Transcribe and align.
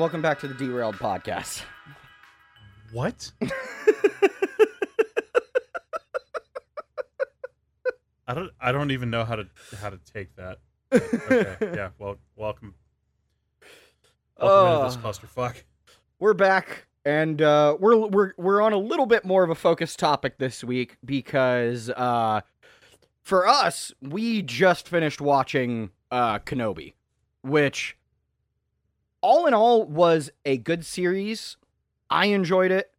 welcome 0.00 0.22
back 0.22 0.40
to 0.40 0.48
the 0.48 0.54
Derailed 0.54 0.94
Podcast. 0.94 1.62
What? 2.90 3.30
I 8.26 8.32
don't. 8.32 8.50
I 8.58 8.72
don't 8.72 8.92
even 8.92 9.10
know 9.10 9.24
how 9.26 9.36
to 9.36 9.46
how 9.78 9.90
to 9.90 9.98
take 10.12 10.34
that. 10.36 10.58
Okay. 10.90 11.56
yeah. 11.76 11.90
Well, 11.98 12.16
welcome. 12.34 12.74
Welcome 14.40 14.72
into 14.72 14.86
this 14.86 14.96
Uh, 14.96 15.00
clusterfuck. 15.06 15.56
we're 16.18 16.32
back, 16.32 16.86
and 17.04 17.42
uh, 17.42 17.76
we're 17.78 17.96
we're 18.06 18.32
we're 18.38 18.62
on 18.62 18.72
a 18.72 18.78
little 18.78 19.06
bit 19.06 19.26
more 19.26 19.44
of 19.44 19.50
a 19.50 19.54
focused 19.54 19.98
topic 19.98 20.38
this 20.38 20.64
week 20.64 20.96
because 21.04 21.90
uh, 21.90 22.40
for 23.22 23.46
us, 23.46 23.92
we 24.00 24.40
just 24.40 24.88
finished 24.88 25.20
watching 25.20 25.90
uh, 26.10 26.38
Kenobi, 26.38 26.94
which 27.42 27.98
all 29.22 29.46
in 29.46 29.54
all 29.54 29.84
was 29.84 30.30
a 30.44 30.56
good 30.56 30.84
series. 30.84 31.56
I 32.08 32.26
enjoyed 32.26 32.70
it, 32.70 32.92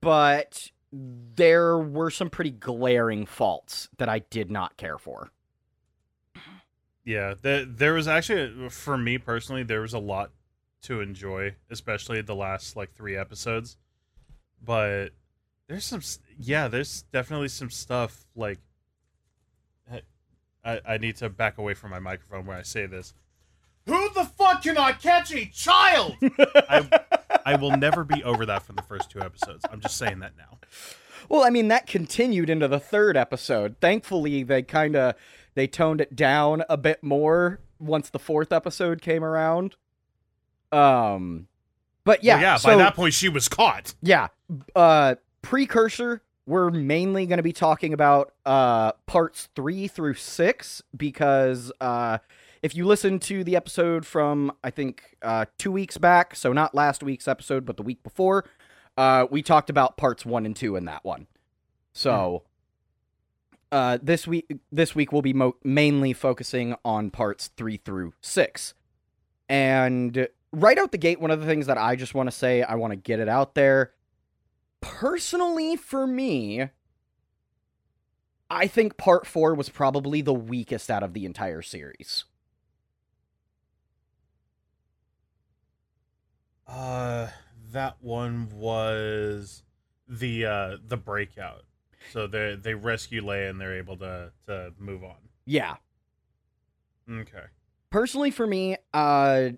but 0.00 0.70
there 0.92 1.78
were 1.78 2.10
some 2.10 2.30
pretty 2.30 2.50
glaring 2.50 3.26
faults 3.26 3.88
that 3.98 4.08
I 4.08 4.20
did 4.20 4.50
not 4.50 4.76
care 4.76 4.98
for. 4.98 5.30
Yeah. 7.04 7.34
The, 7.40 7.68
there 7.70 7.94
was 7.94 8.08
actually, 8.08 8.68
for 8.70 8.96
me 8.96 9.18
personally, 9.18 9.62
there 9.62 9.80
was 9.80 9.94
a 9.94 9.98
lot 9.98 10.30
to 10.82 11.00
enjoy, 11.00 11.54
especially 11.70 12.22
the 12.22 12.34
last 12.34 12.76
like 12.76 12.94
three 12.94 13.16
episodes. 13.16 13.76
But 14.62 15.10
there's 15.68 15.84
some. 15.84 16.02
Yeah. 16.38 16.68
There's 16.68 17.02
definitely 17.12 17.48
some 17.48 17.70
stuff 17.70 18.26
like. 18.34 18.58
I, 20.62 20.80
I 20.86 20.98
need 20.98 21.16
to 21.16 21.30
back 21.30 21.56
away 21.56 21.72
from 21.72 21.90
my 21.90 22.00
microphone 22.00 22.44
where 22.44 22.58
I 22.58 22.62
say 22.62 22.84
this. 22.84 23.14
Who 23.90 24.08
the 24.14 24.24
fuck 24.24 24.62
cannot 24.62 25.00
catch 25.02 25.32
a 25.32 25.46
child? 25.46 26.14
I, 26.68 26.88
I 27.44 27.56
will 27.56 27.76
never 27.76 28.04
be 28.04 28.22
over 28.24 28.46
that 28.46 28.62
from 28.64 28.76
the 28.76 28.82
first 28.82 29.10
two 29.10 29.20
episodes. 29.20 29.64
I'm 29.70 29.80
just 29.80 29.96
saying 29.96 30.20
that 30.20 30.32
now. 30.38 30.58
Well, 31.28 31.44
I 31.44 31.50
mean 31.50 31.68
that 31.68 31.86
continued 31.86 32.48
into 32.50 32.66
the 32.68 32.80
third 32.80 33.16
episode. 33.16 33.76
Thankfully, 33.80 34.42
they 34.42 34.62
kind 34.62 34.96
of 34.96 35.14
they 35.54 35.66
toned 35.66 36.00
it 36.00 36.16
down 36.16 36.62
a 36.68 36.76
bit 36.76 37.02
more 37.02 37.60
once 37.78 38.10
the 38.10 38.18
fourth 38.18 38.52
episode 38.52 39.02
came 39.02 39.22
around. 39.24 39.76
Um, 40.72 41.46
but 42.04 42.22
yeah, 42.24 42.34
Well, 42.34 42.42
yeah. 42.42 42.56
so, 42.56 42.68
by 42.70 42.76
that 42.76 42.94
point, 42.94 43.14
she 43.14 43.28
was 43.28 43.48
caught. 43.48 43.94
yeah. 44.02 44.28
Uh, 44.74 45.16
precursor. 45.42 46.22
We're 46.46 46.70
mainly 46.70 47.26
going 47.26 47.36
to 47.36 47.42
be 47.44 47.52
talking 47.52 47.92
about 47.92 48.32
uh 48.44 48.92
parts 49.06 49.48
three 49.54 49.86
through 49.86 50.14
six 50.14 50.82
because 50.96 51.70
uh, 51.80 52.18
if 52.62 52.74
you 52.74 52.86
listen 52.86 53.18
to 53.20 53.42
the 53.42 53.56
episode 53.56 54.04
from 54.06 54.52
I 54.62 54.70
think 54.70 55.16
uh 55.22 55.46
two 55.58 55.72
weeks 55.72 55.98
back, 55.98 56.34
so 56.34 56.52
not 56.52 56.74
last 56.74 57.02
week's 57.02 57.28
episode, 57.28 57.64
but 57.64 57.76
the 57.76 57.82
week 57.82 58.02
before, 58.02 58.44
uh, 58.96 59.26
we 59.30 59.42
talked 59.42 59.70
about 59.70 59.96
parts 59.96 60.26
one 60.26 60.46
and 60.46 60.54
two 60.54 60.76
in 60.76 60.84
that 60.84 61.04
one. 61.04 61.26
So, 61.92 62.44
uh, 63.72 63.98
this 64.02 64.26
week 64.26 64.52
this 64.70 64.94
week 64.94 65.12
we'll 65.12 65.22
be 65.22 65.32
mo- 65.32 65.56
mainly 65.64 66.12
focusing 66.12 66.74
on 66.84 67.10
parts 67.10 67.48
three 67.56 67.78
through 67.78 68.14
six, 68.20 68.74
and 69.48 70.28
right 70.52 70.78
out 70.78 70.92
the 70.92 70.98
gate, 70.98 71.20
one 71.20 71.30
of 71.30 71.40
the 71.40 71.46
things 71.46 71.66
that 71.66 71.78
I 71.78 71.96
just 71.96 72.14
want 72.14 72.28
to 72.28 72.36
say, 72.36 72.62
I 72.62 72.74
want 72.74 72.92
to 72.92 72.96
get 72.96 73.20
it 73.20 73.28
out 73.28 73.54
there. 73.54 73.92
Personally, 74.80 75.76
for 75.76 76.06
me, 76.06 76.68
I 78.50 78.66
think 78.66 78.96
part 78.96 79.26
four 79.26 79.54
was 79.54 79.68
probably 79.68 80.22
the 80.22 80.34
weakest 80.34 80.90
out 80.90 81.02
of 81.02 81.12
the 81.12 81.24
entire 81.24 81.62
series. 81.62 82.24
Uh, 86.70 87.28
that 87.72 87.96
one 88.00 88.48
was 88.52 89.62
the 90.08 90.46
uh 90.46 90.76
the 90.86 90.96
breakout. 90.96 91.64
So 92.12 92.26
they 92.26 92.54
they 92.56 92.74
rescue 92.74 93.22
Leia 93.22 93.50
and 93.50 93.60
they're 93.60 93.76
able 93.76 93.96
to 93.98 94.32
to 94.46 94.72
move 94.78 95.02
on. 95.04 95.16
Yeah, 95.46 95.76
Okay. 97.10 97.44
personally 97.90 98.30
for 98.30 98.46
me 98.46 98.76
uh 98.94 99.50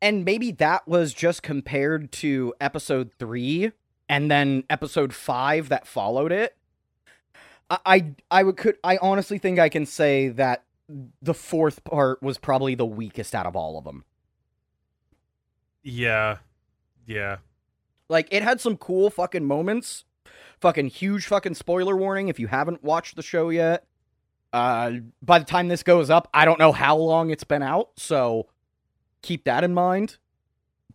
and 0.00 0.24
maybe 0.24 0.52
that 0.52 0.86
was 0.88 1.12
just 1.12 1.42
compared 1.42 2.12
to 2.12 2.54
episode 2.60 3.10
3 3.18 3.72
and 4.08 4.30
then 4.30 4.64
episode 4.70 5.12
5 5.12 5.68
that 5.68 5.86
followed 5.86 6.32
it 6.32 6.56
i 7.68 7.78
i, 7.84 8.14
I 8.30 8.42
would 8.42 8.56
could 8.56 8.78
i 8.82 8.96
honestly 9.02 9.36
think 9.38 9.58
i 9.58 9.68
can 9.68 9.84
say 9.84 10.28
that 10.28 10.64
the 11.20 11.34
fourth 11.34 11.84
part 11.84 12.22
was 12.22 12.38
probably 12.38 12.74
the 12.74 12.86
weakest 12.86 13.34
out 13.34 13.44
of 13.44 13.54
all 13.54 13.76
of 13.76 13.84
them 13.84 14.04
Yeah. 15.82 16.38
Yeah. 17.06 17.38
like 18.08 18.28
it 18.30 18.42
had 18.42 18.60
some 18.60 18.76
cool 18.76 19.10
fucking 19.10 19.44
moments 19.44 20.04
fucking 20.60 20.88
huge 20.88 21.26
fucking 21.26 21.54
spoiler 21.54 21.96
warning 21.96 22.28
if 22.28 22.38
you 22.38 22.46
haven't 22.48 22.82
watched 22.82 23.16
the 23.16 23.22
show 23.22 23.48
yet 23.48 23.86
uh 24.52 24.92
by 25.22 25.38
the 25.38 25.44
time 25.44 25.68
this 25.68 25.82
goes 25.82 26.10
up 26.10 26.28
i 26.34 26.44
don't 26.44 26.58
know 26.58 26.72
how 26.72 26.96
long 26.96 27.30
it's 27.30 27.44
been 27.44 27.62
out 27.62 27.90
so 27.96 28.46
keep 29.22 29.44
that 29.44 29.62
in 29.62 29.72
mind 29.72 30.16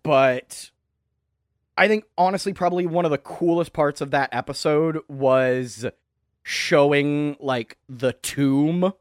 but 0.04 0.70
i 1.78 1.88
think 1.88 2.04
honestly 2.18 2.52
probably 2.54 2.86
one 2.86 3.06
of 3.06 3.12
the 3.12 3.18
coolest 3.18 3.74
parts 3.74 4.02
of 4.02 4.12
that 4.12 4.30
episode 4.32 5.00
was 5.08 5.86
showing 6.44 7.38
like 7.40 7.78
the 7.88 8.14
tomb 8.14 8.92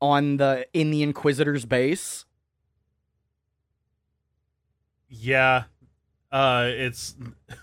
on 0.00 0.36
the 0.38 0.66
in 0.72 0.90
the 0.90 1.02
inquisitor's 1.02 1.64
base 1.64 2.24
Yeah. 5.20 5.64
Uh 6.32 6.68
it's 6.70 7.14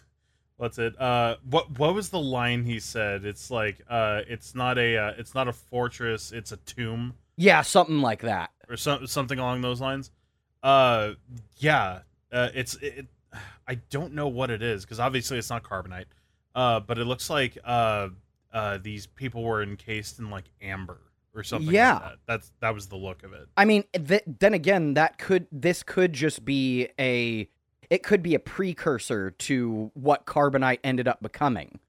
what's 0.58 0.78
it? 0.78 1.00
Uh 1.00 1.36
what 1.50 1.78
what 1.78 1.94
was 1.94 2.10
the 2.10 2.20
line 2.20 2.64
he 2.64 2.80
said? 2.80 3.26
It's 3.26 3.52
like 3.52 3.82
uh 3.90 4.22
it's 4.28 4.56
not 4.56 4.78
a 4.78 4.98
uh, 4.98 5.14
it's 5.18 5.36
not 5.36 5.48
a 5.48 5.54
fortress, 5.54 6.32
it's 6.32 6.52
a 6.52 6.58
tomb 6.58 7.14
yeah 7.38 7.62
something 7.62 8.02
like 8.02 8.22
that 8.22 8.52
or 8.70 8.78
some, 8.78 9.08
something 9.08 9.40
along 9.40 9.62
those 9.62 9.82
lines. 9.82 10.12
Uh 10.64 11.12
yeah. 11.58 12.00
Uh 12.32 12.50
it's 12.54 12.76
it, 12.76 13.08
I 13.68 13.76
don't 13.76 14.14
know 14.14 14.28
what 14.28 14.50
it 14.52 14.62
is 14.62 14.84
because 14.84 15.00
obviously 15.00 15.38
it's 15.38 15.50
not 15.50 15.64
carbonite. 15.64 16.06
Uh 16.56 16.80
but 16.80 16.98
it 16.98 17.06
looks 17.06 17.30
like 17.30 17.58
uh 17.64 18.10
uh 18.54 18.78
these 18.82 19.08
people 19.08 19.44
were 19.44 19.62
encased 19.64 20.20
in 20.20 20.30
like 20.30 20.46
amber 20.62 21.00
or 21.34 21.44
something 21.44 21.74
Yeah. 21.74 21.94
like 21.94 22.02
that. 22.04 22.18
That's 22.28 22.52
that 22.60 22.74
was 22.74 22.88
the 22.88 22.96
look 22.98 23.24
of 23.24 23.34
it. 23.34 23.48
I 23.58 23.66
mean, 23.66 23.84
th- 23.94 24.24
then 24.26 24.54
again, 24.54 24.94
that 24.96 25.18
could 25.18 25.48
this 25.52 25.84
could 25.84 26.14
just 26.14 26.44
be 26.46 26.90
a 27.00 27.48
it 27.90 28.04
could 28.04 28.24
be 28.24 28.36
a 28.36 28.40
precursor 28.40 29.32
to 29.32 29.92
what 29.94 30.26
carbonite 30.26 30.80
ended 30.84 31.08
up 31.08 31.22
becoming. 31.22 31.80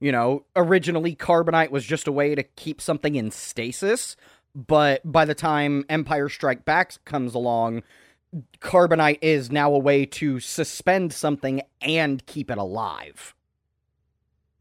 You 0.00 0.12
know, 0.12 0.44
originally 0.56 1.14
carbonite 1.14 1.70
was 1.70 1.84
just 1.84 2.06
a 2.08 2.12
way 2.12 2.34
to 2.34 2.42
keep 2.42 2.80
something 2.80 3.14
in 3.16 3.30
stasis, 3.30 4.16
but 4.54 5.00
by 5.10 5.24
the 5.26 5.34
time 5.34 5.84
Empire 5.90 6.28
Strike 6.30 6.64
Back 6.64 7.02
comes 7.04 7.34
along, 7.34 7.82
carbonite 8.60 9.18
is 9.20 9.50
now 9.50 9.74
a 9.74 9.78
way 9.78 10.06
to 10.06 10.40
suspend 10.40 11.12
something 11.12 11.60
and 11.82 12.24
keep 12.26 12.50
it 12.50 12.56
alive. 12.58 13.34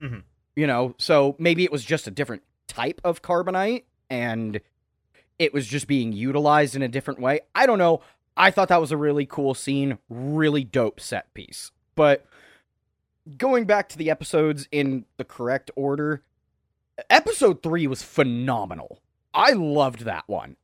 Mhm. 0.02 0.24
You 0.56 0.68
know, 0.68 0.96
so 0.98 1.36
maybe 1.40 1.64
it 1.64 1.72
was 1.72 1.86
just 1.86 2.08
a 2.08 2.12
different 2.12 2.44
type 2.68 3.00
of 3.04 3.22
carbonite 3.22 3.84
and 4.10 4.60
it 5.38 5.54
was 5.54 5.68
just 5.68 5.88
being 5.88 6.12
utilized 6.12 6.76
in 6.76 6.82
a 6.82 6.88
different 6.88 7.20
way. 7.20 7.42
I 7.56 7.66
don't 7.66 7.80
know. 7.80 8.02
I 8.36 8.52
thought 8.52 8.70
that 8.70 8.82
was 8.82 8.92
a 8.92 8.98
really 8.98 9.26
cool 9.26 9.54
scene, 9.54 9.98
really 10.10 10.64
dope 10.64 11.00
set 11.00 11.34
piece. 11.34 11.72
But 11.96 12.26
going 13.38 13.66
back 13.66 13.90
to 13.90 13.98
the 13.98 14.10
episodes 14.10 14.68
in 14.72 15.06
the 15.18 15.26
correct 15.26 15.72
order, 15.76 16.24
episode 17.10 17.62
3 17.62 17.88
was 17.88 18.04
phenomenal. 18.04 19.02
I 19.34 19.52
loved 19.52 20.02
that 20.02 20.24
one. 20.28 20.56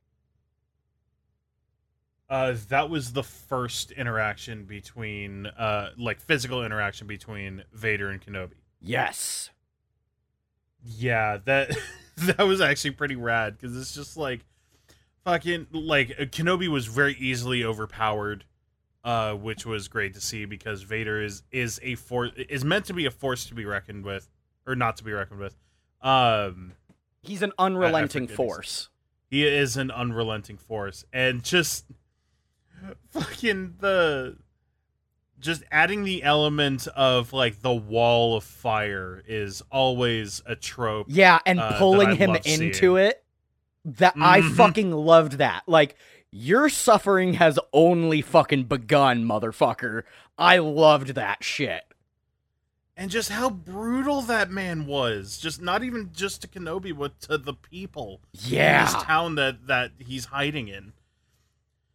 Uh, 2.28 2.56
that 2.68 2.90
was 2.90 3.12
the 3.12 3.22
first 3.22 3.92
interaction 3.92 4.64
between, 4.64 5.46
uh, 5.46 5.90
like 5.96 6.20
physical 6.20 6.64
interaction 6.64 7.06
between 7.06 7.62
Vader 7.72 8.10
and 8.10 8.20
Kenobi. 8.20 8.54
Yes. 8.80 9.50
Yeah, 10.82 11.38
that 11.44 11.76
that 12.36 12.38
was 12.46 12.60
actually 12.60 12.92
pretty 12.92 13.16
rad 13.16 13.56
because 13.58 13.76
it's 13.76 13.94
just 13.94 14.16
like 14.16 14.40
fucking 15.24 15.66
like 15.72 16.12
uh, 16.18 16.24
Kenobi 16.24 16.68
was 16.68 16.86
very 16.86 17.14
easily 17.18 17.64
overpowered, 17.64 18.44
uh, 19.04 19.34
which 19.34 19.66
was 19.66 19.88
great 19.88 20.14
to 20.14 20.20
see 20.20 20.44
because 20.44 20.82
Vader 20.82 21.22
is 21.22 21.42
is 21.50 21.78
a 21.82 21.94
force 21.96 22.32
is 22.48 22.64
meant 22.64 22.84
to 22.86 22.94
be 22.94 23.06
a 23.06 23.10
force 23.10 23.46
to 23.46 23.54
be 23.54 23.64
reckoned 23.64 24.04
with 24.04 24.28
or 24.66 24.74
not 24.74 24.96
to 24.96 25.04
be 25.04 25.12
reckoned 25.12 25.40
with. 25.40 25.56
Um, 26.02 26.72
He's 27.22 27.42
an 27.42 27.52
unrelenting 27.58 28.26
forget 28.28 28.30
his- 28.30 28.36
force. 28.36 28.88
he 29.28 29.46
is 29.46 29.76
an 29.76 29.90
unrelenting 29.90 30.56
force 30.58 31.04
and 31.12 31.42
just 31.42 31.84
fucking 33.10 33.74
the 33.80 34.36
just 35.46 35.62
adding 35.70 36.04
the 36.04 36.22
element 36.22 36.86
of 36.88 37.32
like 37.32 37.62
the 37.62 37.72
wall 37.74 38.36
of 38.36 38.44
fire 38.44 39.22
is 39.26 39.62
always 39.70 40.42
a 40.44 40.54
trope 40.56 41.06
Yeah, 41.08 41.38
and 41.46 41.58
uh, 41.58 41.78
pulling 41.78 42.16
him 42.16 42.34
into 42.36 42.74
seeing. 42.74 42.96
it. 42.98 43.22
That 43.84 44.14
I 44.20 44.40
Mhm. 44.42 44.56
fucking 44.56 44.92
loved 44.92 45.34
that. 45.38 45.62
Like 45.66 45.96
your 46.30 46.68
suffering 46.68 47.34
has 47.34 47.58
only 47.72 48.20
fucking 48.20 48.64
begun, 48.64 49.24
motherfucker. 49.24 50.02
I 50.36 50.58
loved 50.58 51.14
that 51.14 51.42
shit. 51.42 51.82
and 52.98 53.10
just 53.10 53.28
how 53.28 53.50
brutal 53.50 54.22
that 54.22 54.50
man 54.50 54.86
was. 54.86 55.36
Just 55.38 55.60
not 55.60 55.84
even 55.84 56.10
just 56.14 56.40
to 56.40 56.48
Kenobi, 56.48 56.96
but 56.98 57.20
to 57.20 57.36
the 57.36 57.52
people 57.52 58.22
in 58.32 58.54
Yeah. 58.54 58.84
this 58.86 59.02
town 59.02 59.34
that 59.34 59.66
that 59.66 59.92
he's 59.98 60.24
hiding 60.26 60.68
in. 60.68 60.94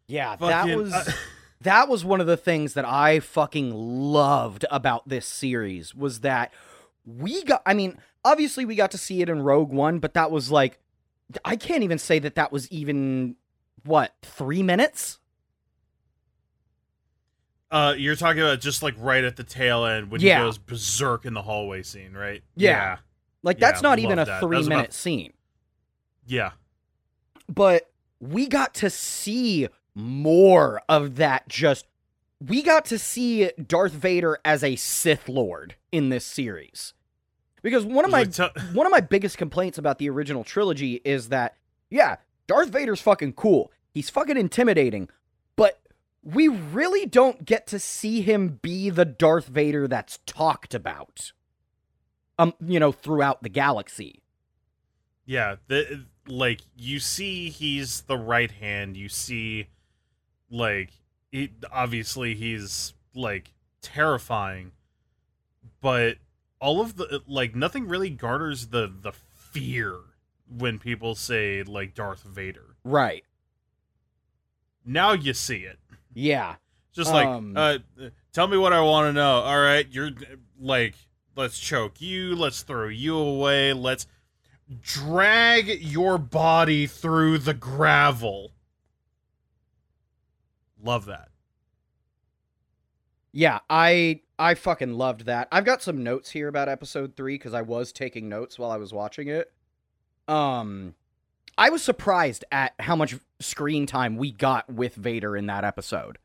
Yeah, 0.08 0.36
that 0.36 0.78
was 0.78 0.94
uh, 0.94 1.12
that 1.62 1.88
was 1.90 2.04
one 2.06 2.20
of 2.22 2.28
the 2.28 2.38
things 2.38 2.74
that 2.74 2.86
I 2.86 3.20
fucking 3.20 3.72
loved 3.74 4.66
about 4.72 5.08
this 5.08 5.26
series 5.26 5.94
was 5.96 6.22
that 6.22 6.52
we 7.06 7.44
got 7.44 7.62
I 7.66 7.74
mean, 7.74 7.98
obviously 8.24 8.66
we 8.66 8.76
got 8.76 8.92
to 8.92 8.98
see 8.98 9.22
it 9.22 9.30
in 9.30 9.42
Rogue 9.42 9.72
One, 9.72 10.00
but 10.00 10.14
that 10.14 10.32
was 10.32 10.52
like 10.52 10.80
I 11.46 11.56
can't 11.56 11.84
even 11.84 11.98
say 11.98 12.20
that 12.20 12.36
that 12.36 12.52
was 12.52 12.70
even 12.72 13.36
what, 13.84 14.14
3 14.22 14.62
minutes? 14.64 15.18
Uh, 17.72 17.94
you're 17.98 18.18
talking 18.18 18.42
about 18.42 18.60
just 18.60 18.84
like 18.84 18.94
right 18.98 19.24
at 19.24 19.38
the 19.38 19.44
tail 19.44 19.86
end 19.86 20.12
when 20.12 20.20
Yeah. 20.20 20.40
he 20.40 20.46
goes 20.46 20.58
berserk 20.58 21.26
in 21.26 21.34
the 21.34 21.42
hallway 21.42 21.84
scene, 21.84 22.14
right? 22.14 22.44
Yeah. 22.56 22.98
Like 23.44 23.60
Yeah, 23.60 23.68
that's 23.72 23.82
not 23.82 24.00
even 24.00 24.14
a 24.20 24.26
that. 24.26 24.26
That 24.26 24.40
3 24.42 24.58
was 24.58 24.68
minute 24.70 24.82
about- 24.82 24.94
scene. 24.94 25.34
Yeah. 26.26 26.52
but 27.48 27.90
we 28.20 28.48
got 28.48 28.74
to 28.76 28.90
see 28.90 29.68
more 29.96 30.82
of 30.88 31.16
that 31.16 31.48
just 31.48 31.86
we 32.40 32.64
got 32.64 32.86
to 32.86 32.98
see 32.98 33.52
Darth 33.68 33.92
Vader 33.92 34.40
as 34.44 34.64
a 34.64 34.76
Sith 34.76 35.30
Lord 35.30 35.76
in 35.92 36.10
this 36.10 36.26
series. 36.26 36.94
Because 37.62 37.86
one 37.86 38.06
of 38.06 38.12
my 38.12 38.22
It 38.22 38.28
was 38.28 38.40
like, 38.40 38.54
t- 38.56 38.62
one 38.74 38.88
of 38.88 38.92
my 38.92 39.02
biggest 39.02 39.38
complaints 39.38 39.78
about 39.78 40.00
the 40.00 40.10
original 40.10 40.44
trilogy 40.44 41.02
is 41.06 41.30
that 41.30 41.56
yeah, 41.90 42.16
Darth 42.48 42.70
Vader's 42.70 43.02
fucking 43.02 43.34
cool. 43.34 43.72
He's 43.94 44.10
fucking 44.10 44.38
intimidating, 44.38 45.10
but 45.56 45.80
we 46.24 46.48
really 46.48 47.06
don't 47.06 47.46
get 47.46 47.68
to 47.68 47.80
see 47.80 48.22
him 48.22 48.60
be 48.62 48.90
the 48.90 49.06
Darth 49.06 49.48
Vader 49.48 49.88
that's 49.88 50.20
talked 50.26 50.74
about. 50.74 51.34
Um, 52.40 52.54
you 52.66 52.80
know, 52.80 52.92
throughout 52.92 53.44
the 53.44 53.50
galaxy. 53.50 54.24
yeah, 55.26 55.58
the 55.68 56.06
like 56.28 56.62
you 56.76 57.00
see 57.00 57.50
he's 57.50 58.02
the 58.02 58.18
right 58.18 58.52
hand. 58.52 58.98
You 58.98 59.10
see 59.10 59.68
like 60.52 60.92
he, 61.32 61.52
obviously 61.72 62.36
he's 62.36 62.94
like 63.16 63.54
terrifying, 63.82 64.72
but 65.82 66.18
all 66.60 66.82
of 66.82 66.98
the 66.98 67.22
like 67.28 67.56
nothing 67.56 67.88
really 67.88 68.10
garners 68.10 68.68
the 68.68 68.92
the 69.02 69.12
fear 69.12 69.96
when 70.48 70.78
people 70.78 71.16
say 71.16 71.64
like 71.64 71.96
Darth 71.96 72.24
Vader. 72.24 72.76
Right. 72.84 73.24
Now 74.86 75.14
you 75.14 75.34
see 75.34 75.60
it. 75.60 75.80
Yeah. 76.14 76.56
Just 76.94 77.12
like, 77.12 77.28
Um, 77.28 77.54
uh, 77.56 77.78
tell 78.34 78.48
me 78.48 78.58
what 78.58 78.74
I 78.74 78.82
want 78.82 79.08
to 79.08 79.14
know. 79.14 79.40
All 79.40 79.60
right, 79.60 79.88
you're 79.90 80.12
like, 80.60 80.96
let's 81.38 81.58
choke 81.58 82.02
you. 82.02 82.36
Let's 82.36 82.64
throw 82.64 82.90
you 82.90 83.18
away. 83.18 83.72
Let's 83.72 84.08
drag 84.82 85.82
your 85.82 86.18
body 86.18 86.88
through 86.88 87.38
the 87.40 87.54
gravel. 87.54 88.52
Love 90.84 91.06
that. 91.06 91.30
Yeah, 93.32 93.60
I 93.70 94.22
I 94.38 94.56
fucking 94.56 94.94
loved 94.94 95.26
that. 95.26 95.48
I've 95.52 95.66
got 95.66 95.82
some 95.82 96.04
notes 96.04 96.32
here 96.32 96.48
about 96.48 96.68
episode 96.68 97.16
3 97.16 97.38
cuz 97.38 97.54
I 97.54 97.62
was 97.62 97.92
taking 97.92 98.28
notes 98.28 98.60
while 98.60 98.72
I 98.72 98.78
was 98.78 98.94
watching 98.94 99.28
it. 99.28 99.52
Um 100.28 100.96
I 101.58 101.70
was 101.70 101.84
surprised 101.84 102.44
at 102.52 102.74
how 102.80 102.96
much 102.96 103.16
screen 103.40 103.86
time 103.86 104.18
we 104.18 104.32
got 104.32 104.72
with 104.72 104.96
Vader 104.96 105.38
in 105.38 105.46
that 105.48 105.64
episode. 105.64 106.18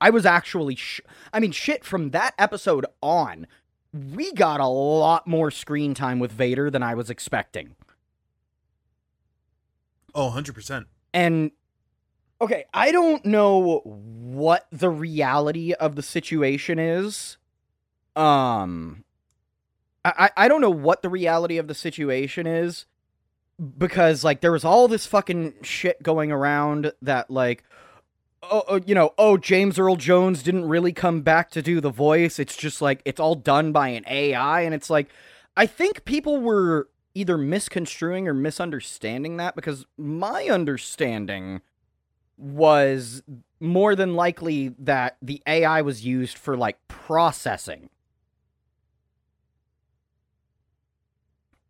I 0.00 0.10
was 0.10 0.26
actually 0.26 0.74
sh- 0.74 1.00
I 1.32 1.40
mean 1.40 1.52
shit 1.52 1.84
from 1.84 2.10
that 2.10 2.34
episode 2.38 2.86
on, 3.02 3.46
we 3.92 4.32
got 4.32 4.60
a 4.60 4.66
lot 4.66 5.26
more 5.26 5.50
screen 5.50 5.94
time 5.94 6.18
with 6.18 6.32
Vader 6.32 6.70
than 6.70 6.82
I 6.82 6.94
was 6.94 7.10
expecting. 7.10 7.76
Oh, 10.14 10.30
100%. 10.34 10.86
And 11.14 11.52
okay, 12.40 12.64
I 12.72 12.92
don't 12.92 13.24
know 13.24 13.80
what 13.84 14.66
the 14.70 14.90
reality 14.90 15.72
of 15.72 15.96
the 15.96 16.02
situation 16.02 16.78
is. 16.78 17.36
Um 18.16 19.04
I 20.04 20.30
I 20.36 20.48
don't 20.48 20.60
know 20.60 20.70
what 20.70 21.02
the 21.02 21.10
reality 21.10 21.58
of 21.58 21.68
the 21.68 21.74
situation 21.74 22.46
is 22.46 22.86
because 23.78 24.24
like 24.24 24.40
there 24.40 24.52
was 24.52 24.64
all 24.64 24.88
this 24.88 25.06
fucking 25.06 25.54
shit 25.62 26.02
going 26.02 26.32
around 26.32 26.92
that 27.02 27.30
like 27.30 27.64
oh, 28.42 28.62
oh 28.68 28.80
you 28.86 28.94
know, 28.94 29.12
oh 29.18 29.36
James 29.36 29.78
Earl 29.78 29.96
Jones 29.96 30.42
didn't 30.42 30.68
really 30.68 30.92
come 30.92 31.20
back 31.20 31.50
to 31.50 31.62
do 31.62 31.80
the 31.80 31.90
voice. 31.90 32.38
It's 32.38 32.56
just 32.56 32.80
like 32.80 33.02
it's 33.04 33.20
all 33.20 33.34
done 33.34 33.72
by 33.72 33.88
an 33.88 34.04
AI 34.08 34.62
and 34.62 34.74
it's 34.74 34.90
like 34.90 35.08
I 35.56 35.66
think 35.66 36.04
people 36.04 36.40
were 36.40 36.88
either 37.14 37.36
misconstruing 37.36 38.28
or 38.28 38.34
misunderstanding 38.34 39.36
that 39.36 39.54
because 39.54 39.84
my 39.98 40.44
understanding 40.44 41.60
was 42.40 43.22
more 43.60 43.94
than 43.94 44.14
likely 44.14 44.74
that 44.78 45.16
the 45.20 45.42
AI 45.46 45.82
was 45.82 46.04
used 46.04 46.38
for 46.38 46.56
like 46.56 46.78
processing. 46.88 47.90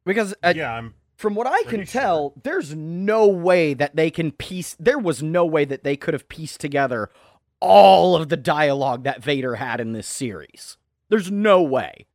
Because 0.05 0.35
uh, 0.43 0.55
yeah, 0.57 0.73
I'm. 0.73 0.95
from 1.17 1.35
what 1.35 1.47
I 1.47 1.61
can 1.63 1.69
pretty 1.69 1.85
sure. 1.85 2.01
tell, 2.01 2.35
there's 2.43 2.75
no 2.75 3.27
way 3.27 3.75
that 3.75 3.97
they 3.97 4.11
can 4.11 4.33
piece 4.33 4.77
there 4.81 4.99
was 4.99 5.23
no 5.23 5.45
way 5.45 5.65
that 5.65 5.85
they 5.85 5.97
could 5.97 6.15
have 6.15 6.29
pieced 6.29 6.61
together 6.61 7.11
all 7.61 8.17
of 8.17 8.29
the 8.29 8.37
dialogue 8.37 9.05
that 9.05 9.23
Vader 9.23 9.57
had 9.57 9.81
in 9.81 9.93
this 9.93 10.07
series. 10.07 10.79
There's 11.09 11.31
no 11.31 11.63
way. 11.63 12.07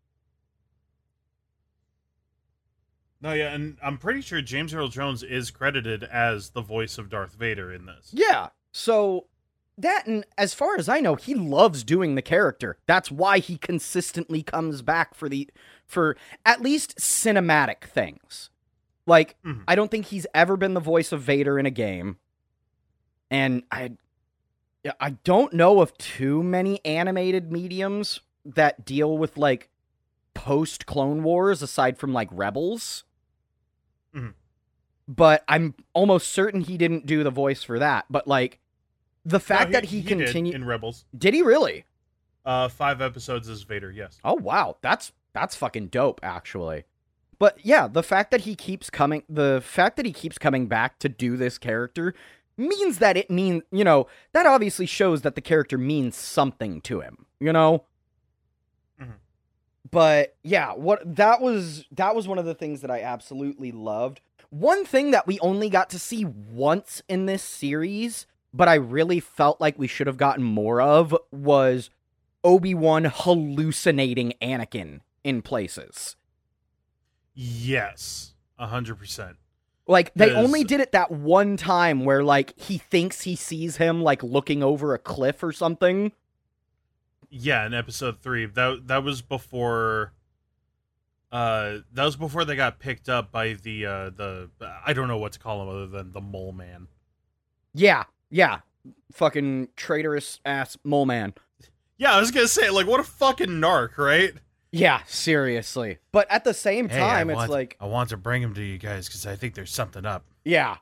No, 3.22 3.34
yeah, 3.34 3.54
and 3.54 3.78
I'm 3.84 3.98
pretty 3.98 4.22
sure 4.22 4.42
James 4.42 4.74
Earl 4.74 4.90
Jones 4.90 5.24
is 5.24 5.50
credited 5.52 6.04
as 6.04 6.50
the 6.52 6.62
voice 6.62 6.98
of 6.98 7.10
Darth 7.10 7.34
Vader 7.34 7.72
in 7.74 7.86
this. 7.86 8.12
Yeah. 8.14 8.50
So 8.72 9.26
that 9.78 10.06
and 10.06 10.26
as 10.38 10.54
far 10.54 10.78
as 10.78 10.88
I 10.88 11.00
know, 11.00 11.16
he 11.16 11.34
loves 11.34 11.84
doing 11.84 12.16
the 12.16 12.22
character. 12.22 12.78
That's 12.88 13.10
why 13.12 13.40
he 13.40 13.58
consistently 13.58 14.44
comes 14.44 14.82
back 14.82 15.16
for 15.16 15.28
the 15.30 15.50
for 15.86 16.18
at 16.46 16.62
least 16.62 16.98
cinematic 16.98 17.84
things. 17.86 18.50
Like 19.08 19.36
Mhm. 19.44 19.64
I 19.68 19.76
don't 19.76 19.90
think 19.92 20.08
he's 20.08 20.28
ever 20.34 20.56
been 20.58 20.74
the 20.74 20.80
voice 20.80 21.12
of 21.12 21.22
Vader 21.22 21.58
in 21.60 21.66
a 21.66 21.72
game. 21.72 22.18
And 23.32 23.64
I 23.72 23.94
I 25.00 25.12
don't 25.24 25.52
know 25.54 25.82
of 25.82 25.98
too 25.98 26.44
many 26.44 26.84
animated 26.86 27.52
mediums 27.52 28.20
that 28.46 28.86
deal 28.86 29.18
with 29.18 29.36
like 29.38 29.70
post 30.36 30.86
Clone 30.86 31.24
Wars 31.24 31.64
aside 31.64 31.98
from 31.98 32.14
like 32.14 32.30
Rebels. 32.32 33.04
Mhm. 34.16 34.34
But 35.08 35.44
I'm 35.48 35.74
almost 35.94 36.28
certain 36.32 36.62
he 36.62 36.78
didn't 36.78 37.06
do 37.08 37.24
the 37.24 37.32
voice 37.32 37.64
for 37.64 37.80
that. 37.80 38.06
But 38.10 38.28
like 38.28 38.60
the 39.24 39.40
fact 39.40 39.72
No, 39.72 39.80
that 39.80 39.86
he, 39.86 40.02
did 40.02 40.20
continued 40.20 40.54
in 40.56 40.66
Rebels. 40.66 41.06
did 41.18 41.34
he 41.34 41.42
really? 41.42 41.86
Uh, 42.46 42.68
five 42.70 43.02
episodes 43.02 43.50
as 43.50 43.64
Vader. 43.64 43.92
Yes. 43.92 44.20
Oh 44.24 44.36
wow, 44.36 44.78
that's 44.82 45.12
that's 45.34 45.56
fucking 45.56 45.88
dope 45.88 46.20
actually. 46.22 46.84
But 47.40 47.58
yeah, 47.66 47.88
the 47.88 48.04
fact 48.04 48.32
that 48.32 48.42
he 48.42 48.56
keeps 48.56 48.90
coming 48.90 49.24
the 49.28 49.62
fact 49.66 49.98
that 49.98 50.06
he 50.06 50.14
keeps 50.14 50.38
coming 50.38 50.68
back 50.68 51.00
to 51.00 51.10
do 51.10 51.38
this 51.38 51.58
character 51.58 52.14
means 52.58 53.00
that 53.00 53.18
it 53.18 53.30
means, 53.30 53.64
you 53.72 53.84
know, 53.84 54.08
that 54.32 54.46
obviously 54.46 54.86
shows 54.86 55.24
that 55.24 55.36
the 55.36 55.42
character 55.42 55.78
means 55.78 56.16
something 56.16 56.80
to 56.82 57.02
him, 57.02 57.26
you 57.40 57.52
know? 57.52 57.84
But 59.92 60.36
yeah, 60.44 60.74
what 60.74 61.16
that 61.16 61.42
was 61.42 61.86
that 61.92 62.16
was 62.16 62.28
one 62.28 62.40
of 62.40 62.46
the 62.46 62.56
things 62.56 62.82
that 62.82 62.90
I 62.92 63.02
absolutely 63.02 63.72
loved. 63.72 64.22
One 64.50 64.86
thing 64.86 65.12
that 65.12 65.28
we 65.28 65.40
only 65.40 65.70
got 65.70 65.90
to 65.92 66.00
see 66.00 66.26
once 66.26 67.02
in 67.08 67.26
this 67.26 67.44
series, 67.44 68.26
but 68.54 68.68
I 68.68 68.76
really 68.76 69.20
felt 69.20 69.60
like 69.62 69.78
we 69.78 69.88
should 69.88 70.08
have 70.08 70.18
gotten 70.18 70.44
more 70.44 70.82
of 70.82 71.16
was 71.32 71.90
Obi-Wan 72.44 73.06
hallucinating 73.06 74.34
Anakin 74.42 75.02
in 75.24 75.42
places. 75.42 76.16
Yes. 77.34 78.34
A 78.58 78.68
hundred 78.68 78.98
percent. 78.98 79.38
Like 79.88 80.14
they 80.16 80.28
Because- 80.30 80.46
only 80.46 80.64
did 80.64 80.80
it 80.80 80.94
that 80.94 81.12
one 81.12 81.58
time 81.58 82.06
where 82.06 82.24
like 82.24 82.58
he 82.60 82.78
thinks 82.78 83.22
he 83.22 83.36
sees 83.36 83.78
him 83.78 84.02
like 84.02 84.24
looking 84.24 84.64
over 84.64 84.94
a 84.94 85.00
cliff 85.00 85.44
or 85.44 85.52
something. 85.52 86.12
Yeah, 87.30 87.66
in 87.66 87.74
episode 87.74 88.20
three. 88.22 88.46
That 88.46 88.88
that 88.88 89.04
was 89.04 89.22
before. 89.22 90.14
Uh, 91.32 91.80
that 91.94 92.06
was 92.06 92.16
before 92.16 92.46
they 92.46 92.56
got 92.56 92.80
picked 92.80 93.10
up 93.10 93.32
by 93.32 93.54
the 93.54 93.86
uh 93.86 94.10
the 94.12 94.50
I 94.86 94.94
don't 94.94 95.08
know 95.08 95.18
what 95.18 95.34
to 95.34 95.40
call 95.40 95.64
him 95.64 95.70
other 95.70 95.88
than 95.88 96.12
the 96.14 96.22
mole 96.22 96.54
man. 96.54 96.88
Yeah, 97.74 98.04
yeah. 98.30 98.60
Fucking 99.12 99.70
traitorous 99.76 100.40
ass 100.46 100.78
mole 100.84 101.06
man. 101.06 101.34
Yeah, 101.98 102.14
I 102.16 102.20
was 102.20 102.32
gonna 102.32 102.48
say 102.48 102.70
like 102.70 102.88
what 102.88 103.00
a 103.00 103.04
fucking 103.04 103.50
narc, 103.50 103.98
right? 103.98 104.34
Yeah, 104.72 105.02
seriously. 105.08 105.98
But 106.12 106.30
at 106.30 106.44
the 106.44 106.54
same 106.54 106.90
time, 106.90 107.30
it's 107.30 107.50
like 107.50 107.76
I 107.82 107.86
want 107.86 108.10
to 108.10 108.18
bring 108.18 108.42
him 108.42 108.54
to 108.54 108.62
you 108.64 108.78
guys 108.78 109.08
because 109.08 109.26
I 109.26 109.36
think 109.36 109.56
there's 109.56 109.72
something 109.74 110.06
up. 110.06 110.26
yeah. 110.44 110.74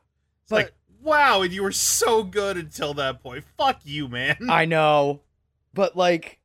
It's 0.41 0.49
But 0.49 0.55
like 0.55 0.73
wow, 1.01 1.41
and 1.41 1.51
you 1.53 1.63
were 1.63 1.71
so 1.71 2.23
good 2.23 2.57
until 2.57 2.93
that 2.95 3.23
point. 3.23 3.43
Fuck 3.57 3.81
you, 3.85 4.07
man. 4.07 4.37
I 4.49 4.65
know. 4.65 5.21
But 5.73 5.95
like 5.95 6.39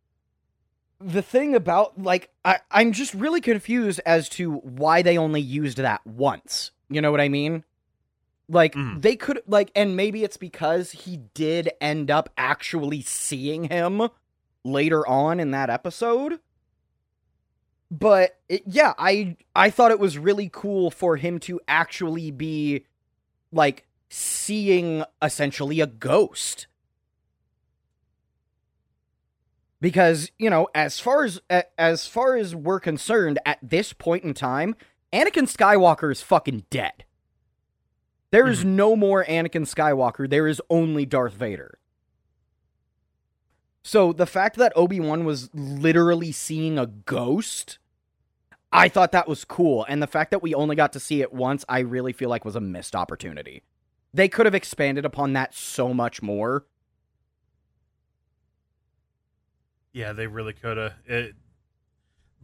the 1.00 1.22
thing 1.22 1.54
about 1.54 2.00
like 2.00 2.30
I, 2.44 2.58
I'm 2.70 2.92
just 2.92 3.14
really 3.14 3.40
confused 3.40 4.00
as 4.04 4.28
to 4.30 4.54
why 4.54 5.02
they 5.02 5.16
only 5.18 5.40
used 5.40 5.78
that 5.78 6.04
once. 6.06 6.70
You 6.88 7.00
know 7.00 7.10
what 7.10 7.20
I 7.20 7.28
mean? 7.28 7.64
Like 8.48 8.74
Mhm. 8.74 9.02
they 9.02 9.14
could 9.16 9.42
like 9.46 9.70
and 9.76 9.94
maybe 9.96 10.24
it's 10.24 10.38
because 10.38 10.90
he 10.92 11.18
did 11.34 11.70
end 11.80 12.10
up 12.10 12.30
actually 12.38 13.02
seeing 13.02 13.64
him 13.64 14.08
later 14.64 15.06
on 15.06 15.38
in 15.38 15.50
that 15.50 15.70
episode. 15.70 16.40
But 17.90 18.38
it, 18.48 18.62
yeah, 18.66 18.94
I 18.98 19.36
I 19.54 19.70
thought 19.70 19.90
it 19.90 20.00
was 20.00 20.18
really 20.18 20.50
cool 20.52 20.90
for 20.90 21.16
him 21.16 21.38
to 21.40 21.60
actually 21.68 22.30
be 22.30 22.86
like 23.52 23.86
seeing 24.10 25.04
essentially 25.22 25.80
a 25.80 25.86
ghost 25.86 26.66
because 29.80 30.30
you 30.38 30.50
know 30.50 30.68
as 30.74 31.00
far 31.00 31.24
as 31.24 31.40
as 31.78 32.06
far 32.06 32.36
as 32.36 32.54
we're 32.54 32.80
concerned 32.80 33.38
at 33.46 33.58
this 33.62 33.92
point 33.92 34.24
in 34.24 34.34
time 34.34 34.74
anakin 35.12 35.44
skywalker 35.44 36.10
is 36.10 36.22
fucking 36.22 36.64
dead. 36.70 37.04
There 38.30 38.48
is 38.48 38.60
mm-hmm. 38.60 38.76
no 38.76 38.96
more 38.96 39.24
anakin 39.24 39.62
skywalker. 39.62 40.28
There 40.28 40.46
is 40.46 40.60
only 40.68 41.06
darth 41.06 41.32
vader. 41.32 41.78
So 43.82 44.12
the 44.12 44.26
fact 44.26 44.56
that 44.56 44.72
obi-wan 44.76 45.24
was 45.24 45.48
literally 45.54 46.32
seeing 46.32 46.78
a 46.78 46.86
ghost 46.86 47.78
i 48.70 48.86
thought 48.86 49.12
that 49.12 49.28
was 49.28 49.46
cool. 49.46 49.86
And 49.88 50.02
the 50.02 50.06
fact 50.06 50.30
that 50.30 50.42
we 50.42 50.54
only 50.54 50.76
got 50.76 50.92
to 50.92 51.00
see 51.00 51.22
it 51.22 51.32
once 51.32 51.64
i 51.68 51.78
really 51.78 52.12
feel 52.12 52.28
like 52.28 52.44
was 52.44 52.56
a 52.56 52.60
missed 52.60 52.94
opportunity. 52.94 53.62
They 54.12 54.28
could 54.28 54.46
have 54.46 54.54
expanded 54.54 55.04
upon 55.04 55.32
that 55.34 55.54
so 55.54 55.94
much 55.94 56.20
more 56.22 56.66
Yeah, 59.98 60.12
they 60.12 60.28
really 60.28 60.52
could 60.52 60.76
have. 60.76 60.94
It, 61.06 61.34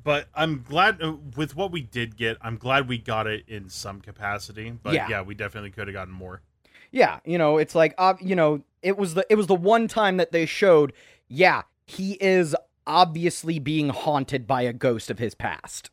but 0.02 0.26
I'm 0.34 0.62
glad 0.62 1.00
uh, 1.00 1.12
with 1.36 1.54
what 1.54 1.70
we 1.70 1.82
did 1.82 2.16
get. 2.16 2.36
I'm 2.40 2.56
glad 2.56 2.88
we 2.88 2.98
got 2.98 3.28
it 3.28 3.44
in 3.46 3.68
some 3.68 4.00
capacity. 4.00 4.72
But 4.82 4.94
Yeah. 4.94 5.06
yeah, 5.08 5.22
we 5.22 5.36
definitely 5.36 5.70
could 5.70 5.86
have 5.86 5.94
gotten 5.94 6.12
more. 6.12 6.42
Yeah, 6.90 7.20
you 7.24 7.38
know, 7.38 7.58
it's 7.58 7.76
like 7.76 7.94
uh, 7.96 8.14
you 8.20 8.34
know, 8.34 8.64
it 8.82 8.96
was 8.96 9.14
the 9.14 9.24
it 9.30 9.36
was 9.36 9.46
the 9.46 9.54
one 9.54 9.86
time 9.86 10.16
that 10.16 10.32
they 10.32 10.46
showed, 10.46 10.92
yeah, 11.28 11.62
he 11.86 12.14
is 12.14 12.56
obviously 12.88 13.60
being 13.60 13.90
haunted 13.90 14.48
by 14.48 14.62
a 14.62 14.72
ghost 14.72 15.08
of 15.08 15.20
his 15.20 15.36
past. 15.36 15.90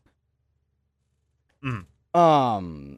Mhm. 1.63 1.85
Um, 2.19 2.97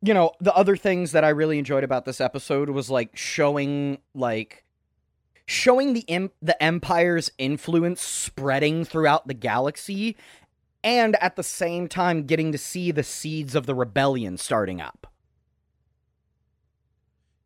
you 0.00 0.14
know, 0.14 0.32
the 0.40 0.54
other 0.54 0.78
things 0.78 1.12
that 1.12 1.24
I 1.24 1.28
really 1.28 1.58
enjoyed 1.58 1.84
about 1.84 2.06
this 2.06 2.22
episode 2.22 2.70
was 2.70 2.88
like 2.88 3.14
showing 3.18 3.98
like 4.14 4.64
showing 5.50 5.94
the 5.94 6.04
em- 6.10 6.30
the 6.42 6.62
empire's 6.62 7.30
influence 7.38 8.02
spreading 8.02 8.84
throughout 8.84 9.26
the 9.26 9.32
galaxy 9.34 10.14
and 10.84 11.16
at 11.22 11.36
the 11.36 11.42
same 11.42 11.88
time 11.88 12.24
getting 12.24 12.52
to 12.52 12.58
see 12.58 12.92
the 12.92 13.02
seeds 13.02 13.54
of 13.54 13.64
the 13.66 13.74
rebellion 13.74 14.36
starting 14.36 14.80
up. 14.80 15.06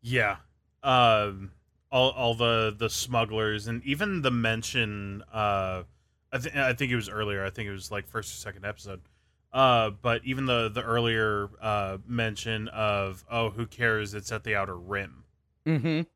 Yeah. 0.02 0.36
Um. 0.82 1.52
All, 1.90 2.10
all 2.12 2.34
the 2.34 2.74
the 2.76 2.88
smugglers 2.88 3.66
and 3.68 3.84
even 3.84 4.22
the 4.22 4.30
mention. 4.30 5.22
Uh, 5.32 5.82
I 6.32 6.38
think 6.38 6.56
I 6.56 6.72
think 6.72 6.90
it 6.90 6.96
was 6.96 7.08
earlier. 7.08 7.44
I 7.44 7.50
think 7.50 7.68
it 7.68 7.72
was 7.72 7.90
like 7.90 8.08
first 8.08 8.32
or 8.32 8.36
second 8.36 8.64
episode. 8.64 9.02
Uh, 9.52 9.90
but 9.90 10.22
even 10.24 10.46
the 10.46 10.70
the 10.70 10.82
earlier 10.82 11.50
uh 11.60 11.98
mention 12.06 12.68
of 12.68 13.22
oh 13.30 13.50
who 13.50 13.66
cares 13.66 14.14
it's 14.14 14.32
at 14.32 14.42
the 14.44 14.54
outer 14.56 14.76
rim 14.76 15.24
Mhm. 15.66 16.06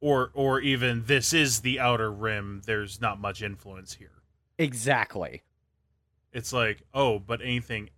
Or 0.00 0.30
or 0.34 0.60
even 0.60 1.04
this 1.06 1.32
is 1.32 1.60
the 1.60 1.78
outer 1.80 2.10
rim 2.12 2.62
there's 2.66 3.00
not 3.00 3.20
much 3.20 3.42
influence 3.42 3.94
here 3.94 4.10
Exactly. 4.58 5.42
it's 6.32 6.52
like 6.52 6.82
oh 6.94 7.18
but 7.18 7.40
anything 7.42 7.90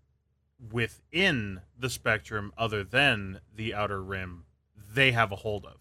within 0.72 1.60
the 1.78 1.88
spectrum 1.90 2.52
other 2.58 2.82
than 2.82 3.40
the 3.54 3.74
outer 3.74 4.02
rim 4.02 4.44
they 4.92 5.12
have 5.12 5.30
a 5.32 5.36
hold 5.36 5.64
of 5.64 5.76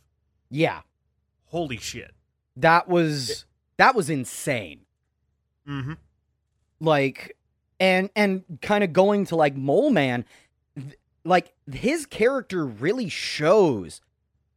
Yeah. 0.49 0.81
holy 1.45 1.77
shit 1.77 2.11
That 2.55 2.87
was 2.87 3.45
that 3.77 3.95
was 3.95 4.09
insane. 4.09 4.81
mm-hmm 5.67 5.93
Like 6.79 7.35
and 7.79 8.09
and 8.15 8.43
kind 8.61 8.83
of 8.83 8.91
going 8.93 9.25
to 9.27 9.35
like 9.35 9.55
Mole 9.55 9.89
Man 9.91 10.25
th- 10.75 10.95
like 11.23 11.53
his 11.71 12.05
character 12.05 12.65
really 12.65 13.09
shows 13.09 14.01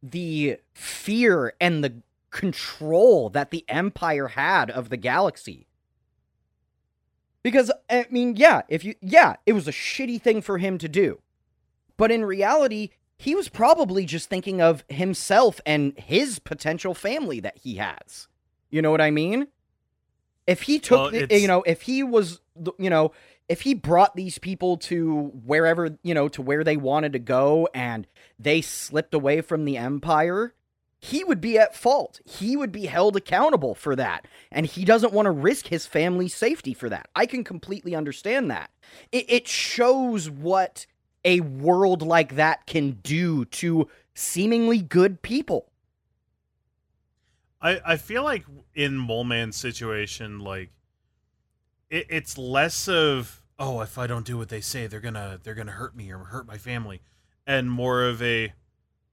the 0.01 0.57
fear 0.73 1.53
and 1.59 1.83
the 1.83 2.01
control 2.29 3.29
that 3.29 3.51
the 3.51 3.65
empire 3.67 4.29
had 4.29 4.71
of 4.71 4.89
the 4.89 4.97
galaxy. 4.97 5.67
Because 7.43 7.71
I 7.89 8.05
mean, 8.11 8.35
yeah, 8.35 8.61
if 8.69 8.83
you 8.83 8.95
yeah, 9.01 9.35
it 9.45 9.53
was 9.53 9.67
a 9.67 9.71
shitty 9.71 10.21
thing 10.21 10.41
for 10.41 10.57
him 10.59 10.77
to 10.77 10.87
do. 10.87 11.21
But 11.97 12.11
in 12.11 12.23
reality, 12.23 12.89
he 13.17 13.35
was 13.35 13.49
probably 13.49 14.05
just 14.05 14.29
thinking 14.29 14.61
of 14.61 14.83
himself 14.89 15.59
and 15.65 15.93
his 15.97 16.39
potential 16.39 16.93
family 16.93 17.39
that 17.39 17.57
he 17.57 17.75
has. 17.75 18.27
You 18.69 18.81
know 18.81 18.91
what 18.91 19.01
I 19.01 19.11
mean? 19.11 19.47
If 20.47 20.63
he 20.63 20.79
took, 20.79 21.11
Well, 21.11 21.27
the- 21.27 21.39
you 21.39 21.47
know, 21.47 21.61
if 21.63 21.83
he 21.83 22.03
was, 22.03 22.39
the- 22.55 22.73
you 22.79 22.89
know, 22.89 23.11
if 23.49 23.61
he 23.61 23.73
brought 23.73 24.15
these 24.15 24.37
people 24.37 24.77
to 24.77 25.31
wherever, 25.45 25.97
you 26.03 26.13
know, 26.13 26.27
to 26.29 26.41
where 26.41 26.63
they 26.63 26.77
wanted 26.77 27.13
to 27.13 27.19
go 27.19 27.67
and 27.73 28.07
they 28.39 28.61
slipped 28.61 29.13
away 29.13 29.41
from 29.41 29.65
the 29.65 29.77
empire, 29.77 30.53
he 30.99 31.23
would 31.23 31.41
be 31.41 31.57
at 31.57 31.75
fault. 31.75 32.21
He 32.25 32.55
would 32.55 32.71
be 32.71 32.85
held 32.85 33.15
accountable 33.15 33.73
for 33.73 33.95
that. 33.95 34.27
And 34.51 34.65
he 34.65 34.85
doesn't 34.85 35.13
want 35.13 35.25
to 35.25 35.31
risk 35.31 35.67
his 35.67 35.87
family's 35.87 36.35
safety 36.35 36.73
for 36.73 36.89
that. 36.89 37.09
I 37.15 37.25
can 37.25 37.43
completely 37.43 37.95
understand 37.95 38.51
that. 38.51 38.69
It, 39.11 39.25
it 39.27 39.47
shows 39.47 40.29
what 40.29 40.85
a 41.25 41.39
world 41.41 42.03
like 42.03 42.35
that 42.35 42.67
can 42.67 42.99
do 43.03 43.45
to 43.45 43.87
seemingly 44.13 44.79
good 44.79 45.21
people. 45.21 45.71
I, 47.61 47.79
I 47.85 47.97
feel 47.97 48.23
like 48.23 48.45
in 48.75 48.97
Mole 48.97 49.23
Man's 49.23 49.55
situation, 49.55 50.39
like 50.39 50.69
it, 51.91 52.07
it's 52.09 52.37
less 52.37 52.87
of 52.87 53.43
oh, 53.59 53.81
if 53.81 53.99
I 53.99 54.07
don't 54.07 54.25
do 54.25 54.37
what 54.37 54.49
they 54.49 54.61
say, 54.61 54.87
they're 54.87 54.99
gonna 54.99 55.39
they're 55.43 55.53
gonna 55.53 55.73
hurt 55.73 55.95
me 55.95 56.11
or 56.11 56.17
hurt 56.17 56.47
my 56.47 56.57
family, 56.57 57.01
and 57.45 57.69
more 57.69 58.03
of 58.03 58.21
a 58.23 58.53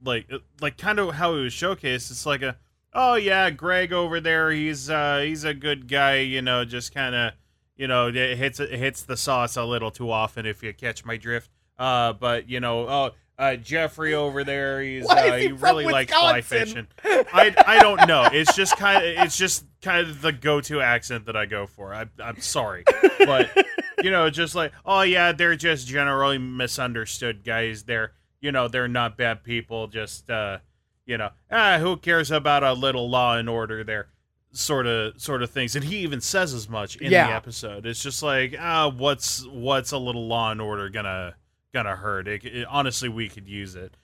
like 0.02 0.32
uh, 0.32 0.38
like 0.62 0.78
kind 0.78 0.98
of 0.98 1.14
how 1.16 1.34
it 1.34 1.42
was 1.42 1.52
showcased. 1.52 2.10
It's 2.10 2.24
like 2.24 2.40
a 2.40 2.56
oh 2.94 3.16
yeah, 3.16 3.50
Greg 3.50 3.92
over 3.92 4.20
there, 4.20 4.50
he's 4.50 4.88
uh 4.88 5.22
he's 5.24 5.44
a 5.44 5.52
good 5.52 5.88
guy, 5.88 6.20
you 6.20 6.40
know, 6.40 6.64
just 6.64 6.94
kind 6.94 7.14
of 7.14 7.32
you 7.76 7.88
know 7.88 8.08
it 8.08 8.38
hits 8.38 8.60
it 8.60 8.70
hits 8.70 9.02
the 9.02 9.16
sauce 9.16 9.56
a 9.56 9.64
little 9.64 9.90
too 9.90 10.10
often 10.10 10.46
if 10.46 10.62
you 10.62 10.72
catch 10.72 11.04
my 11.04 11.18
drift. 11.18 11.50
Uh, 11.78 12.14
but 12.14 12.48
you 12.48 12.60
know 12.60 12.88
oh. 12.88 13.10
Uh, 13.40 13.54
Jeffrey 13.54 14.14
over 14.14 14.42
there, 14.42 14.82
he's 14.82 15.08
uh, 15.08 15.34
he 15.34 15.42
he 15.42 15.52
really 15.52 15.84
likes 15.84 16.12
fly 16.12 16.40
fishing. 16.40 16.88
I 17.04 17.54
I 17.68 17.78
don't 17.78 18.08
know. 18.08 18.28
It's 18.32 18.52
just 18.56 18.76
kind 18.76 18.96
of 18.96 19.24
it's 19.24 19.36
just 19.36 19.64
kind 19.82 20.08
of 20.08 20.22
the 20.22 20.32
go-to 20.32 20.80
accent 20.80 21.26
that 21.26 21.36
I 21.36 21.46
go 21.46 21.66
for. 21.66 21.94
I, 21.94 22.06
I'm 22.18 22.40
sorry, 22.40 22.84
but 23.18 23.50
you 24.02 24.10
know, 24.10 24.28
just 24.30 24.54
like 24.54 24.72
oh 24.84 25.02
yeah, 25.02 25.32
they're 25.32 25.56
just 25.56 25.86
generally 25.86 26.38
misunderstood 26.38 27.44
guys. 27.44 27.84
They're 27.84 28.12
you 28.40 28.52
know 28.52 28.68
they're 28.68 28.88
not 28.88 29.16
bad 29.16 29.42
people. 29.44 29.86
Just 29.86 30.28
uh, 30.30 30.58
you 31.06 31.16
know, 31.18 31.30
ah, 31.50 31.78
who 31.78 31.96
cares 31.96 32.30
about 32.30 32.62
a 32.64 32.72
little 32.72 33.08
law 33.08 33.36
and 33.36 33.48
order 33.48 33.82
there, 33.84 34.08
sort 34.52 34.86
of 34.86 35.20
sort 35.20 35.42
of 35.42 35.50
things. 35.50 35.74
And 35.76 35.84
he 35.84 35.98
even 35.98 36.20
says 36.20 36.52
as 36.54 36.68
much 36.68 36.96
in 36.96 37.10
Yeah. 37.12 37.28
the 37.28 37.34
episode. 37.34 37.86
It's 37.86 38.02
just 38.02 38.22
like 38.22 38.54
ah, 38.58 38.88
what's 38.88 39.46
what's 39.46 39.92
a 39.92 39.98
little 39.98 40.26
law 40.26 40.50
and 40.50 40.60
order 40.60 40.88
gonna 40.88 41.34
gonna 41.72 41.96
hurt? 41.96 42.26
It, 42.28 42.44
it- 42.44 42.66
honestly, 42.68 43.08
we 43.08 43.28
could 43.28 43.48
use 43.48 43.74
it. 43.76 43.96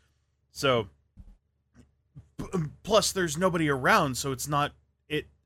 So 0.53 0.89
p- 2.39 2.47
plus 2.83 3.13
there's 3.13 3.37
nobody 3.37 3.69
around 3.69 4.17
so 4.17 4.33
it's 4.33 4.49
not 4.49 4.73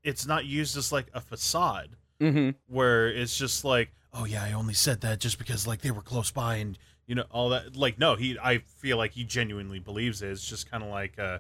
it's 0.08 0.26
not 0.26 0.44
used 0.44 0.76
as 0.76 0.90
like 0.92 1.06
a 1.14 1.20
facade 1.20 1.90
Mm-hmm. 2.20 2.50
where 2.66 3.06
it's 3.08 3.38
just 3.38 3.64
like 3.64 3.90
oh 4.12 4.24
yeah 4.24 4.42
i 4.42 4.52
only 4.52 4.74
said 4.74 5.02
that 5.02 5.20
just 5.20 5.38
because 5.38 5.68
like 5.68 5.82
they 5.82 5.92
were 5.92 6.02
close 6.02 6.32
by 6.32 6.56
and 6.56 6.76
you 7.06 7.14
know 7.14 7.24
all 7.30 7.50
that. 7.50 7.76
Like 7.76 7.96
no 7.98 8.16
he 8.16 8.36
i 8.42 8.58
feel 8.58 8.96
like 8.96 9.12
he 9.12 9.22
genuinely 9.22 9.78
believes 9.78 10.20
it. 10.20 10.30
It's 10.30 10.44
just 10.46 10.68
kind 10.70 10.82
of 10.82 10.90
like 10.90 11.16
uh 11.18 11.38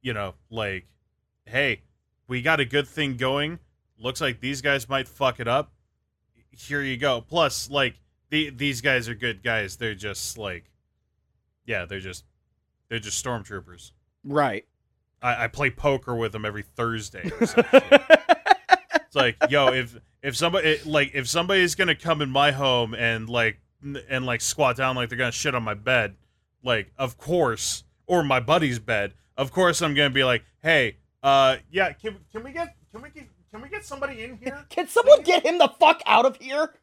you 0.00 0.12
know 0.14 0.34
like 0.50 0.86
hey 1.46 1.82
we 2.28 2.42
got 2.42 2.60
a 2.60 2.64
good 2.64 2.86
thing 2.86 3.16
going. 3.16 3.58
Looks 3.98 4.20
like 4.20 4.40
these 4.40 4.62
guys 4.62 4.88
might 4.88 5.08
fuck 5.08 5.40
it 5.40 5.48
up. 5.48 5.72
Here 6.52 6.80
you 6.82 6.96
go. 6.96 7.20
Plus 7.20 7.68
like 7.68 7.96
the, 8.30 8.50
these 8.50 8.80
guys 8.80 9.08
are 9.08 9.14
good 9.16 9.42
guys. 9.42 9.76
They're 9.76 9.94
just 9.96 10.38
like 10.38 10.70
yeah 11.66 11.84
they're 11.86 11.98
just 12.00 12.24
they're 12.88 12.98
just 13.00 13.22
stormtroopers. 13.24 13.90
Right. 14.24 14.64
I, 15.22 15.44
I 15.44 15.48
play 15.48 15.70
poker 15.70 16.14
with 16.14 16.32
them 16.32 16.44
every 16.44 16.62
Thursday. 16.62 17.30
It's 19.08 19.16
like, 19.16 19.36
yo, 19.48 19.68
if 19.68 19.96
if 20.22 20.36
somebody 20.36 20.78
like 20.84 21.12
if 21.14 21.26
somebody's 21.26 21.74
gonna 21.74 21.94
come 21.94 22.20
in 22.20 22.28
my 22.28 22.52
home 22.52 22.92
and 22.94 23.26
like 23.26 23.58
and 24.10 24.26
like 24.26 24.42
squat 24.42 24.76
down 24.76 24.96
like 24.96 25.08
they're 25.08 25.16
gonna 25.16 25.32
shit 25.32 25.54
on 25.54 25.62
my 25.62 25.72
bed, 25.72 26.16
like 26.62 26.92
of 26.98 27.16
course 27.16 27.84
or 28.06 28.22
my 28.22 28.38
buddy's 28.38 28.78
bed, 28.78 29.14
of 29.34 29.50
course 29.50 29.80
I'm 29.80 29.94
gonna 29.94 30.10
be 30.10 30.24
like, 30.24 30.44
hey, 30.62 30.98
uh, 31.22 31.56
yeah, 31.70 31.92
can 31.92 32.18
can 32.30 32.44
we 32.44 32.52
get 32.52 32.76
can 32.92 33.00
we 33.00 33.08
get 33.08 33.28
can 33.50 33.62
we 33.62 33.70
get 33.70 33.82
somebody 33.82 34.22
in 34.22 34.36
here? 34.36 34.66
Can 34.68 34.88
someone 34.88 35.22
get 35.22 35.46
him 35.46 35.56
the 35.56 35.68
fuck 35.80 36.02
out 36.04 36.26
of 36.26 36.36
here? 36.36 36.74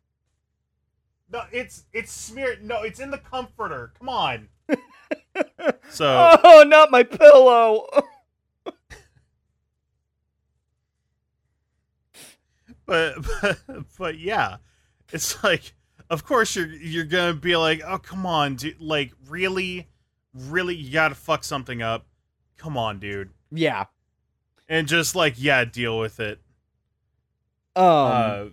No, 1.32 1.44
it's 1.52 1.86
it's 1.94 2.12
smeared. 2.12 2.64
No, 2.64 2.82
it's 2.82 3.00
in 3.00 3.12
the 3.12 3.20
comforter. 3.20 3.94
Come 4.00 4.10
on. 4.10 4.50
so 5.90 6.40
Oh, 6.44 6.64
not 6.66 6.90
my 6.90 7.04
pillow. 7.04 7.86
But, 12.86 13.16
but 13.42 13.60
but 13.98 14.20
yeah, 14.20 14.58
it's 15.12 15.44
like 15.44 15.74
of 16.10 16.26
course 16.26 16.56
you're 16.56 16.68
you're 16.68 17.06
gonna 17.06 17.34
be 17.34 17.56
like, 17.56 17.82
oh 17.86 17.98
come 17.98 18.26
on, 18.26 18.56
dude, 18.56 18.80
like 18.80 19.14
really, 19.28 19.88
really, 20.34 20.76
you 20.76 20.92
gotta 20.92 21.16
fuck 21.16 21.44
something 21.44 21.82
up. 21.82 22.06
Come 22.58 22.78
on, 22.78 23.00
dude, 23.00 23.32
yeah. 23.52 23.86
and 24.70 24.88
just 24.88 25.16
like 25.16 25.36
yeah, 25.38 25.66
deal 25.66 26.00
with 26.00 26.20
it. 26.20 26.40
Um. 27.76 27.86
uh, 27.86 28.46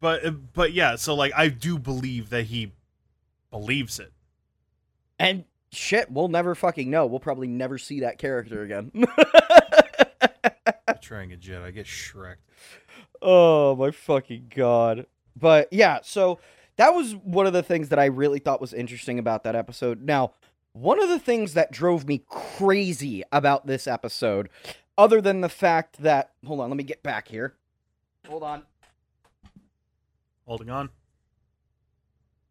but 0.00 0.52
but 0.52 0.72
yeah, 0.72 0.96
so 0.96 1.14
like 1.14 1.32
I 1.36 1.48
do 1.48 1.78
believe 1.78 2.30
that 2.30 2.44
he 2.44 2.72
believes 3.50 3.98
it. 3.98 4.12
and 5.18 5.44
shit, 5.70 6.10
we'll 6.10 6.28
never 6.28 6.54
fucking 6.54 6.90
know. 6.90 7.06
We'll 7.06 7.20
probably 7.20 7.46
never 7.46 7.78
see 7.78 8.00
that 8.00 8.18
character 8.18 8.62
again. 8.62 8.92
Trying 11.00 11.32
a 11.32 11.36
jet, 11.36 11.62
I 11.62 11.70
get 11.70 11.86
Shrek. 11.86 12.36
oh 13.20 13.76
my 13.76 13.90
fucking 13.90 14.52
god. 14.54 15.06
But 15.36 15.68
yeah, 15.72 16.00
so 16.02 16.38
that 16.76 16.94
was 16.94 17.14
one 17.14 17.46
of 17.46 17.52
the 17.52 17.62
things 17.62 17.88
that 17.90 17.98
I 17.98 18.06
really 18.06 18.38
thought 18.38 18.60
was 18.60 18.72
interesting 18.72 19.18
about 19.18 19.44
that 19.44 19.54
episode. 19.54 20.02
Now, 20.02 20.32
one 20.72 21.02
of 21.02 21.08
the 21.08 21.18
things 21.18 21.54
that 21.54 21.70
drove 21.70 22.06
me 22.06 22.24
crazy 22.28 23.22
about 23.30 23.66
this 23.66 23.86
episode, 23.86 24.48
other 24.96 25.20
than 25.20 25.40
the 25.40 25.48
fact 25.48 26.02
that 26.02 26.32
hold 26.44 26.60
on, 26.60 26.70
let 26.70 26.76
me 26.76 26.84
get 26.84 27.02
back 27.02 27.28
here. 27.28 27.54
Hold 28.26 28.42
on. 28.42 28.62
Holding 30.46 30.70
on. 30.70 30.90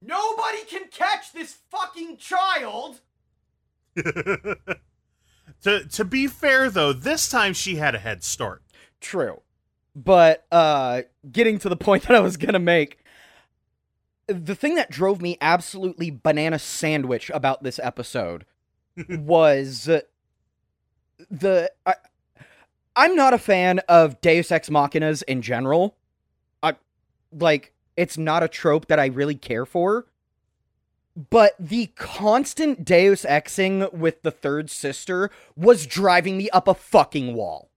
Nobody 0.02 0.64
can 0.68 0.88
catch 0.90 1.34
this 1.34 1.58
fucking 1.70 2.18
child. 2.18 3.02
to 5.64 5.86
to 5.86 6.06
be 6.06 6.28
fair 6.28 6.70
though, 6.70 6.94
this 6.94 7.30
time 7.30 7.54
she 7.54 7.76
had 7.76 7.96
a 7.96 8.00
head 8.00 8.24
start. 8.24 8.64
True. 9.00 9.42
But 9.96 10.46
uh 10.52 11.04
getting 11.32 11.60
to 11.60 11.70
the 11.70 11.76
point 11.76 12.04
that 12.08 12.16
I 12.16 12.20
was 12.20 12.38
going 12.38 12.54
to 12.54 12.60
make 12.60 13.00
the 14.28 14.56
thing 14.56 14.76
that 14.76 14.90
drove 14.90 15.22
me 15.22 15.38
absolutely 15.42 16.12
banana 16.12 16.60
sandwich 16.60 17.30
about 17.34 17.64
this 17.64 17.80
episode 17.84 18.46
was 19.10 19.90
uh, 19.90 20.02
the 21.30 21.72
I, 21.86 21.96
I'm 22.96 23.16
not 23.16 23.34
a 23.34 23.38
fan 23.38 23.80
of 23.88 24.20
Deus 24.22 24.52
Ex 24.52 24.70
Machinas 24.70 25.24
in 25.24 25.42
general. 25.42 25.96
I 26.62 26.76
like 27.32 27.74
it's 27.98 28.18
not 28.18 28.44
a 28.44 28.48
trope 28.48 28.88
that 28.88 29.00
I 29.00 29.08
really 29.08 29.36
care 29.36 29.66
for. 29.66 30.08
But 31.16 31.56
the 31.60 31.88
constant 31.96 32.86
Deus 32.86 33.26
Exing 33.26 33.92
with 33.94 34.22
the 34.22 34.32
third 34.32 34.70
sister 34.70 35.30
was 35.56 35.86
driving 35.86 36.38
me 36.38 36.50
up 36.52 36.68
a 36.68 36.74
fucking 36.74 37.36
wall. 37.36 37.70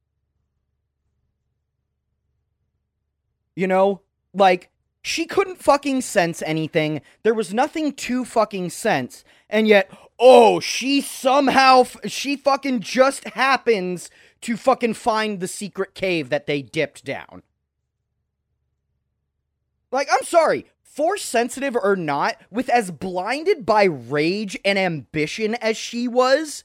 You 3.57 3.67
know, 3.67 4.03
like 4.33 4.71
she 5.03 5.27
couldn't 5.27 5.63
fucking 5.63 6.01
sense 6.01 6.43
anything. 6.43 7.03
There 7.25 7.35
was 7.35 7.53
nothing 7.53 7.93
to 7.93 8.25
fucking 8.25 8.71
sense. 8.71 9.25
And 9.51 9.69
yet, 9.69 9.91
oh, 10.19 10.61
she 10.61 11.01
somehow 11.01 11.81
f- 11.81 11.97
she 12.07 12.37
fucking 12.37 12.81
just 12.81 13.25
happens 13.29 14.11
to 14.41 14.57
fucking 14.57 14.95
find 14.95 15.41
the 15.41 15.49
secret 15.49 15.95
cave 15.95 16.31
that 16.31 16.47
they 16.47 16.63
dipped 16.63 17.05
down. 17.05 17.43
Like, 19.91 20.09
I'm 20.11 20.25
sorry, 20.25 20.67
force 20.95 21.23
sensitive 21.23 21.77
or 21.77 21.97
not, 21.97 22.37
with 22.51 22.69
as 22.69 22.91
blinded 22.91 23.67
by 23.67 23.85
rage 23.85 24.57
and 24.65 24.79
ambition 24.79 25.55
as 25.57 25.77
she 25.77 26.07
was, 26.07 26.65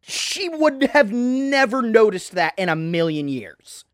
she 0.00 0.48
would 0.48 0.82
have 0.92 1.12
never 1.12 1.80
noticed 1.80 2.32
that 2.32 2.54
in 2.58 2.68
a 2.68 2.76
million 2.76 3.28
years. 3.28 3.84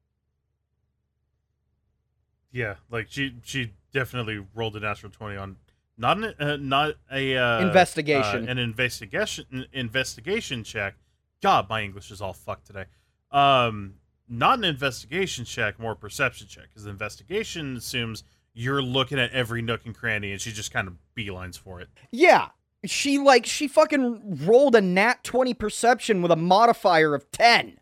Yeah, 2.50 2.76
like 2.90 3.06
she 3.10 3.34
she 3.44 3.72
definitely 3.92 4.44
rolled 4.54 4.74
a 4.76 4.80
natural 4.80 5.12
twenty 5.12 5.36
on 5.36 5.56
not 5.98 6.16
an, 6.16 6.34
uh, 6.40 6.56
not 6.56 6.94
a 7.12 7.36
uh, 7.36 7.60
Investigation. 7.60 8.48
uh, 8.48 8.50
an 8.50 8.58
investigation 8.58 9.66
investigation 9.72 10.64
check. 10.64 10.94
God, 11.42 11.68
my 11.68 11.82
English 11.82 12.10
is 12.10 12.20
all 12.20 12.32
fucked 12.32 12.66
today. 12.66 12.86
Um, 13.30 13.94
not 14.28 14.58
an 14.58 14.64
investigation 14.64 15.44
check, 15.44 15.78
more 15.78 15.94
perception 15.94 16.48
check, 16.48 16.64
because 16.70 16.84
the 16.84 16.90
investigation 16.90 17.76
assumes 17.76 18.24
you're 18.58 18.82
looking 18.82 19.20
at 19.20 19.30
every 19.30 19.62
nook 19.62 19.86
and 19.86 19.94
cranny, 19.94 20.32
and 20.32 20.40
she 20.40 20.50
just 20.50 20.72
kind 20.72 20.88
of 20.88 20.94
beelines 21.16 21.56
for 21.56 21.80
it. 21.80 21.88
Yeah. 22.10 22.48
She 22.84 23.18
like 23.18 23.46
she 23.46 23.68
fucking 23.68 24.44
rolled 24.44 24.74
a 24.74 24.80
nat 24.80 25.22
20 25.22 25.54
perception 25.54 26.22
with 26.22 26.32
a 26.32 26.36
modifier 26.36 27.14
of 27.14 27.30
10. 27.30 27.78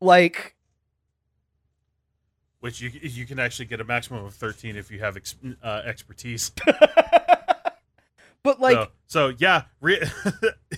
Like 0.00 0.56
Which 2.60 2.80
you 2.80 2.90
you 2.90 3.26
can 3.26 3.38
actually 3.38 3.66
get 3.66 3.80
a 3.80 3.84
maximum 3.84 4.24
of 4.24 4.34
thirteen 4.34 4.76
if 4.76 4.90
you 4.90 4.98
have 5.00 5.16
ex, 5.16 5.36
uh, 5.62 5.82
expertise. 5.84 6.50
but 8.42 8.60
like 8.60 8.74
so, 8.74 8.88
so 9.06 9.32
yeah, 9.38 9.62
re- 9.80 10.02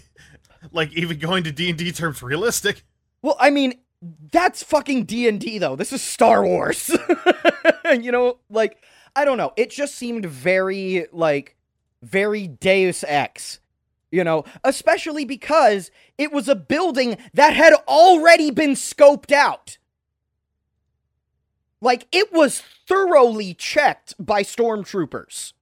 like 0.73 0.93
even 0.93 1.19
going 1.19 1.45
to 1.45 1.53
D 1.53 1.69
and 1.69 1.79
D 1.79 1.91
terms, 1.91 2.23
realistic. 2.23 2.85
well 3.23 3.37
I 3.41 3.51
mean 3.51 3.75
that's 4.31 4.63
fucking 4.63 5.05
D&D 5.05 5.59
though. 5.59 5.75
This 5.77 5.93
is 5.93 6.03
Star 6.03 6.45
Wars. 6.45 6.91
you 8.01 8.13
know, 8.13 8.39
like 8.49 8.81
I 9.15 9.25
don't 9.25 9.39
know. 9.39 9.53
It 9.57 9.71
just 9.71 9.95
seemed 9.95 10.27
very 10.27 11.07
like 11.13 11.57
very 12.03 12.47
Deus 12.47 13.05
Ex. 13.07 13.61
You 14.11 14.25
know, 14.25 14.45
especially 14.65 15.27
because 15.27 15.91
it 16.17 16.33
was 16.33 16.49
a 16.49 16.55
building 16.55 17.19
that 17.35 17.55
had 17.55 17.75
already 17.87 18.51
been 18.51 18.71
scoped 18.71 19.33
out. 19.33 19.77
Like 21.81 22.07
it 22.11 22.33
was 22.33 22.61
thoroughly 22.61 23.55
checked 23.55 24.15
by 24.19 24.43
stormtroopers. 24.43 25.53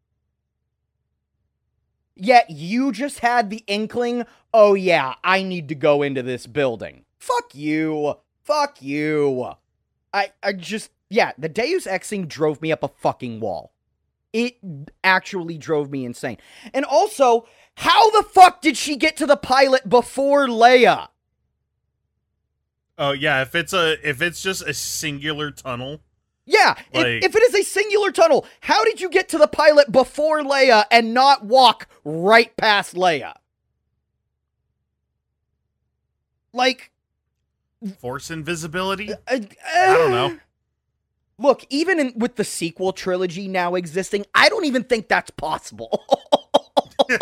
Yet 2.15 2.49
you 2.49 2.93
just 2.93 3.19
had 3.19 3.51
the 3.51 3.63
inkling, 3.67 4.25
oh 4.55 4.75
yeah, 4.75 5.15
I 5.23 5.43
need 5.43 5.69
to 5.69 5.75
go 5.75 6.03
into 6.03 6.23
this 6.23 6.47
building. 6.47 7.05
Fuck 7.19 7.55
you. 7.55 8.15
Fuck 8.43 8.81
you. 8.81 9.51
I 10.15 10.33
I 10.43 10.53
just 10.53 10.91
yeah, 11.11 11.33
the 11.39 11.49
Deus 11.49 11.87
Exing 11.87 12.29
drove 12.29 12.61
me 12.63 12.73
up 12.73 12.83
a 12.83 12.89
fucking 12.89 13.41
wall. 13.41 13.73
It 14.33 14.57
actually 15.03 15.57
drove 15.57 15.91
me 15.91 16.05
insane. 16.05 16.37
And 16.75 16.85
also, 16.85 17.47
how 17.77 18.11
the 18.11 18.23
fuck 18.23 18.61
did 18.61 18.77
she 18.77 18.97
get 18.97 19.17
to 19.19 19.27
the 19.27 19.37
pilot 19.37 19.89
before 19.89 20.47
Leia? 20.47 21.09
Oh 22.99 23.13
yeah, 23.13 23.43
if 23.43 23.55
it's 23.55 23.73
a 23.73 23.97
if 24.09 24.21
it's 24.23 24.43
just 24.43 24.63
a 24.63 24.73
singular 24.75 25.51
tunnel, 25.51 26.01
Yeah, 26.47 26.75
if, 26.93 26.95
Like- 26.95 27.25
if 27.25 27.37
it 27.37 27.43
is 27.43 27.55
a 27.55 27.63
singular 27.63 28.11
tunnel, 28.11 28.47
how 28.61 28.85
did 28.85 29.01
you 29.01 29.09
get 29.11 29.29
to 29.31 29.39
the 29.39 29.47
pilot 29.49 29.91
before 29.93 30.41
Leia 30.43 30.85
and 30.91 31.13
not 31.15 31.45
walk 31.45 31.89
right 32.05 32.55
past 32.57 32.95
Leia? 32.95 33.35
Like, 36.53 36.91
force 37.99 38.31
invisibility. 38.31 39.13
uh, 39.13 39.17
I 39.29 39.39
don't 39.87 40.11
know. 40.11 40.39
Look, 41.39 41.67
even 41.69 42.01
in, 42.01 42.13
with 42.17 42.37
the 42.37 42.45
sequel 42.45 42.93
trilogy 42.93 43.47
now 43.47 43.75
existing, 43.75 44.25
I 44.35 44.49
don't 44.49 44.65
even 44.65 44.85
think 44.85 45.09
that's 45.09 45.31
possible. 45.31 46.05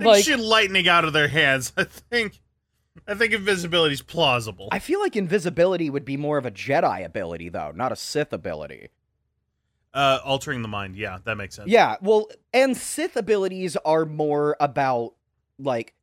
Like, 0.00 0.24
shit 0.24 0.38
lightning 0.38 0.88
out 0.88 1.04
of 1.04 1.12
their 1.12 1.28
hands. 1.28 1.72
I 1.76 1.84
think 1.84 2.40
I 3.06 3.14
think 3.14 3.32
invisibility's 3.32 4.02
plausible. 4.02 4.68
I 4.70 4.78
feel 4.78 5.00
like 5.00 5.16
invisibility 5.16 5.90
would 5.90 6.04
be 6.04 6.16
more 6.16 6.38
of 6.38 6.46
a 6.46 6.50
Jedi 6.50 7.04
ability, 7.04 7.48
though, 7.48 7.72
not 7.74 7.92
a 7.92 7.96
Sith 7.96 8.32
ability. 8.32 8.90
Uh, 9.94 10.18
altering 10.24 10.62
the 10.62 10.68
mind. 10.68 10.96
Yeah, 10.96 11.18
that 11.24 11.36
makes 11.36 11.56
sense. 11.56 11.70
Yeah, 11.70 11.96
well, 12.00 12.28
and 12.52 12.76
Sith 12.76 13.16
abilities 13.16 13.76
are 13.84 14.04
more 14.04 14.56
about 14.60 15.14
like 15.58 15.94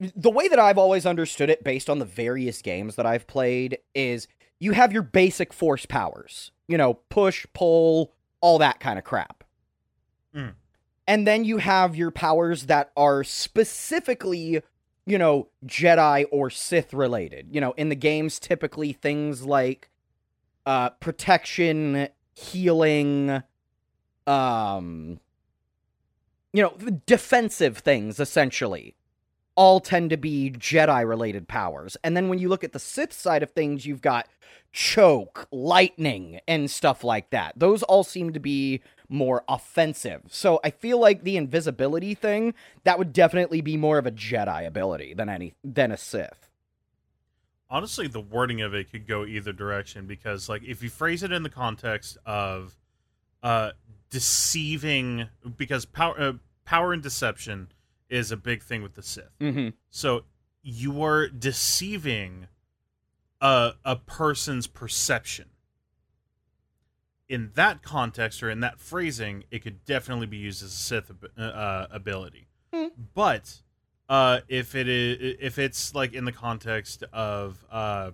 the 0.00 0.30
way 0.30 0.48
that 0.48 0.58
I've 0.58 0.78
always 0.78 1.06
understood 1.06 1.50
it 1.50 1.64
based 1.64 1.90
on 1.90 1.98
the 1.98 2.04
various 2.04 2.62
games 2.62 2.94
that 2.96 3.06
I've 3.06 3.26
played 3.26 3.78
is 3.94 4.28
you 4.60 4.72
have 4.72 4.92
your 4.92 5.02
basic 5.02 5.52
force 5.52 5.86
powers. 5.86 6.52
You 6.68 6.78
know, 6.78 6.94
push, 6.94 7.46
pull, 7.54 8.12
all 8.40 8.58
that 8.58 8.78
kind 8.80 8.98
of 8.98 9.04
crap. 9.04 9.44
Mm. 10.34 10.54
And 11.06 11.26
then 11.26 11.44
you 11.44 11.58
have 11.58 11.96
your 11.96 12.10
powers 12.10 12.66
that 12.66 12.92
are 12.96 13.24
specifically, 13.24 14.60
you 15.06 15.18
know, 15.18 15.48
Jedi 15.64 16.26
or 16.30 16.50
Sith 16.50 16.92
related. 16.92 17.48
You 17.50 17.60
know, 17.60 17.72
in 17.72 17.88
the 17.88 17.96
games 17.96 18.38
typically 18.38 18.92
things 18.92 19.44
like 19.44 19.90
uh 20.66 20.90
protection, 20.90 22.08
healing, 22.34 23.42
um 24.26 25.18
you 26.52 26.62
know, 26.62 26.76
defensive 27.06 27.78
things 27.78 28.20
essentially 28.20 28.94
all 29.58 29.80
tend 29.80 30.10
to 30.10 30.16
be 30.16 30.52
Jedi 30.56 31.06
related 31.06 31.48
powers. 31.48 31.96
And 32.04 32.16
then 32.16 32.28
when 32.28 32.38
you 32.38 32.48
look 32.48 32.62
at 32.62 32.72
the 32.72 32.78
Sith 32.78 33.12
side 33.12 33.42
of 33.42 33.50
things, 33.50 33.84
you've 33.84 34.00
got 34.00 34.28
choke, 34.72 35.48
lightning, 35.50 36.38
and 36.46 36.70
stuff 36.70 37.02
like 37.02 37.30
that. 37.30 37.54
Those 37.56 37.82
all 37.82 38.04
seem 38.04 38.32
to 38.34 38.38
be 38.38 38.82
more 39.08 39.42
offensive. 39.48 40.22
So 40.28 40.60
I 40.62 40.70
feel 40.70 41.00
like 41.00 41.24
the 41.24 41.36
invisibility 41.36 42.14
thing, 42.14 42.54
that 42.84 42.98
would 42.98 43.12
definitely 43.12 43.60
be 43.60 43.76
more 43.76 43.98
of 43.98 44.06
a 44.06 44.12
Jedi 44.12 44.64
ability 44.64 45.14
than 45.14 45.28
any 45.28 45.54
than 45.64 45.90
a 45.90 45.96
Sith. 45.96 46.48
honestly 47.70 48.06
the 48.08 48.20
wording 48.20 48.62
of 48.62 48.74
it 48.74 48.90
could 48.90 49.06
go 49.06 49.24
either 49.26 49.52
direction 49.52 50.06
because 50.06 50.48
like 50.48 50.62
if 50.62 50.82
you 50.82 50.88
phrase 50.88 51.22
it 51.22 51.32
in 51.32 51.42
the 51.42 51.50
context 51.50 52.16
of 52.24 52.76
uh 53.42 53.70
deceiving 54.10 55.28
because 55.56 55.84
power 55.84 56.18
uh, 56.18 56.32
power 56.64 56.92
and 56.94 57.02
deception 57.02 57.68
is 58.08 58.32
a 58.32 58.36
big 58.36 58.62
thing 58.62 58.82
with 58.82 58.94
the 58.94 59.02
Sith. 59.02 59.38
Mm-hmm. 59.40 59.68
So 59.90 60.24
you 60.62 61.02
are 61.02 61.28
deceiving 61.28 62.48
a 63.40 63.72
a 63.84 63.96
person's 63.96 64.66
perception. 64.66 65.50
In 67.28 67.50
that 67.54 67.82
context 67.82 68.42
or 68.42 68.48
in 68.48 68.60
that 68.60 68.80
phrasing, 68.80 69.44
it 69.50 69.62
could 69.62 69.84
definitely 69.84 70.26
be 70.26 70.38
used 70.38 70.62
as 70.62 70.72
a 70.72 70.76
Sith 70.76 71.12
uh, 71.36 71.86
ability. 71.90 72.48
Hmm. 72.72 72.86
But 73.14 73.62
uh, 74.08 74.40
if 74.48 74.74
it 74.74 74.88
is 74.88 75.36
if 75.40 75.58
it's 75.58 75.94
like 75.94 76.14
in 76.14 76.24
the 76.24 76.32
context 76.32 77.04
of 77.12 77.64
uh, 77.70 78.12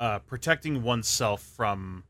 uh, 0.00 0.18
protecting 0.20 0.82
oneself 0.82 1.42
from 1.42 2.04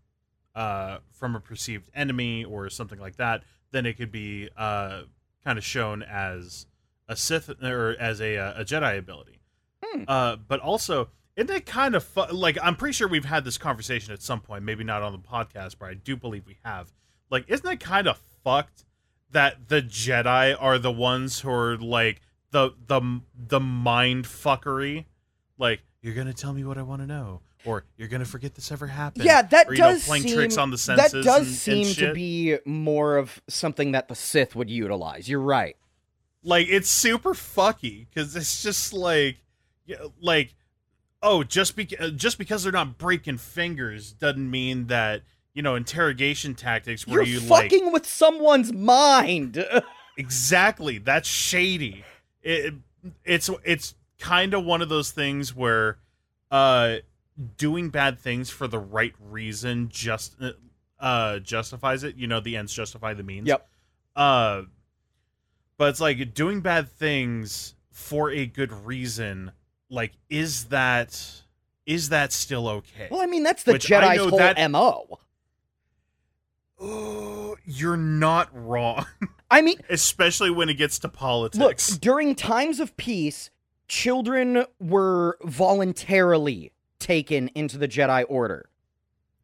uh, 0.54 0.98
from 1.12 1.36
a 1.36 1.40
perceived 1.40 1.90
enemy 1.94 2.44
or 2.44 2.68
something 2.70 2.98
like 2.98 3.16
that, 3.16 3.42
then 3.70 3.86
it 3.86 3.94
could 3.94 4.10
be 4.10 4.48
uh, 4.56 5.02
kind 5.44 5.58
of 5.58 5.64
shown 5.64 6.02
as 6.02 6.66
a 7.08 7.16
Sith 7.16 7.50
or 7.62 7.96
as 7.98 8.20
a 8.20 8.36
a 8.36 8.64
Jedi 8.64 8.98
ability. 8.98 9.40
Hmm. 9.84 10.04
Uh, 10.06 10.36
but 10.36 10.60
also, 10.60 11.08
isn't 11.36 11.50
it 11.54 11.66
kind 11.66 11.94
of 11.94 12.04
fu- 12.04 12.32
like 12.32 12.58
I'm 12.62 12.76
pretty 12.76 12.92
sure 12.92 13.08
we've 13.08 13.24
had 13.24 13.44
this 13.44 13.58
conversation 13.58 14.12
at 14.12 14.22
some 14.22 14.40
point, 14.40 14.64
maybe 14.64 14.84
not 14.84 15.02
on 15.02 15.12
the 15.12 15.18
podcast, 15.18 15.76
but 15.78 15.88
I 15.88 15.94
do 15.94 16.16
believe 16.16 16.46
we 16.46 16.58
have. 16.64 16.92
Like, 17.30 17.44
isn't 17.48 17.66
it 17.68 17.80
kind 17.80 18.08
of 18.08 18.18
fucked 18.44 18.84
that 19.30 19.68
the 19.68 19.82
Jedi 19.82 20.56
are 20.58 20.78
the 20.78 20.90
ones 20.92 21.40
who 21.40 21.50
are 21.50 21.76
like 21.76 22.20
the 22.50 22.70
the 22.86 23.20
the 23.34 23.60
mind 23.60 24.24
fuckery? 24.24 25.04
Like, 25.58 25.80
you're 26.02 26.14
gonna 26.14 26.32
tell 26.32 26.52
me 26.52 26.64
what 26.64 26.78
I 26.78 26.82
want 26.82 27.02
to 27.02 27.06
know, 27.06 27.40
or 27.64 27.84
you're 27.96 28.08
gonna 28.08 28.24
forget 28.24 28.54
this 28.54 28.72
ever 28.72 28.86
happened. 28.86 29.24
Yeah, 29.24 29.42
that 29.42 29.68
or, 29.68 29.74
you 29.74 29.80
know, 29.80 29.92
does 29.92 30.06
playing 30.06 30.22
seem, 30.24 30.34
tricks 30.34 30.56
on 30.56 30.70
the 30.70 30.78
senses. 30.78 31.12
That 31.12 31.24
does 31.24 31.46
and- 31.46 31.56
seem 31.56 31.86
and 31.86 31.96
to 31.96 32.14
be 32.14 32.58
more 32.64 33.16
of 33.16 33.40
something 33.48 33.92
that 33.92 34.08
the 34.08 34.14
Sith 34.14 34.56
would 34.56 34.70
utilize. 34.70 35.28
You're 35.28 35.40
right. 35.40 35.76
Like 36.42 36.68
it's 36.68 36.90
super 36.90 37.34
fucky 37.34 38.06
because 38.08 38.34
it's 38.36 38.62
just 38.62 38.92
like 38.92 39.38
like 40.20 40.54
oh 41.22 41.42
just 41.42 41.76
because 41.76 42.12
just 42.12 42.38
because 42.38 42.62
they're 42.62 42.72
not 42.72 42.98
breaking 42.98 43.38
fingers 43.38 44.12
doesn't 44.12 44.50
mean 44.50 44.86
that 44.86 45.22
you 45.54 45.62
know 45.62 45.74
interrogation 45.74 46.54
tactics 46.54 47.06
where 47.06 47.22
You're 47.22 47.40
you 47.40 47.48
like 47.48 47.70
fucking 47.70 47.92
with 47.92 48.06
someone's 48.06 48.72
mind. 48.72 49.64
exactly 50.16 50.98
that's 50.98 51.28
shady 51.28 52.04
it, 52.42 52.74
it's 53.24 53.48
it's 53.64 53.94
kind 54.18 54.52
of 54.54 54.64
one 54.64 54.82
of 54.82 54.88
those 54.88 55.10
things 55.12 55.54
where 55.54 55.98
uh 56.50 56.96
doing 57.56 57.88
bad 57.88 58.18
things 58.18 58.50
for 58.50 58.66
the 58.66 58.78
right 58.78 59.14
reason 59.30 59.88
just 59.88 60.34
uh 60.98 61.38
justifies 61.38 62.02
it 62.02 62.16
you 62.16 62.26
know 62.26 62.40
the 62.40 62.56
ends 62.56 62.72
justify 62.74 63.14
the 63.14 63.22
means 63.22 63.46
Yep. 63.46 63.68
uh 64.16 64.62
but 65.78 65.88
it's 65.88 66.00
like 66.00 66.34
doing 66.34 66.60
bad 66.60 66.90
things 66.90 67.74
for 67.90 68.30
a 68.30 68.44
good 68.44 68.72
reason 68.72 69.52
like 69.88 70.12
is 70.28 70.64
that 70.66 71.42
is 71.86 72.10
that 72.10 72.32
still 72.32 72.68
okay 72.68 73.08
well, 73.10 73.22
I 73.22 73.26
mean, 73.26 73.42
that's 73.42 73.62
the 73.62 73.72
Which 73.72 73.86
Jedi's 73.86 74.28
whole 74.28 74.38
that- 74.38 74.70
MO. 74.70 75.18
oh 76.80 77.56
you're 77.64 77.96
not 77.96 78.50
wrong 78.52 79.06
I 79.50 79.62
mean, 79.62 79.78
especially 79.88 80.50
when 80.50 80.68
it 80.68 80.74
gets 80.74 80.98
to 80.98 81.06
look, 81.06 81.14
politics 81.14 81.96
during 81.96 82.34
times 82.34 82.80
of 82.80 82.94
peace, 82.98 83.48
children 83.88 84.66
were 84.78 85.38
voluntarily 85.42 86.72
taken 86.98 87.48
into 87.54 87.78
the 87.78 87.88
Jedi 87.88 88.26
Order. 88.28 88.68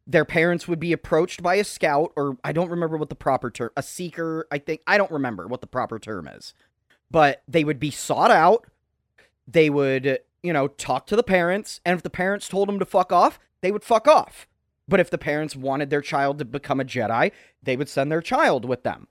Their 0.07 0.25
parents 0.25 0.67
would 0.67 0.79
be 0.79 0.93
approached 0.93 1.41
by 1.41 1.55
a 1.55 1.63
scout, 1.63 2.11
or 2.15 2.37
I 2.43 2.51
don't 2.51 2.69
remember 2.69 2.97
what 2.97 3.09
the 3.09 3.15
proper 3.15 3.49
term, 3.49 3.71
a 3.75 3.81
seeker, 3.81 4.47
I 4.51 4.59
think. 4.59 4.81
I 4.85 4.97
don't 4.97 5.11
remember 5.11 5.47
what 5.47 5.61
the 5.61 5.67
proper 5.67 5.97
term 5.97 6.27
is. 6.27 6.53
But 7.09 7.41
they 7.47 7.63
would 7.63 7.79
be 7.79 7.91
sought 7.91 8.31
out. 8.31 8.65
They 9.47 9.69
would, 9.69 10.19
you 10.43 10.53
know, 10.53 10.67
talk 10.67 11.07
to 11.07 11.15
the 11.15 11.23
parents. 11.23 11.81
And 11.85 11.95
if 11.95 12.03
the 12.03 12.09
parents 12.09 12.47
told 12.47 12.67
them 12.67 12.79
to 12.79 12.85
fuck 12.85 13.11
off, 13.11 13.39
they 13.61 13.71
would 13.71 13.83
fuck 13.83 14.07
off. 14.07 14.47
But 14.87 14.99
if 14.99 15.09
the 15.09 15.17
parents 15.17 15.55
wanted 15.55 15.89
their 15.89 16.01
child 16.01 16.37
to 16.39 16.45
become 16.45 16.79
a 16.79 16.85
Jedi, 16.85 17.31
they 17.63 17.75
would 17.75 17.89
send 17.89 18.11
their 18.11 18.21
child 18.21 18.65
with 18.65 18.83
them. 18.83 19.07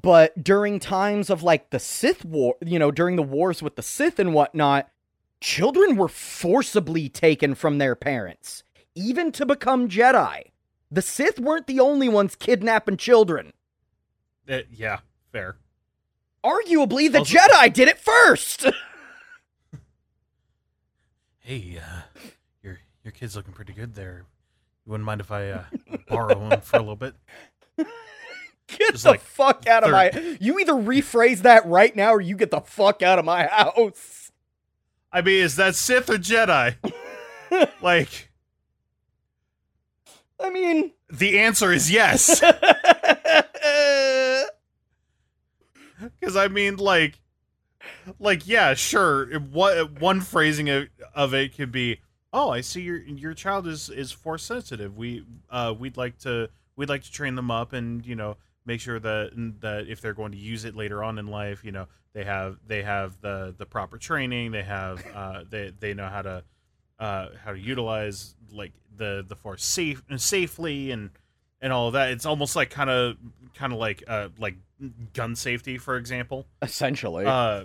But 0.00 0.44
during 0.44 0.78
times 0.78 1.30
of 1.30 1.42
like 1.42 1.70
the 1.70 1.78
Sith 1.78 2.24
war, 2.24 2.56
you 2.64 2.78
know, 2.78 2.90
during 2.90 3.16
the 3.16 3.22
wars 3.22 3.62
with 3.62 3.76
the 3.76 3.82
Sith 3.82 4.18
and 4.18 4.34
whatnot, 4.34 4.90
children 5.40 5.96
were 5.96 6.08
forcibly 6.08 7.08
taken 7.08 7.54
from 7.54 7.78
their 7.78 7.94
parents, 7.94 8.62
even 8.94 9.32
to 9.32 9.46
become 9.46 9.88
Jedi. 9.88 10.44
The 10.90 11.02
Sith 11.02 11.38
weren't 11.38 11.66
the 11.66 11.80
only 11.80 12.08
ones 12.08 12.34
kidnapping 12.34 12.96
children. 12.96 13.52
Uh, 14.48 14.60
yeah 14.72 15.00
fair 15.30 15.56
Arguably, 16.44 17.12
the 17.12 17.18
Also- 17.18 17.36
Jedi 17.36 17.72
did 17.72 17.88
it 17.88 17.98
first. 17.98 18.66
hey 21.40 21.78
uh 21.82 22.00
your 22.62 22.78
your 23.04 23.12
kid's 23.12 23.34
looking 23.36 23.52
pretty 23.54 23.72
good 23.72 23.94
there 23.94 24.24
you 24.84 24.90
wouldn't 24.90 25.06
mind 25.06 25.20
if 25.20 25.30
i 25.30 25.48
uh 25.50 25.64
borrow 26.08 26.38
him 26.48 26.60
for 26.60 26.76
a 26.76 26.80
little 26.80 26.96
bit 26.96 27.14
get 27.76 28.92
Just 28.92 29.04
the 29.04 29.10
like 29.10 29.20
fuck 29.20 29.66
out 29.66 29.82
of 29.84 29.90
my. 29.90 30.10
You 30.40 30.58
either 30.58 30.74
rephrase 30.74 31.38
that 31.38 31.64
right 31.66 31.94
now 31.96 32.10
or 32.12 32.20
you 32.20 32.36
get 32.36 32.50
the 32.50 32.60
fuck 32.60 33.02
out 33.02 33.18
of 33.18 33.24
my 33.24 33.46
house. 33.46 34.30
i 35.12 35.20
mean 35.22 35.42
is 35.42 35.56
that 35.56 35.74
sith 35.74 36.10
or 36.10 36.18
jedi 36.18 36.74
like 37.82 38.27
I 40.40 40.50
mean. 40.50 40.92
the 41.10 41.38
answer 41.38 41.72
is 41.72 41.90
yes 41.90 42.42
Because 46.20 46.36
I 46.36 46.48
mean, 46.48 46.76
like, 46.76 47.20
like 48.18 48.46
yeah, 48.46 48.74
sure. 48.74 49.26
What 49.38 50.00
one 50.00 50.20
phrasing 50.20 50.68
of, 50.70 50.88
of 51.14 51.34
it 51.34 51.56
could 51.56 51.72
be, 51.72 52.00
"Oh, 52.32 52.50
I 52.50 52.60
see 52.60 52.82
your 52.82 52.98
your 52.98 53.34
child 53.34 53.66
is 53.66 53.90
is 53.90 54.12
force 54.12 54.44
sensitive. 54.44 54.96
We 54.96 55.24
uh 55.50 55.74
we'd 55.78 55.96
like 55.96 56.18
to 56.20 56.50
we'd 56.76 56.88
like 56.88 57.02
to 57.02 57.12
train 57.12 57.34
them 57.34 57.50
up 57.50 57.72
and 57.72 58.06
you 58.06 58.14
know 58.14 58.36
make 58.64 58.80
sure 58.80 58.98
that 59.00 59.32
that 59.60 59.88
if 59.88 60.00
they're 60.00 60.14
going 60.14 60.32
to 60.32 60.38
use 60.38 60.64
it 60.64 60.76
later 60.76 61.02
on 61.02 61.18
in 61.18 61.26
life, 61.26 61.64
you 61.64 61.72
know 61.72 61.86
they 62.12 62.24
have 62.24 62.58
they 62.66 62.82
have 62.82 63.20
the 63.20 63.54
the 63.56 63.66
proper 63.66 63.98
training. 63.98 64.52
They 64.52 64.62
have 64.62 65.04
uh 65.14 65.44
they 65.48 65.72
they 65.78 65.94
know 65.94 66.08
how 66.08 66.22
to 66.22 66.44
uh 66.98 67.28
how 67.44 67.52
to 67.52 67.58
utilize 67.58 68.34
like 68.52 68.72
the 68.96 69.24
the 69.28 69.36
force 69.36 69.64
safe 69.64 70.02
safely 70.16 70.90
and 70.90 71.10
and 71.60 71.72
all 71.72 71.88
of 71.88 71.94
that. 71.94 72.10
It's 72.10 72.26
almost 72.26 72.56
like 72.56 72.70
kind 72.70 72.90
of 72.90 73.16
kind 73.54 73.72
of 73.72 73.78
like 73.78 74.02
uh 74.06 74.28
like 74.38 74.56
gun 75.12 75.34
safety, 75.36 75.78
for 75.78 75.96
example. 75.96 76.46
Essentially. 76.62 77.26
Uh, 77.26 77.64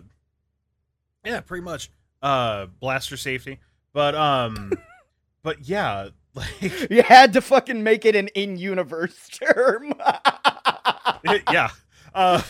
yeah, 1.26 1.40
pretty 1.42 1.64
much. 1.64 1.90
Uh, 2.22 2.68
blaster 2.80 3.18
safety, 3.18 3.60
but 3.92 4.16
um, 4.16 4.72
but 5.44 5.68
yeah, 5.68 6.10
like 6.34 6.90
you 6.90 7.04
had 7.04 7.34
to 7.34 7.42
fucking 7.42 7.84
make 7.84 8.06
it 8.06 8.16
an 8.16 8.30
in-universe 8.30 9.28
term. 9.32 9.94
yeah, 11.52 11.70
uh, 12.16 12.42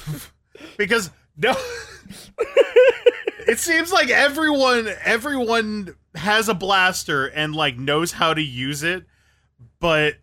because 0.77 1.09
no, 1.35 1.55
it 3.47 3.57
seems 3.57 3.91
like 3.91 4.09
everyone 4.09 4.87
everyone 5.03 5.95
has 6.15 6.49
a 6.49 6.53
blaster 6.53 7.25
and 7.27 7.55
like 7.55 7.77
knows 7.77 8.13
how 8.13 8.33
to 8.33 8.41
use 8.41 8.83
it, 8.83 9.05
but 9.79 10.15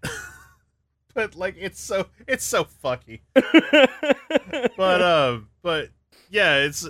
but 1.14 1.34
like 1.34 1.56
it's 1.58 1.80
so 1.80 2.06
it's 2.26 2.44
so 2.44 2.66
fucky. 2.82 3.20
but 3.34 5.02
uh 5.02 5.38
but 5.62 5.90
yeah 6.30 6.58
it's 6.58 6.88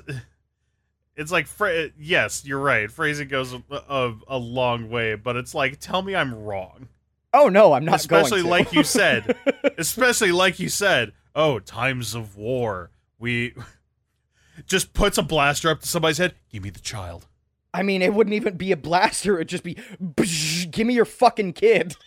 it's 1.17 1.33
like 1.33 1.47
fra- 1.47 1.91
yes 1.99 2.45
you're 2.45 2.61
right. 2.61 2.91
Phrasing 2.91 3.29
goes 3.29 3.53
a, 3.53 3.63
a, 3.71 4.15
a 4.29 4.39
long 4.39 4.91
way 4.91 5.15
but 5.15 5.37
it's 5.37 5.55
like 5.55 5.81
tell 5.81 6.03
me 6.03 6.15
i'm 6.15 6.35
wrong. 6.35 6.89
Oh 7.33 7.49
no, 7.49 7.73
I'm 7.73 7.85
not 7.85 8.01
especially 8.01 8.43
like 8.43 8.73
you 8.73 8.83
said. 8.83 9.37
Especially 9.79 10.33
like 10.33 10.59
you 10.59 10.69
said 10.69 11.13
oh 11.35 11.61
times 11.61 12.15
of 12.15 12.37
war. 12.37 12.91
We 13.21 13.55
just 14.67 14.95
puts 14.95 15.17
a 15.17 15.23
blaster 15.23 15.71
up 15.71 15.81
to 15.81 15.87
somebody's 15.87 16.19
head. 16.19 16.35
Give 16.51 16.63
me 16.63 16.71
the 16.71 16.81
child 16.81 17.27
I 17.73 17.83
mean, 17.83 18.03
it 18.03 18.13
wouldn't 18.13 18.35
even 18.35 18.57
be 18.57 18.73
a 18.73 18.77
blaster. 18.77 19.37
It'd 19.37 19.49
just 19.49 19.63
be, 19.63 19.77
give 20.71 20.87
me 20.87 20.95
your 20.95 21.05
fucking 21.05 21.53
kid. 21.53 21.97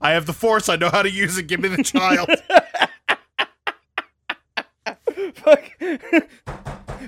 I 0.00 0.12
have 0.12 0.26
the 0.26 0.32
force. 0.32 0.68
I 0.68 0.76
know 0.76 0.90
how 0.90 1.02
to 1.02 1.10
use 1.10 1.36
it. 1.38 1.46
Give 1.46 1.60
me 1.60 1.68
the 1.68 1.82
child. 1.82 2.28
Fuck. 5.34 5.62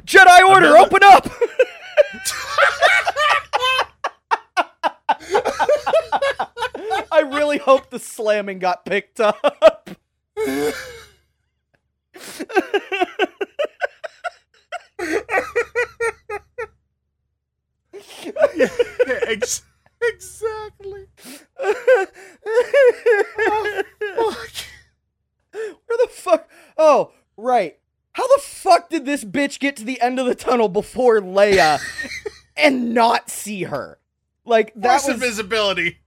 Jedi 0.04 0.48
Order, 0.48 0.66
Another- 0.66 0.78
open 0.78 1.02
up! 1.02 1.28
I 7.12 7.20
really 7.20 7.58
hope 7.58 7.90
the 7.90 7.98
slamming 7.98 8.58
got 8.58 8.84
picked 8.84 9.20
up. 9.20 9.90
Yeah, 18.54 18.68
ex- 19.28 19.62
exactly. 20.02 21.06
Oh, 21.58 22.06
fuck. 24.32 24.50
Where 25.52 25.98
the 26.02 26.08
fuck? 26.10 26.48
Oh, 26.76 27.12
right. 27.36 27.78
How 28.12 28.26
the 28.36 28.42
fuck 28.42 28.88
did 28.90 29.04
this 29.04 29.24
bitch 29.24 29.58
get 29.58 29.76
to 29.76 29.84
the 29.84 30.00
end 30.00 30.18
of 30.18 30.26
the 30.26 30.34
tunnel 30.34 30.68
before 30.68 31.20
Leia 31.20 31.80
and 32.56 32.94
not 32.94 33.30
see 33.30 33.64
her? 33.64 33.98
Like 34.44 34.72
that 34.76 35.00
Force 35.02 35.06
was 35.06 35.14
invisibility. 35.22 35.98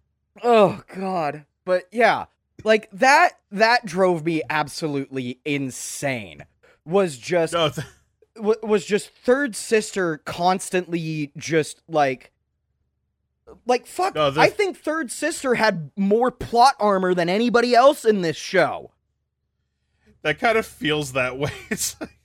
Oh 0.43 0.81
god. 0.95 1.45
But 1.65 1.83
yeah, 1.91 2.25
like 2.63 2.89
that 2.93 3.33
that 3.51 3.85
drove 3.85 4.23
me 4.25 4.41
absolutely 4.49 5.39
insane. 5.45 6.45
Was 6.85 7.17
just 7.17 7.53
No, 7.53 7.69
th- 7.69 7.85
wa- 8.39 8.55
was 8.63 8.85
just 8.85 9.09
third 9.09 9.55
sister 9.55 10.17
constantly 10.19 11.31
just 11.37 11.81
like 11.87 12.31
like 13.65 13.85
fuck 13.87 14.15
No, 14.15 14.29
the- 14.31 14.41
I 14.41 14.49
think 14.49 14.77
third 14.77 15.11
sister 15.11 15.55
had 15.55 15.91
more 15.95 16.31
plot 16.31 16.75
armor 16.79 17.13
than 17.13 17.29
anybody 17.29 17.73
else 17.75 18.05
in 18.05 18.21
this 18.21 18.37
show. 18.37 18.91
that 20.21 20.37
kind 20.39 20.57
of 20.57 20.65
feels 20.65 21.13
that 21.13 21.37
way. 21.37 21.51
It's 21.69 21.95
like 21.99 22.19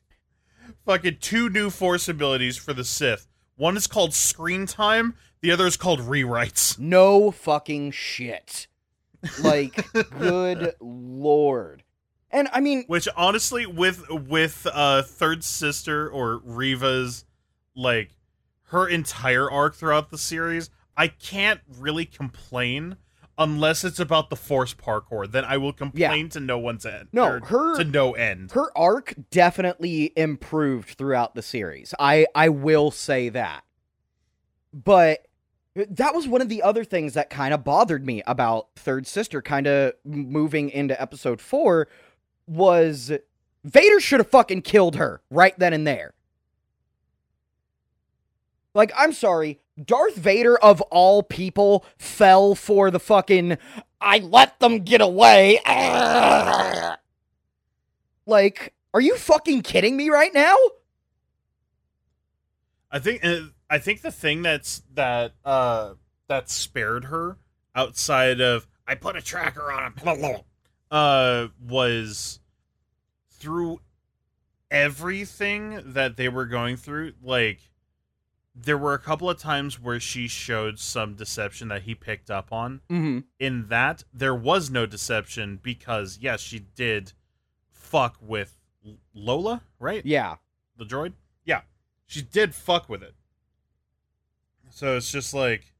fucking 0.84 1.18
two 1.20 1.48
new 1.48 1.70
force 1.70 2.08
abilities 2.08 2.56
for 2.56 2.72
the 2.74 2.84
Sith. 2.84 3.26
One 3.56 3.76
is 3.76 3.86
called 3.86 4.12
screen 4.14 4.66
time. 4.66 5.14
The 5.40 5.50
other 5.52 5.66
is 5.66 5.76
called 5.76 6.00
rewrites. 6.00 6.78
No 6.78 7.30
fucking 7.30 7.92
shit. 7.92 8.66
Like 9.42 9.90
good 10.18 10.74
lord. 10.80 11.83
And 12.34 12.48
I 12.52 12.60
mean 12.60 12.84
Which 12.88 13.08
honestly, 13.16 13.64
with 13.64 14.10
with 14.10 14.66
uh 14.70 15.02
third 15.02 15.42
sister 15.44 16.08
or 16.10 16.40
Reva's 16.44 17.24
like 17.74 18.10
her 18.68 18.86
entire 18.88 19.50
arc 19.50 19.76
throughout 19.76 20.10
the 20.10 20.18
series, 20.18 20.68
I 20.96 21.08
can't 21.08 21.60
really 21.78 22.04
complain 22.04 22.96
unless 23.38 23.84
it's 23.84 23.98
about 23.98 24.30
the 24.30 24.36
force 24.36 24.74
parkour. 24.74 25.30
Then 25.30 25.44
I 25.44 25.56
will 25.56 25.72
complain 25.72 26.28
to 26.30 26.40
no 26.40 26.58
one's 26.58 26.84
end. 26.84 27.08
No, 27.12 27.38
her- 27.40 27.76
to 27.76 27.84
no 27.84 28.12
end. 28.12 28.52
her 28.52 28.70
arc 28.76 29.14
definitely 29.30 30.12
improved 30.16 30.90
throughout 30.90 31.34
the 31.34 31.42
series. 31.42 31.94
I 31.98 32.26
I 32.34 32.48
will 32.48 32.90
say 32.90 33.28
that. 33.30 33.62
But 34.72 35.26
that 35.76 36.14
was 36.14 36.28
one 36.28 36.40
of 36.40 36.48
the 36.48 36.62
other 36.62 36.84
things 36.84 37.14
that 37.14 37.30
kind 37.30 37.52
of 37.52 37.64
bothered 37.64 38.06
me 38.06 38.22
about 38.26 38.68
Third 38.76 39.06
Sister 39.06 39.42
kind 39.42 39.66
of 39.66 39.94
moving 40.04 40.70
into 40.70 41.00
episode 41.00 41.40
4 41.40 41.88
was 42.46 43.12
Vader 43.64 44.00
should 44.00 44.20
have 44.20 44.30
fucking 44.30 44.62
killed 44.62 44.96
her 44.96 45.22
right 45.30 45.58
then 45.58 45.72
and 45.72 45.86
there. 45.86 46.14
Like 48.74 48.92
I'm 48.96 49.12
sorry, 49.12 49.60
Darth 49.82 50.16
Vader 50.16 50.58
of 50.58 50.80
all 50.82 51.22
people 51.22 51.84
fell 51.98 52.54
for 52.54 52.90
the 52.90 53.00
fucking 53.00 53.58
I 54.00 54.18
let 54.18 54.58
them 54.60 54.80
get 54.80 55.00
away. 55.00 55.60
Like, 58.26 58.72
are 58.92 59.00
you 59.00 59.16
fucking 59.16 59.62
kidding 59.62 59.96
me 59.96 60.08
right 60.08 60.32
now? 60.32 60.56
I 62.90 62.98
think 62.98 63.24
uh, 63.24 63.40
I 63.68 63.78
think 63.78 64.02
the 64.02 64.12
thing 64.12 64.42
that's 64.42 64.82
that 64.94 65.32
uh 65.44 65.94
that 66.28 66.48
spared 66.48 67.06
her 67.06 67.38
outside 67.74 68.40
of 68.40 68.66
I 68.86 68.94
put 68.94 69.16
a 69.16 69.22
tracker 69.22 69.72
on 69.72 69.92
him 69.92 69.94
uh 70.94 71.48
was 71.60 72.38
through 73.28 73.80
everything 74.70 75.82
that 75.84 76.16
they 76.16 76.28
were 76.28 76.46
going 76.46 76.76
through 76.76 77.12
like 77.20 77.58
there 78.54 78.78
were 78.78 78.94
a 78.94 78.98
couple 79.00 79.28
of 79.28 79.36
times 79.36 79.80
where 79.80 79.98
she 79.98 80.28
showed 80.28 80.78
some 80.78 81.14
deception 81.14 81.66
that 81.66 81.82
he 81.82 81.94
picked 81.96 82.30
up 82.30 82.52
on. 82.52 82.80
Mm-hmm. 82.88 83.18
in 83.40 83.66
that 83.66 84.04
there 84.14 84.34
was 84.36 84.70
no 84.70 84.86
deception 84.86 85.58
because 85.60 86.18
yes 86.22 86.40
she 86.40 86.60
did 86.60 87.12
fuck 87.72 88.16
with 88.20 88.56
Lola 89.12 89.62
right? 89.80 90.06
Yeah. 90.06 90.36
the 90.76 90.84
droid? 90.84 91.14
Yeah. 91.44 91.62
She 92.06 92.22
did 92.22 92.54
fuck 92.54 92.88
with 92.88 93.02
it. 93.02 93.14
So 94.70 94.96
it's 94.96 95.10
just 95.10 95.34
like 95.34 95.73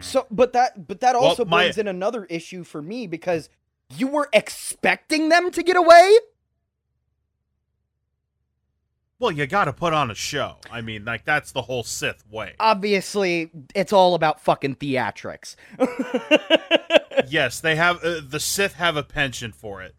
So, 0.00 0.26
but 0.30 0.52
that, 0.54 0.86
but 0.88 1.00
that 1.00 1.14
Well, 1.14 1.24
also 1.24 1.44
my- 1.44 1.64
brings 1.64 1.78
in 1.78 1.86
another 1.88 2.24
issue 2.26 2.64
for 2.64 2.80
me 2.82 3.06
because 3.06 3.48
you 3.96 4.06
were 4.06 4.28
expecting 4.32 5.28
them 5.28 5.50
to 5.50 5.62
get 5.62 5.76
away. 5.76 6.16
well 9.18 9.30
you 9.30 9.46
gotta 9.46 9.72
put 9.72 9.92
on 9.92 10.10
a 10.10 10.14
show 10.14 10.56
i 10.70 10.80
mean 10.80 11.04
like 11.04 11.24
that's 11.24 11.52
the 11.52 11.62
whole 11.62 11.82
sith 11.82 12.24
way 12.30 12.54
Obviously, 12.58 13.50
it's 13.74 13.92
all 13.92 14.14
about 14.14 14.40
fucking 14.40 14.76
theatrics. 14.76 15.56
yes 17.28 17.60
they 17.60 17.76
have 17.76 18.02
uh, 18.02 18.20
the 18.26 18.40
sith 18.40 18.74
have 18.74 18.96
a 18.96 19.02
penchant 19.02 19.54
for 19.54 19.82
it 19.82 19.94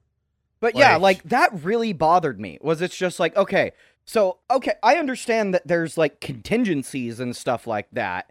But 0.59 0.75
yeah, 0.75 0.93
Like- 0.95 1.01
like 1.17 1.23
that 1.29 1.63
really 1.63 1.93
bothered 1.93 2.39
me. 2.39 2.57
Was 2.61 2.81
it's 2.81 2.95
just 2.97 3.19
like, 3.19 3.35
okay, 3.37 3.71
so 4.05 4.39
okay, 4.49 4.73
I 4.83 4.95
understand 4.95 5.53
that 5.53 5.67
there's 5.67 5.97
like 5.97 6.19
contingencies 6.21 7.19
and 7.19 7.35
stuff 7.35 7.67
like 7.67 7.87
that. 7.93 8.29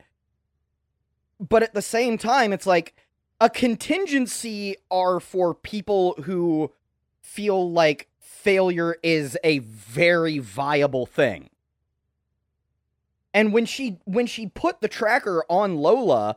But 1.40 1.62
at 1.62 1.74
the 1.74 1.83
same 1.83 2.18
time, 2.18 2.53
it's 2.53 2.66
like 2.66 2.94
a 3.40 3.48
contingency 3.48 4.76
are 4.90 5.18
for 5.18 5.55
people 5.55 6.14
who 6.24 6.70
feel 7.22 7.70
like 7.70 8.09
failure 8.18 8.96
is 9.03 9.38
a 9.42 9.59
very 9.61 10.38
viable 10.38 11.07
thing. 11.07 11.48
And 13.33 13.53
when 13.53 13.64
she 13.64 13.98
when 14.05 14.26
she 14.26 14.46
put 14.46 14.81
the 14.81 14.88
tracker 14.88 15.44
on 15.48 15.76
Lola, 15.76 16.37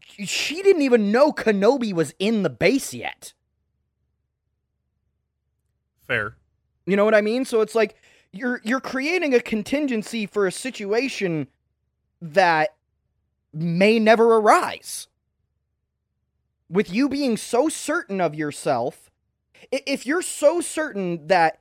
she 0.00 0.62
didn't 0.62 0.82
even 0.82 1.10
know 1.10 1.32
Kenobi 1.32 1.92
was 1.92 2.14
in 2.18 2.42
the 2.42 2.50
base 2.50 2.92
yet. 2.92 3.32
fair 6.06 6.36
You 6.86 6.96
know 6.96 7.04
what 7.04 7.14
I 7.14 7.20
mean? 7.20 7.44
So 7.44 7.60
it's 7.60 7.74
like 7.74 7.96
you're 8.32 8.60
you're 8.64 8.80
creating 8.80 9.34
a 9.34 9.40
contingency 9.40 10.26
for 10.26 10.46
a 10.46 10.52
situation 10.52 11.48
that 12.20 12.74
may 13.52 13.98
never 13.98 14.36
arise. 14.36 15.08
With 16.70 16.92
you 16.92 17.08
being 17.08 17.36
so 17.36 17.68
certain 17.68 18.20
of 18.20 18.34
yourself, 18.34 19.10
if 19.72 20.06
you're 20.06 20.22
so 20.22 20.60
certain 20.60 21.26
that 21.28 21.60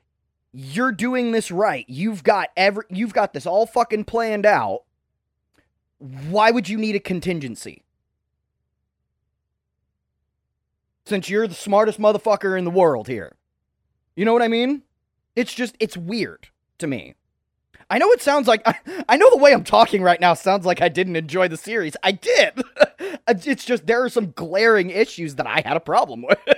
you're 0.51 0.91
doing 0.91 1.31
this 1.31 1.51
right, 1.51 1.85
you've 1.87 2.23
got 2.23 2.49
every 2.57 2.83
you've 2.89 3.13
got 3.13 3.33
this 3.33 3.45
all 3.45 3.65
fucking 3.65 4.05
planned 4.05 4.45
out, 4.45 4.83
why 5.97 6.51
would 6.51 6.67
you 6.67 6.77
need 6.77 6.95
a 6.95 6.99
contingency? 6.99 7.83
Since 11.05 11.29
you're 11.29 11.47
the 11.47 11.53
smartest 11.53 11.99
motherfucker 11.99 12.57
in 12.57 12.65
the 12.65 12.71
world 12.71 13.07
here. 13.07 13.37
You 14.15 14.25
know 14.25 14.33
what 14.33 14.41
I 14.41 14.47
mean? 14.47 14.83
It's 15.35 15.53
just 15.53 15.75
it's 15.79 15.95
weird 15.95 16.49
to 16.79 16.87
me. 16.87 17.15
I 17.89 17.97
know 17.99 18.11
it 18.11 18.21
sounds 18.21 18.47
like 18.47 18.61
I, 18.65 18.75
I 19.09 19.17
know 19.17 19.29
the 19.29 19.37
way 19.37 19.53
I'm 19.53 19.63
talking 19.63 20.01
right 20.01 20.19
now 20.19 20.33
sounds 20.33 20.65
like 20.65 20.81
I 20.81 20.89
didn't 20.89 21.15
enjoy 21.15 21.47
the 21.47 21.57
series. 21.57 21.95
I 22.03 22.11
did. 22.11 22.61
it's 23.27 23.65
just 23.65 23.87
there 23.87 24.03
are 24.03 24.09
some 24.09 24.31
glaring 24.31 24.89
issues 24.89 25.35
that 25.35 25.47
I 25.47 25.61
had 25.65 25.77
a 25.77 25.81
problem 25.81 26.23
with. 26.23 26.39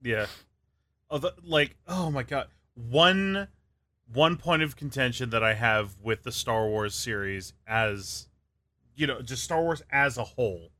Yeah. 0.00 0.26
Like, 1.44 1.74
oh 1.88 2.10
my 2.10 2.22
god. 2.22 2.46
One 2.74 3.48
one 4.12 4.36
point 4.36 4.62
of 4.62 4.76
contention 4.76 5.30
that 5.30 5.42
I 5.42 5.54
have 5.54 5.96
with 6.00 6.22
the 6.22 6.32
Star 6.32 6.68
Wars 6.68 6.94
series 6.94 7.52
as 7.66 8.28
you 8.94 9.06
know, 9.06 9.20
just 9.22 9.44
Star 9.44 9.60
Wars 9.60 9.82
as 9.90 10.18
a 10.18 10.24
whole. 10.24 10.70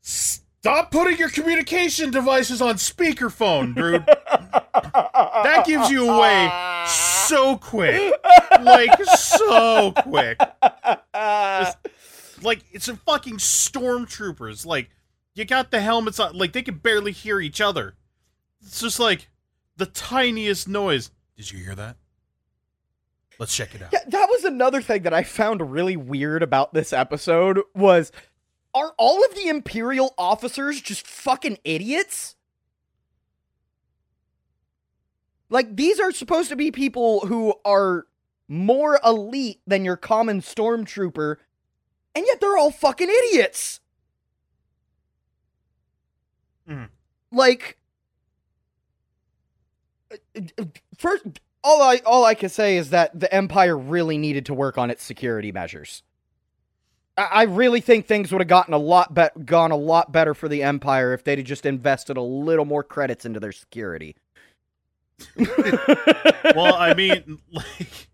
Stop 0.00 0.90
putting 0.90 1.16
your 1.18 1.30
communication 1.30 2.10
devices 2.10 2.60
on 2.60 2.74
speakerphone, 2.74 3.74
dude. 3.74 4.04
That 4.92 5.64
gives 5.66 5.90
you 5.90 6.08
away 6.10 6.50
so 6.86 7.56
quick. 7.56 8.12
Like 8.60 9.02
so 9.04 9.92
quick. 9.92 10.38
Just- 11.14 11.78
like 12.42 12.60
it's 12.72 12.88
a 12.88 12.96
fucking 12.96 13.36
stormtroopers. 13.36 14.64
Like 14.64 14.90
you 15.34 15.44
got 15.44 15.70
the 15.70 15.80
helmets 15.80 16.18
on, 16.18 16.36
like 16.36 16.52
they 16.52 16.62
can 16.62 16.76
barely 16.76 17.12
hear 17.12 17.40
each 17.40 17.60
other. 17.60 17.96
It's 18.62 18.80
just 18.80 18.98
like 18.98 19.28
the 19.76 19.86
tiniest 19.86 20.68
noise. 20.68 21.10
Did 21.36 21.52
you 21.52 21.58
hear 21.64 21.74
that? 21.74 21.96
Let's 23.38 23.56
check 23.56 23.74
it 23.74 23.82
out. 23.82 23.88
Yeah, 23.92 24.00
that 24.06 24.26
was 24.28 24.44
another 24.44 24.82
thing 24.82 25.02
that 25.04 25.14
I 25.14 25.22
found 25.22 25.72
really 25.72 25.96
weird 25.96 26.42
about 26.42 26.74
this 26.74 26.92
episode 26.92 27.60
was 27.74 28.12
are 28.74 28.92
all 28.98 29.24
of 29.24 29.34
the 29.34 29.48
imperial 29.48 30.14
officers 30.18 30.80
just 30.80 31.06
fucking 31.06 31.58
idiots? 31.64 32.36
Like 35.50 35.76
these 35.76 35.98
are 36.00 36.12
supposed 36.12 36.48
to 36.50 36.56
be 36.56 36.70
people 36.70 37.26
who 37.26 37.54
are 37.64 38.06
more 38.48 38.98
elite 39.04 39.60
than 39.66 39.84
your 39.84 39.96
common 39.96 40.40
stormtrooper, 40.40 41.36
and 42.14 42.24
yet 42.26 42.40
they're 42.40 42.56
all 42.56 42.70
fucking 42.70 43.08
idiots. 43.08 43.80
Mhm. 46.68 46.88
Like 47.32 47.78
first 50.98 51.24
all 51.62 51.82
I 51.82 52.00
all 52.06 52.24
I 52.24 52.34
can 52.34 52.48
say 52.48 52.76
is 52.76 52.90
that 52.90 53.18
the 53.18 53.32
Empire 53.32 53.76
really 53.76 54.18
needed 54.18 54.46
to 54.46 54.54
work 54.54 54.78
on 54.78 54.90
its 54.90 55.02
security 55.02 55.52
measures. 55.52 56.02
I, 57.16 57.22
I 57.22 57.42
really 57.44 57.80
think 57.80 58.06
things 58.06 58.32
would 58.32 58.40
have 58.40 58.48
gotten 58.48 58.74
a 58.74 58.78
lot 58.78 59.14
bet 59.14 59.46
gone 59.46 59.70
a 59.70 59.76
lot 59.76 60.12
better 60.12 60.34
for 60.34 60.48
the 60.48 60.62
Empire 60.62 61.12
if 61.12 61.24
they'd 61.24 61.38
have 61.38 61.46
just 61.46 61.66
invested 61.66 62.16
a 62.16 62.22
little 62.22 62.64
more 62.64 62.82
credits 62.82 63.24
into 63.24 63.40
their 63.40 63.52
security. 63.52 64.16
well, 66.56 66.74
I 66.74 66.94
mean, 66.94 67.38
like, 67.52 68.08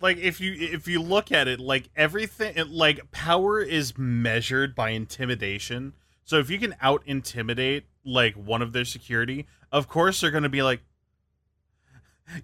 like 0.00 0.16
if 0.18 0.40
you 0.40 0.52
if 0.56 0.86
you 0.88 1.00
look 1.00 1.32
at 1.32 1.48
it, 1.48 1.60
like 1.60 1.88
everything, 1.96 2.54
like 2.68 3.10
power 3.10 3.60
is 3.60 3.96
measured 3.96 4.74
by 4.74 4.90
intimidation. 4.90 5.94
So 6.24 6.38
if 6.38 6.50
you 6.50 6.58
can 6.58 6.74
out 6.80 7.02
intimidate 7.06 7.84
like 8.04 8.34
one 8.34 8.62
of 8.62 8.72
their 8.72 8.84
security, 8.84 9.46
of 9.72 9.88
course 9.88 10.20
they're 10.20 10.30
going 10.30 10.42
to 10.42 10.48
be 10.48 10.62
like, 10.62 10.80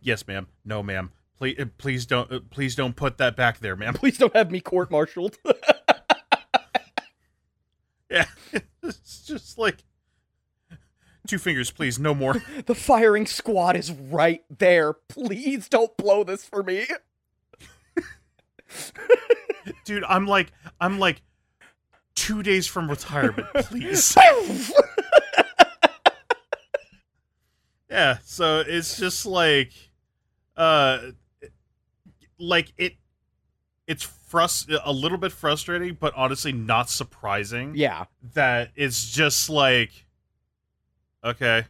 "Yes, 0.00 0.26
ma'am. 0.26 0.48
No, 0.64 0.82
ma'am. 0.82 1.12
Please, 1.38 1.58
please 1.78 2.04
don't, 2.06 2.30
uh, 2.30 2.40
please 2.50 2.74
don't 2.74 2.94
put 2.96 3.18
that 3.18 3.36
back 3.36 3.60
there, 3.60 3.76
ma'am." 3.76 3.94
Please 4.00 4.18
don't 4.18 4.34
have 4.34 4.50
me 4.50 4.60
court-martialed. 4.60 5.38
Yeah, 8.10 8.26
it's 8.82 9.22
just 9.24 9.56
like 9.56 9.84
two 11.30 11.38
fingers, 11.38 11.70
please, 11.70 11.98
no 11.98 12.14
more. 12.14 12.42
the 12.66 12.74
firing 12.74 13.24
squad 13.24 13.76
is 13.76 13.90
right 13.92 14.42
there. 14.50 14.92
Please 14.92 15.68
don't 15.68 15.96
blow 15.96 16.24
this 16.24 16.44
for 16.44 16.62
me. 16.62 16.86
Dude, 19.84 20.04
I'm 20.04 20.26
like, 20.26 20.52
I'm 20.80 20.98
like 20.98 21.22
two 22.14 22.42
days 22.42 22.66
from 22.66 22.90
retirement, 22.90 23.46
please. 23.54 24.16
yeah, 27.90 28.18
so 28.24 28.64
it's 28.66 28.98
just 28.98 29.24
like, 29.24 29.72
uh, 30.56 30.98
like 32.38 32.72
it, 32.76 32.94
it's 33.86 34.06
frust 34.30 34.76
a 34.84 34.92
little 34.92 35.18
bit 35.18 35.32
frustrating, 35.32 35.96
but 35.98 36.12
honestly 36.16 36.52
not 36.52 36.90
surprising. 36.90 37.74
yeah. 37.74 38.04
that 38.34 38.70
it's 38.76 39.10
just 39.10 39.50
like 39.50 40.06
okay. 41.24 41.66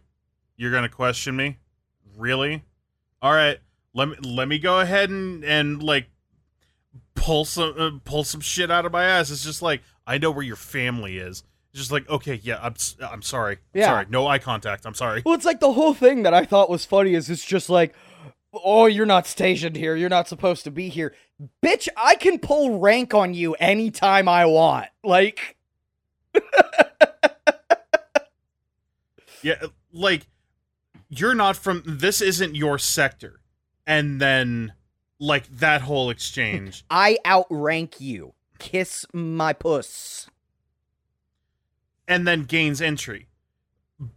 You're 0.57 0.73
gonna 0.73 0.89
question 0.89 1.37
me? 1.37 1.59
Really? 2.17 2.65
All 3.23 3.33
right 3.33 3.59
let 3.95 4.09
me 4.09 4.17
let 4.25 4.49
me 4.49 4.59
go 4.59 4.81
ahead 4.81 5.11
and 5.11 5.45
and 5.45 5.83
like 5.83 6.07
pull 7.15 7.45
some 7.45 7.75
uh, 7.79 7.91
pull 8.05 8.25
some 8.25 8.41
shit 8.41 8.71
out 8.71 8.87
of 8.87 8.93
my 8.93 9.05
ass. 9.05 9.31
It's 9.31 9.45
just 9.45 9.63
like 9.63 9.83
i 10.07 10.19
know 10.19 10.31
where 10.31 10.45
your 10.45 10.57
family 10.57 11.19
is. 11.19 11.45
It's 11.73 11.81
just 11.81 11.93
like 11.93 12.09
okay 12.09 12.41
yeah 12.43 12.59
i'm 12.63 12.75
i'm 13.03 13.23
sorry. 13.23 13.59
Yeah. 13.75 13.87
sorry. 13.87 14.07
No 14.09 14.27
eye 14.27 14.39
contact. 14.39 14.87
I'm 14.87 14.95
sorry. 14.95 15.23
Well, 15.25 15.35
it's 15.35 15.45
like 15.45 15.61
the 15.61 15.73
whole 15.73 15.95
thing 15.95 16.23
that 16.23 16.35
I 16.35 16.45
thought 16.45 16.71
was 16.71 16.85
funny 16.85 17.15
is 17.15 17.29
it's 17.31 17.45
just 17.45 17.69
like, 17.69 17.95
oh, 18.53 18.87
you're 18.87 19.07
not 19.07 19.27
stationed 19.27 19.77
here. 19.77 19.97
You're 19.97 20.09
not 20.09 20.29
supposed 20.29 20.65
to 20.65 20.71
be 20.71 20.89
here. 20.89 21.15
Bitch, 21.65 21.89
I 21.97 22.17
can 22.17 22.39
pull 22.39 22.79
rank 22.79 23.15
on 23.15 23.35
you 23.35 23.55
anytime 23.55 24.29
I 24.29 24.47
want. 24.47 24.89
Like, 25.03 25.57
yeah 29.43 29.55
like 29.93 30.27
you're 31.09 31.35
not 31.35 31.57
from 31.57 31.83
this 31.87 32.21
isn't 32.21 32.55
your 32.55 32.79
sector 32.79 33.41
and 33.87 34.21
then 34.21 34.73
like 35.19 35.47
that 35.49 35.83
whole 35.83 36.11
exchange 36.11 36.85
I 36.91 37.19
outrank 37.27 38.01
you. 38.01 38.35
Kiss 38.59 39.07
my 39.13 39.53
puss. 39.53 40.29
and 42.07 42.27
then 42.27 42.45
gains 42.45 42.81
entry. 42.83 43.29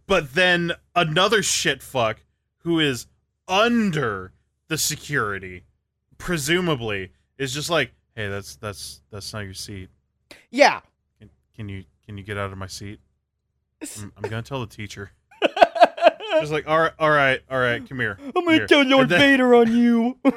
But 0.07 0.33
then 0.33 0.73
another 0.95 1.43
shit 1.43 1.83
fuck 1.83 2.21
who 2.59 2.79
is 2.79 3.07
under 3.47 4.31
the 4.67 4.77
security, 4.77 5.65
presumably, 6.17 7.11
is 7.37 7.53
just 7.53 7.69
like, 7.69 7.91
"Hey, 8.15 8.27
that's 8.29 8.55
that's 8.55 9.01
that's 9.11 9.33
not 9.33 9.41
your 9.41 9.53
seat. 9.53 9.89
Yeah. 10.49 10.81
Can, 11.19 11.29
can 11.55 11.69
you 11.69 11.83
can 12.05 12.17
you 12.17 12.23
get 12.23 12.37
out 12.37 12.51
of 12.51 12.57
my 12.57 12.67
seat? 12.67 12.99
I'm, 14.01 14.11
I'm 14.17 14.29
gonna 14.29 14.41
tell 14.41 14.61
the 14.61 14.67
teacher." 14.67 15.11
Just 16.39 16.51
like, 16.51 16.67
all 16.67 16.79
right, 16.79 16.91
all 16.97 17.11
right, 17.11 17.41
all 17.49 17.59
right, 17.59 17.87
come 17.87 17.99
here. 17.99 18.17
I'm 18.19 18.31
gonna 18.45 18.53
Here. 18.53 18.67
kill 18.67 18.83
Lord 18.83 19.09
then- 19.09 19.19
Vader 19.19 19.53
on 19.55 19.75
you. 19.75 20.17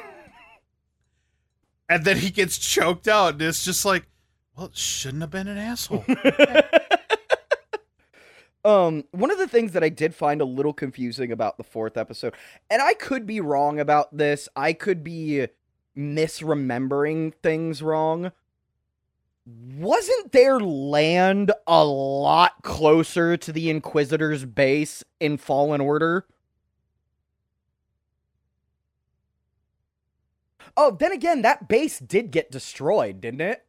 And 1.89 2.03
then 2.03 2.17
he 2.17 2.31
gets 2.31 2.57
choked 2.57 3.07
out, 3.07 3.33
and 3.33 3.41
it's 3.41 3.63
just 3.63 3.85
like, 3.85 4.07
well, 4.57 4.69
shouldn't 4.73 5.21
have 5.21 5.31
been 5.31 5.47
an 5.47 5.57
asshole. 5.57 6.03
um, 8.65 9.05
one 9.11 9.31
of 9.31 9.37
the 9.37 9.47
things 9.47 9.71
that 9.71 9.83
I 9.83 9.89
did 9.89 10.13
find 10.13 10.41
a 10.41 10.45
little 10.45 10.73
confusing 10.73 11.31
about 11.31 11.57
the 11.57 11.63
fourth 11.63 11.95
episode, 11.95 12.33
and 12.69 12.81
I 12.81 12.93
could 12.93 13.25
be 13.25 13.39
wrong 13.39 13.79
about 13.79 14.17
this, 14.17 14.49
I 14.55 14.73
could 14.73 15.01
be 15.01 15.47
misremembering 15.97 17.33
things 17.41 17.81
wrong. 17.81 18.33
Wasn't 19.47 20.33
their 20.33 20.59
land 20.59 21.53
a 21.65 21.85
lot 21.85 22.63
closer 22.63 23.37
to 23.37 23.51
the 23.53 23.69
Inquisitor's 23.69 24.43
base 24.43 25.03
in 25.21 25.37
Fallen 25.37 25.79
Order? 25.79 26.25
Oh, 30.75 30.91
then 30.91 31.11
again, 31.11 31.43
that 31.43 31.69
base 31.69 31.97
did 31.99 32.31
get 32.31 32.51
destroyed, 32.51 33.21
didn't 33.21 33.41
it? 33.41 33.65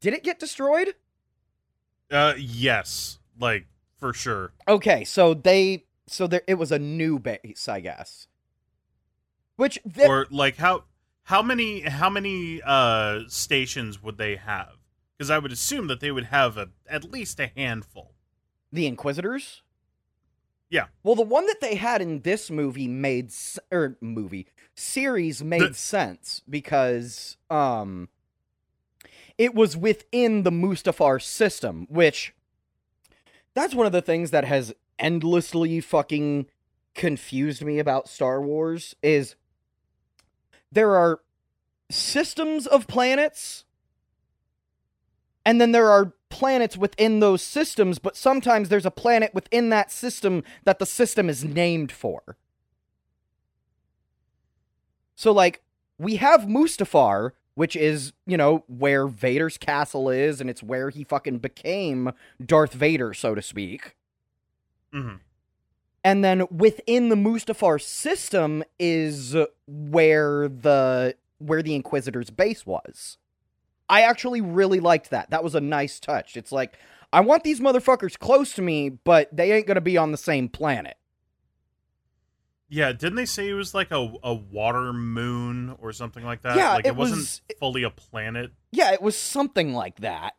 Did 0.00 0.14
it 0.14 0.24
get 0.24 0.38
destroyed? 0.40 0.94
uh, 2.10 2.34
yes, 2.36 3.18
like 3.38 3.66
for 3.98 4.12
sure. 4.12 4.52
Okay, 4.66 5.04
so 5.04 5.34
they 5.34 5.84
so 6.06 6.26
there 6.26 6.42
it 6.46 6.54
was 6.54 6.72
a 6.72 6.78
new 6.78 7.18
base, 7.18 7.68
I 7.68 7.80
guess. 7.80 8.26
Which 9.56 9.78
the, 9.84 10.06
or 10.06 10.26
like 10.30 10.56
how 10.56 10.84
how 11.24 11.42
many 11.42 11.82
how 11.82 12.10
many 12.10 12.60
uh 12.64 13.20
stations 13.28 14.02
would 14.02 14.18
they 14.18 14.36
have 14.36 14.79
because 15.20 15.30
i 15.30 15.38
would 15.38 15.52
assume 15.52 15.86
that 15.86 16.00
they 16.00 16.10
would 16.10 16.24
have 16.24 16.56
a, 16.56 16.70
at 16.88 17.04
least 17.12 17.38
a 17.38 17.50
handful 17.54 18.14
the 18.72 18.86
Inquisitors? 18.86 19.62
Yeah. 20.68 20.86
Well, 21.02 21.16
the 21.16 21.22
one 21.22 21.46
that 21.46 21.60
they 21.60 21.74
had 21.74 22.00
in 22.00 22.20
this 22.20 22.50
movie 22.50 22.86
made 22.86 23.32
or 23.72 23.96
movie 24.00 24.46
series 24.74 25.42
made 25.42 25.60
The- 25.62 25.74
sense 25.74 26.42
because 26.48 27.36
um 27.50 28.08
it 29.36 29.54
was 29.54 29.76
within 29.76 30.42
the 30.42 30.50
Mustafar 30.50 31.20
system, 31.20 31.86
which 31.90 32.34
that's 33.54 33.74
one 33.74 33.86
of 33.86 33.92
the 33.92 34.02
things 34.02 34.30
that 34.30 34.44
has 34.44 34.72
endlessly 34.98 35.80
fucking 35.80 36.46
confused 36.94 37.64
me 37.64 37.78
about 37.78 38.08
Star 38.08 38.40
Wars 38.40 38.94
is 39.02 39.34
there 40.70 40.94
are 40.94 41.20
systems 41.90 42.66
of 42.66 42.86
planets 42.86 43.64
and 45.44 45.60
then 45.60 45.72
there 45.72 45.90
are 45.90 46.12
planets 46.28 46.76
within 46.76 47.20
those 47.20 47.42
systems, 47.42 47.98
but 47.98 48.16
sometimes 48.16 48.68
there's 48.68 48.86
a 48.86 48.90
planet 48.90 49.34
within 49.34 49.68
that 49.70 49.90
system 49.90 50.42
that 50.64 50.78
the 50.78 50.86
system 50.86 51.28
is 51.28 51.44
named 51.44 51.90
for. 51.92 52.36
So, 55.14 55.32
like, 55.32 55.62
we 55.98 56.16
have 56.16 56.42
Mustafar, 56.42 57.32
which 57.54 57.76
is, 57.76 58.12
you 58.26 58.36
know, 58.36 58.64
where 58.68 59.06
Vader's 59.06 59.58
castle 59.58 60.08
is, 60.08 60.40
and 60.40 60.48
it's 60.48 60.62
where 60.62 60.88
he 60.88 61.04
fucking 61.04 61.38
became 61.38 62.12
Darth 62.44 62.72
Vader, 62.72 63.12
so 63.12 63.34
to 63.34 63.42
speak. 63.42 63.96
hmm 64.92 65.16
And 66.02 66.24
then 66.24 66.46
within 66.50 67.10
the 67.10 67.16
Mustafar 67.16 67.82
system 67.82 68.64
is 68.78 69.36
where 69.66 70.48
the 70.48 71.16
where 71.38 71.62
the 71.62 71.74
Inquisitor's 71.74 72.30
base 72.30 72.64
was. 72.64 73.18
I 73.90 74.02
actually 74.02 74.40
really 74.40 74.80
liked 74.80 75.10
that. 75.10 75.28
That 75.30 75.44
was 75.44 75.54
a 75.54 75.60
nice 75.60 76.00
touch. 76.00 76.36
It's 76.36 76.52
like 76.52 76.78
I 77.12 77.20
want 77.20 77.42
these 77.44 77.60
motherfuckers 77.60 78.18
close 78.18 78.54
to 78.54 78.62
me, 78.62 78.88
but 78.88 79.28
they 79.36 79.52
ain't 79.52 79.66
gonna 79.66 79.80
be 79.80 79.96
on 79.98 80.12
the 80.12 80.16
same 80.18 80.48
planet. 80.48 80.96
yeah 82.68 82.92
didn't 82.92 83.16
they 83.16 83.26
say 83.26 83.48
it 83.48 83.54
was 83.54 83.74
like 83.74 83.90
a, 83.90 84.12
a 84.22 84.32
water 84.32 84.92
moon 84.92 85.74
or 85.80 85.92
something 85.92 86.24
like 86.24 86.42
that 86.42 86.56
Yeah, 86.56 86.74
like 86.74 86.84
it, 86.86 86.90
it 86.90 86.96
wasn't 86.96 87.18
was- 87.18 87.42
fully 87.58 87.82
a 87.82 87.90
planet 87.90 88.52
Yeah, 88.70 88.92
it 88.92 89.02
was 89.02 89.16
something 89.18 89.74
like 89.74 89.96
that. 90.00 90.34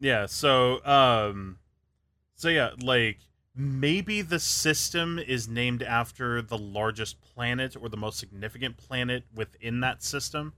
yeah 0.00 0.26
so 0.26 0.84
um 0.84 1.58
so 2.34 2.48
yeah 2.48 2.70
like 2.82 3.18
maybe 3.54 4.22
the 4.22 4.40
system 4.40 5.18
is 5.18 5.46
named 5.46 5.82
after 5.82 6.40
the 6.42 6.58
largest 6.58 7.20
planet 7.20 7.76
or 7.80 7.88
the 7.88 7.96
most 7.96 8.18
significant 8.18 8.76
planet 8.78 9.24
within 9.34 9.80
that 9.80 10.02
system. 10.02 10.54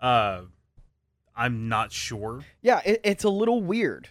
Uh, 0.00 0.42
I'm 1.36 1.68
not 1.68 1.92
sure. 1.92 2.40
Yeah, 2.62 2.80
it, 2.84 3.00
it's 3.04 3.24
a 3.24 3.28
little 3.28 3.62
weird. 3.62 4.08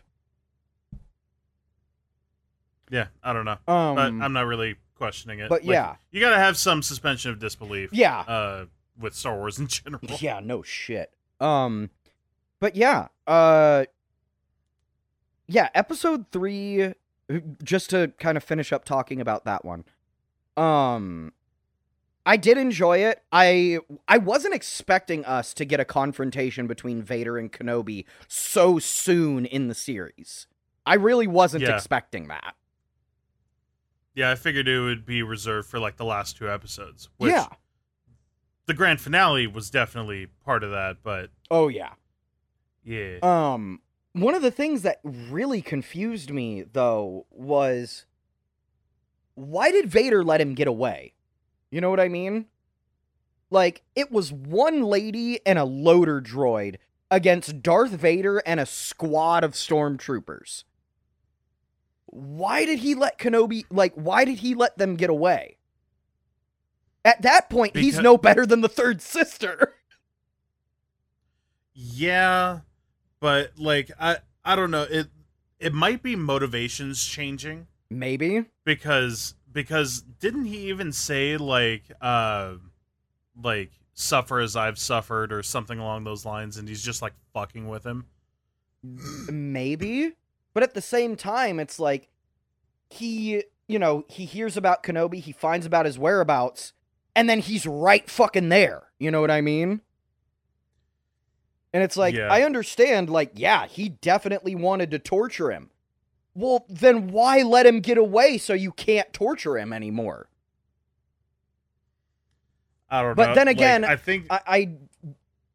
Yeah, 2.92 3.08
I 3.24 3.34
don't 3.34 3.46
know, 3.46 3.58
Um, 3.68 3.96
but 3.96 4.00
I'm 4.24 4.34
not 4.34 4.48
really 4.48 4.76
questioning 4.96 5.40
it. 5.40 5.50
but 5.50 5.64
Like, 5.64 5.72
yeah. 5.74 5.96
you 6.12 6.20
gotta 6.22 6.38
have 6.40 6.58
some 6.58 6.82
suspension 6.82 7.32
of 7.32 7.40
disbelief. 7.40 7.90
yeah, 7.94 8.20
Uh, 8.22 8.66
with 9.00 9.14
Star 9.14 9.36
Wars 9.38 9.60
in 9.60 9.68
general. 9.68 10.02
yeah, 10.20 10.40
no 10.44 10.64
shit. 10.64 11.12
Um, 11.40 11.90
but 12.60 12.76
yeah, 12.76 13.08
uh, 13.28 13.86
yeah, 15.48 15.70
episode 15.76 16.26
three. 16.32 16.94
Just 17.64 17.92
to 17.92 18.12
kind 18.20 18.38
of 18.38 18.44
finish 18.44 18.74
up 18.74 18.86
talking 18.86 19.22
about 19.22 19.46
that 19.46 19.64
one. 19.64 19.86
Um, 20.58 21.32
I 22.26 22.38
did 22.38 22.58
enjoy 22.58 23.00
it. 23.00 23.24
I 23.32 23.80
I 24.08 24.18
wasn't 24.18 24.54
expecting 24.54 25.26
us 25.26 25.54
to 25.56 25.66
get 25.66 25.80
a 25.80 25.86
confrontation 25.86 26.68
between 26.68 27.02
Vader 27.02 27.38
and 27.38 27.52
Kenobi 27.52 28.06
so 28.28 28.78
soon 28.80 29.46
in 29.46 29.68
the 29.68 29.76
series. 29.76 30.48
I 30.86 30.96
really 30.96 31.28
wasn't 31.28 31.64
Yeah. 31.64 31.76
expecting 31.76 32.28
that. 32.28 32.56
Yeah, 34.16 34.32
I 34.32 34.36
figured 34.36 34.68
it 34.68 34.80
would 34.82 35.06
be 35.06 35.24
reserved 35.24 35.70
for 35.70 35.80
like 35.80 35.98
the 35.98 36.06
last 36.06 36.36
two 36.38 36.50
episodes. 36.52 37.10
Which 37.18 37.32
yeah. 37.32 37.48
the 38.66 38.74
grand 38.74 39.00
finale 39.00 39.48
was 39.48 39.70
definitely 39.70 40.28
part 40.46 40.64
of 40.64 40.72
that, 40.72 40.98
but 41.04 41.32
Oh 41.50 41.68
yeah. 41.68 41.94
yeah. 42.84 43.20
Um, 43.22 43.82
one 44.14 44.36
of 44.36 44.42
the 44.42 44.52
things 44.52 44.82
that 44.82 45.00
really 45.04 45.62
confused 45.62 46.32
me 46.32 46.64
though 46.64 47.26
was 47.32 48.06
why 49.36 49.72
did 49.72 49.90
Vader 49.90 50.24
let 50.24 50.42
him 50.42 50.54
get 50.54 50.68
away? 50.68 51.14
You 51.72 51.82
know 51.82 51.90
what 51.90 52.00
I 52.00 52.08
mean? 52.08 52.46
Like 53.50 53.84
it 53.96 54.12
was 54.12 54.32
one 54.32 54.84
lady 54.84 55.40
and 55.46 55.58
a 55.58 55.66
loader 55.66 56.22
droid 56.22 56.78
against 57.12 57.62
Darth 57.62 57.92
Vader 57.92 58.40
and 58.46 58.60
a 58.60 58.66
squad 58.66 59.44
of 59.44 59.54
stormtroopers. 59.54 60.64
Why 62.06 62.66
did 62.66 62.80
he 62.80 62.96
let 62.96 63.18
Kenobi 63.18 63.66
like 63.70 63.94
why 63.96 64.26
did 64.26 64.40
he 64.40 64.56
let 64.56 64.78
them 64.78 64.96
get 64.96 65.10
away? 65.10 65.58
At 67.06 67.22
that 67.22 67.50
point, 67.50 67.78
he's 67.78 67.98
no 68.00 68.18
better 68.18 68.46
than 68.46 68.62
the 68.62 68.70
third 68.70 69.02
sister. 69.02 69.76
Yeah, 71.82 72.60
but 73.22 73.54
like 73.58 73.90
I 73.98 74.18
I 74.44 74.58
don't 74.58 74.70
know. 74.70 74.84
It 74.84 75.08
it 75.60 75.74
might 75.74 76.04
be 76.04 76.18
motivations 76.18 77.06
changing 77.06 77.68
Maybe. 77.90 78.46
because 78.66 79.36
because 79.52 80.02
didn't 80.02 80.46
he 80.46 80.70
even 80.70 80.92
say 80.92 81.38
like 81.38 81.84
uh 82.02 82.54
like 83.42 83.72
suffer 83.94 84.40
as 84.40 84.56
I've 84.56 84.78
suffered 84.80 85.34
or 85.34 85.44
something 85.44 85.78
along 85.80 86.04
those 86.04 86.26
lines 86.26 86.58
and 86.58 86.68
he's 86.70 86.84
just 86.84 87.02
like 87.02 87.14
fucking 87.34 87.68
with 87.68 87.86
him. 87.86 88.06
maybe 89.30 90.14
but 90.54 90.64
at 90.64 90.74
the 90.74 90.82
same 90.82 91.16
time 91.16 91.60
it's 91.60 91.80
like 91.80 92.08
he 92.90 93.44
you 93.68 93.78
know 93.80 94.06
he 94.08 94.26
hears 94.26 94.56
about 94.58 94.84
kenobi 94.84 95.20
he 95.20 95.32
finds 95.34 95.66
about 95.66 95.86
his 95.86 96.00
whereabouts 96.00 96.72
and 97.16 97.30
then 97.30 97.40
he's 97.40 97.66
right 97.66 98.10
fucking 98.10 98.48
there 98.50 98.84
you 98.98 99.12
know 99.12 99.20
what 99.22 99.30
i 99.32 99.42
mean 99.42 99.82
and 101.74 101.84
it's 101.84 101.98
like 101.98 102.16
Yeah. 102.16 102.30
i 102.32 102.44
understand 102.44 103.10
like 103.10 103.32
yeah 103.36 103.68
he 103.68 103.90
definitely 103.90 104.56
wanted 104.56 104.92
to 104.92 105.00
torture 105.00 105.52
him 105.52 105.70
well 106.36 106.66
then 106.70 107.08
why 107.08 107.42
let 107.42 107.66
him 107.66 107.80
get 107.80 107.98
away 107.98 108.38
so 108.38 108.54
you 108.54 108.72
can't 108.72 109.12
torture 109.14 109.58
him 109.58 109.74
anymore 109.74 110.28
I 112.90 113.02
don't 113.04 113.16
But 113.16 113.28
know. 113.28 113.36
then 113.36 113.48
Like, 113.48 113.56
again, 113.56 113.86
I 113.86 113.96
think 113.96 114.26
I, 114.30 114.42
I 114.48 114.70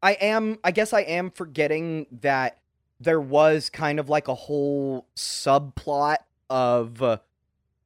I 0.01 0.11
am 0.13 0.57
I 0.63 0.71
guess 0.71 0.93
I 0.93 1.01
am 1.01 1.31
forgetting 1.31 2.07
that 2.21 2.59
there 2.99 3.19
was 3.19 3.69
kind 3.69 3.99
of 3.99 4.09
like 4.09 4.27
a 4.27 4.35
whole 4.35 5.07
subplot 5.15 6.17
of 6.49 7.01
uh, 7.01 7.17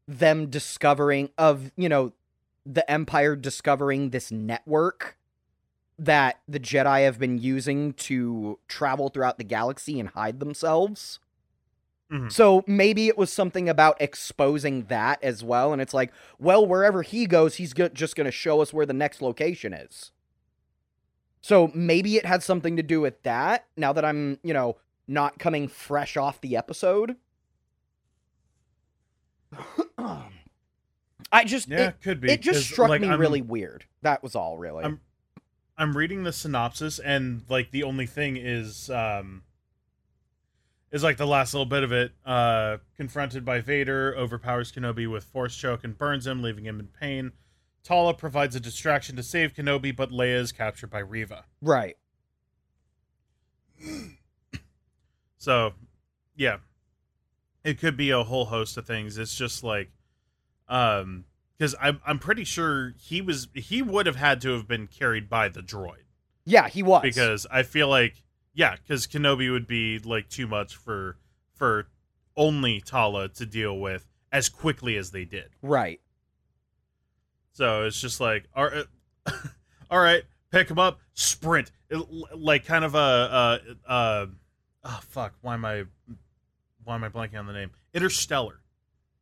them 0.08 0.50
discovering 0.50 1.30
of, 1.38 1.72
you 1.76 1.90
know, 1.90 2.14
the 2.66 2.90
empire 2.92 3.36
discovering 3.36 4.12
this 4.12 4.32
network 4.32 5.18
that 5.98 6.40
the 6.48 6.60
Jedi 6.60 7.04
have 7.06 7.20
been 7.20 7.38
using 7.40 7.94
to 7.94 8.60
travel 8.68 9.10
throughout 9.10 9.38
the 9.38 9.44
galaxy 9.44 10.00
and 10.00 10.10
hide 10.10 10.40
themselves. 10.40 11.20
Mhm. 12.12 12.32
So 12.32 12.64
maybe 12.66 13.08
it 13.08 13.18
was 13.18 13.32
something 13.32 13.70
about 13.70 14.02
exposing 14.02 14.86
that 14.86 15.24
as 15.24 15.44
well. 15.44 15.72
And 15.74 15.82
it's 15.82 15.94
like, 15.94 16.12
well, 16.40 16.66
wherever 16.66 17.04
he 17.04 17.26
goes, 17.28 17.56
he's 17.56 17.74
go- 17.74 17.90
just 17.90 18.16
going 18.16 18.26
to 18.26 18.32
show 18.32 18.62
us 18.62 18.74
where 18.74 18.86
the 18.86 18.94
next 18.94 19.22
location 19.22 19.74
is. 19.74 20.12
So 21.42 21.72
maybe 21.76 22.18
it 22.18 22.26
had 22.26 22.42
something 22.44 22.76
to 22.78 22.84
do 22.84 23.00
with 23.00 23.22
that. 23.24 23.66
Now 23.78 23.94
that 23.94 24.04
I'm, 24.04 24.40
you 24.44 24.54
know, 24.54 24.78
not 25.08 25.38
coming 25.40 25.68
fresh 25.68 26.18
off 26.18 26.42
the 26.42 26.58
episode. 26.58 27.16
I 31.32 31.44
just, 31.46 31.68
yeah, 31.68 31.90
it, 31.90 32.02
could 32.02 32.22
be. 32.22 32.32
it 32.32 32.42
just 32.42 32.66
struck 32.70 32.90
like, 32.90 33.02
me 33.02 33.10
I'm- 33.10 33.20
really 33.20 33.42
weird. 33.42 33.86
That 34.02 34.24
was 34.24 34.36
all, 34.36 34.58
really. 34.58 34.84
I'm- 34.84 35.00
I'm 35.78 35.96
reading 35.96 36.24
the 36.24 36.34
synopsis 36.34 37.00
and 37.00 37.44
like 37.48 37.72
the 37.72 37.84
only 37.84 38.06
thing 38.06 38.36
is 38.36 38.90
um 38.90 39.44
is 40.92 41.04
like 41.04 41.18
the 41.18 41.28
last 41.28 41.54
little 41.54 41.66
bit 41.66 41.84
of 41.84 41.92
it. 41.92 42.14
Uh 42.26 42.78
confronted 42.98 43.44
by 43.46 43.60
Vader, 43.62 44.16
overpowers 44.18 44.72
Kenobi 44.72 45.10
with 45.10 45.24
force 45.24 45.56
choke 45.56 45.84
and 45.84 45.98
burns 45.98 46.26
him, 46.28 46.42
leaving 46.42 46.66
him 46.66 46.80
in 46.80 46.88
pain. 46.88 47.32
Tala 47.84 48.14
provides 48.14 48.56
a 48.56 48.60
distraction 48.60 49.16
to 49.16 49.24
save 49.24 49.54
Kenobi, 49.54 49.96
but 49.96 50.12
Leia 50.12 50.36
is 50.40 50.52
captured 50.52 50.90
by 50.90 51.00
Reva. 51.00 51.46
right. 51.62 51.98
So, 55.38 55.74
yeah. 56.36 56.58
It 57.64 57.80
could 57.80 57.96
be 57.96 58.10
a 58.10 58.24
whole 58.24 58.46
host 58.46 58.78
of 58.78 58.86
things. 58.86 59.18
It's 59.18 59.36
just 59.36 59.64
like 59.64 59.92
um 60.68 61.26
cuz 61.60 61.76
I'm 61.82 62.00
I'm 62.06 62.20
pretty 62.20 62.44
sure 62.44 62.94
he 62.98 63.22
was 63.22 63.48
he 63.54 63.82
would 63.82 64.06
have 64.06 64.16
had 64.18 64.40
to 64.42 64.50
have 64.54 64.68
been 64.68 64.88
carried 64.88 65.30
by 65.30 65.50
the 65.50 65.62
droid. 65.62 66.04
Yeah, 66.46 66.68
he 66.70 66.84
was. 66.84 67.02
because 67.02 67.46
I 67.52 67.64
feel 67.64 67.88
like 67.88 68.24
yeah, 68.54 68.76
because 68.76 69.08
Kenobi 69.08 69.52
would 69.52 69.68
be 69.68 70.00
like 70.00 70.30
too 70.30 70.48
much 70.48 70.76
for 70.76 71.18
for 71.56 71.88
only 72.36 72.82
Tala 72.82 73.30
to 73.30 73.46
deal 73.46 73.78
with 73.78 74.06
as 74.32 74.50
quickly 74.50 74.96
as 74.98 75.12
they 75.12 75.26
did. 75.26 75.50
Right. 75.62 76.00
So 77.54 77.86
it's 77.86 78.00
just 78.00 78.20
like 78.22 78.46
all 78.56 78.66
right, 78.66 78.86
all 79.92 80.00
right 80.00 80.24
pick 80.52 80.70
him 80.70 80.80
up, 80.80 81.00
sprint, 81.14 81.72
It- 81.90 82.08
like 82.36 82.66
kind 82.66 82.84
of 82.84 82.96
a 82.96 82.98
uh 82.98 83.58
uh 83.88 84.26
oh 84.86 85.00
fuck, 85.10 85.34
why 85.42 85.54
am 85.54 85.66
I 85.66 85.84
why 86.84 86.96
am 86.96 87.04
I 87.04 87.10
blanking 87.10 87.38
on 87.38 87.46
the 87.48 87.54
name? 87.54 87.72
Interstellar, 87.94 88.62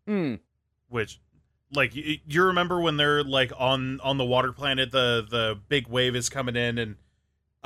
Mm. 0.08 0.40
which 0.90 1.20
like 1.74 1.96
you, 1.96 2.18
you 2.26 2.44
remember 2.44 2.80
when 2.80 2.96
they're 2.98 3.24
like 3.24 3.52
on 3.58 4.00
on 4.02 4.18
the 4.18 4.24
water 4.26 4.54
planet, 4.54 4.92
the 4.92 5.26
the 5.30 5.60
big 5.68 5.88
wave 5.88 6.16
is 6.16 6.30
coming 6.30 6.56
in 6.56 6.78
and 6.78 6.96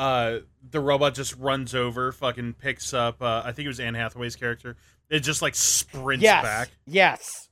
uh 0.02 0.40
the 0.70 0.80
robot 0.80 1.14
just 1.14 1.36
runs 1.38 1.76
over, 1.76 2.12
fucking 2.12 2.54
picks 2.54 2.94
up. 2.94 3.22
Uh, 3.22 3.42
I 3.46 3.52
think 3.52 3.66
it 3.66 3.70
was 3.70 3.80
Anne 3.80 3.94
Hathaway's 3.94 4.36
character. 4.36 4.76
It 5.10 5.20
just 5.20 5.42
like 5.42 5.54
sprints 5.56 6.24
Yes. 6.24 6.44
back. 6.44 6.70
Yes. 6.88 7.50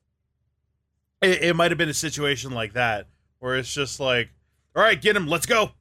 It, 1.22 1.44
it 1.44 1.56
might 1.56 1.72
have 1.72 1.78
been 1.78 1.90
a 1.90 1.94
situation 1.94 2.52
like 2.52 2.74
that 2.74 3.08
where 3.40 3.56
it's 3.56 3.74
just 3.74 4.00
like, 4.00 4.30
all 4.76 4.82
right, 4.84 5.00
get 5.02 5.16
him, 5.16 5.28
let's 5.28 5.46
go. 5.46 5.72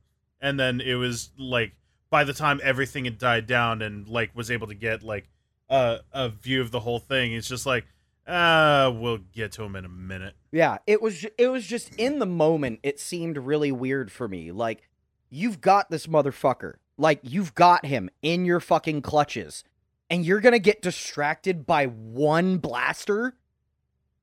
And 0.41 0.59
then 0.59 0.81
it 0.81 0.95
was 0.95 1.31
like 1.39 1.73
by 2.11 2.25
the 2.25 2.33
time 2.33 2.61
everything 2.63 3.05
had 3.05 3.19
died 3.19 3.47
down 3.47 3.83
and 3.83 4.09
like 4.09 4.35
was 4.35 4.51
able 4.51 4.67
to 4.69 4.75
get 4.75 5.03
like 5.03 5.29
a 5.69 5.99
a 6.13 6.29
view 6.31 6.61
of 6.61 6.71
the 6.71 6.81
whole 6.81 6.99
thing, 6.99 7.33
it's 7.35 7.49
just 7.49 7.67
like, 7.67 7.85
uh, 8.27 8.93
we'll 8.95 9.19
get 9.33 9.53
to 9.53 9.63
him 9.63 9.77
in 9.77 9.85
a 9.85 9.89
minute. 9.89 10.35
Yeah, 10.51 10.79
it 10.87 11.01
was 11.01 11.25
it 11.37 11.49
was 11.49 11.67
just 11.67 11.95
in 11.97 12.19
the 12.19 12.27
moment 12.27 12.81
it 12.83 12.99
seemed 12.99 13.37
really 13.39 13.71
weird 13.73 14.11
for 14.11 14.27
me. 14.29 14.51
Like 14.53 14.88
you've 15.31 15.61
got 15.61 15.91
this 15.91 16.07
motherfucker. 16.07 16.75
Like 16.97 17.21
you've 17.23 17.55
got 17.55 17.87
him 17.87 18.11
in 18.23 18.45
your 18.45 18.61
fucking 18.61 19.03
clutches 19.03 19.65
and 20.11 20.25
you're 20.25 20.41
going 20.41 20.53
to 20.53 20.59
get 20.59 20.83
distracted 20.83 21.67
by 21.67 21.87
one 21.87 22.59
blaster 22.59 23.35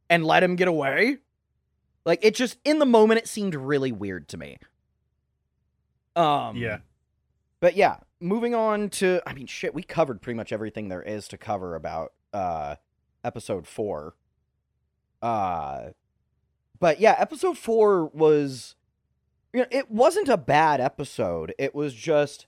and 0.09 0.25
let 0.25 0.43
him 0.43 0.55
get 0.55 0.67
away? 0.67 1.17
Like 2.05 2.19
it 2.23 2.35
just 2.35 2.57
in 2.63 2.79
the 2.79 2.85
moment 2.85 3.19
it 3.19 3.27
seemed 3.27 3.55
really 3.55 3.91
weird 3.91 4.27
to 4.29 4.37
me. 4.37 4.57
Um 6.15 6.55
yeah, 6.55 6.77
but 7.59 7.75
yeah, 7.75 7.97
moving 8.19 8.55
on 8.55 8.89
to 8.89 9.21
I 9.25 9.33
mean 9.33 9.47
shit, 9.47 9.73
we 9.73 9.83
covered 9.83 10.21
pretty 10.21 10.37
much 10.37 10.53
everything 10.53 10.87
there 10.87 11.01
is 11.01 11.27
to 11.29 11.37
cover 11.37 11.75
about 11.75 12.13
uh 12.33 12.75
episode 13.23 13.67
4. 13.67 14.15
Uh 15.21 15.89
but 16.79 16.99
yeah, 16.99 17.15
episode 17.17 17.57
4 17.57 18.05
was 18.07 18.75
you 19.55 19.61
know, 19.61 19.67
it 19.71 19.89
wasn't 19.89 20.27
a 20.27 20.35
bad 20.35 20.81
episode. 20.81 21.53
It 21.57 21.73
was 21.73 21.93
just 21.93 22.45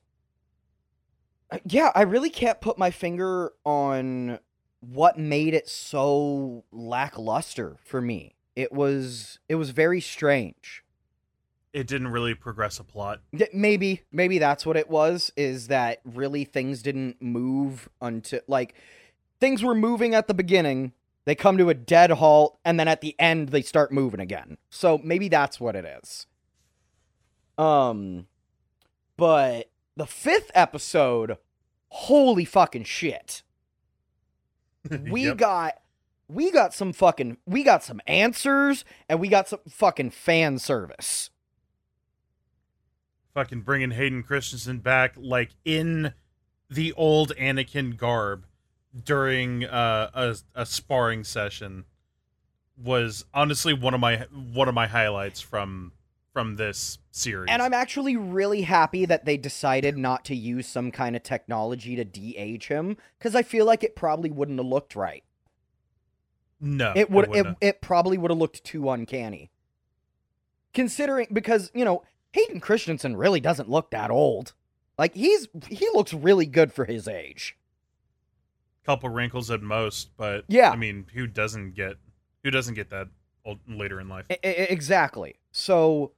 yeah, 1.63 1.91
I 1.95 2.01
really 2.01 2.29
can't 2.29 2.59
put 2.59 2.77
my 2.77 2.91
finger 2.91 3.53
on 3.65 4.39
what 4.81 5.17
made 5.17 5.53
it 5.53 5.69
so 5.69 6.65
lackluster 6.69 7.77
for 7.85 8.01
me. 8.01 8.35
It 8.57 8.73
was 8.73 9.39
it 9.47 9.55
was 9.55 9.69
very 9.69 10.01
strange. 10.01 10.83
It 11.71 11.87
didn't 11.87 12.09
really 12.09 12.33
progress 12.33 12.77
a 12.77 12.83
plot. 12.83 13.21
Maybe 13.53 14.01
maybe 14.11 14.37
that's 14.37 14.65
what 14.65 14.75
it 14.75 14.89
was 14.89 15.31
is 15.37 15.69
that 15.69 16.01
really 16.03 16.43
things 16.43 16.81
didn't 16.81 17.21
move 17.21 17.87
until 18.01 18.41
like 18.47 18.73
things 19.39 19.63
were 19.63 19.75
moving 19.75 20.13
at 20.13 20.27
the 20.27 20.33
beginning, 20.33 20.91
they 21.23 21.35
come 21.35 21.57
to 21.57 21.69
a 21.69 21.73
dead 21.73 22.11
halt 22.11 22.59
and 22.65 22.77
then 22.77 22.89
at 22.89 22.99
the 22.99 23.15
end 23.17 23.49
they 23.49 23.61
start 23.61 23.93
moving 23.93 24.19
again. 24.19 24.57
So 24.69 24.97
maybe 25.01 25.29
that's 25.29 25.61
what 25.61 25.77
it 25.77 25.85
is. 25.85 26.27
Um 27.57 28.27
but 29.17 29.69
the 29.95 30.05
5th 30.05 30.51
episode 30.53 31.37
holy 31.89 32.45
fucking 32.45 32.83
shit. 32.83 33.43
We 35.09 35.25
Yep. 35.25 35.37
got 35.37 35.73
we 36.29 36.51
got 36.51 36.73
some 36.73 36.93
fucking 36.93 37.37
we 37.45 37.63
got 37.63 37.83
some 37.83 37.99
answers 38.07 38.85
and 39.09 39.19
we 39.19 39.27
got 39.27 39.47
some 39.49 39.59
fucking 39.69 40.11
fan 40.11 40.59
service. 40.59 41.29
fucking 43.33 43.61
bringing 43.61 43.91
Hayden 43.91 44.23
Christensen 44.23 44.79
back 44.79 45.13
like 45.15 45.51
in 45.63 46.13
the 46.69 46.91
old 46.93 47.35
Anakin 47.37 47.95
garb 47.97 48.45
during 49.03 49.63
uh, 49.65 50.09
a 50.13 50.35
a 50.55 50.65
sparring 50.65 51.23
session 51.23 51.85
was 52.81 53.25
honestly 53.33 53.73
one 53.73 53.93
of 53.93 53.99
my 53.99 54.25
one 54.53 54.67
of 54.67 54.73
my 54.73 54.87
highlights 54.87 55.39
from 55.41 55.91
from 56.37 56.55
this 56.55 56.99
series. 57.09 57.49
And 57.49 57.63
I'm 57.63 57.73
actually 57.73 58.15
really 58.15 58.61
happy 58.61 59.07
that 59.07 59.25
they 59.25 59.37
decided 59.37 59.97
not 59.97 60.23
to 60.25 60.35
use 60.35 60.67
some 60.67 60.91
kind 60.91 61.15
of 61.15 61.23
technology 61.23 61.95
to 61.95 62.05
de-age 62.05 62.67
him 62.67 62.95
because 63.17 63.33
I 63.33 63.41
feel 63.41 63.65
like 63.65 63.83
it 63.83 63.95
probably 63.95 64.29
wouldn't 64.29 64.59
have 64.59 64.67
looked 64.67 64.95
right. 64.95 65.23
no, 66.61 66.93
it 66.95 67.09
would 67.09 67.35
it, 67.35 67.47
it, 67.59 67.81
probably 67.81 68.19
would 68.19 68.29
have 68.29 68.37
looked 68.37 68.63
too 68.63 68.87
uncanny. 68.87 69.49
Considering 70.75 71.25
because, 71.33 71.71
you 71.73 71.83
know, 71.83 72.03
Hayden 72.33 72.59
Christensen 72.59 73.17
really 73.17 73.39
doesn't 73.39 73.67
look 73.67 73.89
that 73.89 74.11
old. 74.11 74.53
Like 74.95 75.15
he's 75.15 75.47
he 75.67 75.89
looks 75.95 76.13
really 76.13 76.45
good 76.45 76.71
for 76.71 76.85
his 76.85 77.07
age. 77.07 77.57
couple 78.85 79.09
wrinkles 79.09 79.49
at 79.49 79.63
most, 79.63 80.15
but 80.17 80.45
Yeah. 80.47 80.69
I 80.69 80.75
mean, 80.75 81.07
who 81.15 81.25
doesn't 81.25 81.71
get 81.71 81.95
who 82.43 82.51
doesn't 82.51 82.75
get 82.75 82.91
that 82.91 83.07
old, 83.43 83.57
later 83.67 83.99
in 83.99 84.07
life? 84.07 84.27
I- 84.29 84.37
exactly. 84.45 85.39
So, 85.51 86.11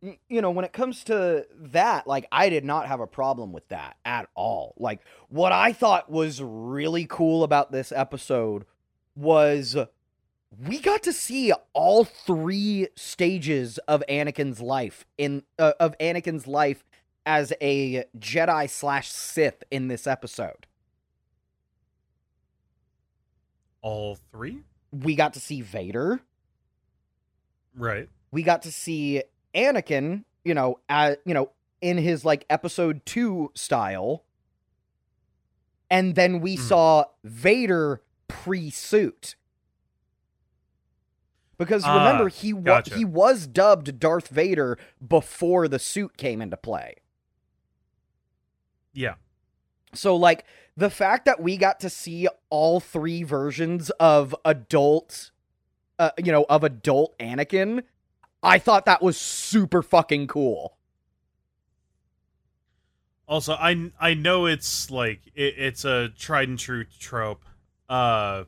you 0.00 0.40
know, 0.40 0.50
when 0.50 0.64
it 0.64 0.72
comes 0.72 1.04
to 1.04 1.46
that, 1.54 2.06
like, 2.06 2.26
I 2.30 2.48
did 2.48 2.64
not 2.64 2.86
have 2.86 3.00
a 3.00 3.06
problem 3.06 3.52
with 3.52 3.66
that 3.68 3.96
at 4.04 4.28
all. 4.34 4.74
Like, 4.78 5.00
what 5.28 5.52
I 5.52 5.72
thought 5.72 6.10
was 6.10 6.40
really 6.42 7.06
cool 7.08 7.42
about 7.42 7.72
this 7.72 7.90
episode 7.92 8.64
was 9.16 9.76
we 10.66 10.78
got 10.78 11.02
to 11.02 11.12
see 11.12 11.52
all 11.72 12.04
three 12.04 12.88
stages 12.94 13.78
of 13.88 14.02
Anakin's 14.08 14.60
life 14.60 15.04
in 15.18 15.42
uh, 15.58 15.72
of 15.80 15.96
Anakin's 15.98 16.46
life 16.46 16.84
as 17.26 17.52
a 17.60 18.04
Jedi 18.18 18.70
slash 18.70 19.10
Sith 19.10 19.62
in 19.70 19.88
this 19.88 20.06
episode. 20.06 20.66
All 23.82 24.18
three, 24.32 24.60
We 24.90 25.14
got 25.14 25.34
to 25.34 25.40
see 25.40 25.60
Vader. 25.60 26.20
right? 27.76 28.08
we 28.30 28.42
got 28.42 28.62
to 28.62 28.72
see 28.72 29.22
Anakin, 29.54 30.24
you 30.44 30.54
know, 30.54 30.78
at, 30.88 31.20
you 31.24 31.34
know, 31.34 31.50
in 31.80 31.98
his 31.98 32.24
like 32.24 32.44
episode 32.50 33.04
2 33.06 33.52
style. 33.54 34.24
And 35.90 36.14
then 36.14 36.40
we 36.40 36.56
Mhm. 36.56 36.60
saw 36.60 37.04
Vader 37.24 38.02
pre-suit. 38.28 39.36
Because 41.56 41.84
Ah, 41.84 41.94
remember 41.96 42.28
he 42.28 42.52
wa- 42.52 42.62
gotcha. 42.62 42.94
he 42.94 43.04
was 43.04 43.46
dubbed 43.46 43.98
Darth 43.98 44.28
Vader 44.28 44.78
before 45.06 45.66
the 45.66 45.78
suit 45.78 46.16
came 46.16 46.40
into 46.40 46.56
play. 46.56 46.96
Yeah, 48.92 49.14
So 49.94 50.14
like 50.16 50.44
the 50.76 50.90
fact 50.90 51.24
that 51.24 51.40
we 51.40 51.56
got 51.56 51.80
to 51.80 51.88
see 51.90 52.28
all 52.50 52.78
three 52.80 53.22
versions 53.22 53.90
of 53.98 54.34
adult 54.44 55.30
uh, 56.00 56.10
you 56.16 56.30
know, 56.30 56.46
of 56.48 56.62
adult 56.62 57.18
Anakin, 57.18 57.82
I 58.42 58.58
thought 58.58 58.84
that 58.86 59.02
was 59.02 59.16
super 59.16 59.82
fucking 59.82 60.26
cool. 60.28 60.76
Also, 63.26 63.52
I 63.54 63.90
I 64.00 64.14
know 64.14 64.46
it's 64.46 64.90
like 64.90 65.20
it, 65.34 65.54
it's 65.58 65.84
a 65.84 66.08
tried 66.10 66.48
and 66.48 66.58
true 66.58 66.84
trope. 66.98 67.44
Uh, 67.88 68.44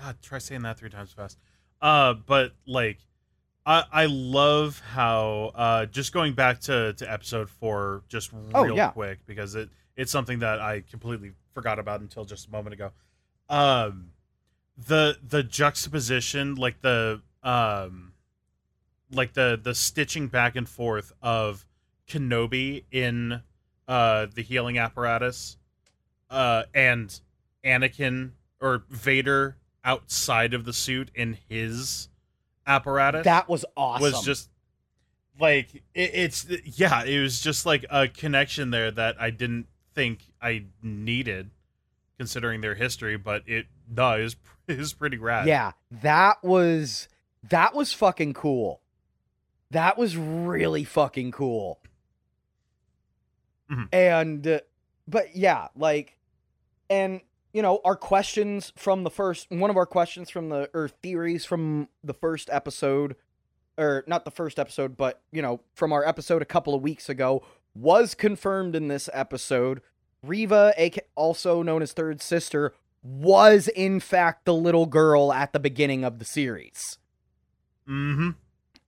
God, 0.00 0.16
try 0.22 0.38
saying 0.38 0.62
that 0.62 0.78
three 0.78 0.88
times 0.88 1.12
fast. 1.12 1.38
Uh, 1.82 2.14
but 2.14 2.52
like, 2.66 3.00
I 3.66 3.84
I 3.92 4.06
love 4.06 4.80
how 4.80 5.52
uh 5.54 5.86
just 5.86 6.12
going 6.14 6.32
back 6.32 6.60
to 6.62 6.94
to 6.94 7.12
episode 7.12 7.50
four 7.50 8.02
just 8.08 8.30
Oh, 8.54 8.64
real 8.64 8.76
yeah. 8.76 8.90
quick 8.92 9.18
because 9.26 9.54
it 9.56 9.68
it's 9.94 10.10
something 10.10 10.38
that 10.38 10.58
I 10.58 10.80
completely 10.90 11.32
forgot 11.52 11.78
about 11.78 12.00
until 12.00 12.24
just 12.24 12.48
a 12.48 12.50
moment 12.50 12.72
ago. 12.72 12.92
Um, 13.50 14.12
the 14.78 15.18
the 15.22 15.42
juxtaposition, 15.42 16.54
like 16.54 16.80
the 16.80 17.20
um, 17.42 18.13
like 19.10 19.34
the 19.34 19.58
the 19.62 19.74
stitching 19.74 20.28
back 20.28 20.56
and 20.56 20.68
forth 20.68 21.12
of 21.22 21.66
Kenobi 22.08 22.84
in 22.90 23.42
uh 23.88 24.26
the 24.34 24.42
healing 24.42 24.78
apparatus 24.78 25.56
uh 26.30 26.64
and 26.74 27.20
Anakin 27.64 28.32
or 28.60 28.84
Vader 28.88 29.56
outside 29.84 30.54
of 30.54 30.64
the 30.64 30.72
suit 30.72 31.10
in 31.14 31.36
his 31.48 32.08
apparatus 32.66 33.24
That 33.24 33.48
was 33.48 33.64
awesome. 33.76 34.02
was 34.02 34.22
just 34.22 34.48
like 35.38 35.74
it, 35.94 36.10
it's 36.14 36.46
yeah 36.78 37.04
it 37.04 37.20
was 37.20 37.40
just 37.40 37.66
like 37.66 37.84
a 37.90 38.08
connection 38.08 38.70
there 38.70 38.90
that 38.90 39.20
I 39.20 39.30
didn't 39.30 39.66
think 39.94 40.20
I 40.40 40.64
needed 40.82 41.50
considering 42.18 42.60
their 42.60 42.74
history 42.74 43.16
but 43.16 43.42
it 43.46 43.66
no 43.88 44.12
it 44.12 44.22
was, 44.22 44.36
it 44.68 44.78
was 44.78 44.92
pretty 44.94 45.18
rad 45.18 45.46
yeah, 45.46 45.72
that 45.90 46.42
was 46.42 47.08
that 47.50 47.74
was 47.74 47.92
fucking 47.92 48.32
cool. 48.34 48.80
That 49.74 49.98
was 49.98 50.16
really 50.16 50.84
fucking 50.84 51.32
cool. 51.32 51.80
Mhm. 53.70 53.88
And 53.92 54.46
uh, 54.46 54.60
but 55.06 55.36
yeah, 55.36 55.68
like 55.76 56.16
and 56.88 57.20
you 57.52 57.62
know, 57.62 57.80
our 57.84 57.96
questions 57.96 58.72
from 58.76 59.04
the 59.04 59.10
first 59.10 59.50
one 59.50 59.70
of 59.70 59.76
our 59.76 59.86
questions 59.86 60.30
from 60.30 60.48
the 60.48 60.70
or 60.74 60.88
theories 60.88 61.44
from 61.44 61.88
the 62.02 62.14
first 62.14 62.50
episode 62.50 63.16
or 63.76 64.04
not 64.06 64.24
the 64.24 64.30
first 64.30 64.58
episode, 64.58 64.96
but 64.96 65.20
you 65.32 65.42
know, 65.42 65.60
from 65.74 65.92
our 65.92 66.06
episode 66.06 66.42
a 66.42 66.46
couple 66.46 66.74
of 66.74 66.82
weeks 66.82 67.08
ago 67.08 67.42
was 67.74 68.14
confirmed 68.14 68.74
in 68.76 68.88
this 68.88 69.08
episode. 69.12 69.80
Reva, 70.22 70.72
also 71.16 71.62
known 71.62 71.82
as 71.82 71.92
Third 71.92 72.22
Sister, 72.22 72.72
was 73.02 73.68
in 73.68 74.00
fact 74.00 74.46
the 74.46 74.54
little 74.54 74.86
girl 74.86 75.32
at 75.32 75.52
the 75.52 75.60
beginning 75.60 76.04
of 76.04 76.18
the 76.18 76.24
series. 76.24 76.98
mm-hmm 77.88 78.30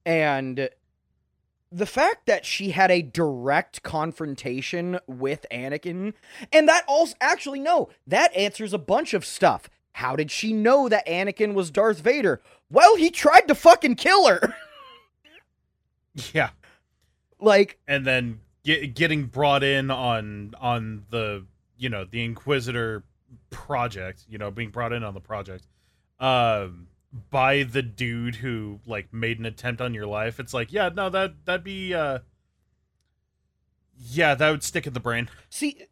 And 0.05 0.71
the 1.71 1.87
fact 1.87 2.27
that 2.27 2.45
she 2.47 2.71
had 2.71 2.91
a 2.91 3.03
direct 3.03 3.83
confrontation 3.83 4.99
with 5.07 5.47
Anakin, 5.51 6.15
and 6.53 6.69
that 6.69 6.85
also 6.87 7.15
actually 7.21 7.61
no, 7.61 7.89
that 8.07 8.35
answers 8.37 8.73
a 8.73 8.79
bunch 8.79 9.15
of 9.15 9.25
stuff. 9.25 9.69
How 9.93 10.15
did 10.15 10.31
she 10.31 10.53
know 10.53 10.89
that 10.89 11.07
Anakin 11.07 11.55
was 11.55 11.71
Darth 11.71 12.01
Vader? 12.01 12.43
Well, 12.71 12.97
he 12.97 13.11
tried 13.11 13.49
to 13.49 13.55
fucking 13.55 13.97
kill 13.97 14.27
her. 14.29 14.55
yeah 16.33 16.51
like, 17.39 17.79
and 17.87 18.05
then 18.05 18.41
get, 18.65 18.95
getting 18.95 19.25
brought 19.25 19.63
in 19.63 19.91
on 19.91 20.55
on 20.61 21.05
the 21.11 21.47
you 21.77 21.89
know 21.89 22.05
the 22.05 22.25
inquisitor 22.25 23.05
project 23.51 24.25
you 24.29 24.39
know 24.39 24.51
being 24.51 24.71
brought 24.71 24.93
in 24.93 25.03
on 25.03 25.15
the 25.15 25.21
project 25.21 25.67
um 26.21 26.87
by 27.31 27.63
the 27.63 27.83
dude 27.83 28.37
who 28.37 28.81
like 28.87 29.13
made 29.13 29.39
an 29.39 29.47
attempt 29.47 29.81
on 29.81 29.95
your 29.95 30.07
life 30.07 30.39
it's 30.41 30.53
like 30.55 30.73
yeah 30.73 30.89
no 30.89 31.09
that 31.09 31.33
that'd 31.45 31.65
be 31.65 31.95
uh 31.95 32.19
yeah 34.11 34.35
that 34.35 34.51
would 34.51 34.63
stick 34.63 34.87
in 34.87 34.93
the 34.93 35.01
brain 35.01 35.29
see, 35.49 35.85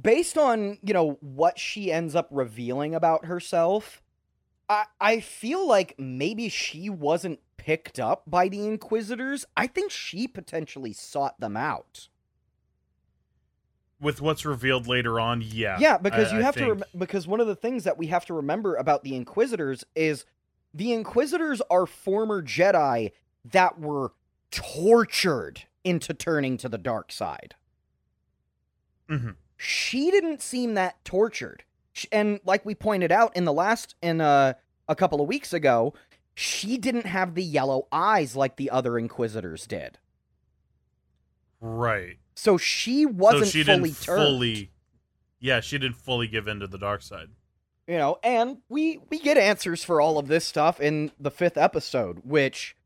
based 0.00 0.38
on, 0.38 0.78
you 0.82 0.94
know, 0.94 1.18
what 1.20 1.58
she 1.58 1.92
ends 1.92 2.14
up 2.14 2.26
revealing 2.30 2.94
about 2.94 3.26
herself, 3.26 4.00
I 4.70 4.84
I 5.00 5.20
feel 5.20 5.66
like 5.68 5.94
maybe 5.98 6.48
she 6.48 6.88
wasn't 6.88 7.40
picked 7.58 8.00
up 8.00 8.22
by 8.26 8.48
the 8.48 8.64
Inquisitors. 8.66 9.44
I 9.56 9.66
think 9.66 9.90
she 9.90 10.26
potentially 10.26 10.92
sought 10.94 11.38
them 11.40 11.56
out. 11.56 12.08
with 14.00 14.20
what's 14.22 14.44
revealed 14.44 14.86
later 14.88 15.20
on 15.20 15.42
yeah 15.44 15.76
Yeah, 15.78 15.98
because 15.98 16.32
I- 16.32 16.36
you 16.38 16.42
have 16.42 16.56
to 16.56 16.68
rem- 16.74 16.84
because 16.96 17.26
one 17.26 17.40
of 17.40 17.46
the 17.46 17.54
things 17.54 17.84
that 17.84 17.98
we 17.98 18.06
have 18.08 18.24
to 18.26 18.34
remember 18.34 18.76
about 18.76 19.04
the 19.04 19.14
Inquisitors 19.14 19.84
is 19.94 20.24
the 20.74 20.92
Inquisitors 20.92 21.60
are 21.70 21.86
former 21.86 22.42
Jedi 22.42 23.12
that 23.44 23.78
were 23.78 24.12
tortured 24.50 25.62
into 25.84 26.14
turning 26.14 26.56
to 26.58 26.68
the 26.68 26.78
dark 26.78 27.10
side. 27.10 27.54
Mhm. 29.08 29.36
She 29.56 30.10
didn't 30.10 30.40
seem 30.42 30.74
that 30.74 31.04
tortured. 31.04 31.64
And 32.10 32.40
like 32.44 32.64
we 32.64 32.74
pointed 32.74 33.12
out 33.12 33.36
in 33.36 33.44
the 33.44 33.52
last 33.52 33.94
in 34.02 34.20
uh, 34.20 34.54
a 34.88 34.94
couple 34.94 35.20
of 35.20 35.28
weeks 35.28 35.52
ago, 35.52 35.94
she 36.34 36.78
didn't 36.78 37.06
have 37.06 37.34
the 37.34 37.42
yellow 37.42 37.86
eyes 37.92 38.34
like 38.34 38.56
the 38.56 38.70
other 38.70 38.98
inquisitors 38.98 39.66
did. 39.66 39.98
Right. 41.60 42.18
So 42.34 42.56
she 42.56 43.04
wasn't 43.06 43.44
so 43.44 43.50
she 43.50 43.64
fully 43.64 43.90
didn't 43.90 44.02
turned. 44.02 44.22
fully. 44.22 44.70
Yeah, 45.38 45.60
she 45.60 45.78
didn't 45.78 45.96
fully 45.96 46.28
give 46.28 46.48
in 46.48 46.60
to 46.60 46.66
the 46.66 46.78
dark 46.78 47.02
side. 47.02 47.28
You 47.86 47.96
know 47.98 48.18
and 48.22 48.58
we 48.68 48.98
we 49.10 49.18
get 49.18 49.36
answers 49.36 49.82
for 49.84 50.00
all 50.00 50.18
of 50.18 50.28
this 50.28 50.44
stuff 50.44 50.80
in 50.80 51.10
the 51.18 51.30
fifth 51.30 51.56
episode 51.56 52.20
which 52.24 52.76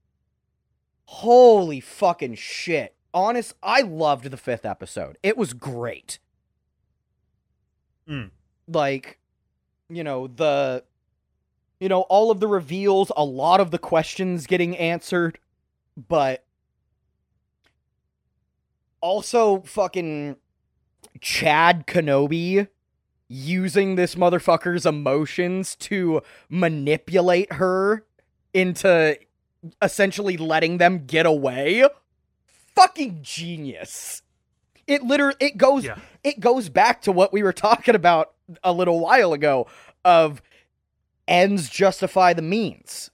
holy 1.06 1.80
fucking 1.80 2.34
shit. 2.34 2.94
Honest 3.14 3.54
i 3.62 3.80
loved 3.80 4.30
the 4.30 4.36
fifth 4.36 4.64
episode. 4.66 5.18
It 5.22 5.36
was 5.36 5.52
great. 5.52 6.18
Mm. 8.08 8.30
like 8.68 9.18
you 9.88 10.04
know 10.04 10.28
the 10.28 10.84
you 11.80 11.88
know 11.88 12.02
all 12.02 12.30
of 12.30 12.38
the 12.38 12.46
reveals 12.46 13.10
a 13.16 13.24
lot 13.24 13.58
of 13.58 13.72
the 13.72 13.78
questions 13.78 14.46
getting 14.46 14.76
answered 14.76 15.38
but 16.08 16.44
also 19.00 19.60
fucking 19.62 20.36
chad 21.20 21.86
kenobi 21.88 22.68
using 23.28 23.96
this 23.96 24.14
motherfucker's 24.14 24.86
emotions 24.86 25.74
to 25.76 26.22
manipulate 26.48 27.52
her 27.54 28.04
into 28.54 29.18
essentially 29.82 30.36
letting 30.36 30.78
them 30.78 31.06
get 31.06 31.26
away? 31.26 31.84
Fucking 32.74 33.20
genius. 33.22 34.22
It 34.86 35.02
literally 35.02 35.36
it 35.40 35.56
goes 35.56 35.84
Yeah. 35.84 35.98
it 36.22 36.38
goes 36.40 36.68
back 36.68 37.02
to 37.02 37.12
what 37.12 37.32
we 37.32 37.42
were 37.42 37.52
talking 37.52 37.94
about 37.94 38.32
a 38.62 38.72
little 38.72 39.00
while 39.00 39.32
ago 39.32 39.66
of 40.04 40.40
ends 41.26 41.68
justify 41.68 42.32
the 42.32 42.42
means 42.42 43.10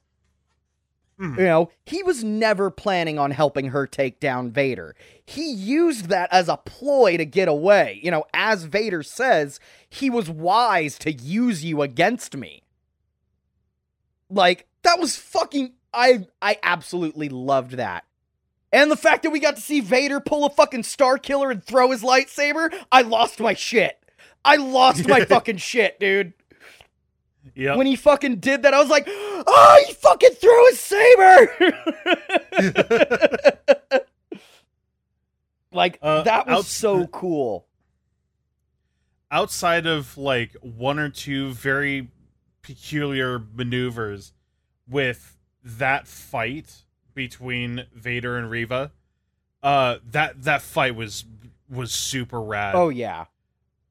Mhm. 1.20 1.38
you 1.38 1.44
know 1.44 1.70
he 1.84 2.02
was 2.02 2.24
never 2.24 2.70
planning 2.70 3.18
on 3.18 3.30
helping 3.30 3.66
her 3.68 3.86
take 3.86 4.18
down 4.18 4.50
vader 4.50 4.94
he 5.26 5.50
used 5.52 6.06
that 6.06 6.28
as 6.32 6.48
a 6.48 6.56
ploy 6.56 7.16
to 7.16 7.24
get 7.26 7.48
away 7.48 8.00
you 8.02 8.10
know 8.10 8.24
as 8.32 8.64
vader 8.64 9.02
says 9.02 9.60
he 9.90 10.08
was 10.08 10.30
wise 10.30 10.98
to 10.98 11.12
use 11.12 11.64
you 11.64 11.82
against 11.82 12.36
me 12.36 12.62
like 14.30 14.66
that 14.82 14.98
was 14.98 15.16
fucking 15.16 15.72
i 15.92 16.26
i 16.40 16.56
absolutely 16.62 17.28
loved 17.28 17.72
that 17.72 18.04
and 18.72 18.90
the 18.90 18.96
fact 18.96 19.22
that 19.22 19.30
we 19.30 19.38
got 19.38 19.56
to 19.56 19.60
see 19.62 19.80
Vader 19.80 20.18
pull 20.18 20.46
a 20.46 20.50
fucking 20.50 20.80
Starkiller 20.80 21.50
and 21.50 21.62
throw 21.62 21.90
his 21.90 22.00
lightsaber, 22.02 22.72
I 22.90 23.02
lost 23.02 23.38
my 23.38 23.52
shit. 23.52 23.98
I 24.46 24.56
lost 24.56 25.06
my 25.06 25.24
fucking 25.26 25.58
shit, 25.58 26.00
dude. 26.00 26.32
Yep. 27.54 27.76
When 27.76 27.86
he 27.86 27.96
fucking 27.96 28.36
did 28.36 28.62
that, 28.62 28.72
I 28.74 28.80
was 28.80 28.88
like, 28.88 29.04
oh, 29.08 29.84
he 29.86 29.92
fucking 29.94 30.30
threw 30.30 30.66
his 30.68 30.78
saber. 30.80 31.48
like, 35.72 35.98
Uh, 36.02 36.22
that 36.22 36.46
was 36.46 36.58
outs- 36.58 36.68
so 36.68 37.06
cool. 37.08 37.66
outside 39.30 39.86
of 39.86 40.16
like 40.18 40.52
one 40.60 40.98
or 40.98 41.08
two 41.08 41.52
very 41.52 42.08
peculiar 42.62 43.42
maneuvers 43.54 44.32
with 44.88 45.36
that 45.64 46.06
fight 46.06 46.84
between 47.14 47.86
Vader 47.94 48.36
and 48.36 48.50
Reva, 48.50 48.92
uh 49.62 49.96
that 50.10 50.42
that 50.42 50.60
fight 50.62 50.94
was 50.94 51.24
was 51.70 51.92
super 51.92 52.40
rad. 52.40 52.74
Oh, 52.74 52.88
yeah. 52.88 53.26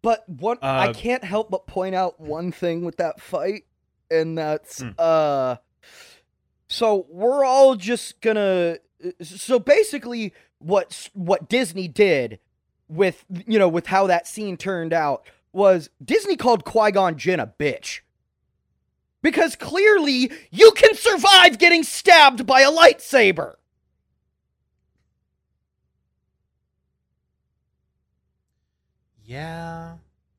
But 0.01 0.27
what 0.27 0.59
I 0.63 0.87
Uh, 0.87 0.93
can't 0.93 1.23
help 1.23 1.51
but 1.51 1.67
point 1.67 1.93
out 1.95 2.19
one 2.19 2.51
thing 2.51 2.83
with 2.83 2.97
that 2.97 3.21
fight, 3.21 3.65
and 4.09 4.37
that's 4.37 4.79
Hmm. 4.81 4.89
uh 4.97 5.55
so 6.67 7.05
we're 7.09 7.43
all 7.43 7.75
just 7.75 8.21
gonna 8.21 8.77
so 9.21 9.59
basically 9.59 10.33
what 10.59 11.09
what 11.13 11.49
Disney 11.49 11.87
did 11.87 12.39
with 12.87 13.25
you 13.47 13.59
know 13.59 13.67
with 13.67 13.87
how 13.87 14.07
that 14.07 14.27
scene 14.27 14.57
turned 14.57 14.93
out 14.93 15.25
was 15.53 15.89
Disney 16.03 16.35
called 16.37 16.63
Qui-Gon 16.65 17.17
Jinn 17.17 17.39
a 17.39 17.47
bitch. 17.47 17.99
Because 19.21 19.55
clearly 19.55 20.31
you 20.49 20.71
can 20.71 20.95
survive 20.95 21.59
getting 21.59 21.83
stabbed 21.83 22.45
by 22.47 22.61
a 22.61 22.71
lightsaber. 22.71 23.55
Yeah. 29.31 29.95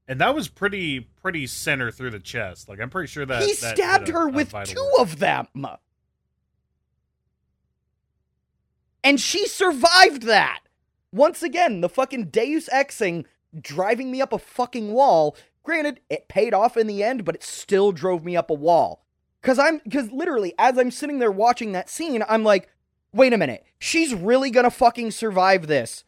And 0.06 0.20
that 0.20 0.34
was 0.34 0.48
pretty 0.48 1.00
pretty 1.00 1.46
center 1.46 1.90
through 1.90 2.10
the 2.10 2.18
chest. 2.20 2.68
Like 2.68 2.78
I'm 2.80 2.90
pretty 2.90 3.06
sure 3.08 3.24
that 3.24 3.42
he 3.42 3.54
that 3.54 3.76
stabbed 3.76 4.08
a- 4.10 4.12
her 4.12 4.28
with 4.28 4.50
two 4.50 4.56
organ. 4.80 5.00
of 5.00 5.18
them. 5.18 5.46
And 9.02 9.18
she 9.18 9.46
survived 9.46 10.24
that. 10.24 10.60
Once 11.10 11.42
again, 11.42 11.80
the 11.80 11.88
fucking 11.88 12.26
Deus 12.26 12.68
Exing 12.68 13.24
driving 13.58 14.10
me 14.10 14.20
up 14.20 14.32
a 14.32 14.38
fucking 14.38 14.92
wall. 14.92 15.36
Granted, 15.62 16.00
it 16.10 16.28
paid 16.28 16.52
off 16.52 16.76
in 16.76 16.86
the 16.86 17.02
end, 17.02 17.24
but 17.24 17.34
it 17.34 17.42
still 17.42 17.92
drove 17.92 18.24
me 18.24 18.36
up 18.36 18.50
a 18.50 18.54
wall. 18.54 19.06
Cause 19.40 19.58
I'm 19.58 19.80
cause 19.90 20.10
literally, 20.12 20.54
as 20.58 20.78
I'm 20.78 20.90
sitting 20.90 21.18
there 21.18 21.32
watching 21.32 21.72
that 21.72 21.88
scene, 21.88 22.22
I'm 22.28 22.44
like, 22.44 22.68
wait 23.12 23.32
a 23.32 23.38
minute, 23.38 23.64
she's 23.78 24.14
really 24.14 24.50
gonna 24.50 24.70
fucking 24.70 25.12
survive 25.12 25.66
this. 25.66 26.04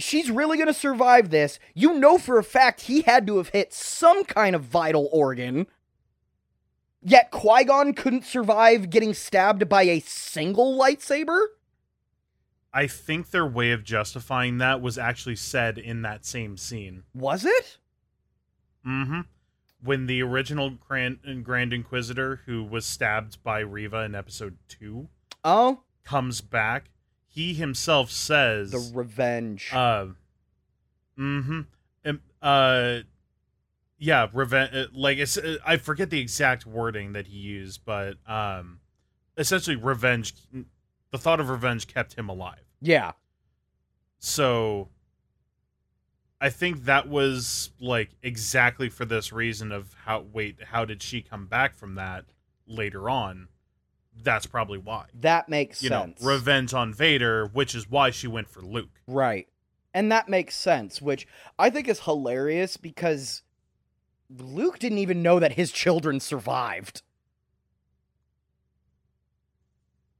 She's 0.00 0.30
really 0.30 0.58
gonna 0.58 0.74
survive 0.74 1.30
this. 1.30 1.58
You 1.74 1.94
know 1.94 2.18
for 2.18 2.38
a 2.38 2.44
fact 2.44 2.82
he 2.82 3.02
had 3.02 3.26
to 3.26 3.36
have 3.38 3.50
hit 3.50 3.72
some 3.72 4.24
kind 4.24 4.56
of 4.56 4.62
vital 4.64 5.08
organ. 5.12 5.66
Yet 7.02 7.30
Qui 7.30 7.64
Gon 7.64 7.94
couldn't 7.94 8.24
survive 8.26 8.90
getting 8.90 9.14
stabbed 9.14 9.68
by 9.68 9.84
a 9.84 10.00
single 10.00 10.78
lightsaber? 10.78 11.46
I 12.72 12.86
think 12.86 13.30
their 13.30 13.46
way 13.46 13.72
of 13.72 13.84
justifying 13.84 14.58
that 14.58 14.80
was 14.80 14.98
actually 14.98 15.36
said 15.36 15.78
in 15.78 16.02
that 16.02 16.24
same 16.24 16.56
scene. 16.56 17.04
Was 17.14 17.44
it? 17.44 17.78
Mm-hmm. 18.86 19.20
When 19.82 20.06
the 20.06 20.22
original 20.22 20.70
Grand, 20.70 21.18
Grand 21.42 21.72
Inquisitor, 21.72 22.42
who 22.46 22.62
was 22.62 22.84
stabbed 22.84 23.42
by 23.42 23.60
Reva 23.60 24.00
in 24.00 24.14
episode 24.14 24.58
two, 24.68 25.08
Oh, 25.42 25.80
comes 26.04 26.42
back, 26.42 26.90
he 27.32 27.54
himself 27.54 28.10
says, 28.10 28.72
the 28.72 28.92
revenge. 28.94 29.70
uh, 29.72 30.06
mm-hmm, 31.18 31.60
um, 32.04 32.20
uh, 32.42 32.98
yeah, 33.98 34.26
revenge. 34.32 34.74
Uh, 34.74 34.86
like 34.92 35.18
it's, 35.18 35.38
uh, 35.38 35.58
I 35.64 35.76
forget 35.76 36.10
the 36.10 36.20
exact 36.20 36.66
wording 36.66 37.12
that 37.12 37.28
he 37.28 37.38
used, 37.38 37.84
but 37.84 38.16
um, 38.26 38.80
essentially, 39.38 39.76
revenge. 39.76 40.34
The 41.12 41.18
thought 41.18 41.40
of 41.40 41.48
revenge 41.48 41.86
kept 41.86 42.14
him 42.14 42.28
alive. 42.28 42.64
yeah. 42.80 43.12
So 44.22 44.88
I 46.40 46.50
think 46.50 46.84
that 46.84 47.08
was 47.08 47.70
like 47.80 48.10
exactly 48.22 48.88
for 48.88 49.04
this 49.04 49.32
reason 49.32 49.72
of 49.72 49.94
how 50.04 50.26
wait, 50.32 50.62
how 50.64 50.84
did 50.84 51.02
she 51.02 51.22
come 51.22 51.46
back 51.46 51.74
from 51.74 51.94
that 51.94 52.24
later 52.66 53.08
on? 53.08 53.48
That's 54.22 54.46
probably 54.46 54.78
why. 54.78 55.06
That 55.20 55.48
makes 55.48 55.82
You 55.82 55.88
sense. 55.88 56.20
know, 56.20 56.28
revenge 56.28 56.74
on 56.74 56.92
Vader, 56.92 57.46
which 57.46 57.74
is 57.74 57.88
why 57.90 58.10
she 58.10 58.26
went 58.26 58.48
for 58.48 58.60
Luke. 58.60 59.00
Right. 59.06 59.48
And 59.92 60.10
that 60.12 60.28
makes 60.28 60.54
sense, 60.54 61.02
which 61.02 61.26
I 61.58 61.70
think 61.70 61.88
is 61.88 62.00
hilarious 62.00 62.76
because 62.76 63.42
Luke 64.38 64.78
didn't 64.78 64.98
even 64.98 65.22
know 65.22 65.40
that 65.40 65.52
his 65.54 65.72
children 65.72 66.20
survived. 66.20 67.02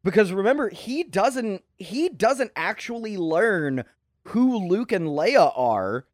Because 0.02 0.32
remember, 0.32 0.70
he 0.70 1.02
doesn't 1.02 1.62
he 1.76 2.08
doesn't 2.08 2.52
actually 2.56 3.16
learn 3.16 3.84
who 4.28 4.56
Luke 4.66 4.92
and 4.92 5.06
Leia 5.08 5.52
are 5.56 6.06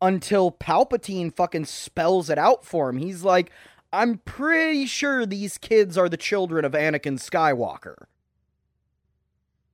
until 0.00 0.50
Palpatine 0.50 1.34
fucking 1.34 1.66
spells 1.66 2.30
it 2.30 2.38
out 2.38 2.64
for 2.64 2.88
him. 2.88 2.96
He's 2.96 3.22
like, 3.22 3.50
"I'm 3.96 4.18
pretty 4.18 4.86
sure 4.86 5.24
these 5.26 5.58
kids 5.58 5.96
are 5.98 6.08
the 6.08 6.16
children 6.16 6.64
of 6.64 6.72
Anakin 6.72 7.18
Skywalker." 7.18 8.06